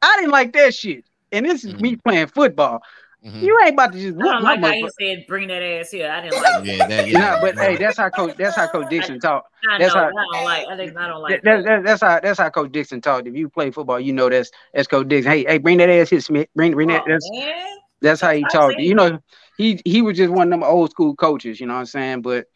I 0.01 0.17
didn't 0.19 0.31
like 0.31 0.53
that 0.53 0.75
shit. 0.75 1.05
And 1.33 1.47
this 1.47 1.65
is 1.65 1.75
me 1.75 1.97
playing 1.97 2.29
football. 2.29 2.83
Mhm. 3.25 3.43
You 3.43 3.59
ain't 3.65 3.75
about 3.75 3.93
to 3.93 4.01
just 4.01 4.19
I 4.19 4.23
don't 4.33 4.43
like 4.43 4.61
how 4.61 4.73
you 4.75 4.91
said 5.01 5.25
bring 5.29 5.49
that 5.49 5.63
ass 5.63 5.91
here. 5.91 6.11
I 6.11 6.21
didn't 6.21 6.43
like 6.43 6.67
Yeah, 6.67 6.87
that, 6.89 7.07
yeah. 7.09 7.19
Nah, 7.19 7.41
but 7.41 7.57
hey, 7.57 7.77
that's 7.77 7.97
how 7.97 8.09
Coach. 8.11 8.35
That's 8.37 8.57
how 8.57 8.67
Coach 8.67 8.91
Dixon 8.91 9.21
talk. 9.21 9.47
I 9.69 9.79
know, 9.79 9.85
That's 9.85 9.95
how- 9.95 10.01
I 10.07 10.11
don't 10.11 10.45
like 10.45 10.67
I 10.69 10.77
think 10.77 10.97
I 10.97 11.07
don't 11.07 11.23
like 11.23 11.43
that, 11.43 11.45
that. 11.45 11.65
that- 11.65 11.85
that's 11.85 12.03
how 12.03 12.21
that's 12.21 12.39
how 12.41 12.51
Coach 12.51 12.73
Dixon 12.73 13.01
talked. 13.01 13.29
If 13.29 13.35
you 13.37 13.49
play 13.49 13.71
football, 13.71 14.01
you 14.01 14.13
know 14.13 14.29
that's 14.29 14.51
that's 14.75 14.89
Coach 14.89 15.09
Dixon. 15.09 15.31
Hey, 15.33 15.45
hey, 15.45 15.59
bring 15.59 15.79
that 15.79 15.89
ass 15.89 16.11
here, 16.11 16.21
Smith. 16.21 16.49
Bring 16.57 16.73
bring 16.73 16.89
that. 16.89 17.03
Oh, 17.07 17.11
That's 17.11 17.31
man. 17.33 17.55
that's 18.01 18.21
how 18.21 18.33
he 18.33 18.43
talked. 18.43 18.81
You 18.81 18.95
know, 18.95 19.21
he 19.57 19.81
he 19.85 20.03
was 20.03 20.17
just 20.17 20.33
one 20.33 20.49
of 20.49 20.51
them 20.51 20.65
old 20.65 20.91
school 20.91 21.15
coaches. 21.15 21.61
You 21.61 21.67
know 21.67 21.75
what 21.75 21.81
I'm 21.81 21.87
saying? 21.87 22.23
But 22.23 22.47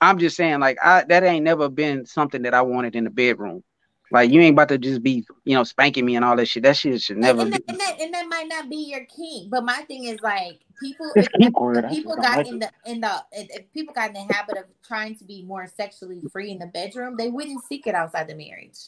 I'm 0.00 0.18
just 0.18 0.36
saying, 0.36 0.58
like, 0.58 0.76
I 0.82 1.04
that 1.08 1.22
ain't 1.22 1.44
never 1.44 1.68
been 1.68 2.04
something 2.04 2.42
that 2.42 2.52
I 2.54 2.62
wanted 2.62 2.96
in 2.96 3.04
the 3.04 3.10
bedroom. 3.10 3.62
Like, 4.10 4.30
you 4.30 4.40
ain't 4.40 4.54
about 4.54 4.68
to 4.68 4.78
just 4.78 5.02
be, 5.02 5.26
you 5.44 5.54
know, 5.54 5.64
spanking 5.64 6.04
me 6.04 6.16
and 6.16 6.24
all 6.24 6.36
that 6.36 6.46
shit. 6.46 6.62
That 6.62 6.76
shit 6.76 7.02
should 7.02 7.18
never 7.18 7.42
and, 7.42 7.50
be. 7.50 7.58
that, 7.58 7.64
and, 7.68 7.80
that, 7.80 8.00
and 8.00 8.14
that 8.14 8.26
might 8.28 8.48
not 8.48 8.68
be 8.70 8.76
your 8.76 9.04
kink. 9.04 9.50
But 9.50 9.64
my 9.64 9.82
thing 9.88 10.04
is 10.04 10.20
like 10.22 10.60
people. 10.80 11.10
If, 11.16 11.26
It's 11.26 11.28
kink 11.40 11.60
word. 11.60 11.84
if 11.84 11.90
people 11.90 12.16
got 12.16 12.38
like 12.38 12.46
in 12.46 12.58
the 12.60 12.70
in 12.84 13.00
the 13.00 13.24
if 13.32 13.48
if 13.50 13.72
people 13.72 13.94
got 13.94 14.08
in 14.08 14.14
the 14.14 14.32
habit 14.32 14.58
of 14.58 14.64
trying 14.86 15.16
to 15.16 15.24
be 15.24 15.42
more 15.42 15.66
sexually 15.66 16.22
free 16.32 16.50
in 16.50 16.58
the 16.58 16.66
bedroom, 16.66 17.16
they 17.16 17.28
wouldn't 17.28 17.64
seek 17.64 17.86
it 17.86 17.94
outside 17.94 18.28
the 18.28 18.34
marriage. 18.34 18.78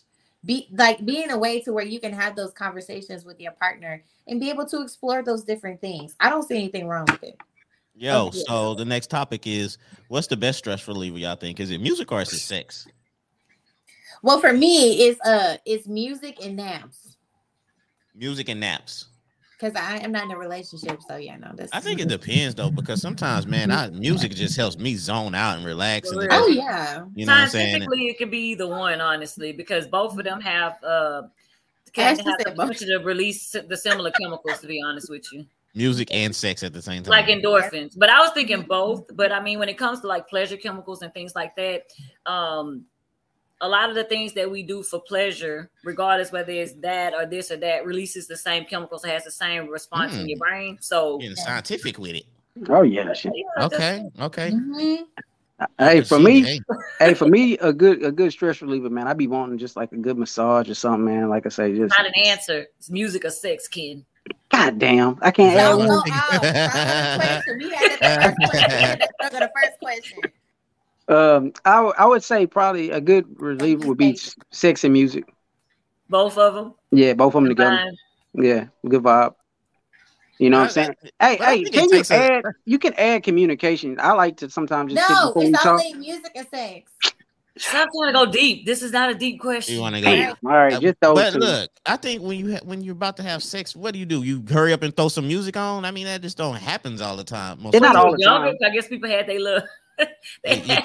Be 0.45 0.69
like 0.73 1.05
being 1.05 1.33
a 1.33 1.39
way 1.39 1.61
to 1.63 1.73
where 1.73 1.85
you 1.85 1.99
can 1.99 2.13
have 2.13 2.37
those 2.37 2.53
conversations 2.53 3.25
with 3.25 3.41
your 3.41 3.53
partner 3.53 4.05
and 4.29 4.39
be 4.39 4.51
able 4.51 4.67
to 4.67 4.83
explore 4.83 5.23
those 5.23 5.43
different 5.43 5.81
things. 5.81 6.15
I 6.21 6.31
don't 6.31 6.45
see 6.45 6.55
anything 6.55 6.87
wrong 6.87 7.07
with 7.11 7.25
it. 7.25 7.37
Yo, 7.97 8.31
so 8.31 8.75
the 8.75 8.85
next 8.85 9.11
topic 9.11 9.45
is 9.49 9.77
what's 10.07 10.29
the 10.29 10.37
best 10.37 10.59
stress 10.59 10.87
reliever 10.87 11.19
y'all 11.19 11.35
think? 11.35 11.59
Is 11.59 11.73
it 11.73 11.81
music 11.81 12.13
or 12.13 12.23
is 12.23 12.33
it 12.33 12.39
sex? 12.39 12.87
Well, 14.23 14.41
for 14.41 14.53
me, 14.53 15.03
it's 15.09 15.21
uh, 15.21 15.57
it's 15.65 15.87
music 15.87 16.39
and 16.45 16.57
naps. 16.57 17.17
Music 18.15 18.49
and 18.49 18.59
naps. 18.61 19.07
because 19.61 19.77
I 19.77 19.99
am 19.99 20.11
not 20.13 20.25
in 20.25 20.31
a 20.33 20.39
relationship. 20.39 21.01
So 21.07 21.17
yeah, 21.17 21.37
no, 21.37 21.53
that's. 21.55 21.73
I 21.73 21.81
think 21.81 22.01
it 22.01 22.09
depends 22.09 22.55
though, 22.57 22.71
because 22.71 23.01
sometimes, 23.01 23.47
man, 23.47 23.71
I, 23.71 23.91
music 23.91 24.33
just 24.35 24.57
helps 24.57 24.77
me 24.79 24.97
zone 24.97 25.35
out 25.35 25.57
and 25.57 25.65
relax. 25.67 26.11
And 26.11 26.21
For 26.23 26.29
Oh 26.33 26.47
just- 26.49 26.59
yeah. 26.59 27.05
you 27.15 27.27
know 27.27 27.33
what 27.33 27.41
I'm? 27.43 27.49
Scientifically, 27.49 28.07
it 28.09 28.19
could 28.19 28.31
be 28.31 28.51
either 28.51 28.67
one, 28.67 29.01
honestly, 29.01 29.53
because 29.53 29.87
both 29.87 30.19
of 30.19 30.25
them 30.25 30.41
have 30.41 30.83
uh 30.83 31.23
can 31.93 32.13
Ashley 32.13 32.25
have 32.25 32.39
the 32.39 32.45
said 32.49 32.57
both. 32.57 32.69
potential 32.71 32.99
to 32.99 33.05
release 33.05 33.55
the 33.69 33.77
similar 33.77 34.11
chemicals. 34.21 34.59
To 34.61 34.67
be 34.67 34.83
honest 34.85 35.09
with 35.11 35.33
you, 35.33 35.47
Music 35.75 36.09
and 36.11 36.35
sex 36.35 36.63
at 36.65 36.73
the 36.73 36.83
same 36.83 37.03
time. 37.05 37.11
like 37.13 37.27
endorphins. 37.27 37.97
But 37.97 38.11
I 38.11 38.19
was 38.21 38.31
thinking 38.33 38.63
both. 38.63 39.15
But 39.17 39.31
I 39.33 39.41
mean, 39.41 39.59
when 39.61 39.69
it 39.69 39.79
comes 39.79 40.01
to 40.01 40.07
like 40.09 40.29
pleasure 40.29 40.57
chemicals 40.57 41.03
and 41.03 41.15
things 41.15 41.35
like 41.37 41.55
that, 41.57 41.83
um, 42.27 42.85
a 43.61 43.69
lot 43.69 43.89
of 43.89 43.95
the 43.97 44.05
things 44.05 44.33
that 44.35 44.51
we 44.51 44.63
do 44.63 44.83
for 44.83 45.01
pleasure, 45.01 45.69
regardless 45.85 46.31
whether 46.33 46.53
it's 46.53 46.73
that 46.75 47.13
or 47.15 47.27
this 47.27 47.51
or 47.51 47.57
that, 47.57 47.85
releases 47.85 48.27
the 48.29 48.37
same 48.37 48.65
chemicals, 48.65 49.05
has 49.05 49.25
the 49.25 49.31
same 49.31 49.69
response 49.69 50.15
in 50.15 50.25
Mm. 50.27 50.29
your 50.31 50.39
brain. 50.39 50.79
So 50.81 51.19
Getting 51.19 51.37
scientific 51.37 51.99
with 51.99 52.15
it. 52.17 52.25
Oh 52.69 52.83
yeah, 52.83 53.13
shit. 53.13 53.33
yeah, 53.35 53.45
just- 53.69 53.75
Okay, 53.75 54.05
okay. 54.21 54.51
Mhm. 54.51 54.99
Hey, 55.77 56.03
for 56.03 56.21
me, 56.21 56.43
hey. 56.43 56.61
hey, 57.01 57.15
for 57.15 57.27
me, 57.27 57.59
a 57.59 57.73
good 57.73 58.05
a 58.05 58.13
good 58.13 58.31
stress 58.31 58.63
reliever, 58.63 58.91
man. 58.91 59.09
I'd 59.09 59.19
be 59.19 59.27
wanting 59.27 59.59
just 59.59 59.75
like 59.75 59.91
a 59.91 59.97
good 59.97 60.17
massage 60.17 60.71
or 60.71 60.75
something, 60.75 61.05
man. 61.05 61.29
Like 61.29 61.47
I 61.47 61.49
say, 61.49 61.75
just 61.77 61.97
not 61.99 62.07
an 62.07 62.15
answer. 62.27 62.67
It's 62.79 62.91
music 62.91 63.25
or 63.25 63.31
sex, 63.31 63.67
kid. 63.67 64.05
God 64.51 64.79
damn, 64.79 65.19
I 65.21 65.31
can't 65.33 65.57
add 65.57 65.69
Don't 65.71 65.79
one. 65.79 65.89
go 65.89 65.95
out. 66.13 66.29
Start 66.29 66.43
with 66.43 67.45
the. 67.47 67.57
We 67.59 67.71
had 67.75 67.91
the 67.91 67.99
first 67.99 68.37
question. 68.51 68.71
We 68.71 68.83
had 68.83 69.01
to 69.01 69.09
go 69.21 69.29
to 69.31 69.37
the 69.37 69.51
first 69.57 69.79
question. 69.81 70.19
Um, 71.09 71.53
I 71.65 71.77
w- 71.77 71.95
I 71.99 72.07
would 72.07 72.23
say 72.23 72.47
probably 72.47 72.91
a 72.91 73.01
good 73.01 73.27
reliever 73.41 73.87
would 73.89 73.99
be 73.99 74.19
sex 74.51 74.85
and 74.85 74.93
music. 74.93 75.25
Both 76.11 76.37
of 76.39 76.55
them. 76.55 76.75
Yeah, 76.91 77.15
both 77.15 77.35
of 77.35 77.43
them 77.43 77.49
together. 77.49 77.71
combined. 77.77 77.99
Yeah, 78.35 78.67
good 78.89 79.03
vibe. 79.03 79.35
You 80.39 80.51
know 80.51 80.59
what 80.59 80.65
I'm 80.65 80.71
saying? 80.71 80.95
Hey, 81.19 81.37
But 81.39 81.41
I 81.49 81.57
hey, 81.57 81.65
can 81.65 81.85
you 81.85 81.91
takes 81.91 82.11
a- 82.11 82.15
add? 82.15 82.45
You 82.65 82.79
can 82.79 82.95
add 82.95 83.23
communication. 83.25 83.97
I 84.01 84.13
like 84.13 84.37
to 84.39 84.51
sometimes 84.51 84.93
just 84.93 85.07
sit 85.09 85.15
No, 85.15 85.29
before 85.29 85.43
we 85.43 85.49
it's 85.49 85.63
talk. 85.63 85.81
only 85.81 85.95
music 85.95 86.31
and 86.37 86.47
sex. 86.49 86.93
Stop 87.57 87.89
trying 87.93 88.13
to 88.13 88.13
go 88.13 88.31
deep. 88.31 88.65
This 88.65 88.83
is 88.83 88.93
not 88.93 89.11
a 89.11 89.15
deep 89.15 89.41
question. 89.41 89.75
You 89.75 89.81
want 89.81 89.97
to 89.97 90.01
go? 90.01 90.07
Damn. 90.15 90.31
All 90.47 90.53
right, 90.53 90.75
Uh, 90.75 90.81
just 90.81 91.01
those 91.01 91.15
but 91.17 91.33
two. 91.33 91.39
look, 91.41 91.71
I 91.87 91.97
think 91.97 92.23
when 92.23 92.39
you 92.39 92.53
ha- 92.53 92.61
when 92.63 92.83
you're 92.83 92.93
about 92.93 93.17
to 93.17 93.25
have 93.25 93.43
sex, 93.43 93.75
what 93.75 93.93
do 93.95 93.99
you 93.99 94.07
do? 94.07 94.23
You 94.23 94.45
hurry 94.49 94.73
up 94.73 94.83
and 94.83 94.97
throw 94.97 95.09
some 95.09 95.27
music 95.27 95.57
on. 95.57 95.85
I 95.85 95.91
mean, 95.91 96.05
that 96.05 96.23
just 96.23 96.37
don't 96.39 96.55
happens 96.55 97.01
all 97.01 97.17
the 97.17 97.25
time. 97.25 97.61
Most 97.63 97.75
It's 97.75 97.83
not 97.83 97.97
all 97.97 98.05
When 98.05 98.13
the 98.13 98.19
you 98.21 98.31
younger, 98.31 98.49
time. 98.53 98.57
I 98.65 98.71
guess 98.71 98.87
people 98.87 99.09
had 99.11 99.27
their 99.27 99.41
little. 99.41 99.67
they 100.45 100.57
had, 100.57 100.85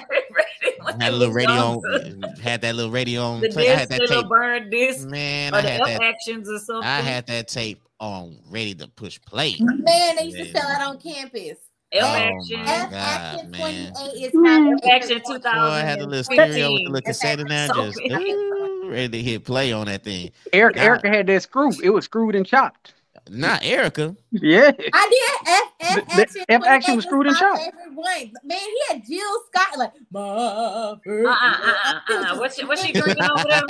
radio 0.90 1.00
had 1.00 1.14
a 1.14 1.16
little 1.16 1.34
radio 1.34 1.54
on, 1.54 2.22
had 2.42 2.62
that 2.62 2.76
little 2.76 2.92
radio 2.92 3.22
on. 3.24 3.42
The 3.42 3.50
Play. 3.50 3.70
I 3.72 3.76
disc, 3.76 3.80
had 3.80 3.90
that 3.90 4.00
little 4.02 4.22
tape. 4.24 4.30
burn 4.30 4.70
disc, 4.70 5.08
Man, 5.08 5.54
or 5.54 5.58
I 5.58 5.62
the 5.62 5.70
had 5.70 5.82
that. 5.86 6.02
actions 6.04 6.50
or 6.50 6.60
something. 6.60 6.88
I 6.88 7.02
had 7.02 7.26
that 7.28 7.48
tape 7.48 7.82
on, 8.00 8.38
ready 8.50 8.74
to 8.76 8.88
push 8.88 9.20
play. 9.22 9.56
Man, 9.60 10.16
they 10.18 10.26
used 10.26 10.38
to 10.38 10.46
sell 10.60 10.70
it 10.70 10.82
on 10.82 11.00
campus. 11.00 11.58
F 11.96 12.04
Oh 12.04 12.08
action. 12.16 12.60
my 12.64 12.72
F 12.72 12.90
God, 12.90 12.94
Action 12.96 13.52
man. 13.52 13.94
28 13.94 14.24
is 14.24 14.32
how 14.34 14.90
Action 14.92 15.22
2000. 15.28 15.42
Boy, 15.42 15.48
I 15.60 15.80
had 15.82 16.00
a 16.00 16.06
little 16.08 16.24
stereo 16.24 16.72
with 16.74 16.80
the 16.86 16.90
little 16.90 17.02
cassette 17.02 17.40
in 17.40 17.48
there, 17.48 17.68
so 17.68 17.86
just 17.86 18.00
ooh, 18.00 18.90
ready 18.90 19.10
to 19.10 19.22
hit 19.22 19.46
play 19.46 19.72
on 19.72 19.86
that 19.86 20.04
thing. 20.04 20.32
Eric, 20.54 20.76
God. 20.78 20.82
Erica 20.84 21.10
had 21.10 21.28
that 21.28 21.44
screw. 21.44 21.72
It 21.84 21.92
was 21.92 22.06
screwed 22.06 22.34
and 22.34 22.48
chopped. 22.48 22.96
Not 23.30 23.64
Erica. 23.64 24.16
Yeah. 24.32 24.72
I 24.94 25.10
did 25.10 25.48
F 25.48 25.72
F 25.80 25.96
The- 25.96 26.16
the 26.16 26.22
action. 26.22 26.46
F 26.50 26.64
Action 26.66 26.96
was 26.98 27.06
28 27.06 27.08
screwed 27.08 27.28
and 27.28 27.36
my 27.36 27.40
chopped. 27.40 28.44
Man, 28.44 28.58
he 28.60 28.82
had 28.90 29.04
Jill 29.08 29.40
Scott 29.48 29.78
like 29.78 29.92
my 30.12 30.20
Uh 30.20 30.24
uh 30.24 30.96
uh 31.08 31.30
uh 31.30 32.00
uh. 32.10 32.38
What's 32.38 32.58
she, 32.58 32.66
what's 32.66 32.84
she 32.84 32.92
drinking 32.92 33.24
over 33.24 33.44
there? 33.48 33.62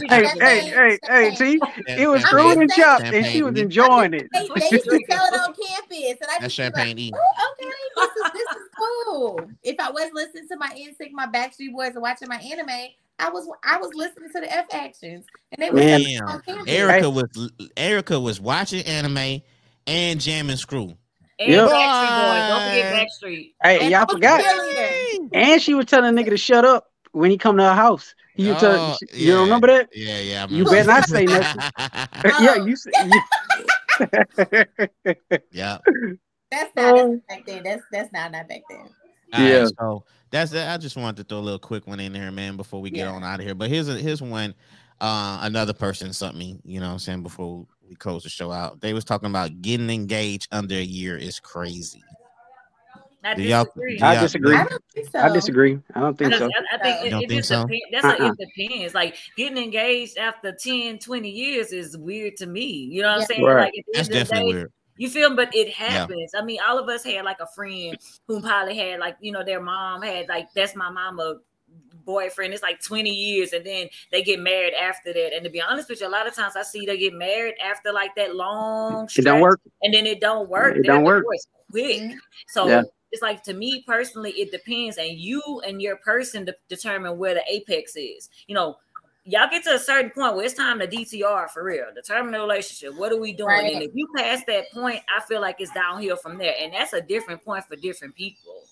She 0.00 0.06
Hey, 0.08 0.20
drinking? 0.20 0.40
hey, 0.40 0.60
hey, 0.70 0.98
hey, 1.08 1.34
see, 1.34 1.60
it 1.88 2.08
was 2.08 2.22
I'm 2.24 2.28
screwed 2.28 2.58
and 2.58 2.70
saying- 2.70 2.84
chopped, 2.86 3.02
and 3.04 3.26
she 3.26 3.42
was 3.42 3.58
enjoying 3.58 4.14
it. 4.14 4.28
They, 4.32 4.48
they 4.56 4.68
used 4.70 4.84
to 4.84 5.00
sell 5.10 5.24
it 5.26 5.40
on 5.40 5.54
campus, 5.54 6.18
and 6.22 6.30
I 6.30 6.38
That's 6.40 6.54
just 6.54 6.56
be 6.56 6.62
like, 6.64 6.74
champagne 6.74 6.98
E. 6.98 7.12
oh, 7.14 7.54
okay, 7.60 7.70
this 7.96 8.10
is 8.26 8.32
this 8.32 8.56
is 8.56 8.68
cool. 8.78 9.40
If 9.62 9.78
I 9.78 9.90
was 9.90 10.10
listening 10.14 10.48
to 10.48 10.56
my 10.56 10.68
NSYNC, 10.68 11.10
my 11.12 11.26
Backstreet 11.26 11.72
Boys, 11.72 11.92
and 11.92 12.02
watching 12.02 12.28
my 12.28 12.36
anime, 12.36 12.88
I 13.18 13.30
was 13.30 13.48
I 13.64 13.78
was 13.78 13.92
listening 13.94 14.30
to 14.34 14.40
the 14.40 14.52
F 14.52 14.66
actions, 14.72 15.24
and 15.52 15.62
they 15.62 15.70
were 15.70 15.76
Man. 15.76 16.16
selling 16.26 16.66
it. 16.66 16.68
Erica 16.68 17.10
was 17.10 17.50
Erica 17.76 18.20
was 18.20 18.40
watching 18.40 18.84
anime 18.84 19.42
and 19.86 20.20
jamming 20.20 20.56
screw. 20.56 20.96
And 21.38 21.52
Yep. 21.52 21.70
Backstreet 21.70 22.16
Boys. 22.16 22.48
Don't 22.48 22.62
forget 22.62 22.94
Backstreet. 22.94 23.52
Hey, 23.62 23.80
And 23.80 23.90
y'all 23.90 24.06
forgot. 24.06 24.42
And 25.32 25.60
she 25.62 25.74
was 25.74 25.86
telling 25.86 26.18
a 26.18 26.22
nigga 26.22 26.30
to 26.30 26.36
shut 26.36 26.64
up 26.64 26.90
when 27.12 27.30
he 27.30 27.38
come 27.38 27.56
to 27.58 27.62
her 27.62 27.74
house. 27.74 28.14
You 28.36 28.54
tell, 28.54 28.72
Oh, 28.78 28.96
you 29.14 29.32
don't 29.32 29.44
remember 29.44 29.66
that? 29.68 29.88
Yeah, 29.94 30.18
yeah. 30.18 30.44
I 30.44 30.46
You 30.52 30.64
remember. 30.64 30.70
better 30.70 30.86
not 30.88 31.04
say 31.04 31.24
nothing. 31.24 31.62
yeah, 32.44 32.54
you. 32.56 32.72
s- 32.72 32.86
you 33.06 33.20
yeah. 35.50 35.78
That's 36.50 36.74
not 36.76 36.94
that's 36.94 36.98
oh. 37.00 37.20
back 37.28 37.46
then. 37.46 37.62
That's 37.62 37.82
that's 37.90 38.12
not 38.12 38.32
not 38.32 38.48
back 38.48 38.60
then. 38.68 38.88
All 39.36 39.44
right, 39.44 39.50
Yeah. 39.52 39.66
so 39.78 40.04
that's 40.30 40.52
it. 40.52 40.66
I 40.66 40.76
just 40.76 40.96
wanted 40.96 41.16
to 41.18 41.24
throw 41.24 41.38
a 41.38 41.40
little 41.40 41.58
quick 41.58 41.86
one 41.86 42.00
in 42.00 42.12
there, 42.12 42.30
man, 42.32 42.56
before 42.56 42.80
we 42.80 42.90
get 42.90 43.06
Yeah. 43.06 43.12
on 43.12 43.24
out 43.24 43.40
of 43.40 43.46
here. 43.46 43.54
But 43.54 43.70
here's 43.70 43.88
a 43.88 43.94
here's 43.96 44.22
one. 44.22 44.54
Uh, 45.00 45.38
another 45.42 45.74
person 45.74 46.12
sent 46.14 46.36
me, 46.36 46.58
you 46.64 46.80
know 46.80 46.86
what 46.86 46.92
I'm 46.94 46.98
saying, 46.98 47.22
before 47.22 47.66
we 47.86 47.94
close 47.96 48.22
the 48.22 48.30
show 48.30 48.50
out. 48.50 48.80
They 48.80 48.94
was 48.94 49.04
talking 49.04 49.28
about 49.28 49.60
getting 49.60 49.90
engaged 49.90 50.48
under 50.52 50.74
a 50.74 50.82
year 50.82 51.18
is 51.18 51.38
crazy. 51.38 52.02
I 53.22 53.34
Do 53.34 53.42
y'all- 53.42 53.64
disagree. 53.64 53.98
do 53.98 54.04
I 54.04 54.12
y'all- 54.14 54.22
disagree. 54.22 54.54
I 54.56 54.64
don't 54.64 54.84
think 54.94 55.08
so. 55.10 55.18
I 55.18 55.28
disagree. 55.30 55.78
I 55.94 56.00
don't 56.00 56.16
think 56.16 56.32
I, 56.32 56.38
so. 56.38 56.44
I- 56.46 56.76
I 56.76 56.78
think 56.78 57.06
it, 57.06 57.10
don't 57.10 57.24
it 57.24 57.28
think 57.28 57.38
just 57.40 57.48
so? 57.48 57.62
depends. 57.66 57.82
That's 57.92 58.04
Uh-uh. 58.20 58.28
a, 58.28 58.34
it 58.38 58.68
depends. 58.68 58.94
Like 58.94 59.16
getting 59.36 59.58
engaged 59.58 60.16
after 60.16 60.52
10, 60.52 60.98
20 61.00 61.28
years 61.28 61.72
is 61.72 61.98
weird 61.98 62.36
to 62.36 62.46
me. 62.46 62.62
You 62.62 63.02
know 63.02 63.08
what 63.08 63.16
Yeah. 63.16 63.20
I'm 63.22 63.26
saying? 63.26 63.42
Right. 63.44 63.54
Like 63.64 63.74
at 63.78 63.84
the 63.84 63.92
That's 63.94 64.08
end 64.08 64.08
of 64.08 64.12
the 64.12 64.24
definitely 64.34 64.52
day, 64.52 64.56
weird. 64.58 64.72
You 64.96 65.08
feel 65.10 65.30
me? 65.30 65.36
But 65.36 65.54
it 65.54 65.72
happens. 65.72 66.32
I 66.34 66.42
mean, 66.42 66.58
all 66.66 66.78
of 66.78 66.88
us 66.88 67.04
had 67.04 67.24
like 67.24 67.40
a 67.40 67.46
friend 67.48 67.96
who 68.26 68.40
probably 68.40 68.76
had 68.76 69.00
like, 69.00 69.16
you 69.20 69.32
know, 69.32 69.44
their 69.44 69.60
mom 69.60 70.02
had 70.02 70.28
like, 70.28 70.48
that's 70.54 70.74
my 70.74 70.90
mama 70.90 71.38
boyfriend. 72.04 72.54
It's 72.54 72.62
like 72.62 72.80
20 72.82 73.10
years 73.10 73.52
and 73.52 73.64
then 73.66 73.88
they 74.12 74.22
get 74.22 74.40
married 74.40 74.74
after 74.74 75.12
that. 75.12 75.34
And 75.34 75.42
to 75.44 75.50
be 75.50 75.60
honest 75.60 75.88
with 75.88 76.00
you, 76.00 76.06
a 76.06 76.08
lot 76.08 76.26
of 76.28 76.34
times 76.34 76.54
I 76.56 76.62
see 76.62 76.86
they 76.86 76.98
get 76.98 77.14
married 77.14 77.54
after 77.62 77.92
like 77.92 78.14
that 78.16 78.36
long 78.36 79.08
It 79.16 79.22
don't 79.24 79.40
work. 79.40 79.60
and 79.82 79.92
then 79.92 80.06
it 80.06 80.20
don't 80.20 80.48
work. 80.48 80.76
It 80.76 80.82
They're 80.84 80.94
don't 80.94 81.04
work. 81.04 81.22
divorced 81.24 81.48
quick. 81.70 82.00
Mhm. 82.02 82.16
So 82.48 82.68
Yeah. 82.68 82.82
it's 83.10 83.22
like 83.22 83.42
to 83.44 83.54
me 83.54 83.82
personally, 83.86 84.30
it 84.32 84.52
depends, 84.52 84.98
and 84.98 85.10
you 85.18 85.42
and 85.66 85.82
your 85.82 85.96
person 85.96 86.44
de- 86.44 86.54
determine 86.68 87.18
where 87.18 87.34
the 87.34 87.42
apex 87.48 87.96
is. 87.96 88.30
You 88.46 88.54
know, 88.54 88.76
y'all 89.26 89.50
get 89.50 89.64
to 89.64 89.74
a 89.74 89.78
certain 89.78 90.10
point 90.10 90.36
where 90.36 90.44
it's 90.44 90.54
time 90.54 90.78
to 90.78 90.86
DTR 90.86 91.50
for 91.50 91.64
real, 91.64 91.86
determine 91.94 92.32
the 92.32 92.38
relationship. 92.38 92.96
What 92.96 93.12
are 93.12 93.20
we 93.20 93.32
doing? 93.32 93.48
Right. 93.48 93.74
And 93.74 93.82
if 93.82 93.90
you 93.94 94.08
pass 94.16 94.42
that 94.46 94.70
point, 94.72 95.02
I 95.14 95.20
feel 95.22 95.40
like 95.40 95.56
it's 95.58 95.72
downhill 95.72 96.16
from 96.16 96.38
there, 96.38 96.54
and 96.60 96.72
that's 96.72 96.92
a 96.92 97.00
different 97.00 97.44
point 97.44 97.64
for 97.64 97.76
different 97.76 98.14
people. 98.14 98.62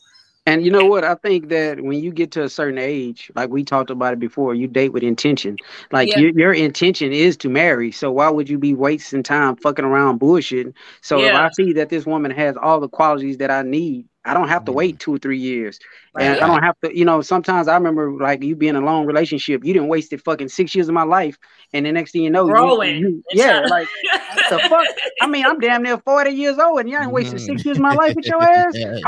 And 0.46 0.62
you 0.62 0.70
know 0.70 0.84
what? 0.84 1.04
I 1.04 1.14
think 1.14 1.48
that 1.48 1.80
when 1.80 2.00
you 2.02 2.12
get 2.12 2.30
to 2.32 2.42
a 2.42 2.50
certain 2.50 2.76
age, 2.76 3.30
like 3.34 3.48
we 3.48 3.64
talked 3.64 3.88
about 3.88 4.12
it 4.12 4.18
before, 4.18 4.54
you 4.54 4.66
date 4.68 4.90
with 4.92 5.02
intention. 5.02 5.56
Like 5.90 6.10
Yeah. 6.10 6.18
your, 6.18 6.30
your 6.38 6.52
intention 6.52 7.12
is 7.14 7.38
to 7.38 7.48
marry. 7.48 7.90
So 7.92 8.12
why 8.12 8.28
would 8.28 8.50
you 8.50 8.58
be 8.58 8.74
wasting 8.74 9.22
time 9.22 9.56
fucking 9.56 9.86
around 9.86 10.20
bullshitting? 10.20 10.74
So 11.00 11.18
if 11.20 11.34
I 11.34 11.48
see 11.52 11.72
that 11.74 11.88
this 11.88 12.04
woman 12.04 12.30
has 12.32 12.56
all 12.58 12.78
the 12.78 12.90
qualities 12.90 13.38
that 13.38 13.50
I 13.50 13.62
need, 13.62 14.04
I 14.26 14.34
don't 14.34 14.48
have 14.48 14.66
to 14.66 14.72
Mhm. 14.72 14.74
wait 14.74 14.98
two 15.00 15.14
or 15.14 15.18
three 15.18 15.38
years. 15.38 15.78
And 16.18 16.34
Right. 16.34 16.42
I 16.42 16.46
don't 16.46 16.62
have 16.62 16.78
to, 16.82 16.94
you 16.96 17.06
know, 17.06 17.22
sometimes 17.22 17.66
I 17.66 17.74
remember 17.76 18.12
like 18.12 18.42
you 18.42 18.54
being 18.54 18.76
in 18.76 18.82
a 18.82 18.84
long 18.86 19.06
relationship, 19.06 19.64
you 19.64 19.72
didn't 19.72 19.88
waste 19.88 20.12
it 20.12 20.22
fucking 20.24 20.48
six 20.48 20.74
years 20.74 20.88
of 20.88 20.94
my 20.94 21.02
life. 21.04 21.38
And 21.72 21.86
the 21.86 21.92
next 21.92 22.12
thing 22.12 22.22
you 22.22 22.30
know, 22.30 22.46
Growing. 22.46 22.98
you- 22.98 23.06
and 23.06 23.24
yeah, 23.32 23.60
trying- 23.60 23.70
like 23.70 23.88
the 24.50 24.58
fuck? 24.68 24.86
I 25.22 25.26
mean, 25.26 25.46
I'm 25.46 25.58
damn 25.58 25.82
near 25.82 25.96
40 25.98 26.32
years 26.32 26.58
old 26.58 26.80
and 26.80 26.90
you 26.90 26.98
ain't 26.98 27.12
wasted 27.12 27.40
Mhm. 27.40 27.46
six 27.46 27.64
years 27.64 27.78
of 27.78 27.82
my 27.82 27.94
life 27.94 28.14
with 28.14 28.26
your 28.26 28.42
ass 28.42 28.74
Yeah, 28.76 28.92
yeah. 28.94 29.00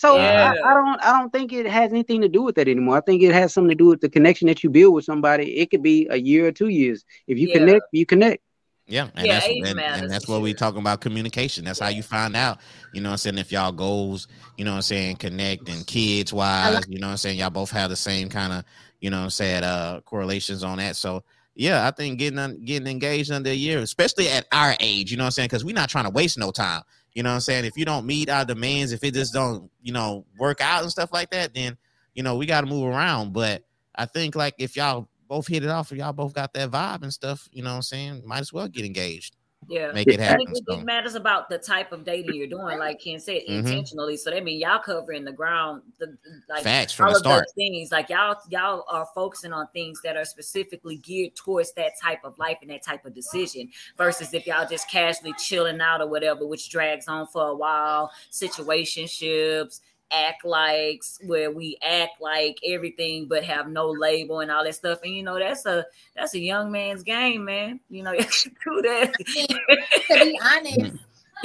Talking. 0.00 0.16
So 0.16 0.20
Yeah. 0.20 0.52
I, 0.64 0.70
I 0.70 0.74
don't 0.74 1.04
I 1.04 1.18
don't 1.20 1.32
think 1.32 1.52
it 1.52 1.66
has 1.66 1.90
anything 1.92 2.20
to 2.22 2.28
do 2.28 2.42
with 2.42 2.54
that 2.56 2.68
anymore. 2.68 2.96
I 2.96 3.00
think 3.00 3.22
it 3.22 3.32
has 3.32 3.52
something 3.52 3.70
to 3.70 3.74
do 3.74 3.86
with 3.86 4.00
the 4.00 4.08
connection 4.08 4.48
that 4.48 4.62
you 4.62 4.70
build 4.70 4.94
with 4.94 5.04
somebody. 5.04 5.58
It 5.58 5.70
could 5.70 5.82
be 5.82 6.06
a 6.10 6.16
year 6.16 6.46
or 6.46 6.52
two 6.52 6.68
years. 6.68 7.04
If 7.26 7.38
you 7.38 7.48
Yeah. 7.48 7.58
connect, 7.58 7.84
you 7.92 8.06
connect. 8.06 8.42
Yeah, 8.86 9.08
and 9.16 9.26
Yeah, 9.26 9.34
that's 9.34 9.46
and, 9.46 9.80
and 9.80 10.10
that's 10.10 10.28
what 10.28 10.42
we 10.42 10.50
sure. 10.50 10.56
talking 10.56 10.80
about 10.80 11.00
communication. 11.00 11.64
That's 11.64 11.78
how 11.78 11.88
you 11.88 12.02
find 12.02 12.36
out, 12.36 12.58
you 12.92 13.00
know 13.00 13.08
what 13.08 13.12
I'm 13.12 13.18
saying, 13.18 13.38
if 13.38 13.50
y'all 13.50 13.72
goals, 13.72 14.28
you 14.58 14.64
know 14.64 14.72
what 14.72 14.76
I'm 14.76 14.82
saying, 14.82 15.16
connect 15.16 15.68
and 15.70 15.86
kids 15.86 16.34
wise, 16.34 16.86
you 16.88 16.98
know 16.98 17.06
what 17.06 17.12
I'm 17.12 17.16
saying, 17.16 17.38
y'all 17.38 17.48
both 17.48 17.70
have 17.70 17.88
the 17.88 17.96
same 17.96 18.28
kind 18.28 18.52
of, 18.52 18.64
you 19.00 19.08
know 19.08 19.18
what 19.18 19.24
I'm 19.24 19.30
saying, 19.30 19.64
uh 19.64 20.00
correlations 20.02 20.62
on 20.62 20.78
that. 20.78 20.96
So 20.96 21.24
yeah, 21.54 21.86
I 21.86 21.92
think 21.92 22.18
getting 22.18 22.38
un- 22.38 22.62
getting 22.62 22.86
engaged 22.86 23.30
under 23.30 23.48
a 23.50 23.54
year, 23.54 23.78
especially 23.78 24.28
at 24.28 24.46
our 24.52 24.76
age, 24.80 25.10
you 25.10 25.16
know 25.16 25.22
what 25.22 25.28
I'm 25.28 25.32
saying, 25.32 25.46
because 25.48 25.64
we're 25.64 25.74
not 25.74 25.88
trying 25.88 26.04
to 26.04 26.10
waste 26.10 26.36
no 26.36 26.50
time. 26.50 26.82
You 27.14 27.22
know 27.22 27.30
what 27.30 27.36
I'm 27.36 27.40
saying? 27.40 27.64
If 27.64 27.76
you 27.76 27.84
don't 27.84 28.06
meet 28.06 28.28
our 28.28 28.44
demands, 28.44 28.92
if 28.92 29.04
it 29.04 29.14
just 29.14 29.32
don't, 29.32 29.70
you 29.82 29.92
know, 29.92 30.26
work 30.38 30.60
out 30.60 30.82
and 30.82 30.90
stuff 30.90 31.12
like 31.12 31.30
that, 31.30 31.54
then 31.54 31.76
you 32.14 32.22
know, 32.22 32.36
we 32.36 32.46
gotta 32.46 32.66
move 32.66 32.86
around. 32.86 33.32
But 33.32 33.64
I 33.94 34.06
think 34.06 34.34
like 34.34 34.54
if 34.58 34.76
y'all 34.76 35.08
both 35.28 35.46
hit 35.46 35.64
it 35.64 35.68
off, 35.70 35.92
if 35.92 35.98
y'all 35.98 36.12
both 36.12 36.34
got 36.34 36.52
that 36.54 36.70
vibe 36.70 37.02
and 37.02 37.12
stuff, 37.12 37.48
you 37.52 37.62
know 37.62 37.70
what 37.70 37.76
I'm 37.76 37.82
saying, 37.82 38.22
might 38.24 38.40
as 38.40 38.52
well 38.52 38.68
get 38.68 38.84
engaged. 38.84 39.36
Yeah, 39.68 39.92
make 39.92 40.08
it 40.08 40.20
happen. 40.20 40.42
it, 40.48 40.58
it, 40.58 40.64
So, 40.68 40.78
it 40.80 40.84
matters 40.84 41.14
about 41.14 41.48
the 41.48 41.58
type 41.58 41.92
of 41.92 42.04
dating 42.04 42.34
you're 42.34 42.46
doing, 42.46 42.78
like 42.78 43.00
Ken 43.00 43.18
said, 43.20 43.42
Mhm. 43.48 43.58
intentionally. 43.58 44.16
So 44.16 44.30
that 44.30 44.44
means 44.44 44.60
y'all 44.62 44.78
covering 44.78 45.24
the 45.24 45.32
ground, 45.32 45.82
the 45.98 46.16
like 46.48 46.62
facts 46.62 46.92
from 46.92 47.06
all 47.06 47.12
the 47.12 47.16
of 47.16 47.20
start. 47.20 47.44
those 47.46 47.52
things. 47.54 47.90
Like 47.92 48.08
y'all, 48.10 48.36
y'all 48.48 48.84
are 48.88 49.06
focusing 49.14 49.52
on 49.52 49.66
things 49.72 50.00
that 50.02 50.16
are 50.16 50.24
specifically 50.24 50.96
geared 50.98 51.34
towards 51.34 51.72
that 51.74 51.92
type 52.02 52.20
of 52.24 52.38
life 52.38 52.58
and 52.62 52.70
that 52.70 52.82
type 52.82 53.04
of 53.04 53.14
decision. 53.14 53.70
Versus 53.96 54.34
if 54.34 54.46
y'all 54.46 54.66
just 54.68 54.90
casually 54.90 55.32
chilling 55.38 55.80
out 55.80 56.00
or 56.00 56.06
whatever, 56.08 56.46
which 56.46 56.68
drags 56.70 57.08
on 57.08 57.26
for 57.26 57.48
a 57.48 57.54
while. 57.54 58.10
Situationships, 58.30 59.80
act 60.14 60.44
likes, 60.44 61.18
where 61.24 61.50
we 61.50 61.76
act 61.82 62.20
like 62.20 62.58
everything 62.64 63.26
but 63.26 63.44
have 63.44 63.68
no 63.68 63.90
label 63.90 64.40
and 64.40 64.50
all 64.50 64.64
that 64.64 64.74
stuff. 64.74 65.00
And 65.02 65.14
you 65.14 65.22
know 65.22 65.38
that's 65.38 65.66
a 65.66 65.86
that's 66.14 66.34
a 66.34 66.38
young 66.38 66.70
man's 66.70 67.02
game, 67.02 67.44
man. 67.44 67.80
You 67.90 68.02
know 68.02 68.12
you 68.12 68.28
should 68.30 68.54
do 68.64 68.82
that. 68.82 69.12
to 70.08 70.24
be 70.24 70.40
honest, 70.42 70.96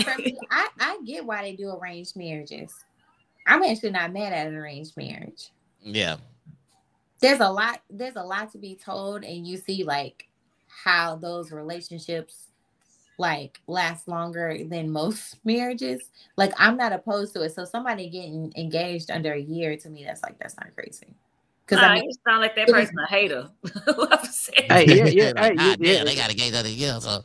for 0.03 0.21
me, 0.21 0.37
I, 0.51 0.67
I 0.79 0.99
get 1.05 1.25
why 1.25 1.41
they 1.41 1.55
do 1.55 1.71
arranged 1.71 2.15
marriages. 2.15 2.73
I'm 3.47 3.63
actually 3.63 3.91
not 3.91 4.13
mad 4.13 4.33
at 4.33 4.47
an 4.47 4.55
arranged 4.55 4.95
marriage. 4.95 5.51
Yeah, 5.81 6.17
There's 7.19 7.39
a 7.39 7.49
lot, 7.49 7.81
there's 7.89 8.17
a 8.17 8.23
lot 8.23 8.51
to 8.51 8.57
be 8.57 8.75
told, 8.75 9.23
and 9.23 9.47
you 9.47 9.57
see 9.57 9.83
like 9.83 10.27
how 10.83 11.15
those 11.15 11.51
relationships 11.51 12.48
like 13.19 13.59
last 13.67 14.07
longer 14.07 14.57
than 14.65 14.89
most 14.89 15.37
marriages. 15.45 16.09
Like 16.37 16.53
I'm 16.57 16.77
not 16.77 16.93
opposed 16.93 17.33
to 17.35 17.41
it. 17.43 17.53
So 17.53 17.65
somebody 17.65 18.09
getting 18.09 18.51
engaged 18.55 19.11
under 19.11 19.33
a 19.33 19.39
year 19.39 19.77
to 19.77 19.89
me, 19.89 20.05
that's 20.05 20.23
like 20.23 20.39
that's 20.39 20.57
not 20.57 20.73
crazy. 20.75 21.13
Because 21.65 21.83
Nah, 21.83 21.89
I 21.89 21.95
mean, 21.95 22.05
you 22.05 22.13
sound 22.27 22.41
like 22.41 22.55
that 22.55 22.67
person 22.67 22.95
a 22.97 23.05
hater. 23.07 23.47
I'm 23.87 24.25
saying. 24.25 24.67
Hey, 24.69 24.85
yeah, 24.87 25.05
yeah, 25.05 25.31
Like, 25.35 25.51
hey, 25.51 25.55
ah, 25.59 25.75
yeah, 25.79 26.03
they 26.03 26.15
got 26.15 26.31
engaged 26.31 26.55
other 26.55 26.69
year. 26.69 26.97
So 26.99 27.21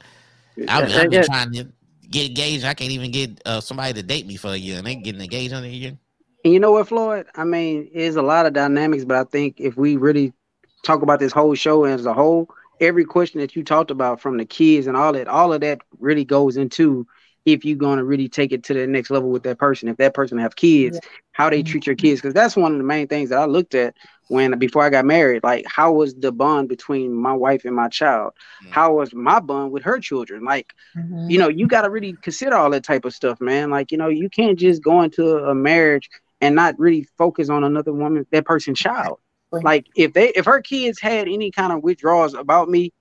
Yeah, 0.57 0.77
I've, 0.77 0.91
yeah, 0.91 1.01
I've 1.01 1.11
been 1.11 1.13
yeah. 1.13 1.23
trying 1.23 1.53
to 1.53 1.67
get 2.11 2.29
engaged. 2.29 2.65
I 2.65 2.75
can't 2.75 2.91
even 2.91 3.11
get 3.11 3.41
uh, 3.47 3.61
somebody 3.61 3.95
to 3.95 4.03
date 4.03 4.27
me 4.27 4.37
for 4.37 4.49
a 4.49 4.57
year, 4.57 4.77
and 4.79 4.87
they 4.87 4.97
getting 4.97 5.23
engaged 5.23 5.55
under 5.55 5.69
a 5.69 5.73
year. 5.73 5.97
And 6.45 6.53
you 6.53 6.61
know 6.61 6.73
what, 6.73 6.89
Floyd? 6.89 7.27
I 7.37 7.45
mean, 7.45 7.89
it's 7.95 8.17
a 8.17 8.23
lot 8.23 8.45
of 8.45 8.53
dynamics, 8.53 9.07
but 9.07 9.17
I 9.17 9.25
think 9.25 9.59
if 9.59 9.79
we 9.79 9.97
really 9.97 10.35
talk 10.83 11.01
about 11.01 11.21
this 11.21 11.33
whole 11.33 11.55
show 11.55 11.85
as 11.85 12.05
a 12.05 12.13
whole, 12.13 12.51
every 12.85 13.05
question 13.05 13.41
that 13.41 13.57
you 13.57 13.65
talked 13.65 13.91
about 13.91 14.21
from 14.21 14.37
the 14.37 14.45
kids 14.45 14.87
and 14.87 14.97
all 14.97 15.13
that, 15.13 15.29
all 15.29 15.53
of 15.53 15.61
that 15.63 15.81
really 15.99 16.25
goes 16.25 16.57
into 16.57 17.07
if 17.45 17.65
you're 17.65 17.77
going 17.77 17.99
to 17.99 18.05
really 18.05 18.29
take 18.29 18.53
it 18.53 18.65
to 18.65 18.75
the 18.75 18.87
next 18.87 19.11
level 19.11 19.31
with 19.31 19.43
that 19.43 19.59
person. 19.59 19.89
If 19.89 19.99
that 19.99 20.15
person 20.15 20.39
have 20.39 20.57
kids, 20.57 20.99
how 21.33 21.51
they 21.51 21.63
treat 21.63 21.87
your 21.87 21.97
kids, 21.97 22.21
because 22.21 22.35
that's 22.35 22.57
one 22.57 22.73
of 22.73 22.79
the 22.79 22.85
main 22.85 23.07
things 23.07 23.31
that 23.31 23.39
I 23.39 23.45
looked 23.45 23.75
at 23.75 23.95
when 24.29 24.59
before 24.59 24.83
I 24.83 24.91
got 24.91 25.05
married. 25.05 25.43
Like, 25.45 25.65
how 25.67 25.93
was 25.93 26.15
the 26.15 26.33
bond 26.33 26.69
between 26.69 27.13
my 27.13 27.35
wife 27.35 27.65
and 27.65 27.77
my 27.77 27.89
child? 27.89 28.33
Mm. 28.65 28.71
How 28.71 28.95
was 28.95 29.13
my 29.15 29.41
bond 29.41 29.73
with 29.73 29.83
her 29.83 29.99
children? 29.99 30.45
Like, 30.45 30.73
Mhm. 30.97 31.31
you 31.31 31.39
know, 31.39 31.49
you 31.49 31.67
got 31.67 31.83
to 31.83 31.91
really 31.91 32.15
consider 32.23 32.57
all 32.57 32.71
that 32.71 32.85
type 32.85 33.05
of 33.05 33.15
stuff, 33.15 33.41
man. 33.41 33.71
Like, 33.71 33.93
you 33.93 33.99
know, 33.99 34.09
you 34.09 34.31
can't 34.31 34.59
just 34.59 34.83
go 34.83 35.03
into 35.03 35.37
a 35.37 35.55
marriage 35.55 36.09
and 36.41 36.55
not 36.55 36.79
really 36.79 37.07
focus 37.19 37.51
on 37.51 37.65
another 37.65 37.93
woman, 37.93 38.27
that 38.31 38.47
person's 38.47 38.79
child. 38.79 39.19
Right. 39.55 39.65
Like, 39.65 39.87
if 39.97 40.13
they, 40.13 40.29
if 40.31 40.45
her 40.45 40.61
kids 40.61 41.01
had 41.01 41.29
any 41.29 41.51
kind 41.51 41.73
of 41.73 41.83
withdrawals 41.83 42.35
about 42.35 42.69
me, 42.69 42.93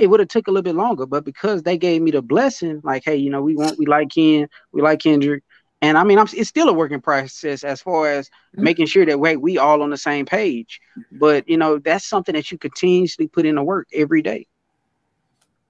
it 0.00 0.08
would 0.08 0.20
have 0.20 0.28
took 0.28 0.48
a 0.48 0.50
little 0.50 0.62
bit 0.62 0.74
longer. 0.74 1.06
But 1.06 1.24
because 1.24 1.62
they 1.62 1.76
gave 1.78 2.02
me 2.02 2.10
the 2.10 2.22
blessing, 2.22 2.80
like, 2.84 3.02
hey, 3.04 3.16
you 3.16 3.30
know, 3.30 3.42
we 3.42 3.56
want, 3.56 3.78
we 3.78 3.86
like 3.86 4.10
Ken, 4.10 4.48
we 4.72 4.82
like 4.82 5.00
Kendrick, 5.00 5.42
and 5.82 5.98
I 5.98 6.04
mean, 6.04 6.18
I'm, 6.18 6.26
it's 6.32 6.48
still 6.48 6.68
a 6.68 6.72
working 6.72 7.00
process 7.00 7.62
as 7.62 7.82
far 7.82 8.10
as 8.10 8.28
Mhm. 8.56 8.62
making 8.62 8.86
sure 8.86 9.04
that 9.04 9.20
wait, 9.20 9.36
we 9.36 9.58
all 9.58 9.82
on 9.82 9.90
the 9.90 9.96
same 9.96 10.24
page. 10.24 10.80
But 11.12 11.48
you 11.48 11.56
know, 11.56 11.78
that's 11.78 12.06
something 12.06 12.34
that 12.34 12.50
you 12.50 12.58
continuously 12.58 13.28
put 13.28 13.44
into 13.44 13.62
work 13.62 13.88
every 13.92 14.22
day. 14.22 14.46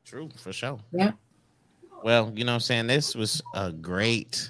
True, 0.05 0.31
for 0.37 0.53
sure. 0.53 0.79
Yeah. 0.93 1.13
Well, 2.05 2.33
you 2.37 2.45
know 2.45 2.53
what 2.53 2.57
I'm 2.57 2.61
saying? 2.61 2.87
This 2.87 3.17
was 3.17 3.43
a 3.55 3.73
great 3.73 4.49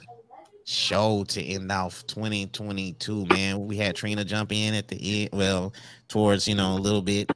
show 0.67 1.25
to 1.29 1.43
end 1.43 1.71
off 1.71 2.07
2022, 2.09 3.27
man. 3.27 3.67
We 3.67 3.77
had 3.77 3.95
Trina 3.95 4.25
jump 4.25 4.53
in 4.53 4.75
at 4.75 4.89
the 4.89 5.23
end, 5.23 5.31
well, 5.33 5.73
towards, 6.09 6.47
you 6.49 6.57
know, 6.57 6.73
a 6.73 6.79
little 6.79 7.03
bit 7.03 7.31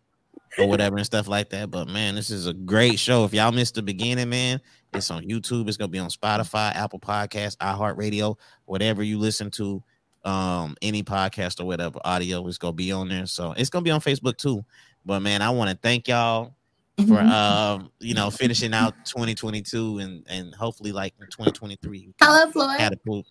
or 0.58 0.68
whatever 0.68 0.96
and 0.96 1.06
stuff 1.06 1.28
like 1.28 1.48
that. 1.50 1.70
But 1.70 1.88
man, 1.88 2.16
this 2.16 2.30
is 2.30 2.48
a 2.48 2.52
great 2.52 2.98
show. 2.98 3.24
If 3.24 3.32
y'all 3.32 3.52
missed 3.52 3.76
the 3.76 3.82
beginning, 3.82 4.28
man, 4.28 4.60
it's 4.92 5.10
on 5.12 5.24
YouTube. 5.24 5.68
It's 5.68 5.76
gonna 5.76 5.88
be 5.88 6.00
on 6.00 6.10
Spotify, 6.10 6.74
Apple 6.74 6.98
Podcasts, 6.98 7.56
iHeartRadio, 7.58 8.36
whatever 8.64 9.04
you 9.04 9.18
listen 9.18 9.50
to, 9.52 9.82
um, 10.24 10.76
any 10.82 11.04
podcast 11.04 11.60
or 11.60 11.66
whatever 11.66 12.00
audio 12.04 12.44
is 12.48 12.58
gonna 12.58 12.72
be 12.72 12.90
on 12.90 13.08
there. 13.08 13.26
So 13.26 13.52
it's 13.52 13.70
gonna 13.70 13.84
be 13.84 13.92
on 13.92 14.00
Facebook 14.00 14.36
too. 14.38 14.64
But 15.06 15.20
man, 15.20 15.40
I 15.40 15.50
want 15.50 15.70
to 15.70 15.78
thank 15.80 16.08
y'all 16.08 16.52
for 17.06 17.14
Mhm. 17.14 17.30
um, 17.30 17.90
you 18.00 18.14
know, 18.14 18.30
finishing 18.30 18.72
out 18.74 18.94
2022 19.06 19.98
and 19.98 20.24
and 20.28 20.54
hopefully 20.54 20.92
like 20.92 21.14
2023. 21.30 22.12
Hello, 22.20 22.50
Floyd. 22.50 22.78
Catapult. 22.78 23.26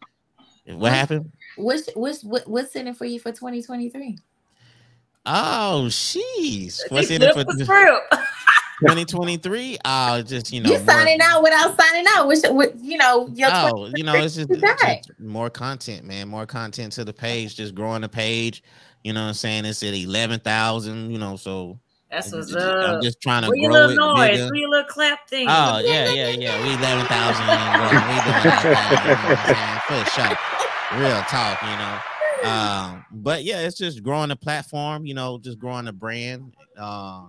What 0.68 0.92
happened? 0.94 1.32
What's 1.56 1.90
what's 1.96 2.24
what's 2.24 2.76
in 2.76 2.88
it 2.88 2.96
for 2.98 3.06
you 3.06 3.20
for 3.20 3.32
2023? 3.32 4.18
Oh. 5.26 5.90
He 5.90 6.72
What's 6.90 7.10
in 7.12 7.22
it 7.22 7.28
for 7.34 7.44
flipped 7.44 7.58
the 7.58 7.66
script. 7.66 8.14
2023? 8.82 9.78
Oh, 9.84 10.22
just 10.22 10.54
you 10.54 10.62
know, 10.62 10.70
you 10.70 10.78
signing 10.80 11.20
out 11.22 11.44
without 11.44 11.78
signing 11.80 12.06
out. 12.16 12.28
Which, 12.28 12.40
what 12.48 12.80
you 12.80 12.98
know, 12.98 13.28
your 13.34 13.50
Oh, 13.52 13.90
you 13.94 14.04
know, 14.04 14.14
it's 14.16 14.36
just, 14.36 14.50
just 14.50 15.12
more 15.20 15.50
content, 15.50 16.06
man. 16.06 16.30
More 16.30 16.46
content 16.46 16.94
to 16.94 17.04
the 17.04 17.12
page, 17.12 17.58
just 17.58 17.76
growing 17.76 18.02
the 18.02 18.10
page. 18.10 18.64
You 19.04 19.12
know 19.12 19.22
what 19.22 19.28
I'm 19.30 19.34
saying? 19.34 19.66
It's 19.66 19.84
at 19.84 19.94
11,000, 19.94 21.12
you 21.12 21.18
know, 21.18 21.36
so 21.36 21.78
That's 22.12 22.32
what's 22.32 22.54
I'm 22.56 22.62
up. 22.62 23.02
just 23.04 23.22
trying 23.22 23.44
to 23.44 23.50
Where 23.50 23.58
your 23.58 23.72
grow 23.72 23.86
little 23.86 23.92
it 23.92 24.14
noise? 24.16 24.30
bigger. 24.32 24.46
Where 24.46 24.56
your 24.56 24.70
little 24.70 24.86
clap 24.86 25.30
thing? 25.30 25.48
Oh 25.48 25.80
yeah, 25.80 26.10
yeah, 26.12 26.30
yeah. 26.30 26.64
We 26.64 26.74
eleven 26.74 27.06
thousand. 27.06 27.46
We 27.46 27.54
doing 28.26 28.44
that 28.44 28.62
thing, 28.64 29.06
you 29.06 29.16
know 29.16 29.36
what 29.36 30.06
For 30.06 30.22
sure. 30.22 31.00
Real 31.00 31.22
talk, 31.24 31.62
you 31.62 31.78
know. 31.78 32.00
Um, 32.50 33.06
but 33.12 33.44
yeah, 33.44 33.60
it's 33.60 33.78
just 33.78 34.02
growing 34.02 34.30
the 34.30 34.36
platform, 34.36 35.06
you 35.06 35.14
know, 35.14 35.38
just 35.38 35.60
growing 35.60 35.86
the 35.86 35.94
brand. 35.94 36.54
Uh, 36.78 37.26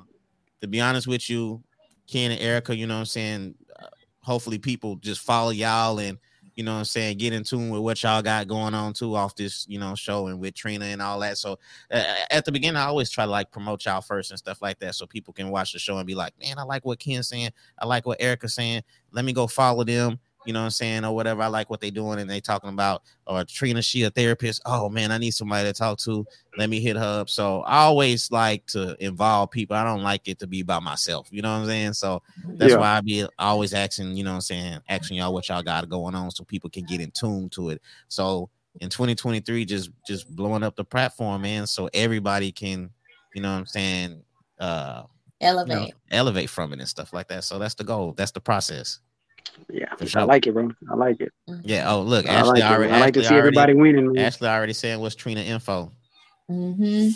to 0.62 0.66
be 0.68 0.80
honest 0.80 1.06
with 1.06 1.28
you, 1.28 1.62
Ken 2.10 2.30
and 2.30 2.40
Erica, 2.40 2.74
you 2.74 2.86
know 2.86 2.94
what 2.94 3.00
I'm 3.00 3.06
saying. 3.06 3.54
Uh, 3.78 3.86
hopefully, 4.22 4.58
people 4.58 4.96
just 4.96 5.20
follow 5.20 5.50
y'all 5.50 5.98
and 5.98 6.16
you 6.60 6.64
know 6.64 6.74
what 6.74 6.80
I'm 6.80 6.84
saying, 6.84 7.16
get 7.16 7.32
in 7.32 7.42
tune 7.42 7.70
with 7.70 7.80
what 7.80 8.02
y'all 8.02 8.20
got 8.20 8.46
going 8.46 8.74
on 8.74 8.92
too 8.92 9.16
off 9.16 9.34
this, 9.34 9.64
you 9.66 9.78
know, 9.78 9.94
show 9.94 10.26
and 10.26 10.38
with 10.38 10.52
Trina 10.52 10.84
and 10.84 11.00
all 11.00 11.18
that. 11.20 11.38
So 11.38 11.58
uh, 11.90 12.04
at 12.30 12.44
the 12.44 12.52
beginning, 12.52 12.76
I 12.76 12.84
always 12.84 13.08
try 13.08 13.24
to 13.24 13.30
like 13.30 13.50
promote 13.50 13.86
y'all 13.86 14.02
first 14.02 14.30
and 14.30 14.38
stuff 14.38 14.60
like 14.60 14.78
that, 14.80 14.94
so 14.94 15.06
people 15.06 15.32
can 15.32 15.48
watch 15.48 15.72
the 15.72 15.78
show 15.78 15.96
and 15.96 16.06
be 16.06 16.14
like, 16.14 16.34
man, 16.38 16.58
I 16.58 16.64
like 16.64 16.84
what 16.84 16.98
Ken's 16.98 17.28
saying. 17.28 17.48
I 17.78 17.86
like 17.86 18.04
what 18.04 18.20
Erica's 18.20 18.52
saying. 18.52 18.82
Let 19.10 19.24
me 19.24 19.32
go 19.32 19.46
follow 19.46 19.84
them. 19.84 20.18
You 20.46 20.52
know 20.54 20.60
what 20.60 20.64
I'm 20.66 20.70
saying, 20.70 21.04
or 21.04 21.14
whatever. 21.14 21.42
I 21.42 21.48
like 21.48 21.68
what 21.68 21.80
they're 21.80 21.90
doing 21.90 22.18
and 22.18 22.28
they 22.28 22.40
talking 22.40 22.70
about. 22.70 23.02
Or 23.26 23.44
Trina, 23.44 23.82
she 23.82 24.02
a 24.04 24.10
therapist. 24.10 24.62
Oh 24.64 24.88
man, 24.88 25.12
I 25.12 25.18
need 25.18 25.32
somebody 25.32 25.68
to 25.68 25.72
talk 25.74 25.98
to. 26.00 26.26
Let 26.56 26.70
me 26.70 26.80
hit 26.80 26.96
her 26.96 27.20
up. 27.20 27.30
So 27.30 27.60
I 27.62 27.78
always 27.80 28.30
like 28.30 28.66
to 28.68 28.96
involve 29.04 29.50
people. 29.50 29.76
I 29.76 29.84
don't 29.84 30.02
like 30.02 30.28
it 30.28 30.38
to 30.40 30.46
be 30.46 30.62
by 30.62 30.78
myself. 30.80 31.28
You 31.30 31.42
know 31.42 31.52
what 31.52 31.60
I'm 31.60 31.66
saying? 31.66 31.92
So 31.92 32.22
that's 32.58 32.72
Yeah. 32.72 32.78
why 32.78 32.96
I 32.96 33.00
be 33.02 33.26
always 33.38 33.74
asking. 33.74 34.16
You 34.16 34.24
know 34.24 34.30
what 34.30 34.36
I'm 34.36 34.40
saying? 34.42 34.80
Asking 34.88 35.18
y'all 35.18 35.32
what 35.32 35.48
y'all 35.48 35.62
got 35.62 35.88
going 35.88 36.14
on 36.14 36.30
so 36.30 36.44
people 36.44 36.70
can 36.70 36.84
get 36.84 37.00
in 37.00 37.10
tune 37.10 37.48
to 37.50 37.70
it. 37.70 37.82
So 38.08 38.48
in 38.80 38.88
2023, 38.88 39.64
just 39.66 39.90
just 40.06 40.34
blowing 40.34 40.62
up 40.62 40.76
the 40.76 40.84
platform, 40.84 41.42
man, 41.42 41.66
so 41.66 41.90
everybody 41.92 42.50
can, 42.50 42.90
you 43.34 43.42
know 43.42 43.52
what 43.52 43.58
I'm 43.58 43.66
saying, 43.66 44.22
uh 44.58 45.02
you 45.40 45.46
know, 45.74 45.80
Elevate. 45.80 45.94
elevate 46.10 46.50
from 46.50 46.72
it 46.72 46.80
and 46.80 46.88
stuff 46.88 47.12
like 47.12 47.28
that. 47.28 47.44
So 47.44 47.58
that's 47.58 47.74
the 47.74 47.84
goal. 47.84 48.12
That's 48.16 48.30
the 48.32 48.40
process. 48.40 49.00
Yeah, 49.68 49.94
For 49.94 50.18
I 50.18 50.22
like 50.24 50.46
it, 50.46 50.52
bro. 50.52 50.70
I 50.90 50.94
like 50.94 51.20
it. 51.20 51.32
Yeah. 51.62 51.90
Oh, 51.92 52.00
look, 52.02 52.28
I 52.28 52.32
Ashley 52.34 52.60
like 52.60 52.62
it. 52.62 52.64
already. 52.64 52.92
I 52.92 53.00
like 53.00 53.14
to 53.14 53.20
see 53.22 53.26
already- 53.26 53.38
everybody 53.38 53.74
winning. 53.74 54.12
Man. 54.12 54.24
Ashley 54.24 54.48
already 54.48 54.72
saying 54.72 55.00
what's 55.00 55.14
Trina 55.14 55.40
info. 55.40 55.92
Mm-hmm. 56.50 57.10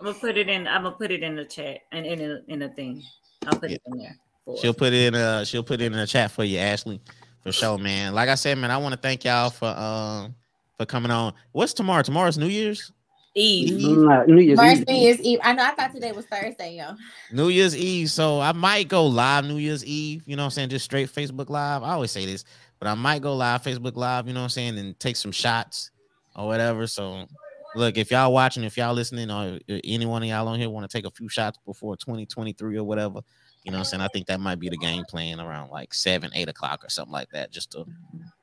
I'm 0.00 0.06
gonna 0.06 0.18
put 0.18 0.36
it 0.36 0.48
in. 0.48 0.66
I'm 0.66 0.82
gonna 0.84 0.96
put 0.96 1.10
it 1.10 1.22
in 1.22 1.36
the 1.36 1.44
chat 1.44 1.78
and 1.92 2.04
in 2.06 2.20
a, 2.20 2.40
in 2.48 2.62
a 2.62 2.68
thing. 2.68 3.02
I'll 3.46 3.58
put 3.58 3.70
it 3.70 3.82
in 3.86 3.98
there. 3.98 4.16
She'll 4.60 4.70
us. 4.70 4.76
put 4.76 4.92
it 4.92 5.06
in. 5.06 5.14
Uh, 5.14 5.44
she'll 5.44 5.62
put 5.62 5.80
it 5.80 5.86
in 5.86 5.92
the 5.92 6.06
chat 6.06 6.30
for 6.30 6.44
you, 6.44 6.58
Ashley, 6.58 7.00
for 7.42 7.52
sure, 7.52 7.78
man. 7.78 8.14
Like 8.14 8.28
I 8.28 8.34
said, 8.34 8.58
man, 8.58 8.70
I 8.70 8.76
want 8.78 8.94
to 8.94 9.00
thank 9.00 9.24
y'all 9.24 9.50
for 9.50 9.68
um 9.68 10.34
for 10.78 10.84
coming 10.86 11.10
on. 11.10 11.32
What's 11.52 11.72
tomorrow? 11.72 12.02
Tomorrow's 12.02 12.36
New 12.38 12.48
Year's. 12.48 12.90
Eve. 13.34 13.80
Mm, 13.80 14.26
New 14.28 14.40
Year's 14.40 14.56
March 14.56 14.78
Eve. 14.78 14.88
New 14.88 14.94
Year's 14.94 15.20
Eve. 15.20 15.38
I 15.42 15.52
know. 15.52 15.64
I 15.64 15.70
thought 15.70 15.92
today 15.92 16.12
was 16.12 16.26
Thursday, 16.26 16.76
yo. 16.76 16.94
New 17.32 17.48
Year's 17.48 17.76
Eve. 17.76 18.10
So 18.10 18.40
I 18.40 18.52
might 18.52 18.88
go 18.88 19.06
live 19.06 19.44
New 19.44 19.56
Year's 19.56 19.84
Eve, 19.84 20.22
you 20.26 20.36
know 20.36 20.42
what 20.42 20.46
I'm 20.46 20.50
saying? 20.50 20.68
Just 20.70 20.84
straight 20.84 21.08
Facebook 21.08 21.50
Live. 21.50 21.82
I 21.82 21.92
always 21.92 22.10
say 22.10 22.26
this, 22.26 22.44
but 22.78 22.88
I 22.88 22.94
might 22.94 23.22
go 23.22 23.34
live 23.34 23.62
Facebook 23.62 23.96
Live, 23.96 24.26
you 24.26 24.34
know 24.34 24.40
what 24.40 24.44
I'm 24.44 24.50
saying, 24.50 24.78
and 24.78 24.98
take 24.98 25.16
some 25.16 25.32
shots 25.32 25.90
or 26.36 26.46
whatever. 26.46 26.86
So 26.86 27.26
look, 27.74 27.96
if 27.96 28.10
y'all 28.10 28.32
watching, 28.32 28.64
if 28.64 28.76
y'all 28.76 28.94
listening, 28.94 29.30
or 29.30 29.58
any 29.68 30.06
one 30.06 30.22
of 30.22 30.28
y'all 30.28 30.48
on 30.48 30.58
here 30.58 30.70
want 30.70 30.88
to 30.88 30.96
take 30.96 31.06
a 31.06 31.10
few 31.10 31.28
shots 31.28 31.58
before 31.66 31.96
2023 31.96 32.76
or 32.76 32.84
whatever, 32.84 33.20
you 33.64 33.72
know 33.72 33.78
what 33.78 33.80
I'm 33.80 33.84
saying? 33.84 34.00
I 34.02 34.08
think 34.08 34.26
that 34.26 34.40
might 34.40 34.60
be 34.60 34.68
the 34.68 34.76
game 34.76 35.04
plan 35.08 35.40
around 35.40 35.70
like 35.70 35.94
seven, 35.94 36.30
eight 36.34 36.48
o'clock 36.48 36.84
or 36.84 36.90
something 36.90 37.12
like 37.12 37.30
that, 37.30 37.50
just 37.50 37.72
to 37.72 37.86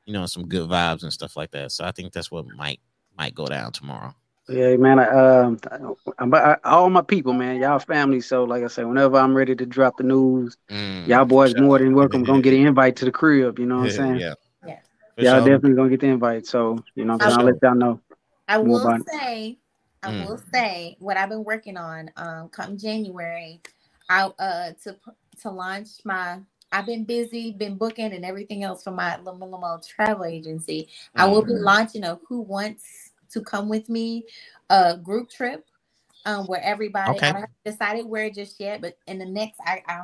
you 0.04 0.12
know, 0.12 0.26
some 0.26 0.46
good 0.46 0.68
vibes 0.68 1.02
and 1.02 1.12
stuff 1.12 1.36
like 1.36 1.50
that. 1.52 1.72
So 1.72 1.84
I 1.84 1.92
think 1.92 2.12
that's 2.12 2.30
what 2.30 2.46
might 2.56 2.80
might 3.16 3.34
go 3.34 3.46
down 3.46 3.72
tomorrow. 3.72 4.14
Yeah, 4.48 4.76
man. 4.76 4.98
I, 4.98 5.06
um, 5.08 5.58
I, 6.18 6.36
I, 6.36 6.56
all 6.64 6.90
my 6.90 7.02
people, 7.02 7.32
man, 7.32 7.60
y'all 7.60 7.78
family. 7.78 8.20
So, 8.20 8.44
like 8.44 8.64
I 8.64 8.66
said, 8.66 8.86
whenever 8.86 9.16
I'm 9.16 9.34
ready 9.34 9.54
to 9.54 9.66
drop 9.66 9.96
the 9.96 10.04
news, 10.04 10.56
Mm, 10.68 11.06
y'all 11.08 11.24
boys 11.24 11.52
for 11.52 11.60
more 11.60 11.78
than 11.78 11.94
welcome. 11.94 12.24
Gonna 12.24 12.42
get 12.42 12.54
an 12.54 12.66
invite 12.66 12.96
to 12.96 13.04
the 13.04 13.12
crib. 13.12 13.58
You 13.58 13.66
know 13.66 13.78
what 13.78 13.84
I'm 13.84 13.90
saying? 13.90 14.18
Yeah. 14.18 14.34
Yeah. 14.66 14.78
Y'all 15.16 15.24
sure. 15.36 15.40
definitely 15.40 15.74
gonna 15.74 15.90
get 15.90 16.00
the 16.00 16.06
invite. 16.06 16.46
So, 16.46 16.82
you 16.94 17.04
know, 17.04 17.14
what 17.14 17.22
I'm 17.22 17.30
saying? 17.30 17.40
I'll 17.40 17.46
let 17.46 17.62
y'all 17.62 17.74
know. 17.74 18.00
I 18.48 18.58
will 18.58 18.80
about 18.80 19.00
it. 19.00 19.08
say, 19.08 19.58
I 20.02 20.10
Mm. 20.10 20.26
will 20.26 20.38
say 20.52 20.96
what 20.98 21.16
I've 21.16 21.28
been 21.28 21.44
working 21.44 21.76
on. 21.76 22.10
Um, 22.16 22.48
come 22.48 22.76
January, 22.76 23.60
I 24.08 24.24
uh 24.38 24.72
to 24.84 24.96
to 25.42 25.50
launch 25.50 25.88
my. 26.04 26.40
I've 26.74 26.86
been 26.86 27.04
busy, 27.04 27.52
been 27.52 27.76
booking 27.76 28.12
and 28.14 28.24
everything 28.24 28.62
else 28.64 28.82
for 28.82 28.92
my 28.92 29.18
Limo 29.18 29.46
Limo 29.46 29.78
travel 29.86 30.24
agency. 30.24 30.88
I 31.14 31.26
will 31.26 31.42
be 31.44 31.52
Mm. 31.52 31.62
launching 31.62 32.04
a 32.04 32.18
Who 32.28 32.40
Wants 32.40 33.01
to 33.32 33.40
Come 33.42 33.68
with 33.68 33.88
Me, 33.88 34.24
a 34.70 34.96
group 34.96 35.30
trip. 35.30 35.66
Um, 36.24 36.46
where 36.46 36.62
everybody 36.62 37.16
Okay. 37.16 37.26
I 37.26 37.32
haven't 37.32 37.50
decided 37.64 38.06
where 38.06 38.30
just 38.30 38.60
yet, 38.60 38.80
but 38.80 38.96
in 39.08 39.18
the 39.18 39.26
next 39.26 39.58
I 39.66 39.82
I 39.88 40.02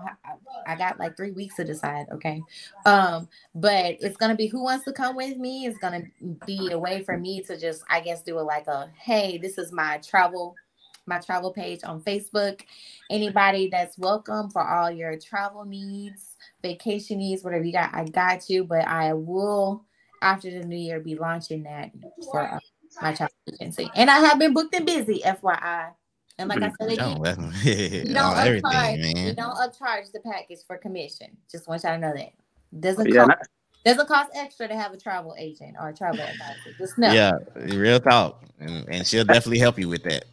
I 0.67 0.75
got 0.75 0.99
like 0.99 1.17
three 1.17 1.31
weeks 1.31 1.55
to 1.57 1.65
decide. 1.65 2.07
Okay, 2.11 2.43
um, 2.87 3.29
but 3.55 3.99
it's 4.01 4.17
gonna 4.17 4.35
be 4.35 4.49
who 4.49 4.65
wants 4.65 4.85
to 4.87 4.93
come 4.93 5.15
with 5.15 5.37
me. 5.37 5.67
It's 5.67 5.79
gonna 5.79 6.03
be 6.45 6.73
a 6.73 6.79
way 6.79 7.05
for 7.05 7.17
me 7.17 7.43
to 7.43 7.57
just, 7.57 7.85
I 7.89 8.01
guess, 8.01 8.23
do 8.25 8.37
it 8.41 8.43
like 8.43 8.67
a 8.67 8.91
hey, 8.99 9.39
this 9.39 9.59
is 9.59 9.71
my 9.71 9.99
travel, 9.99 10.57
my 11.07 11.21
travel 11.21 11.53
page 11.53 11.85
on 11.85 12.01
Facebook. 12.03 12.63
Anybody 13.11 13.69
that's 13.69 13.97
welcome 13.97 14.51
for 14.51 14.69
all 14.69 14.91
your 14.91 15.17
travel 15.21 15.65
needs, 15.65 16.35
vacation 16.63 17.19
needs, 17.19 17.45
whatever 17.45 17.63
you 17.63 17.73
got, 17.73 17.95
I 17.95 18.07
got 18.07 18.51
you. 18.51 18.65
But 18.65 18.89
I 18.89 19.13
will 19.13 19.85
after 20.21 20.51
the 20.51 20.67
new 20.67 20.77
year 20.77 20.99
be 20.99 21.15
launching 21.15 21.63
that 21.63 21.93
for 22.25 22.43
uh, 22.43 22.59
my 23.01 23.13
travel 23.13 23.35
agency, 23.53 23.91
and 23.95 24.11
I 24.11 24.19
have 24.21 24.39
been 24.39 24.53
booked 24.55 24.75
and 24.75 24.87
busy, 24.87 25.23
FYI. 25.25 25.91
And 26.41 26.49
like 26.49 26.63
I 26.63 26.71
said 26.81 26.93
Yo, 26.93 26.95
again, 26.95 27.23
that's- 27.23 27.39
we 28.05 28.15
don't 28.15 28.35
upcharge. 28.35 28.47
everything, 28.47 29.15
We 29.17 29.23
man. 29.25 29.35
don't 29.35 29.57
upcharge 29.57 30.13
the 30.13 30.21
package 30.21 30.61
for 30.67 30.77
commission. 30.77 31.37
Just 31.51 31.67
want 31.67 31.83
y'all 31.83 31.95
to 31.95 31.99
know 31.99 32.15
that. 32.15 32.31
Doesn't 32.79 33.09
Yeah, 33.13 33.25
cost 33.27 33.49
doesn't 33.85 34.07
cost 34.09 34.31
extra 34.35 34.69
to 34.69 34.77
have 34.77 34.93
a 34.93 34.97
travel 34.97 35.35
agent 35.39 35.77
or 35.81 35.89
a 35.89 35.95
travel 35.95 36.21
advisor. 36.21 36.77
Just 36.79 36.99
know. 36.99 37.13
Yeah, 37.13 37.33
real 37.57 37.99
talk, 37.99 38.45
and, 38.61 38.85
and 38.89 39.07
she'll 39.07 39.25
definitely 39.25 39.59
help 39.59 39.79
you 39.79 39.89
with 39.89 40.05
that. 40.05 40.27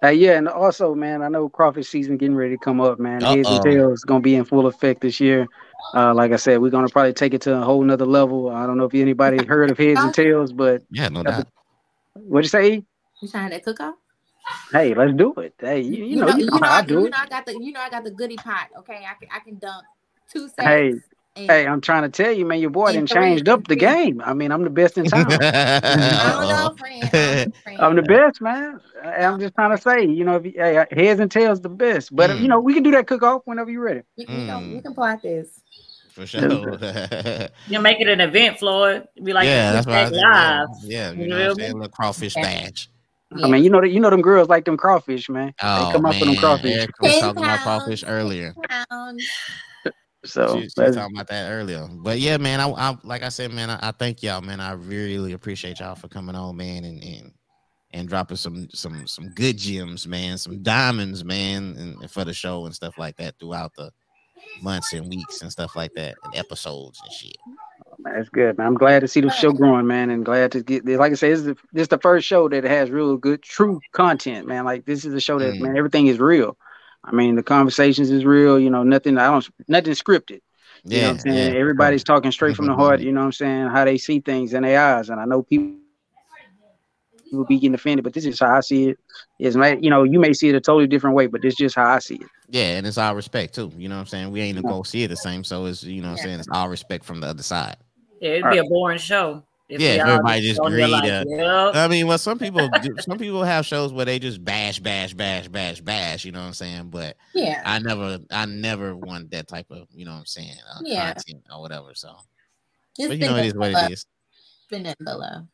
Hey, 0.00 0.14
yeah, 0.14 0.32
and 0.32 0.48
also, 0.48 0.94
man, 0.94 1.22
I 1.22 1.28
know 1.28 1.48
crawfish 1.48 1.88
season 1.88 2.16
getting 2.16 2.34
ready 2.34 2.56
to 2.56 2.64
come 2.64 2.80
up, 2.80 2.98
man. 2.98 3.20
Heads 3.22 3.48
and 3.48 3.58
Uh-oh. 3.58 3.62
tails 3.62 4.04
gonna 4.04 4.20
be 4.20 4.34
in 4.36 4.44
full 4.44 4.66
effect 4.66 5.00
this 5.02 5.20
year. 5.20 5.46
Uh, 5.94 6.14
like 6.14 6.32
I 6.32 6.36
said, 6.36 6.60
we're 6.62 6.70
gonna 6.70 6.88
probably 6.88 7.12
take 7.12 7.34
it 7.34 7.42
to 7.42 7.56
a 7.58 7.60
whole 7.62 7.82
nother 7.82 8.06
level. 8.06 8.48
I 8.48 8.66
don't 8.66 8.78
know 8.78 8.84
if 8.84 8.94
anybody 8.94 9.44
heard 9.44 9.70
of 9.70 9.76
heads 9.78 10.00
and 10.00 10.14
tails, 10.14 10.52
but 10.52 10.82
Yeah, 10.90 11.08
no 11.08 11.22
doubt. 11.22 11.46
What'd 12.14 12.44
you 12.44 12.48
say? 12.48 12.84
You 13.20 13.28
trying 13.28 13.50
to 13.50 13.60
cook 13.60 13.80
off? 13.80 13.94
Hey, 14.72 14.94
let's 14.94 15.12
do 15.14 15.32
it. 15.34 15.54
Hey, 15.58 15.80
you, 15.80 16.04
you, 16.04 16.16
know, 16.16 16.28
you 16.36 16.46
know, 16.46 16.58
how 16.62 16.78
I 16.78 16.82
do 16.82 17.00
you 17.00 17.06
it. 17.06 17.10
know 17.10 17.16
I 17.20 17.28
got 17.28 17.46
the 17.46 17.52
you 17.60 17.72
know 17.72 17.80
I 17.80 17.90
got 17.90 18.04
the 18.04 18.10
goodie 18.10 18.36
pot. 18.36 18.68
Okay, 18.78 19.04
I 19.08 19.14
can 19.18 19.28
I 19.34 19.38
can 19.40 19.58
dump 19.58 19.84
two 20.30 20.48
sets. 20.48 20.58
Hey, 20.60 20.88
and 21.36 21.50
Hey, 21.50 21.66
I'm 21.66 21.80
trying 21.80 22.02
to 22.02 22.08
tell 22.08 22.32
you, 22.32 22.44
man, 22.44 22.58
your 22.60 22.70
boy 22.70 22.88
And 22.88 22.96
done 22.96 23.06
three, 23.06 23.16
changed 23.22 23.48
up 23.48 23.66
the 23.68 23.76
game. 23.76 24.20
I 24.24 24.34
mean, 24.34 24.50
I'm 24.52 24.64
the 24.64 24.70
best 24.70 24.98
in 24.98 25.04
town. 25.06 25.26
I 25.42 25.80
don't 25.80 26.42
Uh-oh. 26.42 26.48
know, 26.70 26.74
friend. 26.78 27.02
I 27.04 27.06
don't 27.06 27.44
know, 27.46 27.52
friend. 27.62 27.80
I'm 27.80 27.96
the 27.96 28.02
best, 28.02 28.40
man. 28.40 28.80
I- 29.02 29.24
I'm 29.24 29.38
just 29.40 29.54
trying 29.54 29.74
to 29.76 29.82
say, 29.82 30.04
you 30.04 30.24
know, 30.24 30.36
if 30.36 30.44
you, 30.46 30.52
hey, 30.56 30.84
heads 30.90 31.20
and 31.20 31.30
tails 31.30 31.60
the 31.60 31.68
best. 31.68 32.14
But 32.14 32.38
you 32.40 32.48
know, 32.48 32.60
we 32.60 32.74
can 32.74 32.82
do 32.82 32.90
that 32.92 33.06
cook 33.06 33.22
off 33.22 33.42
whenever 33.44 33.70
you're 33.70 33.82
ready. 33.84 34.00
We, 34.18 34.26
we, 34.26 34.34
can, 34.34 34.46
Mm. 34.62 34.74
we 34.74 34.80
can 34.82 34.94
plot 34.94 35.22
this. 35.22 35.62
For 36.12 36.26
sure. 36.26 36.78
You 37.68 37.80
make 37.80 38.00
it 38.00 38.08
an 38.08 38.20
event, 38.20 38.58
Floyd. 38.58 39.08
Be 39.22 39.32
like, 39.32 39.46
yeah, 39.46 39.72
that's 39.72 39.86
this 39.86 39.92
what 39.92 39.96
I 39.96 40.10
was 40.10 40.12
live. 40.12 40.68
Yeah, 40.90 41.12
you 41.12 41.22
You 41.22 41.28
know 41.28 41.36
feel 41.36 41.44
what 41.44 41.50
I'm 41.52 41.58
saying? 41.58 41.72
Little 41.74 41.88
crawfish 41.88 42.36
Yeah. 42.36 42.42
badge. 42.42 42.90
I 43.42 43.48
mean, 43.48 43.64
you 43.64 43.70
know 43.70 43.80
that 43.80 43.88
you 43.88 43.98
know 44.00 44.10
them 44.10 44.20
girls 44.20 44.48
like 44.48 44.66
them 44.66 44.76
crawfish, 44.76 45.30
man. 45.30 45.54
Oh, 45.62 45.86
they 45.86 45.92
come 45.92 46.04
up 46.04 46.12
man. 46.12 46.20
with 46.20 46.28
them 46.28 46.36
crawfish. 46.36 46.76
Eric 46.76 47.00
was 47.00 47.12
Ten 47.12 47.20
talking 47.20 47.42
about 47.42 47.62
crawfish 47.62 48.04
earlier. 48.06 48.54
Pounds. 48.90 49.26
So 50.24 50.54
she, 50.60 50.68
she 50.68 50.80
was 50.80 50.94
talking 50.94 51.16
about 51.16 51.26
that 51.28 51.50
earlier. 51.50 51.88
But 51.90 52.20
yeah, 52.20 52.36
man, 52.36 52.60
I, 52.60 52.68
I 52.68 52.96
like 53.02 53.24
I 53.24 53.28
said, 53.28 53.52
man, 53.52 53.70
I, 53.70 53.88
I 53.88 53.90
thank 53.90 54.22
y'all, 54.22 54.40
man. 54.40 54.60
I 54.60 54.70
really 54.70 55.32
appreciate 55.32 55.80
y'all 55.80 55.96
for 55.96 56.06
coming 56.06 56.36
on, 56.36 56.56
man, 56.56 56.84
and 56.84 57.02
and 57.02 57.32
and 57.90 58.08
dropping 58.08 58.36
some 58.36 58.68
some 58.72 59.04
some 59.08 59.30
good 59.30 59.58
gems, 59.58 60.06
man, 60.06 60.38
some 60.38 60.62
diamonds, 60.62 61.24
man, 61.24 61.74
and, 61.76 62.00
and 62.02 62.08
for 62.08 62.24
the 62.24 62.32
show 62.32 62.66
and 62.66 62.74
stuff 62.74 62.98
like 62.98 63.16
that 63.16 63.34
throughout 63.40 63.72
the 63.74 63.90
months 64.60 64.92
and 64.92 65.08
weeks 65.08 65.42
and 65.42 65.50
stuff 65.50 65.74
like 65.74 65.94
that, 65.94 66.18
and 66.22 66.34
episodes 66.34 67.02
and 67.02 67.12
shit. 67.12 67.36
man, 67.98 68.14
that's 68.14 68.28
good, 68.28 68.58
man. 68.58 68.66
I'm 68.66 68.74
glad 68.74 69.00
to 69.00 69.08
see 69.08 69.20
the 69.20 69.30
show 69.30 69.52
growing, 69.52 69.86
man, 69.86 70.10
and 70.10 70.24
glad 70.24 70.52
to 70.52 70.62
get 70.62 70.86
like 70.86 71.12
I 71.12 71.14
said, 71.14 71.32
this 71.32 71.40
is 71.40 71.44
the, 71.46 71.54
this 71.72 71.82
is 71.82 71.88
the 71.88 71.98
first 71.98 72.26
show 72.26 72.48
that 72.48 72.64
has 72.64 72.90
real 72.90 73.16
good, 73.16 73.42
true 73.42 73.80
content, 73.92 74.46
man. 74.46 74.64
Like 74.64 74.84
this 74.84 75.04
is 75.04 75.14
a 75.14 75.20
show 75.20 75.38
that 75.38 75.54
Mm. 75.54 75.60
man, 75.60 75.76
everything 75.76 76.06
is 76.06 76.18
real. 76.18 76.56
I 77.04 77.12
mean, 77.12 77.34
the 77.36 77.42
conversations 77.42 78.10
is 78.10 78.24
real. 78.24 78.58
You 78.58 78.70
know, 78.70 78.82
nothing. 78.82 79.18
I 79.18 79.26
don't 79.26 79.48
nothing 79.68 79.92
scripted. 79.94 80.40
You 80.90 81.00
know 81.00 81.06
Yeah, 81.06 81.06
what 81.08 81.12
I'm 81.12 81.18
saying? 81.20 81.54
yeah. 81.54 81.58
Everybody's 81.60 82.04
talking 82.04 82.30
straight 82.32 82.56
from 82.56 82.66
the 82.66 82.74
heart, 82.74 83.00
you 83.00 83.12
know 83.12 83.20
what 83.20 83.26
I'm 83.26 83.32
saying? 83.32 83.68
How 83.68 83.84
they 83.84 83.98
see 83.98 84.20
things 84.20 84.52
in 84.54 84.62
their 84.62 84.80
eyes. 84.80 85.10
And 85.10 85.20
I 85.20 85.24
know 85.24 85.42
people 85.42 85.76
people 87.30 87.44
be 87.44 87.58
getting 87.58 87.74
offended, 87.74 88.04
but 88.04 88.12
this 88.12 88.24
is 88.26 88.38
how 88.40 88.56
I 88.56 88.60
see 88.60 88.90
it. 88.90 88.98
Is 89.38 89.56
you 89.56 89.90
know, 89.90 90.04
you 90.04 90.20
may 90.20 90.32
see 90.32 90.48
it 90.50 90.54
a 90.54 90.60
totally 90.60 90.86
different 90.86 91.16
way, 91.16 91.26
but 91.26 91.42
this 91.42 91.54
is 91.54 91.58
just 91.58 91.74
how 91.76 91.88
I 91.88 91.98
see 91.98 92.16
it. 92.16 92.26
Yeah, 92.52 92.76
and 92.76 92.86
it's 92.86 92.98
our 92.98 93.16
respect 93.16 93.54
too. 93.54 93.72
You 93.78 93.88
know 93.88 93.94
what 93.96 94.02
I'm 94.02 94.06
saying? 94.08 94.30
We 94.30 94.42
ain't 94.42 94.56
Yeah. 94.56 94.62
gonna 94.62 94.74
go 94.74 94.82
see 94.82 95.02
it 95.04 95.08
the 95.08 95.16
same. 95.16 95.42
So 95.42 95.64
it's 95.64 95.82
you 95.82 96.02
know 96.02 96.08
what 96.08 96.12
I'm 96.12 96.16
Yeah. 96.18 96.22
saying, 96.24 96.40
it's 96.40 96.48
our 96.52 96.68
respect 96.68 97.04
from 97.04 97.20
the 97.20 97.26
other 97.28 97.42
side. 97.42 97.76
Yeah, 98.20 98.32
it'd 98.32 98.50
be 98.50 98.58
a 98.58 98.64
boring 98.64 98.98
show. 98.98 99.42
If 99.70 99.80
Yeah, 99.80 99.94
if 99.94 100.00
everybody 100.02 100.42
just 100.42 100.60
on 100.60 100.70
there 100.70 100.80
agreed, 100.80 100.92
like, 100.92 101.10
uh, 101.10 101.24
"Yep." 101.26 101.74
I 101.74 101.88
mean, 101.88 102.06
well, 102.06 102.18
some 102.18 102.38
people 102.38 102.68
do, 102.68 102.94
some 103.00 103.16
people 103.16 103.42
have 103.42 103.64
shows 103.64 103.90
where 103.90 104.04
they 104.04 104.18
just 104.18 104.44
bash, 104.44 104.80
bash, 104.80 105.14
bash, 105.14 105.48
bash, 105.48 105.80
bash. 105.80 106.26
You 106.26 106.32
know 106.32 106.40
what 106.40 106.48
I'm 106.48 106.52
saying? 106.52 106.90
But 106.90 107.16
Yeah. 107.32 107.62
I 107.64 107.78
never, 107.78 108.18
I 108.30 108.44
never 108.44 108.94
want 108.94 109.30
that 109.30 109.48
type 109.48 109.70
of, 109.70 109.88
you 109.94 110.04
know 110.04 110.12
what 110.12 110.18
I'm 110.18 110.26
saying, 110.26 110.58
uh, 110.76 110.82
Yeah. 110.84 111.14
content 111.14 111.44
or 111.50 111.62
whatever. 111.62 111.94
So, 111.94 112.14
It's 112.98 113.08
but 113.08 113.18
you 113.18 113.24
know, 113.26 113.36
it 113.36 113.46
is 113.46 113.54
what 113.54 113.70
nothing 113.72 113.88
it 113.88 113.92
is. 113.92 114.04
but- 114.68 114.76
been 114.76 114.82
nothing 114.82 115.06
but. 115.06 115.44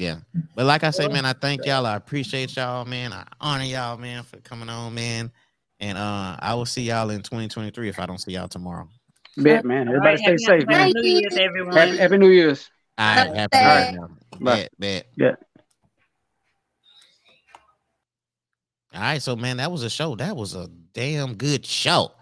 Yeah. 0.00 0.16
But 0.56 0.66
like 0.66 0.82
I 0.82 0.90
say, 0.90 1.06
man, 1.06 1.24
I 1.24 1.32
thank 1.32 1.64
y'all. 1.64 1.86
I 1.86 1.94
appreciate 1.94 2.56
y'all, 2.56 2.84
man. 2.84 3.12
I 3.12 3.24
honor 3.40 3.64
y'all, 3.64 3.96
man, 3.98 4.24
for 4.24 4.38
coming 4.38 4.68
on, 4.68 4.94
man. 4.94 5.30
And 5.80 5.96
uh 5.96 6.36
I 6.38 6.54
will 6.54 6.66
see 6.66 6.82
y'all 6.82 7.10
in 7.10 7.22
2023 7.22 7.88
if 7.88 7.98
I 7.98 8.06
don't 8.06 8.18
see 8.18 8.32
y'all 8.32 8.48
tomorrow. 8.48 8.88
Bet, 9.36 9.64
man. 9.64 9.88
Everybody 9.88 10.08
right, 10.08 10.18
stay 10.18 10.30
happy, 10.30 10.60
safe, 10.60 10.68
man. 10.68 10.78
happy 10.78 10.92
New 10.92 11.20
Year's, 11.20 11.36
everyone. 11.36 11.76
Happy, 11.76 11.96
happy 11.96 12.18
New 12.18 12.30
Year's. 12.30 12.70
All 12.98 13.16
right, 13.16 13.34
happy 13.34 13.48
Bye. 13.52 13.90
New 13.92 13.98
Year 13.98 14.08
now. 14.40 14.40
Bet, 14.40 14.70
bet. 14.78 15.06
Yeah. 15.16 15.34
All 18.92 19.00
right, 19.00 19.22
so 19.22 19.36
man, 19.36 19.58
that 19.58 19.70
was 19.70 19.84
a 19.84 19.90
show. 19.90 20.16
That 20.16 20.36
was 20.36 20.54
a 20.54 20.68
damn 20.92 21.34
good 21.34 21.64
show. 21.64 22.12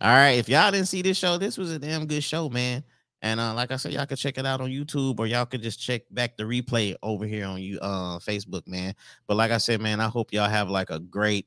All 0.00 0.10
right, 0.14 0.32
if 0.32 0.48
y'all 0.48 0.70
didn't 0.70 0.88
see 0.88 1.00
this 1.00 1.16
show, 1.16 1.38
this 1.38 1.56
was 1.56 1.72
a 1.72 1.78
damn 1.78 2.06
good 2.06 2.24
show, 2.24 2.48
man. 2.48 2.82
And 3.22 3.40
uh, 3.40 3.54
like 3.54 3.70
I 3.70 3.76
said, 3.76 3.92
y'all 3.92 4.06
could 4.06 4.18
check 4.18 4.36
it 4.36 4.44
out 4.44 4.60
on 4.60 4.68
YouTube, 4.68 5.18
or 5.18 5.26
y'all 5.26 5.46
could 5.46 5.62
just 5.62 5.80
check 5.80 6.02
back 6.10 6.36
the 6.36 6.42
replay 6.42 6.94
over 7.02 7.24
here 7.24 7.46
on 7.46 7.62
you 7.62 7.78
uh 7.80 8.18
Facebook, 8.18 8.66
man. 8.66 8.94
But 9.26 9.36
like 9.36 9.52
I 9.52 9.58
said, 9.58 9.80
man, 9.80 10.00
I 10.00 10.08
hope 10.08 10.32
y'all 10.32 10.48
have 10.48 10.68
like 10.68 10.90
a 10.90 10.98
great 10.98 11.46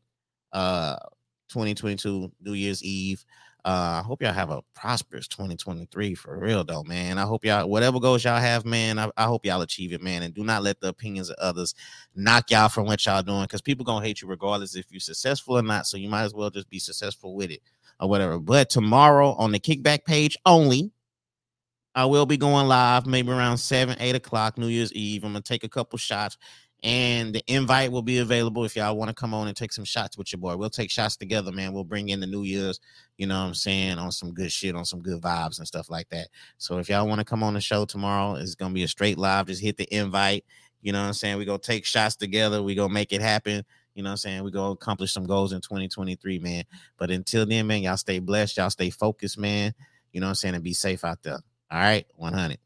uh 0.51 0.95
2022 1.49 2.31
New 2.41 2.53
Year's 2.53 2.83
Eve. 2.83 3.25
Uh, 3.65 3.99
I 4.01 4.07
hope 4.07 4.21
y'all 4.21 4.31
have 4.31 4.51
a 4.51 4.61
prosperous 4.73 5.27
2023 5.27 6.15
for 6.15 6.39
real 6.39 6.63
though, 6.63 6.83
man. 6.83 7.17
I 7.17 7.23
hope 7.23 7.43
y'all 7.43 7.69
whatever 7.69 7.99
goals 7.99 8.23
y'all 8.23 8.39
have, 8.39 8.63
man. 8.63 8.97
I, 8.97 9.11
I 9.17 9.25
hope 9.25 9.45
y'all 9.45 9.61
achieve 9.61 9.91
it, 9.91 10.01
man. 10.01 10.23
And 10.23 10.33
do 10.33 10.45
not 10.45 10.63
let 10.63 10.79
the 10.79 10.87
opinions 10.87 11.29
of 11.29 11.35
others 11.39 11.75
knock 12.15 12.51
y'all 12.51 12.69
from 12.69 12.85
what 12.85 13.05
y'all 13.05 13.21
doing 13.21 13.43
because 13.43 13.61
people 13.61 13.83
gonna 13.83 14.05
hate 14.05 14.21
you 14.21 14.29
regardless 14.29 14.75
if 14.75 14.85
you're 14.89 15.01
successful 15.01 15.57
or 15.57 15.61
not. 15.61 15.87
So 15.87 15.97
you 15.97 16.07
might 16.07 16.23
as 16.23 16.33
well 16.33 16.49
just 16.49 16.69
be 16.69 16.79
successful 16.79 17.35
with 17.35 17.51
it 17.51 17.61
or 17.99 18.07
whatever. 18.07 18.39
But 18.39 18.69
tomorrow 18.69 19.33
on 19.33 19.51
the 19.51 19.59
Kikback 19.59 20.05
page 20.05 20.37
only, 20.45 20.91
I 21.95 22.05
will 22.05 22.25
be 22.25 22.37
going 22.37 22.67
live 22.67 23.07
maybe 23.07 23.29
around 23.29 23.57
seven, 23.57 23.97
eight 23.99 24.15
o'clock, 24.15 24.57
New 24.57 24.67
Year's 24.67 24.93
Eve. 24.93 25.25
I'm 25.25 25.33
gonna 25.33 25.41
take 25.41 25.65
a 25.65 25.69
couple 25.69 25.97
shots, 25.97 26.37
and 26.81 27.35
the 27.35 27.43
invite 27.47 27.91
will 27.91 28.01
be 28.01 28.19
available 28.19 28.63
if 28.63 28.75
y'all 28.75 28.95
want 28.95 29.09
to 29.09 29.15
come 29.15 29.33
on 29.33 29.47
and 29.47 29.57
take 29.57 29.73
some 29.73 29.83
shots 29.83 30.17
with 30.17 30.31
your 30.31 30.39
boy. 30.39 30.55
We'll 30.55 30.69
take 30.69 30.89
shots 30.89 31.17
together, 31.17 31.51
man. 31.51 31.73
We'll 31.73 31.83
bring 31.83 32.09
in 32.09 32.21
the 32.21 32.27
New 32.27 32.43
Year's, 32.43 32.79
you 33.17 33.27
know 33.27 33.39
what 33.39 33.47
I'm 33.47 33.53
saying, 33.53 33.97
on 33.97 34.11
some 34.11 34.33
good 34.33 34.51
shit, 34.51 34.75
on 34.75 34.85
some 34.85 35.01
good 35.01 35.21
vibes 35.21 35.57
and 35.57 35.67
stuff 35.67 35.89
like 35.89 36.07
that. 36.09 36.29
So 36.57 36.77
if 36.77 36.89
y'all 36.89 37.07
want 37.07 37.19
to 37.19 37.25
come 37.25 37.43
on 37.43 37.53
the 37.53 37.61
show 37.61 37.83
tomorrow, 37.83 38.35
it's 38.35 38.55
gonna 38.55 38.73
be 38.73 38.83
a 38.83 38.87
straight 38.87 39.17
live. 39.17 39.47
Just 39.47 39.61
hit 39.61 39.75
the 39.75 39.93
invite. 39.93 40.45
You 40.81 40.93
know 40.93 41.01
what 41.01 41.07
I'm 41.07 41.13
saying? 41.13 41.37
We're 41.37 41.45
gonna 41.45 41.59
take 41.59 41.85
shots 41.85 42.15
together. 42.15 42.63
We're 42.63 42.77
gonna 42.77 42.93
make 42.93 43.11
it 43.11 43.21
happen. 43.21 43.65
You 43.93 44.03
know 44.03 44.09
what 44.09 44.11
I'm 44.11 44.17
saying? 44.17 44.43
We're 44.43 44.51
gonna 44.51 44.71
accomplish 44.71 45.11
some 45.11 45.25
goals 45.25 45.51
in 45.51 45.59
2023, 45.59 46.39
man. 46.39 46.63
But 46.97 47.11
until 47.11 47.45
then, 47.45 47.67
man, 47.67 47.81
y'all 47.81 47.97
stay 47.97 48.19
blessed, 48.19 48.55
y'all 48.55 48.69
stay 48.69 48.89
focused, 48.89 49.37
man. 49.37 49.73
You 50.13 50.21
know 50.21 50.27
what 50.27 50.31
I'm 50.31 50.35
saying? 50.35 50.55
And 50.55 50.63
be 50.63 50.73
safe 50.73 51.03
out 51.03 51.21
there. 51.23 51.39
All 51.69 51.79
right, 51.79 52.05
100. 52.15 52.57